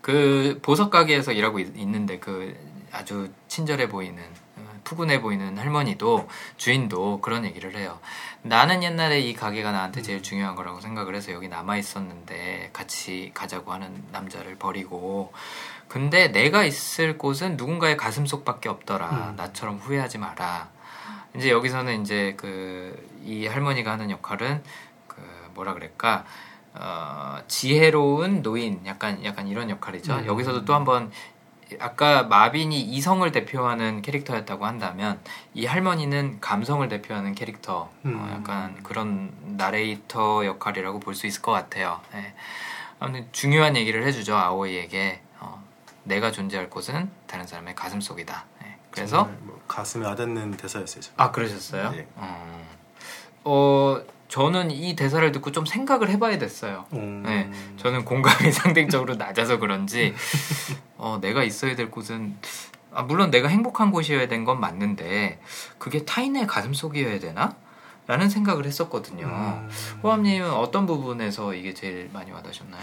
그 0.00 0.58
보석 0.62 0.90
가게에서 0.90 1.32
일하고 1.32 1.58
있, 1.58 1.76
는데그 1.76 2.56
아주 2.92 3.30
친절해 3.48 3.88
보이는 3.88 4.22
어, 4.22 4.39
푸근해 4.84 5.20
보이는 5.20 5.56
할머니도 5.58 6.28
주인도 6.56 7.20
그런 7.20 7.44
얘기를 7.44 7.76
해요. 7.76 7.98
나는 8.42 8.82
옛날에 8.82 9.20
이 9.20 9.34
가게가 9.34 9.72
나한테 9.72 10.02
제일 10.02 10.22
중요한 10.22 10.54
거라고 10.56 10.80
생각을 10.80 11.14
해서 11.14 11.32
여기 11.32 11.48
남아 11.48 11.76
있었는데 11.76 12.70
같이 12.72 13.30
가자고 13.34 13.72
하는 13.72 14.02
남자를 14.12 14.56
버리고 14.56 15.32
근데 15.88 16.28
내가 16.28 16.64
있을 16.64 17.18
곳은 17.18 17.56
누군가의 17.56 17.96
가슴 17.96 18.26
속밖에 18.26 18.68
없더라. 18.68 19.10
음. 19.10 19.36
나처럼 19.36 19.78
후회하지 19.78 20.18
마라. 20.18 20.68
이제 21.36 21.50
여기서는 21.50 22.02
이제 22.02 22.34
그 22.36 23.10
이 23.24 23.46
할머니가 23.46 23.92
하는 23.92 24.10
역할은 24.10 24.62
그 25.06 25.20
뭐라 25.54 25.74
그럴까 25.74 26.24
어, 26.72 27.38
지혜로운 27.48 28.42
노인 28.42 28.80
약간 28.86 29.24
약간 29.24 29.48
이런 29.48 29.70
역할이죠. 29.70 30.14
음. 30.14 30.26
여기서도 30.26 30.64
또 30.64 30.74
한번 30.74 31.10
아까 31.78 32.24
마빈이 32.24 32.80
이성을 32.80 33.30
대표하는 33.32 34.02
캐릭터였다고 34.02 34.66
한다면 34.66 35.20
이 35.54 35.66
할머니는 35.66 36.40
감성을 36.40 36.86
대표하는 36.88 37.34
캐릭터 37.34 37.78
어, 37.82 37.92
음. 38.04 38.28
약간 38.32 38.82
그런 38.82 39.32
나레이터 39.56 40.44
역할이라고 40.46 40.98
볼 41.00 41.14
수 41.14 41.26
있을 41.26 41.42
것 41.42 41.52
같아요. 41.52 42.00
예. 42.14 42.34
아무튼 42.98 43.28
중요한 43.32 43.76
얘기를 43.76 44.04
해주죠 44.06 44.36
아오이에게 44.36 45.20
어, 45.40 45.62
내가 46.04 46.30
존재할 46.32 46.68
곳은 46.70 47.10
다른 47.26 47.46
사람의 47.46 47.74
가슴 47.74 48.00
속이다. 48.00 48.44
예. 48.64 48.76
그래서 48.90 49.30
뭐 49.40 49.60
가슴에 49.68 50.06
와닿는 50.06 50.52
대사였어요 50.52 51.00
저는. 51.02 51.14
아 51.16 51.30
그러셨어요? 51.30 51.90
네. 51.90 52.06
어, 52.16 52.66
어, 53.44 54.02
저는 54.30 54.70
이 54.70 54.94
대사를 54.94 55.30
듣고 55.32 55.50
좀 55.52 55.66
생각을 55.66 56.08
해봐야 56.08 56.38
됐어요. 56.38 56.86
음. 56.92 57.22
네, 57.26 57.50
저는 57.76 58.04
공감이 58.04 58.50
상대적으로 58.52 59.16
낮아서 59.16 59.58
그런지 59.58 60.14
어, 60.96 61.18
내가 61.20 61.42
있어야 61.42 61.74
될 61.74 61.90
곳은 61.90 62.36
아, 62.92 63.02
물론 63.02 63.30
내가 63.30 63.48
행복한 63.48 63.90
곳이어야 63.90 64.28
된 64.28 64.44
건 64.44 64.60
맞는데 64.60 65.40
그게 65.78 66.04
타인의 66.04 66.46
가슴 66.46 66.72
속이어야 66.72 67.18
되나? 67.18 67.56
라는 68.06 68.28
생각을 68.28 68.64
했었거든요. 68.66 69.26
음. 69.26 69.68
호암님은 70.02 70.50
어떤 70.50 70.86
부분에서 70.86 71.54
이게 71.54 71.74
제일 71.74 72.08
많이 72.12 72.30
와닿으셨나요? 72.32 72.82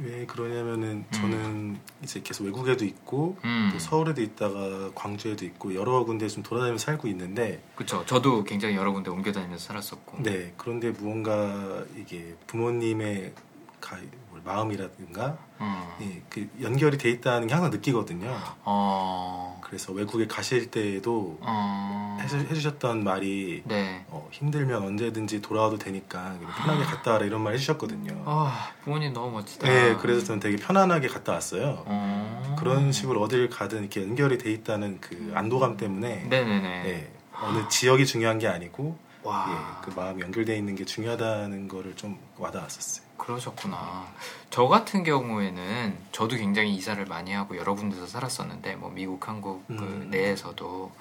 왜 0.00 0.26
그러냐면은 0.26 1.04
저는 1.10 1.78
이제 2.02 2.20
계속 2.22 2.44
외국에도 2.44 2.84
있고 2.84 3.36
음, 3.44 3.70
또 3.72 3.78
서울에도 3.78 4.22
있다가 4.22 4.90
광주에도 4.94 5.44
있고 5.44 5.74
여러 5.74 6.04
군데 6.04 6.28
좀 6.28 6.42
돌아다니면서 6.42 6.84
살고 6.84 7.08
있는데 7.08 7.62
그쵸. 7.76 8.04
저도 8.06 8.44
굉장히 8.44 8.76
여러 8.76 8.92
군데 8.92 9.10
옮겨 9.10 9.32
다니면서 9.32 9.64
살았었고. 9.64 10.22
네 10.22 10.52
그런데 10.56 10.90
무언가 10.90 11.84
이게 11.96 12.34
부모님의 12.46 13.32
가, 13.80 13.96
뭐 13.96 14.23
마음이라든가 14.44 15.38
음, 15.60 15.84
예, 16.00 16.22
그 16.28 16.48
연결이 16.62 16.98
돼 16.98 17.10
있다는 17.10 17.46
게 17.46 17.54
항상 17.54 17.70
느끼거든요. 17.70 18.36
어, 18.64 19.60
그래서 19.62 19.92
외국에 19.92 20.26
가실 20.26 20.70
때에도 20.70 21.38
어, 21.40 22.18
해주, 22.20 22.38
해주 22.38 22.60
셨던 22.60 23.04
말이 23.04 23.62
네. 23.64 24.04
어, 24.08 24.28
힘들면 24.32 24.82
언제든지 24.82 25.42
돌아와도 25.42 25.78
되니까 25.78 26.36
편하게 26.58 26.84
갔다 26.84 27.12
와라 27.12 27.26
이런 27.26 27.42
말 27.42 27.54
해주셨거든요. 27.54 28.22
아, 28.26 28.70
부모님 28.82 29.12
너무 29.12 29.32
멋지다. 29.32 29.68
네, 29.68 29.96
그래서 29.96 30.24
저는 30.24 30.40
되게 30.40 30.56
편안하게 30.56 31.08
갔다 31.08 31.32
왔어요. 31.32 31.84
어. 31.86 32.56
그런 32.58 32.92
식으로 32.92 33.20
어딜 33.22 33.48
가든 33.48 33.80
이렇게 33.80 34.02
연결이 34.02 34.38
돼 34.38 34.50
있다는 34.52 34.98
그 35.00 35.32
안도감 35.34 35.76
때문에 35.76 36.24
네네네. 36.28 36.82
네, 36.82 37.12
어느 37.42 37.68
지역이 37.68 38.06
중요한 38.06 38.38
게 38.38 38.48
아니고 38.48 38.96
와, 39.22 39.46
예, 39.50 39.84
그 39.84 39.98
마음이 39.98 40.22
연결돼 40.22 40.56
있는 40.56 40.74
게 40.76 40.84
중요하다는 40.84 41.68
거를 41.68 41.96
좀 41.96 42.18
와닿았었어요. 42.36 43.03
그러셨구나. 43.16 44.06
저 44.50 44.66
같은 44.66 45.02
경우에는 45.02 45.96
저도 46.12 46.36
굉장히 46.36 46.74
이사를 46.74 47.04
많이 47.06 47.32
하고 47.32 47.56
여러 47.56 47.74
군데서 47.74 48.06
살았었는데 48.06 48.76
뭐 48.76 48.90
미국, 48.90 49.28
한국 49.28 49.66
그 49.66 49.74
음. 49.74 50.08
내에서도 50.10 50.92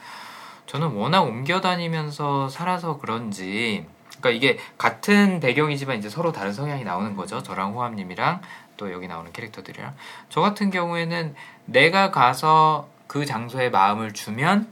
저는 0.66 0.92
워낙 0.94 1.22
옮겨 1.22 1.62
다니면서 1.62 2.50
살아서 2.50 2.98
그런지 2.98 3.86
그러니까 4.20 4.30
이게 4.32 4.60
같은 4.78 5.40
배경이지만 5.40 5.98
이제 5.98 6.10
서로 6.10 6.32
다른 6.32 6.54
성향이 6.54 6.84
나오는 6.84 7.16
거죠. 7.16 7.44
저랑 7.44 7.74
호암님이랑 7.74 8.42
또 8.78 8.92
여기 8.92 9.08
나오는 9.08 9.32
캐릭터들이랑 9.32 9.94
저 10.30 10.42
같은 10.42 10.70
경우에는 10.70 11.36
내가 11.66 12.12
가서 12.12 12.88
그 13.08 13.26
장소에 13.26 13.70
마음을 13.70 14.14
주면 14.14 14.68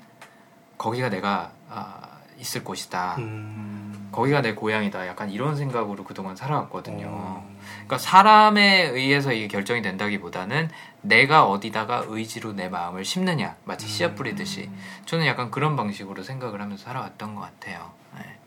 거기가 0.77 1.09
내가 1.09 1.51
아, 1.69 2.01
있을 2.39 2.63
곳이다. 2.63 3.17
음, 3.19 3.80
거기가 4.11 4.41
내 4.41 4.53
고향이다. 4.53 5.07
약간 5.07 5.31
이런 5.31 5.55
생각으로 5.55 6.03
그동안 6.03 6.35
살아왔거든요. 6.35 7.07
어, 7.09 7.49
그러니까 7.73 7.97
사람에 7.97 8.89
의해서 8.89 9.31
이게 9.31 9.47
결정이 9.47 9.81
된다기보다는 9.81 10.69
내가 11.01 11.45
어디다가 11.45 12.05
의지로 12.07 12.53
내 12.53 12.69
마음을 12.69 13.05
심느냐. 13.05 13.55
마치 13.63 13.87
씨앗 13.87 14.15
뿌리듯이. 14.15 14.69
저는 15.05 15.25
약간 15.25 15.49
그런 15.49 15.75
방식으로 15.75 16.23
생각을 16.23 16.61
하면서 16.61 16.83
살아왔던 16.83 17.35
것 17.35 17.41
같아요. 17.41 17.91
네. 18.17 18.37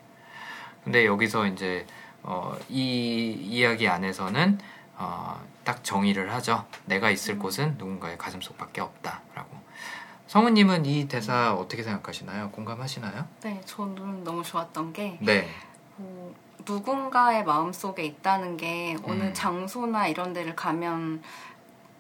근데 0.85 1.07
여기서 1.07 1.47
이제 1.47 1.87
어, 2.23 2.57
이 2.69 3.33
이야기 3.33 3.89
안에서는 3.89 4.59
어, 4.97 5.41
딱 5.65 5.83
정의를 5.83 6.33
하죠. 6.35 6.67
내가 6.85 7.11
있을 7.11 7.39
곳은 7.39 7.77
누군가의 7.79 8.19
가슴속밖에 8.19 8.81
없다라고. 8.81 9.64
성우님은 10.39 10.85
이 10.85 11.07
대사 11.07 11.55
어떻게 11.55 11.85
생각하시나요? 11.85 12.51
공감하시나요? 12.51 13.25
네, 13.45 13.61
저는 13.67 14.25
너무 14.25 14.43
좋았던 14.43 14.93
게 14.93 15.17
네. 15.21 15.49
뭐, 15.95 16.35
누군가의 16.67 17.45
마음속에 17.45 18.03
있다는 18.05 18.57
게 18.57 18.97
어느 19.05 19.23
음. 19.23 19.33
장소나 19.33 20.09
이런 20.09 20.33
데를 20.33 20.57
가면 20.57 21.23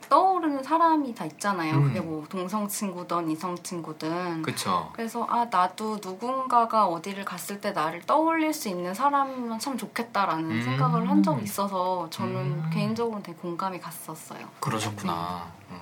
떠오르는 0.08 0.64
사람이 0.64 1.14
다 1.14 1.24
있잖아요. 1.26 1.76
음. 1.76 1.84
그게 1.84 2.00
뭐 2.00 2.26
동성 2.28 2.66
친구든 2.66 3.30
이성 3.30 3.56
친구든. 3.62 4.42
그쵸. 4.42 4.90
그래서 4.94 5.24
아 5.30 5.44
나도 5.48 6.00
누군가가 6.02 6.86
어디를 6.88 7.24
갔을 7.24 7.60
때 7.60 7.70
나를 7.70 8.02
떠올릴 8.02 8.52
수 8.52 8.68
있는 8.68 8.92
사람이면 8.94 9.60
참 9.60 9.78
좋겠다라는 9.78 10.50
음. 10.50 10.60
생각을 10.60 11.08
한 11.08 11.22
적이 11.22 11.44
있어서 11.44 12.10
저는 12.10 12.34
음. 12.34 12.70
개인적으로 12.72 13.22
되게 13.22 13.38
공감이 13.38 13.78
갔었어요. 13.78 14.48
그러셨구나. 14.58 15.52
음, 15.70 15.76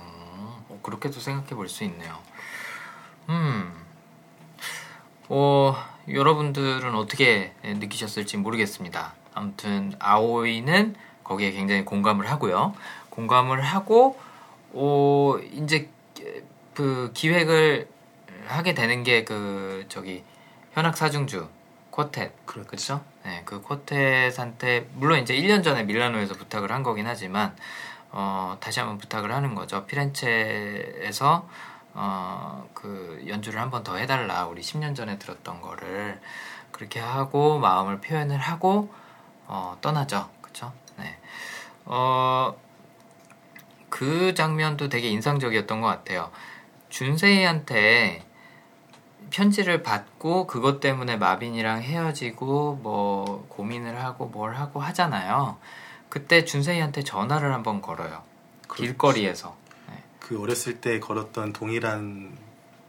어, 0.69 0.79
그렇게도 0.83 1.19
생각해 1.19 1.55
볼 1.55 1.67
수 1.67 1.83
있네요. 1.85 2.15
음, 3.29 3.73
어, 5.29 5.75
여러분들은 6.09 6.95
어떻게 6.95 7.53
느끼셨을지 7.63 8.37
모르겠습니다. 8.37 9.13
아무튼 9.33 9.93
아오이는 9.99 10.95
거기에 11.23 11.51
굉장히 11.51 11.85
공감을 11.85 12.29
하고요. 12.29 12.73
공감을 13.09 13.61
하고, 13.61 14.19
어, 14.73 15.35
이제 15.53 15.89
그 16.73 17.11
기획을 17.13 17.87
하게 18.47 18.73
되는 18.73 19.03
게 19.03 19.23
그 19.25 19.85
저기 19.89 20.23
현악 20.73 20.97
사중주 20.97 21.47
쿼텟 21.91 22.31
그렇죠. 22.45 23.01
네, 23.23 23.41
그 23.45 23.61
쿼텟한테 23.61 24.87
물론 24.93 25.19
이제 25.19 25.35
1년 25.35 25.63
전에 25.63 25.83
밀라노에서 25.83 26.33
부탁을 26.35 26.71
한 26.71 26.83
거긴 26.83 27.05
하지만 27.07 27.55
어, 28.11 28.57
다시 28.59 28.79
한번 28.79 28.97
부탁을 28.97 29.31
하는 29.31 29.55
거죠. 29.55 29.85
피렌체에서 29.85 31.47
어, 31.93 32.67
그 32.73 33.23
연주를 33.27 33.59
한 33.61 33.69
번 33.69 33.83
더 33.83 33.95
해달라. 33.97 34.45
우리 34.47 34.61
10년 34.61 34.95
전에 34.95 35.17
들었던 35.19 35.61
거를 35.61 36.19
그렇게 36.71 36.99
하고 36.99 37.59
마음을 37.59 38.01
표현을 38.01 38.37
하고 38.39 38.91
어, 39.47 39.77
떠나죠. 39.81 40.29
그렇죠? 40.41 40.71
네. 40.97 41.17
어, 41.85 42.55
그 43.89 44.33
장면도 44.33 44.89
되게 44.89 45.09
인상적이었던 45.09 45.81
것 45.81 45.87
같아요. 45.87 46.31
준세이한테 46.89 48.25
편지를 49.29 49.83
받고 49.83 50.47
그것 50.47 50.79
때문에 50.79 51.17
마빈이랑 51.17 51.81
헤어지고 51.81 52.79
뭐 52.83 53.45
고민을 53.49 54.03
하고 54.03 54.25
뭘 54.27 54.55
하고 54.55 54.79
하잖아요. 54.79 55.57
그때 56.09 56.45
준세이한테 56.45 57.03
전화를 57.03 57.53
한번 57.53 57.81
걸어요. 57.81 58.23
그렇죠. 58.67 58.83
길거리에서. 58.83 59.55
네. 60.23 60.27
그 60.27 60.41
어렸을 60.41 60.79
때 60.79 60.99
걸었던 60.99 61.53
동일한 61.53 62.37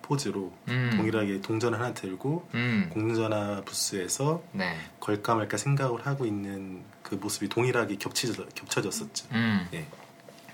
포즈로 0.02 0.52
음. 0.69 0.93
동일하게 0.97 1.40
동전을 1.40 1.81
하나 1.81 1.94
들고 1.94 2.48
음. 2.55 2.90
공중전화 2.93 3.62
부스에서 3.65 4.43
네. 4.52 4.77
걸까 5.01 5.35
말까 5.35 5.56
생각을 5.56 6.06
하고 6.06 6.27
있는 6.27 6.85
그 7.02 7.16
모습이 7.16 7.48
동일하게 7.48 7.97
겹치져, 7.97 8.47
겹쳐졌었죠. 8.55 9.27
음. 9.32 9.66
예. 9.73 9.86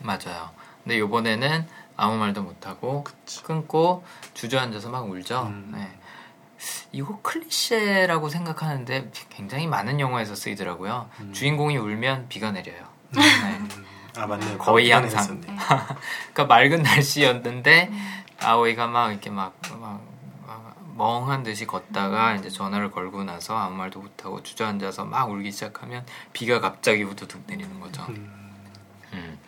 맞아요. 0.00 0.50
근데 0.82 0.98
요번에는 0.98 1.66
아무 1.96 2.16
말도 2.16 2.42
못하고 2.42 3.04
그치. 3.04 3.42
끊고 3.42 4.04
주저앉아서 4.34 4.88
막 4.88 5.10
울죠. 5.10 5.42
음. 5.48 5.72
네. 5.74 5.90
이거 6.92 7.20
클리셰라고 7.20 8.28
생각하는데 8.28 9.10
굉장히 9.30 9.66
많은 9.66 10.00
영화에서 10.00 10.34
쓰이더라고요. 10.34 11.10
음. 11.20 11.32
주인공이 11.32 11.76
울면 11.76 12.28
비가 12.28 12.52
내려요. 12.52 12.86
네. 13.10 13.20
아 14.16 14.26
맞네요. 14.26 14.58
거의 14.58 14.90
항상. 14.90 15.40
그러니까 16.32 16.44
맑은 16.46 16.82
날씨였는데 16.82 17.90
아오이가 18.42 18.86
막 18.86 19.10
이렇게 19.10 19.30
막, 19.30 19.54
막, 19.80 20.02
막 20.46 20.76
멍한 20.96 21.42
듯이 21.42 21.66
걷다가 21.66 22.34
이제 22.34 22.48
전화를 22.50 22.90
걸고 22.90 23.24
나서 23.24 23.56
아무 23.56 23.76
말도 23.76 24.00
못하고 24.00 24.42
주저앉아서 24.42 25.04
막 25.04 25.30
울기 25.30 25.52
시작하면 25.52 26.04
비가 26.32 26.60
갑자기 26.60 27.02
후두둑 27.02 27.42
내리는 27.46 27.80
거죠. 27.80 28.02
음, 28.08 28.30
음. 29.12 29.38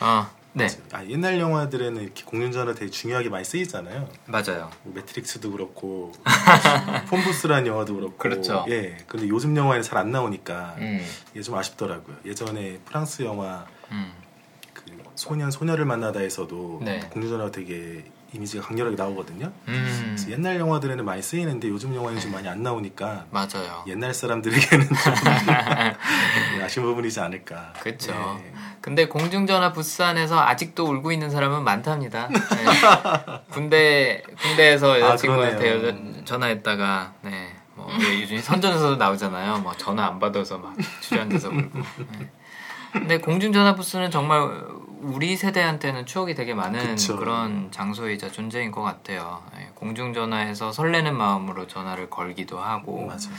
어, 0.00 0.26
네, 0.52 0.66
아, 0.92 1.04
옛날 1.04 1.38
영화들에는 1.38 2.02
이렇게 2.02 2.24
공중전화 2.24 2.74
되게 2.74 2.90
중요하게 2.90 3.28
많이 3.28 3.44
쓰이잖아요. 3.44 4.08
맞아요. 4.26 4.70
뭐 4.82 4.94
매트릭스도 4.94 5.50
그렇고 5.52 6.12
폰부스라는 7.10 7.66
영화도 7.66 7.94
그렇고 7.94 8.16
그렇죠. 8.16 8.64
예 8.68 8.96
근데 9.06 9.28
요즘 9.28 9.56
영화에는 9.56 9.82
잘 9.82 9.98
안 9.98 10.10
나오니까 10.10 10.76
음, 10.78 11.04
이게 11.32 11.42
좀 11.42 11.56
아쉽더라고요 11.56 12.16
예전에 12.24 12.78
프랑스 12.84 13.22
영화 13.22 13.66
음, 13.68 13.77
그 14.72 14.82
소년 15.14 15.50
소녀를 15.50 15.84
만나다에서도 15.84 16.80
네. 16.82 17.00
공중전화가 17.10 17.50
되게 17.50 18.04
이미지가 18.32 18.66
강렬하게 18.66 18.94
나오거든요 18.94 19.50
음, 19.68 20.16
옛날 20.28 20.60
영화들에는 20.60 21.02
많이 21.04 21.22
쓰이는데 21.22 21.68
요즘 21.68 21.94
영화에는 21.94 22.20
좀 22.20 22.30
많이 22.32 22.46
안 22.46 22.62
나오니까 22.62 23.24
맞아요. 23.30 23.84
옛날 23.86 24.12
사람들에게는 24.12 24.86
좀 24.86 24.96
예, 26.58 26.60
아쉬운 26.62 26.84
부분이지 26.86 27.20
않을까 27.20 27.72
그쵸. 27.80 28.12
예. 28.44 28.52
근데 28.82 29.08
공중전화 29.08 29.72
부스 29.72 30.02
안에서 30.02 30.38
아직도 30.40 30.84
울고 30.86 31.10
있는 31.10 31.30
사람은 31.30 31.64
많답니다. 31.64 32.28
네. 32.28 32.38
군대 33.50 34.22
군대에서 34.42 34.92
아, 34.94 35.00
여자친구한테 35.00 35.78
그러네요. 35.78 35.88
여자, 35.88 36.24
전화했다가 36.24 37.14
네. 37.22 37.54
뭐왜 37.74 38.22
요즘 38.22 38.38
선전에서도 38.38 38.96
나오잖아요. 38.96 39.58
뭐 39.58 39.72
전화 39.76 40.06
안 40.06 40.18
받아서 40.18 40.58
막 40.58 40.74
주저앉아서 41.00 41.48
울고. 41.48 41.78
네. 42.94 43.00
근데 43.00 43.18
공중전화 43.18 43.74
부스는 43.74 44.10
정말 44.10 44.40
우리 45.00 45.36
세대한테는 45.36 46.06
추억이 46.06 46.34
되게 46.34 46.54
많은 46.54 46.96
그쵸. 46.96 47.16
그런 47.16 47.70
장소이자 47.70 48.32
존재인 48.32 48.70
것 48.70 48.82
같아요. 48.82 49.42
네. 49.54 49.70
공중전화에서 49.74 50.72
설레는 50.72 51.16
마음으로 51.16 51.66
전화를 51.66 52.10
걸기도 52.10 52.58
하고 52.58 53.06
맞아 53.06 53.30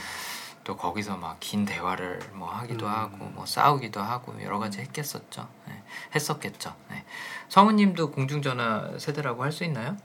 또 0.64 0.76
거기서 0.76 1.16
막 1.16 1.36
긴 1.40 1.64
대화를 1.64 2.20
뭐 2.34 2.48
하기도 2.50 2.86
음. 2.86 2.90
하고 2.92 3.16
뭐 3.34 3.44
싸우기도 3.46 4.00
하고 4.00 4.34
여러 4.42 4.58
가지 4.58 4.78
했겠었죠. 4.80 5.48
네, 5.66 5.82
했었겠죠. 6.14 6.74
네. 6.90 7.04
성우님도 7.48 8.10
공중전화 8.12 8.98
세대라고 8.98 9.42
할 9.42 9.52
수 9.52 9.64
있나요? 9.64 9.96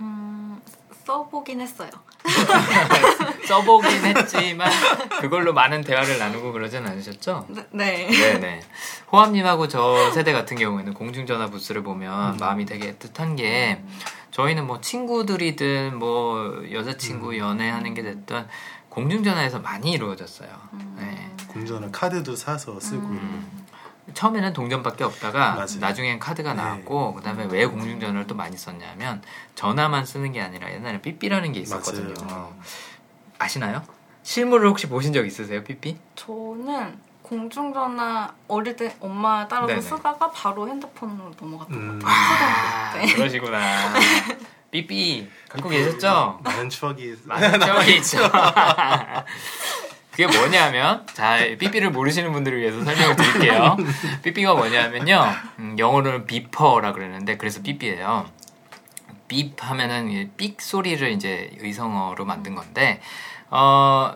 음, 0.00 0.60
써보긴 1.04 1.60
했어요. 1.60 1.90
써보긴 3.46 3.90
했지만 3.90 4.70
그걸로 5.20 5.52
많은 5.52 5.82
대화를 5.82 6.18
나누고 6.18 6.52
그러진 6.52 6.86
않으셨죠? 6.86 7.46
네. 7.48 7.66
네. 7.72 8.10
네네. 8.10 8.60
호암님하고 9.10 9.68
저 9.68 10.10
세대 10.12 10.32
같은 10.32 10.56
경우에는 10.56 10.94
공중전화 10.94 11.48
부스를 11.48 11.82
보면 11.82 12.34
음. 12.34 12.36
마음이 12.38 12.64
되게 12.64 12.94
애틋한 12.94 13.36
게 13.36 13.82
저희는 14.30 14.66
뭐 14.66 14.80
친구들이든 14.80 15.98
뭐 15.98 16.62
여자친구 16.70 17.30
음. 17.30 17.38
연애하는 17.38 17.94
게 17.94 18.02
됐든 18.02 18.46
공중전화에서 18.88 19.58
많이 19.58 19.92
이루어졌어요. 19.92 20.48
음. 20.74 20.96
네. 20.98 21.30
공중전화 21.48 21.90
카드도 21.90 22.36
사서 22.36 22.78
쓰고 22.78 23.06
음. 23.06 23.61
처음에는 24.14 24.52
동전밖에 24.52 25.04
없다가 25.04 25.54
맞아요. 25.54 25.78
나중엔 25.80 26.18
카드가 26.18 26.54
네. 26.54 26.62
나왔고 26.62 27.14
그다음에 27.14 27.46
왜 27.50 27.66
공중전화를 27.66 28.26
또 28.26 28.34
많이 28.34 28.56
썼냐면 28.56 29.22
전화만 29.54 30.04
쓰는 30.04 30.32
게 30.32 30.40
아니라 30.40 30.72
옛날에 30.72 31.00
삐삐라는 31.00 31.52
게 31.52 31.60
있었거든요. 31.60 32.14
맞아요. 32.26 32.54
아시나요? 33.38 33.82
실물을 34.22 34.68
혹시 34.68 34.88
보신 34.88 35.12
적 35.12 35.24
있으세요, 35.26 35.62
삐삐? 35.64 35.98
저는 36.16 36.98
공중전화 37.22 38.34
어릴 38.48 38.76
때 38.76 38.94
엄마 39.00 39.46
따라서 39.48 39.68
네네. 39.68 39.80
쓰다가 39.80 40.30
바로 40.30 40.68
핸드폰으로 40.68 41.32
넘어갔던 41.40 41.76
음. 41.76 41.98
것 41.98 42.06
같아요. 42.06 42.12
아, 42.12 42.92
네. 42.94 43.12
그러시구나. 43.14 43.92
삐삐 44.70 45.28
갖고 45.48 45.68
계셨죠? 45.68 46.40
많은 46.42 46.68
추억이 46.70 47.14
많은 47.24 47.60
적이 47.60 47.96
있죠. 47.96 48.18
그게 50.12 50.26
뭐냐면, 50.26 51.06
자, 51.14 51.38
삐삐를 51.58 51.90
모르시는 51.90 52.32
분들을 52.32 52.60
위해서 52.60 52.84
설명을 52.84 53.16
드릴게요. 53.16 53.76
삐삐가 54.22 54.54
뭐냐면요, 54.54 55.24
음, 55.58 55.76
영어로는 55.78 56.26
비퍼라 56.26 56.92
그러는데, 56.92 57.38
그래서 57.38 57.62
삐삐예요. 57.62 58.26
삐 59.26 59.54
하면은 59.58 60.10
이삑 60.10 60.60
소리를 60.60 61.10
이제 61.12 61.50
의성어로 61.58 62.26
만든 62.26 62.54
건데, 62.54 63.00
어, 63.48 64.14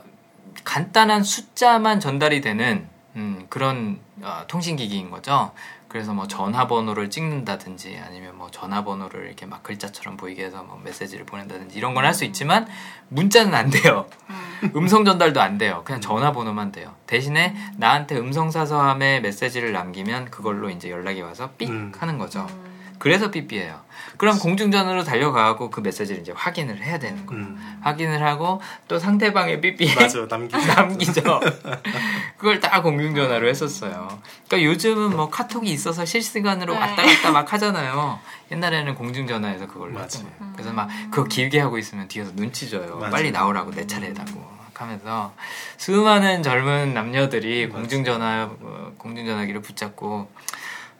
간단한 0.64 1.22
숫자만 1.22 2.00
전달이 2.00 2.42
되는 2.42 2.88
음, 3.16 3.46
그런 3.48 3.98
어, 4.20 4.44
통신기기인 4.46 5.10
거죠. 5.10 5.52
그래서 5.96 6.12
뭐 6.12 6.28
전화번호를 6.28 7.08
찍는다든지 7.08 7.98
아니면 8.06 8.36
뭐 8.36 8.50
전화번호를 8.50 9.24
이렇게 9.28 9.46
막 9.46 9.62
글자처럼 9.62 10.18
보이게 10.18 10.44
해서 10.44 10.62
뭐 10.62 10.78
메시지를 10.84 11.24
보낸다든지 11.24 11.78
이런 11.78 11.94
건 11.94 12.04
할 12.04 12.12
수 12.12 12.26
있지만 12.26 12.66
문자는 13.08 13.54
안 13.54 13.70
돼요. 13.70 14.04
음. 14.28 14.72
음성 14.76 15.06
전달도 15.06 15.40
안 15.40 15.56
돼요. 15.56 15.80
그냥 15.86 16.02
전화번호만 16.02 16.70
돼요. 16.70 16.94
대신에 17.06 17.56
나한테 17.78 18.18
음성 18.18 18.50
사서함에 18.50 19.20
메시지를 19.20 19.72
남기면 19.72 20.26
그걸로 20.30 20.68
이제 20.68 20.90
연락이 20.90 21.22
와서 21.22 21.48
삑 21.56 21.70
음. 21.70 21.92
하는 21.98 22.18
거죠. 22.18 22.46
음. 22.50 22.76
그래서 22.98 23.30
삐삐예요. 23.30 23.80
그럼 24.18 24.38
공중전화로 24.38 25.04
달려가고 25.04 25.70
그 25.70 25.80
메시지를 25.80 26.20
이제 26.22 26.32
확인을 26.34 26.82
해야 26.82 26.98
되는 26.98 27.24
거예요. 27.26 27.42
음. 27.44 27.78
확인을 27.82 28.22
하고 28.22 28.60
또 28.88 28.98
상대방의 28.98 29.60
삐삐에 29.62 29.94
맞아 29.94 30.26
남기죠. 30.26 30.58
남기죠. 30.74 31.40
그걸 32.36 32.60
다 32.60 32.82
공중전화로 32.82 33.48
했었어요. 33.48 34.08
그러니까 34.46 34.70
요즘은 34.70 35.16
뭐 35.16 35.30
카톡이 35.30 35.70
있어서 35.70 36.04
실시간으로 36.04 36.74
네. 36.74 36.80
왔다 36.80 37.02
갔다 37.02 37.30
막 37.30 37.52
하잖아요. 37.52 38.18
옛날에는 38.50 38.94
공중전화에서 38.94 39.66
그걸로 39.66 39.92
맞아요. 39.94 40.04
했던 40.04 40.22
거예요. 40.38 40.52
그래서 40.52 40.72
막 40.72 40.88
그거 41.10 41.24
길게 41.24 41.58
하고 41.60 41.78
있으면 41.78 42.08
뒤에서 42.08 42.32
눈치 42.34 42.68
줘요. 42.68 42.96
맞아요. 42.96 43.10
빨리 43.10 43.30
나오라고 43.30 43.70
내 43.70 43.86
차례다고 43.86 44.38
막 44.38 44.70
하면서 44.80 45.32
수많은 45.78 46.42
젊은 46.42 46.92
남녀들이 46.92 47.68
맞아요. 47.68 47.80
공중전화 47.80 48.50
어, 48.60 48.92
공중전화기를 48.98 49.62
붙잡고 49.62 50.30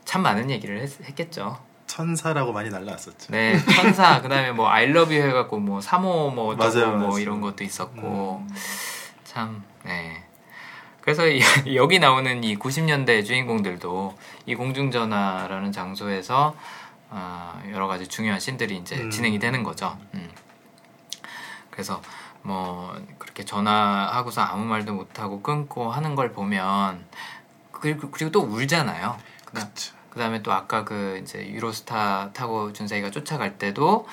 참 0.06 0.22
많은 0.22 0.50
얘기를 0.50 0.80
했, 0.80 1.00
했겠죠. 1.04 1.58
천사라고 1.86 2.52
많이 2.52 2.70
날라왔었죠. 2.70 3.28
네, 3.30 3.58
천사 3.76 4.20
그다음에 4.22 4.52
뭐 4.52 4.68
아이러브 4.68 5.12
해갖고 5.12 5.58
뭐 5.60 5.80
3호 5.80 6.34
뭐 6.34 6.56
맞아요, 6.56 6.92
뭐 6.96 7.08
맞아요. 7.08 7.18
이런 7.18 7.40
것도 7.40 7.62
있었고 7.62 8.44
참 9.24 9.62
네. 9.84 10.25
그래서 11.06 11.28
이- 11.28 11.38
여기 11.76 12.00
나오는 12.00 12.42
이 12.42 12.56
90년대 12.58 13.24
주인공들도 13.24 14.18
이 14.46 14.56
공중전화라는 14.56 15.70
장소에서 15.70 16.56
아, 17.10 17.62
여러 17.70 17.86
가지 17.86 18.08
중요한 18.08 18.40
씬들이 18.40 18.76
이제 18.78 18.96
음. 18.96 19.08
진행이 19.08 19.38
되는 19.38 19.62
거죠. 19.62 19.96
음. 20.14 20.28
그래서 21.70 22.02
뭐 22.42 22.92
그렇게 23.20 23.44
전화하고서 23.44 24.40
아무 24.40 24.64
말도 24.64 24.94
못하고 24.94 25.42
끊고 25.42 25.92
하는 25.92 26.16
걸 26.16 26.32
보면 26.32 27.06
그리고, 27.70 28.10
그리고 28.10 28.32
또 28.32 28.40
울잖아요. 28.40 29.16
그다음. 29.44 29.68
그다음에 30.10 30.42
또 30.42 30.52
아까 30.52 30.82
그 30.82 31.20
이제 31.22 31.46
유로스타 31.48 32.30
타고 32.32 32.72
준세이가 32.72 33.12
쫓아갈 33.12 33.58
때도 33.58 34.08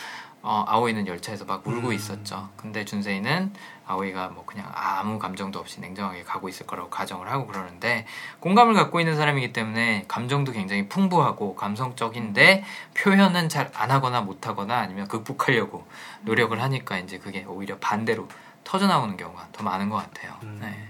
어, 0.45 0.65
아오이는 0.67 1.07
열차에서 1.07 1.45
막 1.45 1.65
울고 1.65 1.87
음. 1.87 1.93
있었죠. 1.93 2.49
근데 2.57 2.83
준세이는 2.83 3.53
아오이가 3.85 4.27
뭐 4.29 4.45
그냥 4.45 4.69
아무 4.75 5.17
감정도 5.17 5.59
없이 5.59 5.79
냉정하게 5.79 6.23
가고 6.23 6.49
있을 6.49 6.67
거라고 6.67 6.89
가정을 6.89 7.31
하고 7.31 7.47
그러는데 7.47 8.05
공감을 8.41 8.73
갖고 8.73 8.99
있는 8.99 9.15
사람이기 9.15 9.53
때문에 9.53 10.03
감정도 10.09 10.51
굉장히 10.51 10.89
풍부하고 10.89 11.55
감성적인데 11.55 12.63
표현은 12.95 13.49
잘 13.49 13.71
안 13.75 13.89
하거나 13.89 14.21
못 14.21 14.45
하거나 14.45 14.79
아니면 14.79 15.07
극복하려고 15.07 15.87
노력을 16.21 16.61
하니까 16.61 16.97
이제 16.99 17.17
그게 17.17 17.45
오히려 17.47 17.77
반대로 17.79 18.27
터져 18.65 18.87
나오는 18.87 19.15
경우가 19.17 19.47
더 19.53 19.63
많은 19.63 19.89
것 19.89 19.95
같아요. 19.97 20.33
음. 20.43 20.59
네. 20.61 20.89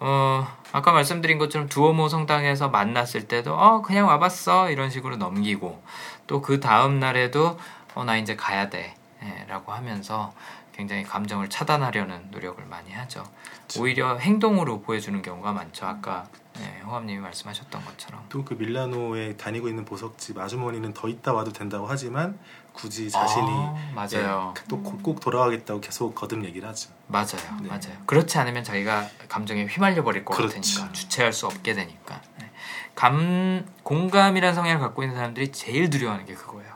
어, 0.00 0.46
아까 0.72 0.92
말씀드린 0.92 1.38
것처럼 1.38 1.68
두오모 1.68 2.08
성당에서 2.08 2.68
만났을 2.68 3.26
때도 3.26 3.54
어 3.54 3.80
그냥 3.80 4.06
와봤어 4.08 4.70
이런 4.70 4.90
식으로 4.90 5.16
넘기고 5.16 5.82
또 6.26 6.42
그 6.42 6.60
다음 6.60 7.00
날에도 7.00 7.58
어 7.94 8.04
나 8.04 8.16
이제 8.16 8.36
가야 8.36 8.68
돼라고 8.70 9.72
하면서 9.72 10.32
굉장히 10.72 11.04
감정을 11.04 11.48
차단하려는 11.48 12.30
노력을 12.32 12.62
많이 12.66 12.92
하죠. 12.92 13.24
오히려 13.78 14.16
행동으로 14.18 14.80
보여주는 14.80 15.20
경우가 15.22 15.52
많죠. 15.52 15.86
아까 15.86 16.26
네, 16.56 16.80
호감님이 16.84 17.20
말씀하셨던 17.20 17.84
것처럼. 17.84 18.24
또 18.28 18.44
그 18.44 18.54
밀라노에 18.54 19.36
다니고 19.36 19.68
있는 19.68 19.84
보석집 19.84 20.38
아주머니는 20.38 20.92
더 20.92 21.08
있다 21.08 21.32
와도 21.32 21.52
된다고 21.52 21.86
하지만 21.86 22.38
굳이 22.72 23.08
자신이 23.10 23.46
아, 23.48 23.92
맞아요. 23.94 24.52
또꼭 24.68 25.20
돌아가겠다고 25.20 25.80
계속 25.80 26.14
거듭 26.14 26.44
얘기를 26.44 26.68
하죠. 26.68 26.90
맞아요, 27.06 27.56
네. 27.62 27.68
맞아요. 27.68 27.96
그렇지 28.06 28.36
않으면 28.38 28.64
자기가 28.64 29.08
감정에 29.28 29.64
휘말려 29.66 30.02
버릴 30.02 30.24
것 30.24 30.36
그렇죠. 30.36 30.56
같으니까 30.56 30.92
주체할 30.92 31.32
수 31.32 31.46
없게 31.46 31.74
되니까. 31.74 32.20
네. 32.40 32.50
감 32.96 33.64
공감이라는 33.84 34.54
성향을 34.54 34.80
갖고 34.80 35.02
있는 35.04 35.16
사람들이 35.16 35.50
제일 35.52 35.88
두려워하는 35.90 36.26
게 36.26 36.34
그거예요. 36.34 36.73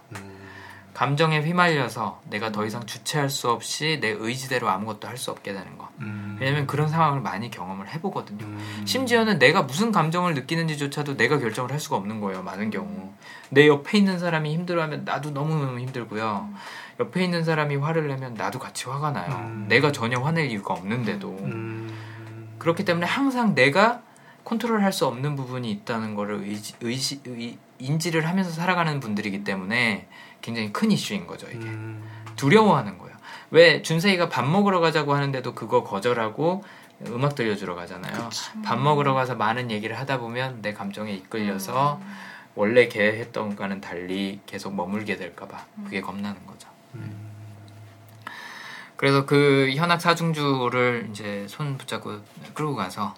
음, 0.99 1.09
감정에 1.09 1.41
휘말려서 1.41 2.21
내가 2.29 2.51
더 2.51 2.67
이상 2.67 2.85
주체할 2.85 3.31
수 3.31 3.51
없이 3.51 3.99
내 4.01 4.09
의지대로 4.09 4.69
아무것도 4.69 5.07
할 5.07 5.17
수 5.17 5.31
없게 5.31 5.53
되는 5.53 5.79
거. 5.79 5.89
음, 6.01 6.37
왜냐면 6.41 6.67
그런 6.67 6.89
상황을 6.89 7.21
많이 7.21 7.51
경험을 7.51 7.89
해보거든요. 7.89 8.45
음, 8.45 8.83
심지어는 8.85 9.39
내가 9.39 9.63
무슨 9.63 9.93
감정을 9.93 10.35
느끼는지조차도 10.35 11.17
내가 11.17 11.39
결정을 11.39 11.73
할 11.73 11.81
수가 11.81 11.97
없는 11.97 12.21
거예요. 12.21 12.43
많은 12.43 12.71
경우. 12.71 13.13
내 13.51 13.67
옆에 13.67 13.99
있는 13.99 14.19
사람이 14.19 14.53
힘들어하면 14.55 15.05
나도 15.05 15.31
너무너무 15.31 15.79
힘들고요. 15.81 16.49
옆에 17.01 17.25
있는 17.25 17.45
사람이 17.45 17.77
화를 17.77 18.09
내면 18.09 18.35
나도 18.35 18.59
같이 18.59 18.89
화가 18.89 19.13
나요. 19.13 19.31
음. 19.31 19.67
내가 19.69 19.93
전혀 19.93 20.21
화낼 20.21 20.51
이유가 20.51 20.75
없는데도. 20.75 21.29
음, 21.31 21.97
그렇기 22.59 22.85
때문에 22.85 23.07
항상 23.07 23.55
내가 23.55 24.03
컨트롤 24.45 24.83
할 24.83 24.93
수 24.93 25.07
없는 25.07 25.37
부분이 25.37 25.71
있다는 25.71 26.15
거를 26.15 26.43
의지, 26.43 26.75
의시, 26.81 27.21
의, 27.27 27.59
인지를 27.79 28.27
하면서 28.27 28.51
살아가는 28.51 28.99
분들이기 28.99 29.45
때문에 29.45 30.09
굉장히 30.41 30.73
큰 30.73 30.91
이슈인 30.91 31.27
거죠, 31.27 31.47
이게. 31.49 31.59
음, 31.59 32.03
두려워하는 32.37 32.99
거예요. 32.99 33.17
왜 33.51 33.83
준세이가 33.83 34.29
밥 34.29 34.47
먹으러 34.47 34.81
가자고 34.81 35.15
하는데도 35.15 35.55
그거 35.55 35.83
거절하고 35.83 36.65
음악 37.07 37.35
들려주러 37.35 37.75
가잖아요. 37.75 38.29
밥 38.65 38.79
먹으러 38.79 39.15
가서 39.15 39.35
많은 39.35 39.71
얘기를 39.71 39.99
하다 39.99 40.19
보면 40.19 40.63
내 40.63 40.73
감정에 40.73 41.13
이끌려서 41.13 42.01
원래 42.55 42.89
계획했던 42.89 43.51
것과는 43.51 43.81
달리 43.81 44.41
계속 44.47 44.75
머물게 44.75 45.17
될까봐 45.17 45.65
그게 45.85 46.01
겁나는 46.01 46.45
거죠. 46.47 46.69
음, 46.95 47.31
그래서 48.97 49.27
그 49.27 49.73
현악 49.77 50.01
사중주를 50.01 51.09
이제 51.11 51.47
손 51.49 51.79
붙잡고 51.79 52.19
끌고 52.55 52.75
가서 52.75 53.15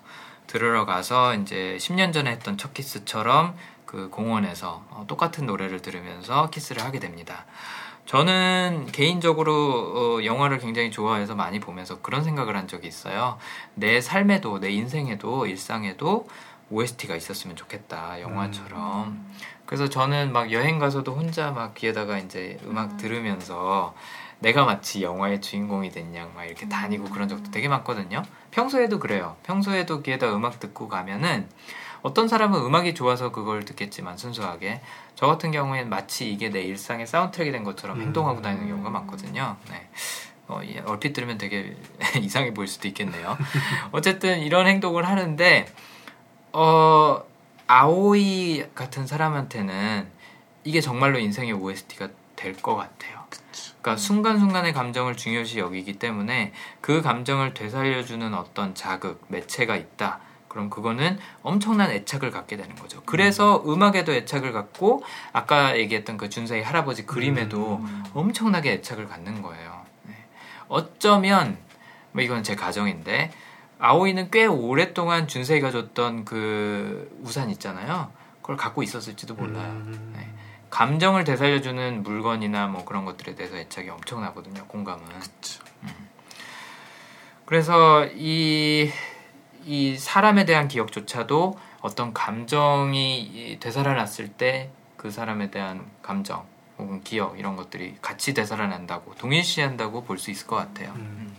들으러 0.47 0.85
가서 0.85 1.35
이제 1.37 1.79
10년 1.81 2.13
전에 2.13 2.33
했던 2.33 2.59
첫 2.59 2.75
키스처럼 2.75 3.57
그 3.91 4.09
공원에서 4.09 4.85
어, 4.91 5.05
똑같은 5.09 5.47
노래를 5.47 5.83
들으면서 5.83 6.49
키스를 6.51 6.85
하게 6.85 7.01
됩니다. 7.01 7.45
저는 8.07 8.87
개인적으로 8.93 9.53
어, 10.21 10.25
영화를 10.25 10.59
굉장히 10.59 10.93
좋아해서 10.93 11.35
많이 11.35 11.59
보면서 11.59 12.01
그런 12.01 12.23
생각을 12.23 12.57
한 12.57 12.69
적이 12.69 12.87
있어요. 12.87 13.37
내 13.75 14.01
삶에도 14.01 14.61
내 14.61 14.71
인생에도 14.71 15.45
일상에도 15.47 16.29
OST가 16.71 17.17
있었으면 17.17 17.57
좋겠다 17.57 18.21
영화처럼. 18.21 19.27
그래서 19.67 19.89
저는 19.89 20.33
막 20.33 20.53
여행 20.53 20.79
가서도 20.79 21.13
혼자 21.13 21.51
막 21.51 21.75
귀에다가 21.75 22.19
이제 22.19 22.61
음악 22.67 22.97
들으면서 22.97 23.97
내가 24.39 24.65
마치 24.67 25.03
영화의 25.03 25.41
주인공이 25.41 25.91
됐냐 25.91 26.31
막 26.37 26.45
이렇게 26.45 26.69
다니고 26.69 27.07
그런 27.07 27.29
적도 27.29 27.51
되게 27.51 27.67
많거든요. 27.67 28.23
평소에도 28.53 29.01
그래요. 29.01 29.37
평소에도 29.43 30.01
귀에다 30.03 30.33
음악 30.33 30.61
듣고 30.61 30.89
가면은 30.89 31.49
어떤 32.03 32.29
사람은 32.29 32.61
음악이 32.65 32.95
좋아서 32.95 33.31
그걸 33.33 33.65
듣겠지만 33.65 34.17
순수하게 34.17 34.81
저 35.15 35.27
같은 35.27 35.51
경우에는 35.53 35.91
마치 35.91 36.31
이게 36.33 36.49
내 36.49 36.63
일상의 36.63 37.07
사운드트랙이 37.07 37.53
된 37.53 37.65
것처럼 37.65 37.99
음. 37.99 38.03
행동하고 38.03 38.41
다니는 38.43 38.69
경우가 38.69 38.91
많거든요. 38.91 39.57
네. 39.71 39.89
어, 40.49 40.63
이- 40.63 40.79
얼핏 40.85 41.13
들으면 41.13 41.39
되게 41.39 41.77
이상해 42.21 42.53
보일 42.55 42.69
수도 42.69 42.89
있겠네요. 42.89 43.37
어쨌든 43.93 44.41
이런 44.41 44.67
행동을 44.67 45.07
하는데 45.07 45.67
어 46.53 47.23
아오이 47.67 48.65
같은 48.75 49.07
사람한테는 49.07 50.09
이게 50.65 50.81
정말로 50.81 51.19
인생의 51.19 51.53
OST가 51.53 52.09
될 52.37 52.55
것 52.57 52.75
같아요. 52.75 53.21
그러니까 53.83 53.97
순간순간의 53.97 54.73
감정을 54.73 55.17
중요시 55.17 55.59
여기기 55.59 55.99
때문에 55.99 56.53
그 56.81 57.03
감정을 57.03 57.55
되살려주는 57.55 58.35
어떤 58.35 58.75
자극, 58.75 59.23
매체가 59.29 59.77
있다. 59.77 60.21
그럼 60.51 60.69
그거는 60.69 61.17
엄청난 61.45 61.93
애착을 61.93 62.33
갖게 62.33 62.57
되는 62.57 62.75
거죠. 62.75 63.01
그래서 63.07 63.63
음 63.67 63.81
악에도 63.85 64.13
애착을 64.13 64.53
갖고 64.53 65.05
아까 65.33 65.79
얘기했던 65.79 66.17
그 66.17 66.29
준세의 66.29 66.65
할아버지 66.65 67.07
그림에도 67.07 67.77
음. 67.77 68.05
엄청나게 68.15 68.73
애착을 68.73 69.07
갖는 69.07 69.43
거예요. 69.43 69.87
네. 70.03 70.15
어쩌면 70.67 71.57
뭐 72.11 72.25
이건 72.25 72.43
제 72.43 72.57
가정인데 72.57 73.31
아오이는 73.79 74.33
꽤 74.33 74.45
오랫동안 74.47 75.29
준세이가 75.29 75.71
줬던 75.71 76.25
그 76.25 77.17
우산 77.23 77.49
있잖아요. 77.51 78.11
그걸 78.43 78.57
갖고 78.57 78.83
있었을지도 78.83 79.35
몰라요. 79.35 79.71
음, 79.71 80.13
네. 80.17 80.29
감정을 80.71 81.23
되살려주는 81.23 82.03
물건이나 82.03 82.67
뭐 82.67 82.85
그런 82.85 83.05
것들에 83.05 83.37
대해서 83.37 83.57
애착이 83.57 83.89
엄청나거든요. 83.89 84.67
공감은. 84.67 85.05
그쵸. 85.21 85.63
그래서 87.51 88.07
이, 88.15 88.89
이 89.71 89.97
사람에 89.97 90.45
대한 90.47 90.67
기억조차도 90.69 91.59
어떤 91.81 92.13
감정이 92.13 93.21
이 93.21 93.59
되살아났을 93.61 94.29
때 94.29 94.71
그 95.01 95.11
사람에 95.11 95.51
대한 95.51 95.87
감정 96.03 96.45
혹은 96.79 97.03
기억 97.03 97.39
이런 97.39 97.57
것들이 97.57 97.95
같이 98.03 98.35
되살아난다고 98.35 99.15
동일시한다고 99.15 100.05
볼 100.05 100.19
수 100.19 100.31
있을 100.31 100.47
것 100.47 100.57
같아요. 100.57 100.93
음. 100.95 101.35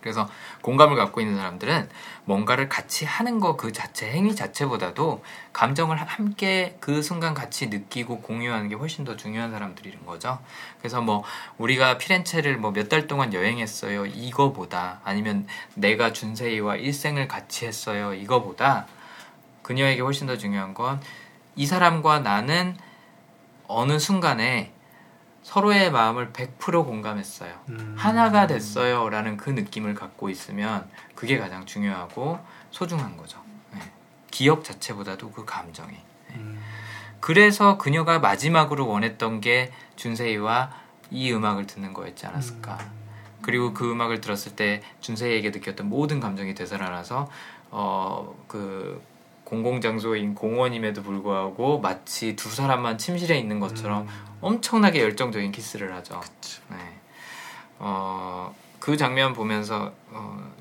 그래서 0.00 0.28
공감을 0.62 0.96
갖고 0.96 1.20
있는 1.20 1.36
사람들은 1.36 1.88
뭔가를 2.24 2.68
같이 2.68 3.04
하는 3.04 3.40
거 3.40 3.56
그 3.56 3.72
자체 3.72 4.10
행위 4.10 4.34
자체보다도 4.36 5.22
감정을 5.52 5.96
함께 5.96 6.76
그 6.80 7.02
순간 7.02 7.34
같이 7.34 7.68
느끼고 7.68 8.20
공유하는 8.20 8.68
게 8.68 8.74
훨씬 8.74 9.04
더 9.04 9.16
중요한 9.16 9.50
사람들인 9.50 10.04
거죠. 10.06 10.38
그래서 10.78 11.00
뭐 11.00 11.24
우리가 11.58 11.98
피렌체를 11.98 12.56
뭐 12.58 12.72
몇 12.72 12.88
달 12.88 13.06
동안 13.06 13.32
여행했어요 13.34 14.06
이거보다 14.06 15.00
아니면 15.04 15.46
내가 15.74 16.12
준세이와 16.12 16.76
일생을 16.76 17.28
같이 17.28 17.66
했어요 17.66 18.14
이거보다 18.14 18.86
그녀에게 19.62 20.00
훨씬 20.02 20.26
더 20.26 20.36
중요한 20.38 20.74
건 20.74 21.00
이 21.56 21.66
사람과 21.66 22.20
나는 22.20 22.76
어느 23.66 23.98
순간에 23.98 24.72
서로의 25.52 25.90
마음을 25.90 26.30
100% 26.34 26.84
공감했어요. 26.84 27.54
음. 27.70 27.94
하나가 27.96 28.46
됐어요. 28.46 29.08
라는 29.08 29.38
그 29.38 29.48
느낌을 29.48 29.94
갖고 29.94 30.28
있으면 30.28 30.86
그게 31.14 31.38
가장 31.38 31.64
중요하고 31.64 32.38
소중한 32.70 33.16
거죠. 33.16 33.40
네. 33.72 33.80
기억 34.30 34.62
자체보다도 34.62 35.30
그 35.30 35.46
감정이. 35.46 35.96
음. 36.34 36.60
그래서 37.20 37.78
그녀가 37.78 38.18
마지막으로 38.18 38.86
원했던 38.86 39.40
게 39.40 39.72
준세이와 39.96 40.70
이 41.10 41.32
음악을 41.32 41.66
듣는 41.66 41.94
거였지 41.94 42.26
않았을까. 42.26 42.74
음. 42.82 42.90
그리고 43.40 43.72
그 43.72 43.90
음악을 43.90 44.20
들었을 44.20 44.54
때 44.54 44.82
준세이에게 45.00 45.48
느꼈던 45.48 45.88
모든 45.88 46.20
감정이 46.20 46.54
되살아나서 46.54 47.30
어 47.70 48.34
그 48.48 49.00
공공장소인 49.48 50.34
공원임에도 50.34 51.02
불구하고 51.02 51.80
마치 51.80 52.36
두 52.36 52.50
사람만 52.50 52.98
침실에 52.98 53.38
있는 53.38 53.60
것처럼 53.60 54.02
음. 54.02 54.08
엄청나게 54.40 55.02
열정적인 55.02 55.52
키스를 55.52 55.94
하죠. 55.96 56.20
그쵸. 56.20 56.62
네. 56.70 56.76
어, 57.78 58.54
그 58.80 58.96
장면 58.96 59.32
보면서 59.32 59.92
어, 60.10 60.52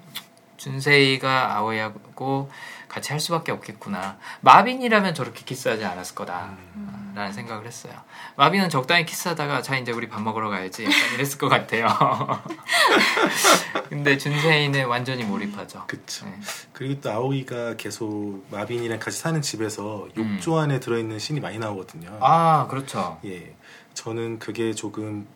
준세이가 0.57 1.57
아오이하고 1.57 2.49
같이 2.87 3.11
할 3.11 3.19
수밖에 3.19 3.51
없겠구나. 3.51 4.17
마빈이라면 4.41 5.13
저렇게 5.13 5.43
키스하지 5.43 5.85
않았을 5.85 6.15
거다. 6.15 6.57
음. 6.75 7.13
라는 7.15 7.33
생각을 7.33 7.65
했어요. 7.65 7.93
마빈은 8.35 8.69
적당히 8.69 9.05
키스하다가 9.05 9.63
자 9.63 9.75
이제 9.75 9.91
우리 9.91 10.07
밥 10.07 10.21
먹으러 10.21 10.49
가야지 10.49 10.85
약간 10.85 10.97
이랬을 11.15 11.39
것 11.39 11.49
같아요. 11.49 11.87
근데 13.89 14.19
준세이는 14.19 14.85
완전히 14.85 15.23
몰입하죠. 15.23 15.85
그쵸. 15.87 16.27
네. 16.27 16.39
그리고 16.73 17.01
또 17.01 17.11
아오이가 17.11 17.75
계속 17.75 18.45
마빈이랑 18.51 18.99
같이 18.99 19.17
사는 19.17 19.41
집에서 19.41 20.07
음. 20.17 20.33
욕조 20.35 20.59
안에 20.59 20.79
들어있는 20.79 21.17
신이 21.17 21.39
많이 21.39 21.57
나오거든요. 21.57 22.19
아 22.21 22.67
그렇죠. 22.69 23.19
예. 23.25 23.55
저는 24.01 24.37
그게 24.37 24.73
조금 24.73 25.27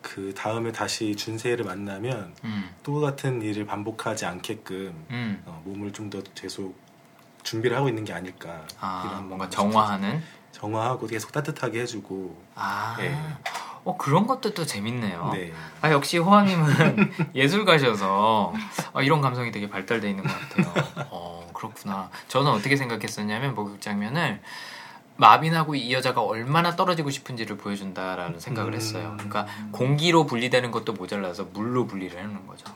그 0.00 0.32
다음에 0.34 0.72
다시 0.72 1.14
준세이를 1.14 1.66
만나면 1.66 2.34
음, 2.44 2.70
또 2.82 3.00
같은 3.00 3.42
일을 3.42 3.66
반복하지 3.66 4.24
않게끔 4.24 4.94
음. 5.10 5.42
어, 5.44 5.60
몸을 5.66 5.92
좀 5.92 6.08
더 6.08 6.22
계속 6.34 6.74
준비를 7.42 7.76
하고 7.76 7.88
있는 7.90 8.04
게 8.04 8.12
아닐까. 8.14 8.62
아 8.80 9.02
이런 9.06 9.28
뭔가 9.28 9.50
정화하는. 9.50 10.22
정화하고 10.52 11.06
계속 11.06 11.30
따뜻하게 11.32 11.80
해주고. 11.82 12.40
아, 12.54 12.96
예. 13.00 13.14
어 13.84 13.96
그런 13.98 14.26
것도 14.26 14.54
또 14.54 14.64
재밌네요. 14.64 15.30
네. 15.34 15.52
아 15.82 15.90
역시 15.92 16.16
호황님은 16.18 17.12
예술가셔서 17.34 18.54
아, 18.94 19.02
이런 19.02 19.20
감성이 19.20 19.50
되게 19.52 19.68
발달돼 19.68 20.08
있는 20.08 20.24
것 20.24 20.32
같아요. 20.32 21.06
어 21.10 21.50
그렇구나. 21.52 22.08
저는 22.28 22.50
어떻게 22.50 22.76
생각했었냐면 22.76 23.54
목욕 23.54 23.80
장면을 23.80 24.40
마빈하고 25.18 25.74
이 25.74 25.92
여자가 25.92 26.22
얼마나 26.22 26.76
떨어지고 26.76 27.10
싶은지를 27.10 27.56
보여준다라는 27.56 28.38
생각을 28.40 28.72
음. 28.72 28.76
했어요. 28.76 29.14
그러니까 29.14 29.46
공기로 29.72 30.26
분리되는 30.26 30.70
것도 30.70 30.92
모자라서 30.92 31.44
물로 31.52 31.86
분리를 31.86 32.18
해놓는 32.18 32.46
거죠. 32.46 32.66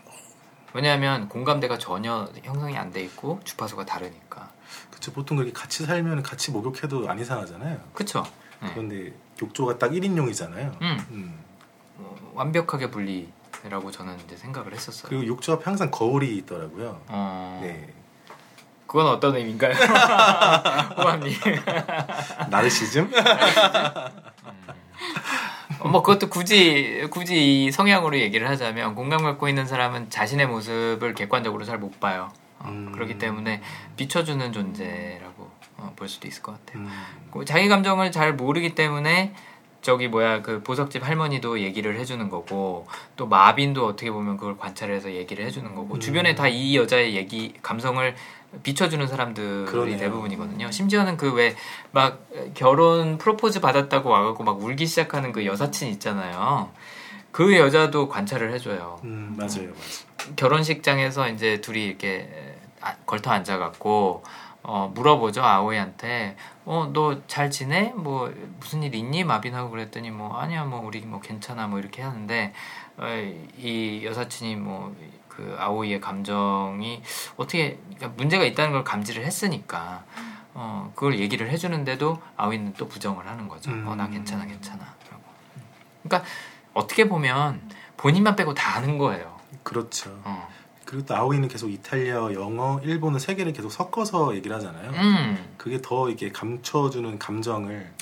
왜냐하면 0.72 1.28
공감대가 1.28 1.78
전혀 1.78 2.28
형성이 2.44 2.76
안 2.78 2.92
돼 2.92 3.02
있고 3.02 3.40
주파수가 3.44 3.84
다르니까. 3.86 4.50
그쵸. 4.90 5.12
보통 5.12 5.36
그렇게 5.36 5.52
같이 5.52 5.84
살면 5.84 6.22
같이 6.22 6.50
목욕해도 6.52 7.08
안 7.10 7.18
이상하잖아요. 7.18 7.80
그쵸? 7.92 8.24
네. 8.62 8.70
그런데 8.72 9.12
욕조가 9.42 9.78
딱 9.78 9.90
1인용이잖아요. 9.90 10.80
음, 10.80 11.38
어, 11.98 12.16
완벽하게 12.34 12.90
분리라고 12.90 13.90
저는 13.90 14.16
이제 14.24 14.36
생각을 14.36 14.72
했었어요. 14.72 15.08
그리고 15.08 15.26
욕조 15.26 15.54
앞에 15.54 15.64
항상 15.64 15.90
거울이 15.90 16.36
있더라고요. 16.38 17.00
어, 17.08 17.60
네. 17.62 17.92
그건 18.90 19.06
어떤 19.06 19.36
의미인가요? 19.36 19.72
호감님. 20.98 21.32
나르시즘? 22.50 23.08
어, 25.78 25.88
뭐 25.88 26.02
그것도 26.02 26.28
굳이 26.28 27.06
굳이 27.08 27.66
이 27.66 27.70
성향으로 27.70 28.18
얘기를 28.18 28.48
하자면 28.48 28.96
공감 28.96 29.22
갖고 29.22 29.48
있는 29.48 29.64
사람은 29.64 30.10
자신의 30.10 30.48
모습을 30.48 31.14
객관적으로 31.14 31.64
잘 31.64 31.78
못 31.78 32.00
봐요. 32.00 32.32
어, 32.58 32.64
음. 32.66 32.90
그렇기 32.92 33.18
때문에 33.18 33.62
비춰주는 33.96 34.52
존재라고 34.52 35.48
어, 35.76 35.92
볼 35.94 36.08
수도 36.08 36.26
있을 36.26 36.42
것 36.42 36.58
같아요. 36.58 36.82
음. 36.82 36.90
그 37.30 37.44
자기 37.44 37.68
감정을 37.68 38.10
잘 38.10 38.34
모르기 38.34 38.74
때문에 38.74 39.34
저기 39.82 40.08
뭐야 40.08 40.42
그 40.42 40.62
보석집 40.64 41.06
할머니도 41.06 41.60
얘기를 41.60 41.96
해주는 41.96 42.28
거고 42.28 42.88
또 43.16 43.28
마빈도 43.28 43.86
어떻게 43.86 44.10
보면 44.10 44.36
그걸 44.36 44.58
관찰해서 44.58 45.12
얘기를 45.12 45.46
해주는 45.46 45.74
거고 45.76 45.94
음. 45.94 46.00
주변에 46.00 46.34
다 46.34 46.48
이 46.48 46.76
여자의 46.76 47.14
얘기 47.14 47.54
감성을 47.62 48.14
비춰주는 48.62 49.06
사람들이 49.06 49.66
그러네요. 49.66 49.96
대부분이거든요. 49.98 50.70
심지어는 50.70 51.16
그 51.16 51.34
왜 51.34 51.54
막 51.92 52.20
결혼 52.54 53.18
프로포즈 53.18 53.60
받았다고 53.60 54.08
와갖고 54.10 54.44
막 54.44 54.60
울기 54.62 54.86
시작하는 54.86 55.32
그 55.32 55.44
여사친 55.46 55.88
있잖아요. 55.92 56.70
그 57.32 57.56
여자도 57.56 58.08
관찰을 58.08 58.52
해줘요. 58.52 59.00
음, 59.04 59.34
맞아요, 59.36 59.70
맞아요. 59.70 59.72
결혼식장에서 60.36 61.28
이제 61.30 61.60
둘이 61.60 61.84
이렇게 61.84 62.28
아- 62.80 62.94
걸터 63.06 63.30
앉아갖고 63.30 64.22
어, 64.62 64.92
물어보죠 64.94 65.42
아오이한테 65.42 66.36
어 66.66 66.90
너 66.92 67.22
잘 67.26 67.50
지내 67.50 67.92
뭐 67.96 68.32
무슨 68.60 68.82
일 68.82 68.94
있니 68.94 69.24
마빈하고 69.24 69.70
그랬더니 69.70 70.10
뭐 70.10 70.36
아니야 70.36 70.64
뭐 70.64 70.80
우리 70.84 71.00
뭐 71.00 71.20
괜찮아 71.20 71.66
뭐 71.66 71.78
이렇게 71.78 72.02
하는데 72.02 72.52
어, 72.98 73.06
이 73.58 74.02
여사친이 74.04 74.56
뭐 74.56 74.94
그 75.40 75.56
아오이의 75.58 76.00
감정이 76.02 77.02
어떻게 77.36 77.78
그러니까 77.96 78.08
문제가 78.16 78.44
있다는 78.44 78.72
걸 78.72 78.84
감지를 78.84 79.24
했으니까 79.24 80.04
어 80.52 80.92
그걸 80.94 81.18
얘기를 81.18 81.48
해주는데도 81.50 82.20
아오이는 82.36 82.74
또 82.74 82.88
부정을 82.88 83.26
하는 83.26 83.48
거죠 83.48 83.70
어나 83.70 84.04
음. 84.04 84.10
괜찮아 84.10 84.44
괜찮아 84.44 84.84
라고 85.10 85.22
그러니까 86.02 86.28
어떻게 86.74 87.08
보면 87.08 87.62
본인만 87.96 88.36
빼고 88.36 88.52
다 88.52 88.76
아는 88.76 88.98
거예요 88.98 89.40
그렇죠. 89.62 90.10
어. 90.24 90.48
그리고 90.84 91.06
또 91.06 91.14
아오이는 91.14 91.46
계속 91.46 91.68
이탈리아, 91.68 92.32
영어, 92.32 92.80
일본어 92.82 93.20
세 93.20 93.36
개를 93.36 93.52
계속 93.52 93.70
섞어서 93.70 94.34
얘기를 94.34 94.56
하잖아요. 94.56 94.90
음. 94.90 95.54
그게 95.56 95.80
더 95.80 96.10
이게 96.10 96.32
감춰주는 96.32 97.16
감정을 97.16 97.92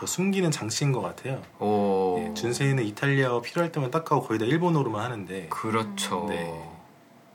더 0.00 0.06
숨기는 0.06 0.50
장치인 0.50 0.90
것 0.90 1.00
같아요. 1.00 1.40
오. 1.60 2.16
예, 2.18 2.34
준세이는 2.34 2.84
이탈리아어 2.84 3.40
필요할 3.40 3.70
때만 3.70 3.92
딱 3.92 4.10
하고 4.10 4.26
거의 4.26 4.40
다 4.40 4.46
일본어로만 4.46 5.04
하는데 5.04 5.46
그렇죠. 5.48 6.26
네. 6.28 6.73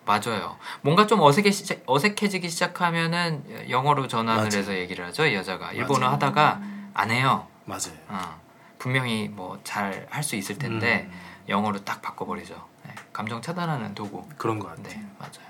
맞아요. 0.09 0.57
뭔가 0.81 1.05
좀 1.05 1.21
어색해 1.21 1.51
시작, 1.51 1.83
어색해지기 1.85 2.49
시작하면은 2.49 3.69
영어로 3.69 4.07
전환을 4.07 4.45
맞아요. 4.45 4.57
해서 4.57 4.73
얘기를 4.73 5.05
하죠. 5.05 5.27
이 5.27 5.35
여자가 5.35 5.71
일본어 5.73 5.99
맞아요. 6.07 6.13
하다가 6.15 6.61
안 6.95 7.11
해요. 7.11 7.45
맞아요. 7.65 7.93
어. 8.07 8.39
분명히 8.79 9.27
뭐 9.29 9.59
잘 9.63 10.07
할 10.09 10.23
수 10.23 10.35
있을 10.35 10.57
텐데 10.57 11.07
음, 11.11 11.19
영어로 11.49 11.83
딱 11.85 12.01
바꿔버리죠. 12.01 12.55
네. 12.87 12.93
감정 13.13 13.41
차단하는 13.41 13.93
도구. 13.93 14.27
그런 14.37 14.57
것 14.57 14.69
같아요. 14.69 14.87
네, 14.87 15.05
맞아요. 15.19 15.49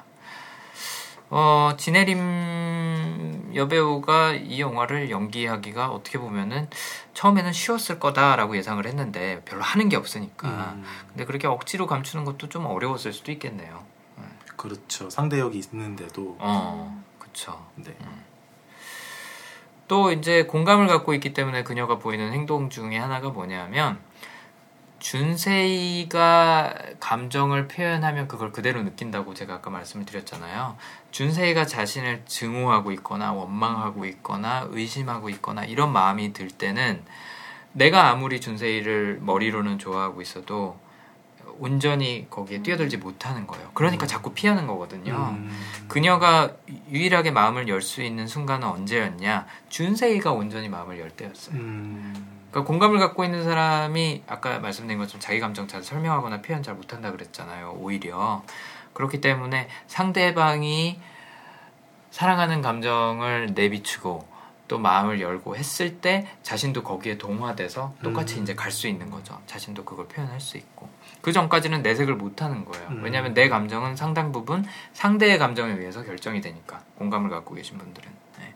어, 1.31 1.75
진혜림 1.77 3.51
여배우가 3.55 4.33
이 4.33 4.59
영화를 4.59 5.11
연기하기가 5.11 5.89
어떻게 5.89 6.17
보면은 6.17 6.67
처음에는 7.13 7.53
쉬웠을 7.53 7.99
거다라고 7.99 8.57
예상을 8.57 8.83
했는데 8.85 9.41
별로 9.45 9.61
하는 9.61 9.89
게 9.89 9.95
없으니까. 9.95 10.47
음, 10.49 10.83
근데 11.09 11.25
그렇게 11.25 11.47
억지로 11.47 11.85
감추는 11.87 12.25
것도 12.25 12.49
좀 12.49 12.65
어려웠을 12.65 13.13
수도 13.13 13.31
있겠네요. 13.31 13.85
그렇죠. 14.59 15.09
상대역이 15.09 15.57
있는데도 15.57 16.35
어, 16.37 17.01
그쵸. 17.17 17.65
네. 17.75 17.95
또 19.87 20.11
이제 20.11 20.43
공감을 20.43 20.87
갖고 20.87 21.13
있기 21.13 21.33
때문에 21.33 21.63
그녀가 21.63 21.97
보이는 21.97 22.33
행동 22.33 22.69
중에 22.69 22.97
하나가 22.97 23.29
뭐냐면 23.29 24.01
준세이가 24.99 26.75
감정을 26.99 27.69
표현하면 27.69 28.27
그걸 28.27 28.51
그대로 28.51 28.83
느낀다고 28.83 29.33
제가 29.33 29.53
아까 29.55 29.69
말씀을 29.69 30.05
드렸잖아요. 30.05 30.75
준세이가 31.11 31.65
자신을 31.65 32.23
증오하고 32.25 32.91
있거나 32.91 33.31
원망하고 33.31 34.05
있거나 34.07 34.67
의심하고 34.71 35.29
있거나 35.29 35.63
이런 35.63 35.93
마음이 35.93 36.33
들 36.33 36.49
때는 36.49 37.01
내가 37.71 38.09
아무리 38.09 38.41
준세이를 38.41 39.19
머리로는 39.21 39.79
좋아하고 39.79 40.21
있어도 40.21 40.77
온전히 41.59 42.27
거기에 42.29 42.61
뛰어들지 42.61 42.97
못하는 42.97 43.45
거예요. 43.47 43.69
그러니까 43.73 44.07
자꾸 44.07 44.33
피하는 44.33 44.65
거거든요. 44.67 45.13
음, 45.35 45.49
그녀가 45.87 46.53
유일하게 46.89 47.31
마음을 47.31 47.67
열 47.67 47.81
수 47.81 48.01
있는 48.01 48.27
순간은 48.27 48.67
언제였냐? 48.67 49.45
준세이가 49.69 50.31
온전히 50.31 50.69
마음을 50.69 50.99
열 50.99 51.09
때였어요. 51.09 51.55
음, 51.55 52.13
그러니까 52.51 52.67
공감을 52.67 52.99
갖고 52.99 53.23
있는 53.25 53.43
사람이 53.43 54.23
아까 54.27 54.59
말씀드린 54.59 54.99
것처럼 54.99 55.19
자기 55.21 55.39
감정 55.39 55.67
잘 55.67 55.83
설명하거나 55.83 56.41
표현 56.41 56.63
잘 56.63 56.75
못한다 56.75 57.11
그랬잖아요. 57.11 57.75
오히려 57.79 58.43
그렇기 58.93 59.21
때문에 59.21 59.67
상대방이 59.87 60.99
사랑하는 62.11 62.61
감정을 62.61 63.51
내비추고 63.53 64.27
또 64.67 64.77
마음을 64.77 65.19
열고 65.19 65.55
했을 65.55 65.97
때 65.99 66.27
자신도 66.43 66.83
거기에 66.83 67.17
동화돼서 67.17 67.95
똑같이 68.03 68.37
음. 68.37 68.43
이제 68.43 68.55
갈 68.55 68.71
수 68.71 68.87
있는 68.87 69.09
거죠. 69.09 69.39
자신도 69.47 69.83
그걸 69.83 70.07
표현할 70.07 70.39
수 70.39 70.57
있고 70.57 70.87
그 71.21 71.31
전까지는 71.33 71.81
내색을 71.81 72.15
못 72.15 72.41
하는 72.41 72.63
거예요. 72.65 72.87
음. 72.89 73.01
왜냐하면 73.03 73.33
내 73.33 73.49
감정은 73.49 73.95
상당 73.95 74.31
부분 74.31 74.65
상대의 74.93 75.37
감정에 75.37 75.73
의해서 75.73 76.03
결정이 76.03 76.41
되니까 76.41 76.81
공감을 76.95 77.29
갖고 77.29 77.55
계신 77.55 77.77
분들은. 77.77 78.09
네. 78.39 78.53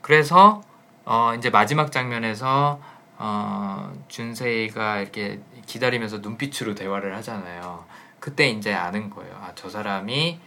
그래서 0.00 0.62
어, 1.04 1.34
이제 1.36 1.50
마지막 1.50 1.92
장면에서 1.92 2.80
어, 3.18 3.92
준세이가 4.08 5.00
이렇게 5.00 5.40
기다리면서 5.66 6.18
눈빛으로 6.18 6.74
대화를 6.74 7.14
하잖아요. 7.16 7.84
그때 8.18 8.48
이제 8.48 8.72
아는 8.72 9.10
거예요. 9.10 9.34
아, 9.42 9.52
저 9.54 9.68
사람이 9.68 10.40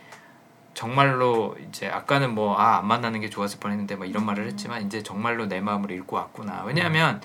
정말로 0.73 1.55
이제 1.69 1.87
아까는 1.87 2.33
뭐 2.35 2.57
아 2.59 2.79
안 2.79 2.87
만나는 2.87 3.21
게 3.21 3.29
좋았을 3.29 3.59
뻔했는데 3.59 3.95
뭐 3.95 4.05
이런 4.05 4.25
말을 4.25 4.45
했지만 4.47 4.85
이제 4.85 5.03
정말로 5.03 5.45
내 5.47 5.61
마음을 5.61 5.91
읽고 5.91 6.15
왔구나. 6.17 6.63
왜냐하면 6.65 7.21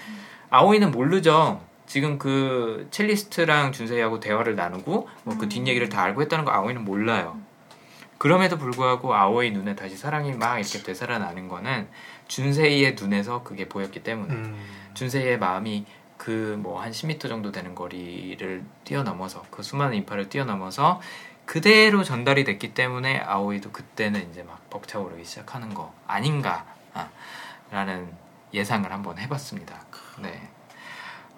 아오이는 0.51 0.91
모르죠. 0.93 1.61
지금 1.91 2.19
그 2.21 2.87
첼리스트랑 2.93 3.73
준세이하고 3.73 4.21
대화를 4.21 4.55
나누고 4.55 5.09
뭐그 5.25 5.49
뒷얘기를 5.49 5.89
다 5.89 6.05
알고 6.05 6.23
했다는 6.23 6.45
거 6.45 6.53
아오이는 6.53 6.85
몰라요. 6.85 7.37
그럼에도 8.17 8.59
불구하고 8.59 9.13
아오이 9.13 9.51
눈에 9.51 9.75
다시 9.75 9.97
사랑이 9.97 10.35
막 10.35 10.61
이렇게 10.61 10.85
되살아나는 10.85 11.49
거는 11.49 11.89
준세이의 12.29 12.95
눈에서 12.95 13.43
그게 13.43 13.69
보였기 13.69 14.05
때문에 14.05 14.33
음. 14.33 14.57
준세이의 14.95 15.41
마음이 15.41 15.85
그 16.17 16.57
뭐 16.63 16.79
한 16.81 16.93
10m 16.93 17.29
정도 17.29 17.51
되는 17.51 17.75
거리를 17.75 18.63
뛰어넘어서 18.85 19.43
그 19.51 19.65
수많은 19.65 19.97
인파를 19.97 20.29
뛰어넘어서 20.29 21.01
그대로 21.45 22.05
전달이 22.05 22.45
됐기 22.45 22.73
때문에 22.73 23.19
아오이도 23.19 23.73
그때는 23.73 24.31
이제 24.31 24.45
막 24.45 24.71
벅차오르기 24.71 25.25
시작하는 25.25 25.75
거 25.75 25.93
아닌가 26.07 26.65
아, 26.95 27.09
라는 27.73 28.13
예상을 28.55 28.89
한번 28.93 29.19
해봤습니다. 29.19 29.75
네. 30.23 30.49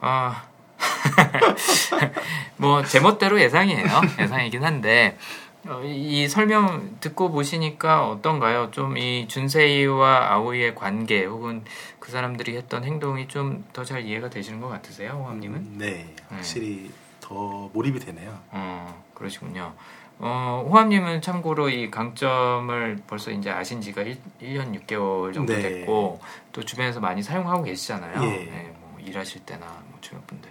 어, 0.02 0.32
뭐 2.56 2.82
제멋대로 2.84 3.40
예상이에요. 3.40 3.86
예상이긴 4.20 4.64
한데 4.64 5.16
어, 5.66 5.80
이 5.84 6.28
설명 6.28 6.96
듣고 7.00 7.30
보시니까 7.30 8.08
어떤가요? 8.08 8.70
좀 8.72 8.96
이 8.96 9.26
준세이와 9.28 10.32
아오이의 10.32 10.74
관계 10.74 11.24
혹은 11.24 11.64
그 12.00 12.10
사람들이 12.10 12.56
했던 12.56 12.84
행동이 12.84 13.28
좀 13.28 13.64
더 13.72 13.84
잘 13.84 14.04
이해가 14.04 14.28
되시는 14.28 14.60
것 14.60 14.68
같으세요, 14.68 15.12
호함님은? 15.12 15.78
네, 15.78 16.14
확실히 16.28 16.90
더 17.20 17.70
몰입이 17.72 18.00
되네요. 18.00 18.36
어, 18.50 19.02
그러시군요. 19.14 19.72
어, 20.18 20.64
호함님은 20.68 21.20
참고로 21.22 21.68
이 21.70 21.90
강점을 21.90 23.02
벌써 23.06 23.30
이제 23.30 23.50
아신 23.50 23.80
지가 23.80 24.02
1, 24.02 24.18
년 24.54 24.72
6개월 24.80 25.32
정도 25.34 25.52
네. 25.54 25.62
됐고 25.62 26.20
또 26.52 26.62
주변에서 26.64 27.00
많이 27.00 27.22
사용하고 27.22 27.62
계시잖아요. 27.64 28.22
예. 28.22 28.44
네, 28.44 28.72
뭐 28.80 28.98
일하실 29.00 29.44
때나 29.46 29.66
뭐 30.02 30.08
주변 30.08 30.26
분들. 30.26 30.50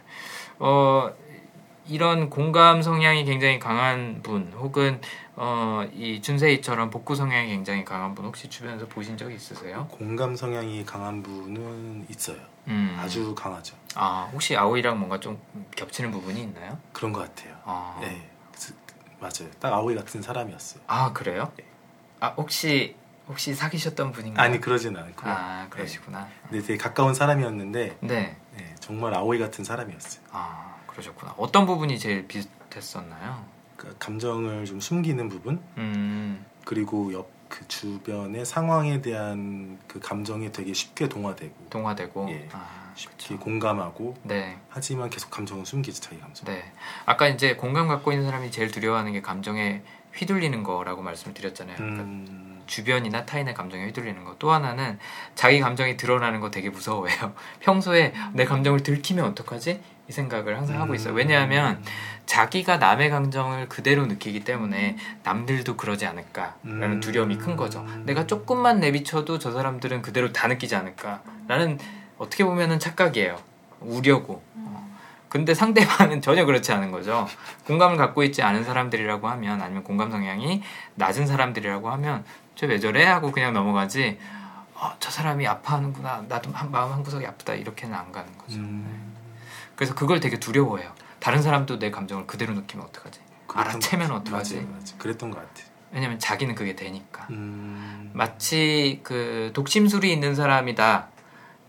어, 0.60 1.14
이런 1.88 2.30
공감 2.30 2.82
성향이 2.82 3.26
굉장히 3.26 3.60
강한 3.60 4.22
분 4.24 4.54
혹은 4.56 5.02
어, 5.36 5.84
이 5.94 6.22
준세이처럼 6.22 6.90
복구 6.90 7.16
성향이 7.16 7.50
굉장히 7.50 7.84
강한 7.84 8.16
분 8.16 8.26
혹시 8.26 8.50
주변에서 8.50 8.88
보신 8.88 9.18
적 9.18 9.32
있으세요? 9.32 9.88
공감 9.92 10.36
성향이 10.36 10.86
강한 10.86 11.22
분은 11.22 12.06
있어요. 12.10 12.38
음. 12.68 12.96
아주 13.00 13.34
강하죠. 13.36 13.76
아, 13.96 14.30
혹시 14.32 14.56
아오이랑 14.56 15.00
뭔가 15.00 15.20
좀 15.20 15.40
겹치는 15.76 16.12
부분이 16.12 16.42
있나요? 16.42 16.78
그런 16.94 17.12
것 17.12 17.22
같아요. 17.22 17.56
아, 17.66 17.98
네, 18.02 18.30
맞아요. 19.20 19.52
딱 19.60 19.74
아오이 19.74 19.96
같은 19.96 20.22
사람이었어요. 20.22 20.84
아 20.88 21.12
그래요? 21.12 21.52
네. 21.58 21.66
아 22.20 22.28
혹시 22.38 22.96
혹시 23.28 23.54
사귀셨던 23.54 24.12
분인가요? 24.12 24.46
아니 24.46 24.60
그러진 24.62 24.96
않고. 24.96 25.22
아 25.26 25.68
그러시구나. 25.70 26.28
네, 26.50 26.60
되게 26.62 26.78
가까운 26.78 27.14
사람이었는데 27.14 27.98
네. 28.02 28.38
네, 28.82 28.88
정말 28.88 29.14
아오이 29.14 29.40
같은 29.40 29.64
사람이었어요. 29.64 30.24
아 30.32 30.76
그러셨구나. 30.88 31.36
어떤 31.38 31.66
부분이 31.66 32.00
제일 32.00 32.28
비슷했었나요? 32.28 33.46
그 33.78 33.96
감정을 34.00 34.66
좀 34.66 34.80
숨기는 34.80 35.30
부분 35.30 35.62
음. 35.78 36.46
그리고 36.66 37.14
옆 37.14 37.42
그 37.52 37.68
주변의 37.68 38.46
상황에 38.46 39.02
대한 39.02 39.78
그 39.86 40.00
감정이 40.00 40.54
되게 40.54 40.74
쉽게 40.74 41.10
동화되고 41.10 41.54
동화되고. 41.70 42.30
예. 42.30 42.48
아 42.54 42.82
쉽게 42.96 43.16
그쵸. 43.36 43.40
공감하고 43.40 44.16
네. 44.24 44.58
하지만 44.70 45.10
계속 45.10 45.30
감정을 45.30 45.66
숨기지 45.66 46.02
자기 46.02 46.20
감정. 46.20 46.46
네. 46.46 46.72
아까 47.06 47.28
이제 47.28 47.56
공감 47.56 47.88
갖고 47.88 48.12
있는 48.12 48.26
사람이 48.26 48.52
제일 48.52 48.72
두려워하는 48.72 49.12
게 49.12 49.22
감정에 49.22 49.82
휘둘리는 50.14 50.64
거라고 50.64 51.02
말씀을 51.02 51.34
드렸잖아요. 51.34 51.76
그러니까 51.78 52.04
음, 52.04 52.41
주변이나 52.72 53.26
타인의 53.26 53.54
감정에 53.54 53.86
휘둘리는 53.88 54.24
거. 54.24 54.36
또 54.40 54.52
하나는 54.54 54.98
자기 55.36 55.60
감정이 55.60 55.98
드러나는 55.98 56.40
거 56.40 56.50
되게 56.50 56.70
무서워해요. 56.70 57.34
평소에 57.60 58.14
내 58.32 58.46
감정을 58.46 58.82
들키면 58.82 59.26
어떡하지? 59.26 59.82
이 60.08 60.12
생각을 60.12 60.58
항상 60.58 60.80
하고 60.80 60.96
있어요. 60.96 61.14
왜냐하면 61.14 61.84
자기가 62.26 62.78
남의 62.78 63.10
감정을 63.10 63.68
그대로 63.68 64.06
느끼기 64.06 64.46
때문에 64.46 64.98
남들도 65.24 65.76
그러지 65.76 66.06
않을까라는 66.06 66.84
음. 66.84 67.00
두려움이 67.02 67.38
큰 67.38 67.58
거죠. 67.58 67.86
내가 68.06 68.26
조금만 68.26 68.80
내비쳐도 68.80 69.38
저 69.38 69.52
사람들은 69.52 70.02
그대로 70.02 70.32
다 70.32 70.48
느끼지 70.48 70.76
않을까라는 70.76 71.78
어떻게 72.18 72.46
보면은 72.46 72.80
착각이에요. 72.80 73.38
우려고. 73.82 74.44
어. 74.56 74.98
근데 75.28 75.54
상대방은 75.54 76.22
전혀 76.24 76.46
그렇지 76.46 76.72
않은 76.72 76.92
거죠. 76.92 77.28
공감을 77.68 77.98
갖고 77.98 78.24
있지 78.24 78.42
않은 78.42 78.64
사람들이라고 78.64 79.28
하면 79.28 79.62
아니면 79.62 79.84
공감 79.84 80.10
성향이 80.10 80.62
낮은 80.96 81.28
사람들이라고 81.28 81.90
하면 81.92 82.24
저왜 82.62 82.80
저래 82.80 83.04
하고 83.06 83.32
그냥 83.32 83.54
넘어가지. 83.54 84.20
어, 84.76 84.92
저 85.00 85.10
사람이 85.10 85.48
아파하는구나. 85.48 86.26
나도 86.30 86.52
한, 86.52 86.70
마음 86.70 86.92
한 86.92 87.02
구석이 87.02 87.26
아프다. 87.26 87.56
이렇게는 87.56 87.96
안 87.96 88.12
가는 88.12 88.36
거죠. 88.38 88.58
음, 88.60 89.16
그래서 89.76 89.96
그걸 89.96 90.20
되게 90.20 90.40
두려워해요. 90.40 90.94
다른 91.20 91.42
사람도 91.42 91.80
내 91.80 91.90
감정을 91.90 92.28
그대로 92.28 92.54
느끼면 92.54 92.86
어떡하지? 92.88 93.20
알아채면 93.54 94.10
것- 94.10 94.16
어떡하지? 94.18 94.56
맞아요, 94.58 94.68
맞아요. 94.70 94.84
그랬던 95.00 95.32
것 95.32 95.38
같아요. 95.38 95.66
왜냐면 95.92 96.20
자기는 96.20 96.54
그게 96.54 96.76
되니까. 96.76 97.26
음, 97.32 98.12
마치 98.14 99.00
그 99.04 99.50
독심술이 99.56 100.12
있는 100.14 100.36
사람이다. 100.36 101.08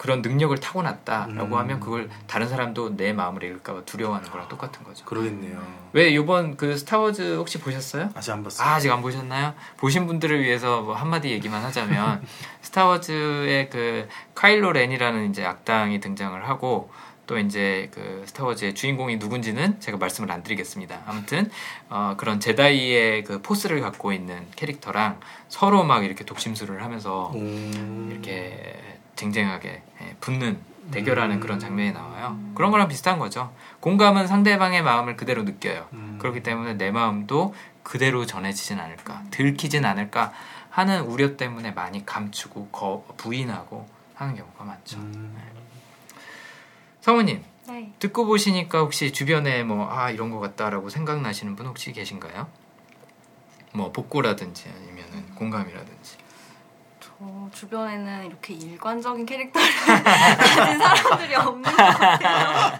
그런 0.02 0.20
능력을 0.20 0.58
타고났다라고 0.58 1.54
음. 1.54 1.58
하면 1.58 1.78
그걸 1.78 2.10
다른 2.26 2.48
사람도 2.48 2.96
내 2.96 3.12
마음을 3.12 3.44
읽을까봐 3.44 3.84
두려워하는 3.84 4.28
거랑 4.30 4.48
똑같은 4.48 4.82
거죠. 4.82 5.04
그러겠네요. 5.04 5.62
왜 5.92 6.08
이번 6.08 6.56
그 6.56 6.76
스타워즈 6.76 7.36
혹시 7.36 7.60
보셨어요? 7.60 8.10
아직 8.12 8.32
안 8.32 8.42
봤어요. 8.42 8.66
아, 8.66 8.74
아직 8.74 8.90
안 8.90 9.00
보셨나요? 9.00 9.54
보신 9.76 10.08
분들을 10.08 10.42
위해서 10.42 10.82
뭐 10.82 10.96
한마디 10.96 11.30
얘기만 11.30 11.62
하자면 11.62 12.20
스타워즈의 12.62 13.70
그 13.70 14.08
카일로 14.34 14.72
렌이라는 14.72 15.30
이제 15.30 15.44
악당이 15.44 16.00
등장을 16.00 16.48
하고 16.48 16.90
또 17.28 17.38
이제 17.38 17.88
그 17.94 18.24
스타워즈의 18.26 18.74
주인공이 18.74 19.18
누군지는 19.18 19.78
제가 19.78 19.98
말씀을 19.98 20.32
안 20.32 20.42
드리겠습니다. 20.42 21.02
아무튼 21.06 21.48
어, 21.90 22.14
그런 22.16 22.40
제다이의 22.40 23.22
그 23.22 23.40
포스를 23.40 23.80
갖고 23.80 24.12
있는 24.12 24.48
캐릭터랑 24.56 25.20
서로 25.46 25.84
막 25.84 26.04
이렇게 26.04 26.24
독심술을 26.24 26.82
하면서 26.82 27.30
음, 27.36 28.08
이렇게 28.10 28.74
쟁쟁하게 29.14 29.68
예, 29.68 29.82
붙는 30.20 30.58
대결하는 30.90 31.36
음. 31.36 31.40
그런 31.40 31.58
장면이 31.58 31.92
나와요. 31.92 32.38
그런 32.54 32.70
거랑 32.70 32.88
비슷한 32.88 33.18
거죠. 33.18 33.52
공감은 33.80 34.26
상대방의 34.26 34.82
마음을 34.82 35.16
그대로 35.16 35.42
느껴요. 35.44 35.86
음. 35.92 36.16
그렇기 36.20 36.42
때문에 36.42 36.74
내 36.74 36.90
마음도 36.90 37.54
그대로 37.82 38.26
전해지진 38.26 38.78
않을까, 38.78 39.22
들키진 39.30 39.84
않을까 39.84 40.32
하는 40.70 41.02
우려 41.02 41.36
때문에 41.36 41.72
많이 41.72 42.04
감추고 42.06 42.68
거, 42.68 43.04
부인하고 43.16 43.88
하는 44.14 44.34
경우가 44.36 44.64
많죠. 44.64 44.98
음, 44.98 45.36
성우님 47.00 47.42
네. 47.68 47.92
듣고 47.98 48.26
보시니까 48.26 48.80
혹시 48.80 49.12
주변에 49.12 49.64
뭐 49.64 49.88
아 49.90 50.10
이런 50.10 50.30
것 50.30 50.40
같다라고 50.40 50.88
생각나시는 50.88 51.56
분 51.56 51.66
혹시 51.66 51.92
계신가요? 51.92 52.46
뭐 53.74 53.92
복고라든지 53.92 54.68
아니면은 54.68 55.34
공감이라든지. 55.34 56.16
저 57.22 57.50
주변에는 57.52 58.26
이렇게 58.26 58.54
일관적인 58.54 59.24
캐릭터를 59.26 59.68
가진 60.02 60.78
사람들이 60.78 61.34
없는 61.36 61.62
것 61.62 61.76
같아요. 61.76 62.78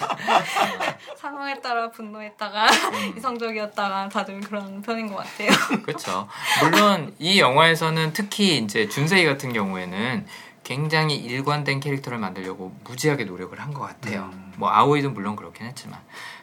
상황에 1.17 1.61
따라 1.61 1.91
분노했다가 1.91 2.67
음. 2.67 3.15
이성적이었다가 3.17 4.09
다들 4.09 4.41
그런 4.41 4.83
편인 4.83 5.07
것 5.09 5.17
같아요. 5.17 5.51
그렇죠. 5.85 6.27
물론 6.63 7.15
이 7.21 7.39
영화에서는 7.39 8.13
특히 8.13 8.59
이제 8.59 8.89
준세이 8.89 9.25
같은 9.25 9.53
경우에는 9.53 10.27
굉장히 10.65 11.17
일관된 11.17 11.79
캐릭터를 11.81 12.19
만들려고 12.19 12.75
무지하게 12.85 13.25
노력을 13.25 13.59
한 13.61 13.73
것 13.73 13.81
같아요. 13.83 14.31
음. 14.33 14.53
뭐 14.57 14.71
아오이도 14.71 15.11
물론 15.11 15.37
그렇긴 15.37 15.67
했지만. 15.67 16.01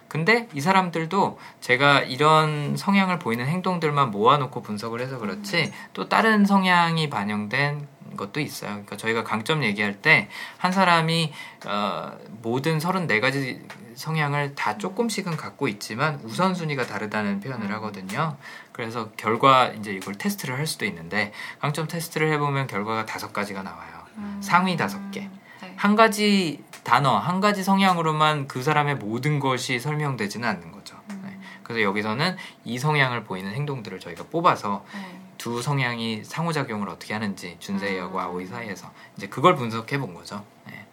근데 0.10 0.49
이 0.53 0.60
사람들도 0.60 1.40
제가 1.61 2.02
이런 2.02 2.76
성향을 2.76 3.19
보이는 3.19 3.45
행동들만 3.45 4.11
모아놓고 4.11 4.61
분석을 4.61 4.99
해서 4.99 5.18
그렇지 5.19 5.72
또 5.94 6.10
다른 6.10 6.45
성향이 6.45 7.10
반영된 7.10 7.88
것도 8.18 8.40
있어요. 8.41 8.72
그러니까 8.72 8.98
저희가 8.98 9.23
강점 9.23 9.64
얘기할 9.64 10.02
때 10.02 10.27
한 10.57 10.72
사람이 10.72 11.31
어, 11.68 12.11
모든 12.41 12.80
34가지 12.80 13.61
성향을 13.95 14.56
다 14.56 14.77
조금씩은 14.77 15.38
갖고 15.38 15.68
있지만 15.68 16.19
우선순위가 16.23 16.88
다르다는 16.88 17.40
표현을 17.40 17.72
하거든요. 17.73 18.36
그래서 18.72 19.11
결과 19.15 19.68
이제 19.68 19.91
이걸 19.91 20.15
테스트를 20.15 20.57
할 20.57 20.65
수도 20.68 20.86
있는데 20.86 21.31
강점 21.60 21.88
테스트를 21.88 22.31
해보면 22.34 22.68
결과가 22.68 23.06
다섯 23.06 23.31
가지가 23.31 23.61
나와요. 23.61 23.99
상위 24.41 24.76
다섯 24.76 25.11
개. 25.11 25.30
네. 25.61 25.73
한 25.76 25.95
가지 25.95 26.64
단어, 26.84 27.18
한 27.18 27.39
가지 27.39 27.64
성향으로만 27.64 28.47
그 28.47 28.64
사람의 28.64 28.95
모든 28.95 29.39
것이 29.39 29.80
설명되지는 29.80 30.47
않는 30.47 30.72
거죠. 30.72 30.97
네. 31.23 31.38
그래서 31.64 31.81
여기서는 31.81 32.35
이 32.65 32.80
성향을 32.80 33.23
보이는 33.23 33.51
행동들을 33.53 33.99
저희가 33.99 34.26
뽑아서 34.26 34.85
네. 34.93 35.19
두 35.38 35.61
성향이 35.61 36.23
상호작용을 36.23 36.89
어떻게 36.89 37.14
하는지 37.14 37.57
준세이하고 37.60 38.18
음. 38.18 38.23
아오이 38.23 38.45
사이에서 38.45 38.91
이제 39.18 39.27
그걸 39.27 39.56
분석해 39.56 39.97
본 39.99 40.14
거죠. 40.14 40.43
네. 40.68 40.85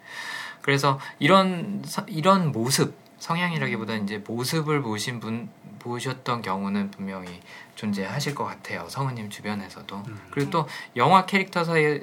그래서 0.61 0.99
이런 1.19 1.83
이런 2.07 2.51
모습 2.51 2.95
성향이라기보다는 3.19 4.03
이제 4.03 4.17
모습을 4.19 4.81
보신 4.81 5.19
분 5.19 5.49
보셨던 5.79 6.41
경우는 6.41 6.91
분명히 6.91 7.39
존재하실 7.75 8.35
것 8.35 8.45
같아요. 8.45 8.87
성우님 8.89 9.29
주변에서도. 9.29 9.95
음. 10.07 10.21
그리고 10.31 10.49
또 10.49 10.67
영화 10.95 11.25
캐릭터 11.25 11.63
사이 11.63 12.01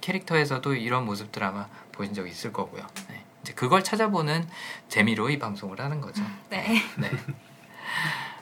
캐릭터에서도 0.00 0.74
이런 0.74 1.04
모습들 1.04 1.42
아마 1.44 1.66
보신 1.92 2.14
적 2.14 2.26
있을 2.26 2.52
거고요. 2.52 2.82
네. 3.40 3.42
이제 3.42 3.54
그걸 3.54 3.82
찾아보는 3.82 4.46
재미로 4.88 5.30
이 5.30 5.38
방송을 5.38 5.80
하는 5.80 6.00
거죠. 6.00 6.22
네. 6.50 6.82
네. 6.98 7.10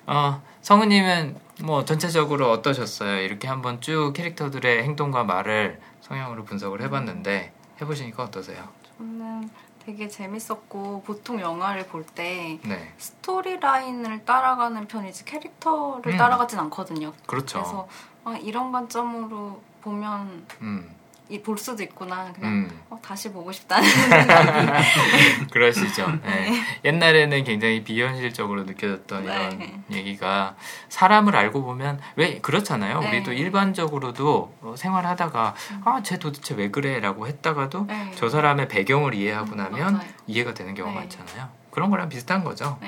어, 0.07 0.43
성우님은 0.62 1.37
뭐 1.62 1.85
전체적으로 1.85 2.51
어떠셨어요? 2.51 3.20
이렇게 3.20 3.47
한번 3.47 3.81
쭉 3.81 4.12
캐릭터들의 4.15 4.83
행동과 4.83 5.25
말을 5.25 5.81
성향으로 6.01 6.45
분석을 6.45 6.81
해봤는데 6.83 7.53
해보시니까 7.81 8.25
어떠세요? 8.25 8.69
저는 8.97 9.51
되게 9.85 10.09
재밌었고 10.09 11.03
보통 11.03 11.41
영화를 11.41 11.87
볼때 11.87 12.59
네. 12.65 12.93
스토리 12.99 13.59
라인을 13.59 14.25
따라가는 14.25 14.87
편이지 14.87 15.25
캐릭터를 15.25 16.12
음. 16.12 16.16
따라가진 16.16 16.59
않거든요. 16.59 17.12
그렇죠. 17.27 17.59
그래서 17.59 17.89
아, 18.25 18.37
이런 18.37 18.73
관점으로 18.73 19.62
보면 19.81 20.47
음. 20.61 20.98
볼 21.44 21.59
수도 21.59 21.82
있구나. 21.82 22.32
그냥 22.32 22.50
음. 22.50 22.80
어, 22.88 22.98
다시 23.02 23.30
보고 23.30 23.52
싶다는 23.52 23.88
생각이. 23.88 25.46
그러시죠. 25.52 26.10
네. 26.24 26.50
네. 26.50 26.62
옛날에는 26.84 27.44
굉장히 27.44 27.84
비현실적으로 27.84 28.64
느껴졌던 28.64 29.26
네. 29.26 29.32
이런 29.34 29.84
얘기가 29.90 30.56
사람을 30.88 31.36
알고 31.36 31.62
보면 31.62 32.00
왜 32.16 32.38
그렇잖아요. 32.40 33.00
네. 33.00 33.09
우리도 33.09 33.32
일반적으로도 33.32 34.55
어, 34.62 34.74
생활하다가 34.76 35.55
음. 35.72 35.82
아쟤 35.84 36.18
도대체 36.18 36.55
왜 36.55 36.70
그래라고 36.70 37.26
했다가도 37.26 37.86
네. 37.86 38.12
저 38.14 38.28
사람의 38.30 38.68
배경을 38.68 39.14
이해하고 39.14 39.52
음, 39.52 39.56
나면 39.59 39.94
맞아요. 39.94 40.09
이해가 40.26 40.55
되는 40.55 40.74
경우가 40.74 40.94
네. 40.94 41.00
많잖아요. 41.06 41.48
그런 41.70 41.90
거랑 41.90 42.09
비슷한 42.09 42.42
거죠. 42.42 42.78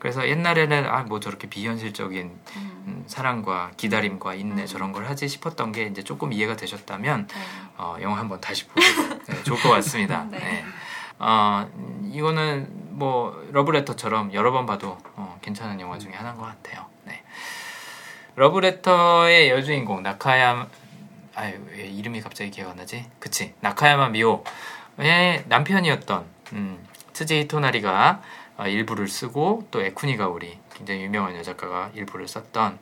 그래서 0.00 0.26
옛날에는 0.26 0.86
아 0.88 1.04
뭐 1.10 1.20
저렇게 1.20 1.48
비현실적인 1.48 2.26
음. 2.56 2.82
음. 2.86 3.04
사랑과 3.06 3.70
기다림과 3.76 4.34
인내 4.34 4.62
음. 4.62 4.66
저런 4.66 4.92
걸 4.92 5.06
하지 5.06 5.28
싶었던 5.28 5.72
게 5.72 5.84
이제 5.84 6.02
조금 6.02 6.32
이해가 6.32 6.56
되셨다면 6.56 7.26
네. 7.26 7.40
어, 7.76 7.96
영화 8.00 8.18
한번 8.18 8.40
다시 8.40 8.66
보셔도 8.66 9.18
네, 9.24 9.42
좋을 9.44 9.60
것 9.60 9.68
같습니다. 9.70 10.24
네. 10.30 10.38
네. 10.38 10.64
어, 11.18 11.68
이거는 12.10 12.68
뭐 12.98 13.46
러브레터처럼 13.52 14.32
여러 14.34 14.52
번 14.52 14.66
봐도 14.66 14.98
어, 15.16 15.38
괜찮은 15.42 15.80
영화 15.80 15.98
중에 15.98 16.12
하나인 16.12 16.36
것 16.36 16.42
같아요. 16.42 16.86
네. 17.04 17.22
러브레터의 18.36 19.50
여주인공 19.50 20.02
나카야 20.02 20.66
아유 21.34 21.58
왜 21.72 21.86
이름이 21.86 22.20
갑자기 22.20 22.50
기억 22.50 22.70
안 22.70 22.76
나지? 22.76 23.04
그치 23.18 23.54
나카야마 23.60 24.08
미오의 24.10 25.44
남편이었던 25.46 26.24
음, 26.52 26.86
츠지 27.12 27.40
히토나리가 27.40 28.20
어, 28.22 28.39
일부를 28.68 29.08
쓰고 29.08 29.66
또 29.70 29.80
에쿠니 29.82 30.16
가오리 30.16 30.58
굉장히 30.74 31.02
유명한 31.02 31.36
여작가가 31.36 31.90
일부를 31.94 32.28
썼던 32.28 32.78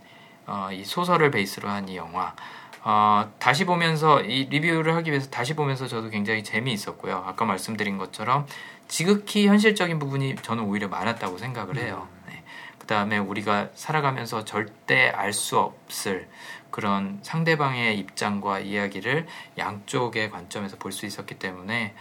어, 0.46 0.68
이 0.72 0.84
소설을 0.84 1.30
베이스로 1.30 1.68
한 1.68 1.88
이 1.88 1.96
영화 1.96 2.34
어, 2.82 3.30
다시 3.38 3.64
보면서 3.64 4.20
이 4.22 4.46
리뷰를 4.46 4.94
하기 4.96 5.10
위해서 5.10 5.28
다시 5.30 5.54
보면서 5.54 5.86
저도 5.86 6.10
굉장히 6.10 6.42
재미있었고요. 6.44 7.22
아까 7.26 7.44
말씀드린 7.44 7.98
것처럼 7.98 8.46
지극히 8.86 9.46
현실적인 9.46 9.98
부분이 9.98 10.36
저는 10.36 10.64
오히려 10.64 10.88
많았다고 10.88 11.38
생각을 11.38 11.76
해요. 11.76 12.08
음. 12.10 12.22
네. 12.28 12.42
그 12.78 12.86
다음에 12.86 13.18
우리가 13.18 13.70
살아가면서 13.74 14.44
절대 14.44 15.08
알 15.10 15.32
수 15.32 15.58
없을 15.58 16.28
그런 16.70 17.18
상대방의 17.22 17.98
입장과 17.98 18.60
이야기를 18.60 19.26
양쪽의 19.58 20.30
관점에서 20.30 20.76
볼 20.76 20.92
수 20.92 21.04
있었기 21.04 21.38
때문에 21.38 21.94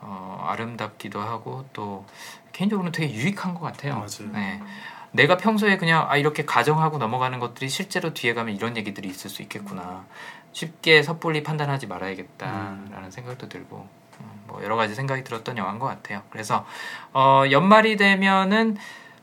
어, 0.00 0.44
아름답기도 0.48 1.20
하고 1.20 1.66
또 1.72 2.06
개인적으로는 2.58 2.90
되게 2.90 3.12
유익한 3.14 3.54
것 3.54 3.60
같아요. 3.60 3.94
맞아요. 3.94 4.32
네. 4.32 4.60
내가 5.12 5.36
평소에 5.36 5.76
그냥 5.76 6.06
아 6.10 6.16
이렇게 6.16 6.44
가정하고 6.44 6.98
넘어가는 6.98 7.38
것들이 7.38 7.68
실제로 7.68 8.12
뒤에 8.12 8.34
가면 8.34 8.54
이런 8.56 8.76
얘기들이 8.76 9.08
있을 9.08 9.30
수 9.30 9.42
있겠구나. 9.42 10.04
쉽게 10.52 11.02
섣불리 11.04 11.44
판단하지 11.44 11.86
말아야겠다라는 11.86 12.92
음. 12.94 13.10
생각도 13.10 13.48
들고 13.48 13.86
음, 14.20 14.26
뭐 14.48 14.62
여러 14.64 14.74
가지 14.74 14.94
생각이 14.94 15.22
들었던 15.22 15.56
영화인 15.56 15.78
것 15.78 15.86
같아요. 15.86 16.22
그래서 16.30 16.66
어, 17.12 17.44
연말이 17.50 17.96
되면은 17.96 18.76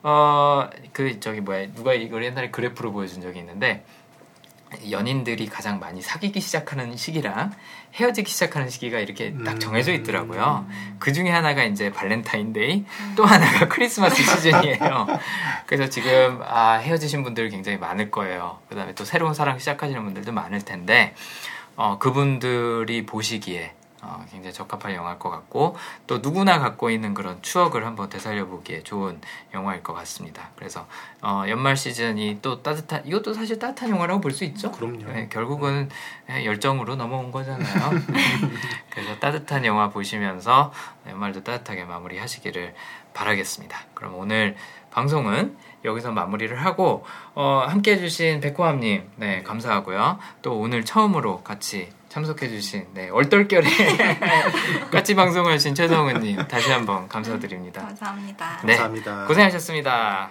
어 0.04 0.70
그 0.94 1.20
저기 1.20 1.42
뭐야 1.42 1.74
누가 1.74 1.94
이걸 1.94 2.24
옛날에 2.24 2.50
그래프로 2.52 2.94
보여준 2.94 3.22
적이 3.22 3.40
있는데 3.40 3.84
연인들이 4.90 5.48
가장 5.48 5.80
많이 5.80 6.02
사귀기 6.02 6.40
시작하는 6.40 6.96
시기랑 6.96 7.52
헤어지기 7.96 8.30
시작하는 8.30 8.70
시기가 8.70 9.00
이렇게 9.00 9.34
딱 9.46 9.54
음. 9.54 9.60
정해져 9.60 9.94
있더라고요. 9.94 10.66
음. 10.68 10.96
그 11.00 11.14
중에 11.14 11.30
하나가 11.30 11.64
이제 11.64 11.92
발렌타인데이, 11.92 12.84
또 13.16 13.24
하나가 13.26 13.68
크리스마스 13.70 14.22
시즌이에요. 14.22 15.08
그래서 15.66 15.90
지금 15.90 16.42
아, 16.44 16.74
헤어지신 16.74 17.24
분들 17.24 17.50
굉장히 17.50 17.78
많을 17.78 18.12
거예요. 18.12 18.60
그 18.68 18.76
다음에 18.76 18.94
또 18.96 19.06
새로운 19.06 19.34
사랑 19.34 19.60
시작하시는 19.60 20.04
분들도 20.04 20.32
많을 20.34 20.62
텐데, 20.62 21.16
어, 21.78 21.98
그분들이 21.98 23.06
보시기에 23.06 23.74
어, 24.06 24.24
굉장히 24.30 24.54
적합한 24.54 24.94
영화일 24.94 25.18
것 25.18 25.30
같고 25.30 25.76
또 26.06 26.20
누구나 26.20 26.60
갖고 26.60 26.92
있는 26.92 27.14
그런 27.16 27.42
추억을 27.42 27.86
한번 27.86 28.10
되살려 28.10 28.46
보기에 28.46 28.84
좋은 28.84 29.20
영화일 29.54 29.82
것 29.82 29.94
같습니다. 29.94 30.50
그래서 30.56 30.86
어, 31.22 31.44
연말 31.48 31.76
시즌이 31.76 32.40
또 32.42 32.62
따뜻한 32.62 33.06
이것도 33.06 33.34
사실 33.34 33.58
따뜻한 33.58 33.90
영화라고 33.90 34.22
볼 34.22 34.36
수 34.36 34.44
있죠. 34.44 34.72
그럼요. 34.72 35.06
네, 35.14 35.30
결국은 35.32 35.90
열정으로 36.30 36.96
넘어온 36.98 37.32
거잖아요. 37.32 37.92
그래서 38.92 39.18
따뜻한 39.20 39.66
영화 39.66 39.90
보시면서 39.90 40.74
연말도 41.08 41.44
따뜻하게 41.44 41.86
마무리하시기를 41.86 42.76
바라겠습니다. 43.14 43.78
그럼 43.94 44.16
오늘 44.16 44.56
방송은 44.92 45.58
여기서 45.86 46.12
마무리를 46.12 46.56
하고 46.66 47.06
어, 47.34 47.64
함께 47.68 47.94
해주신 47.94 48.42
백호함님 48.42 49.10
네 49.16 49.42
감사하고요. 49.44 50.20
또 50.42 50.60
오늘 50.60 50.84
처음으로 50.84 51.42
같이 51.44 51.90
참석해주신 52.16 52.88
네, 52.94 53.10
얼떨결에 53.10 53.68
같이 54.90 55.16
방송하신 55.16 55.76
최성은님 55.76 56.48
다시 56.48 56.72
한번 56.72 57.10
감사드립니다. 57.10 57.82
감사합니다. 57.82 58.62
네, 58.64 58.78
감사합니다. 58.78 59.26
고생하셨습니다. 59.26 60.30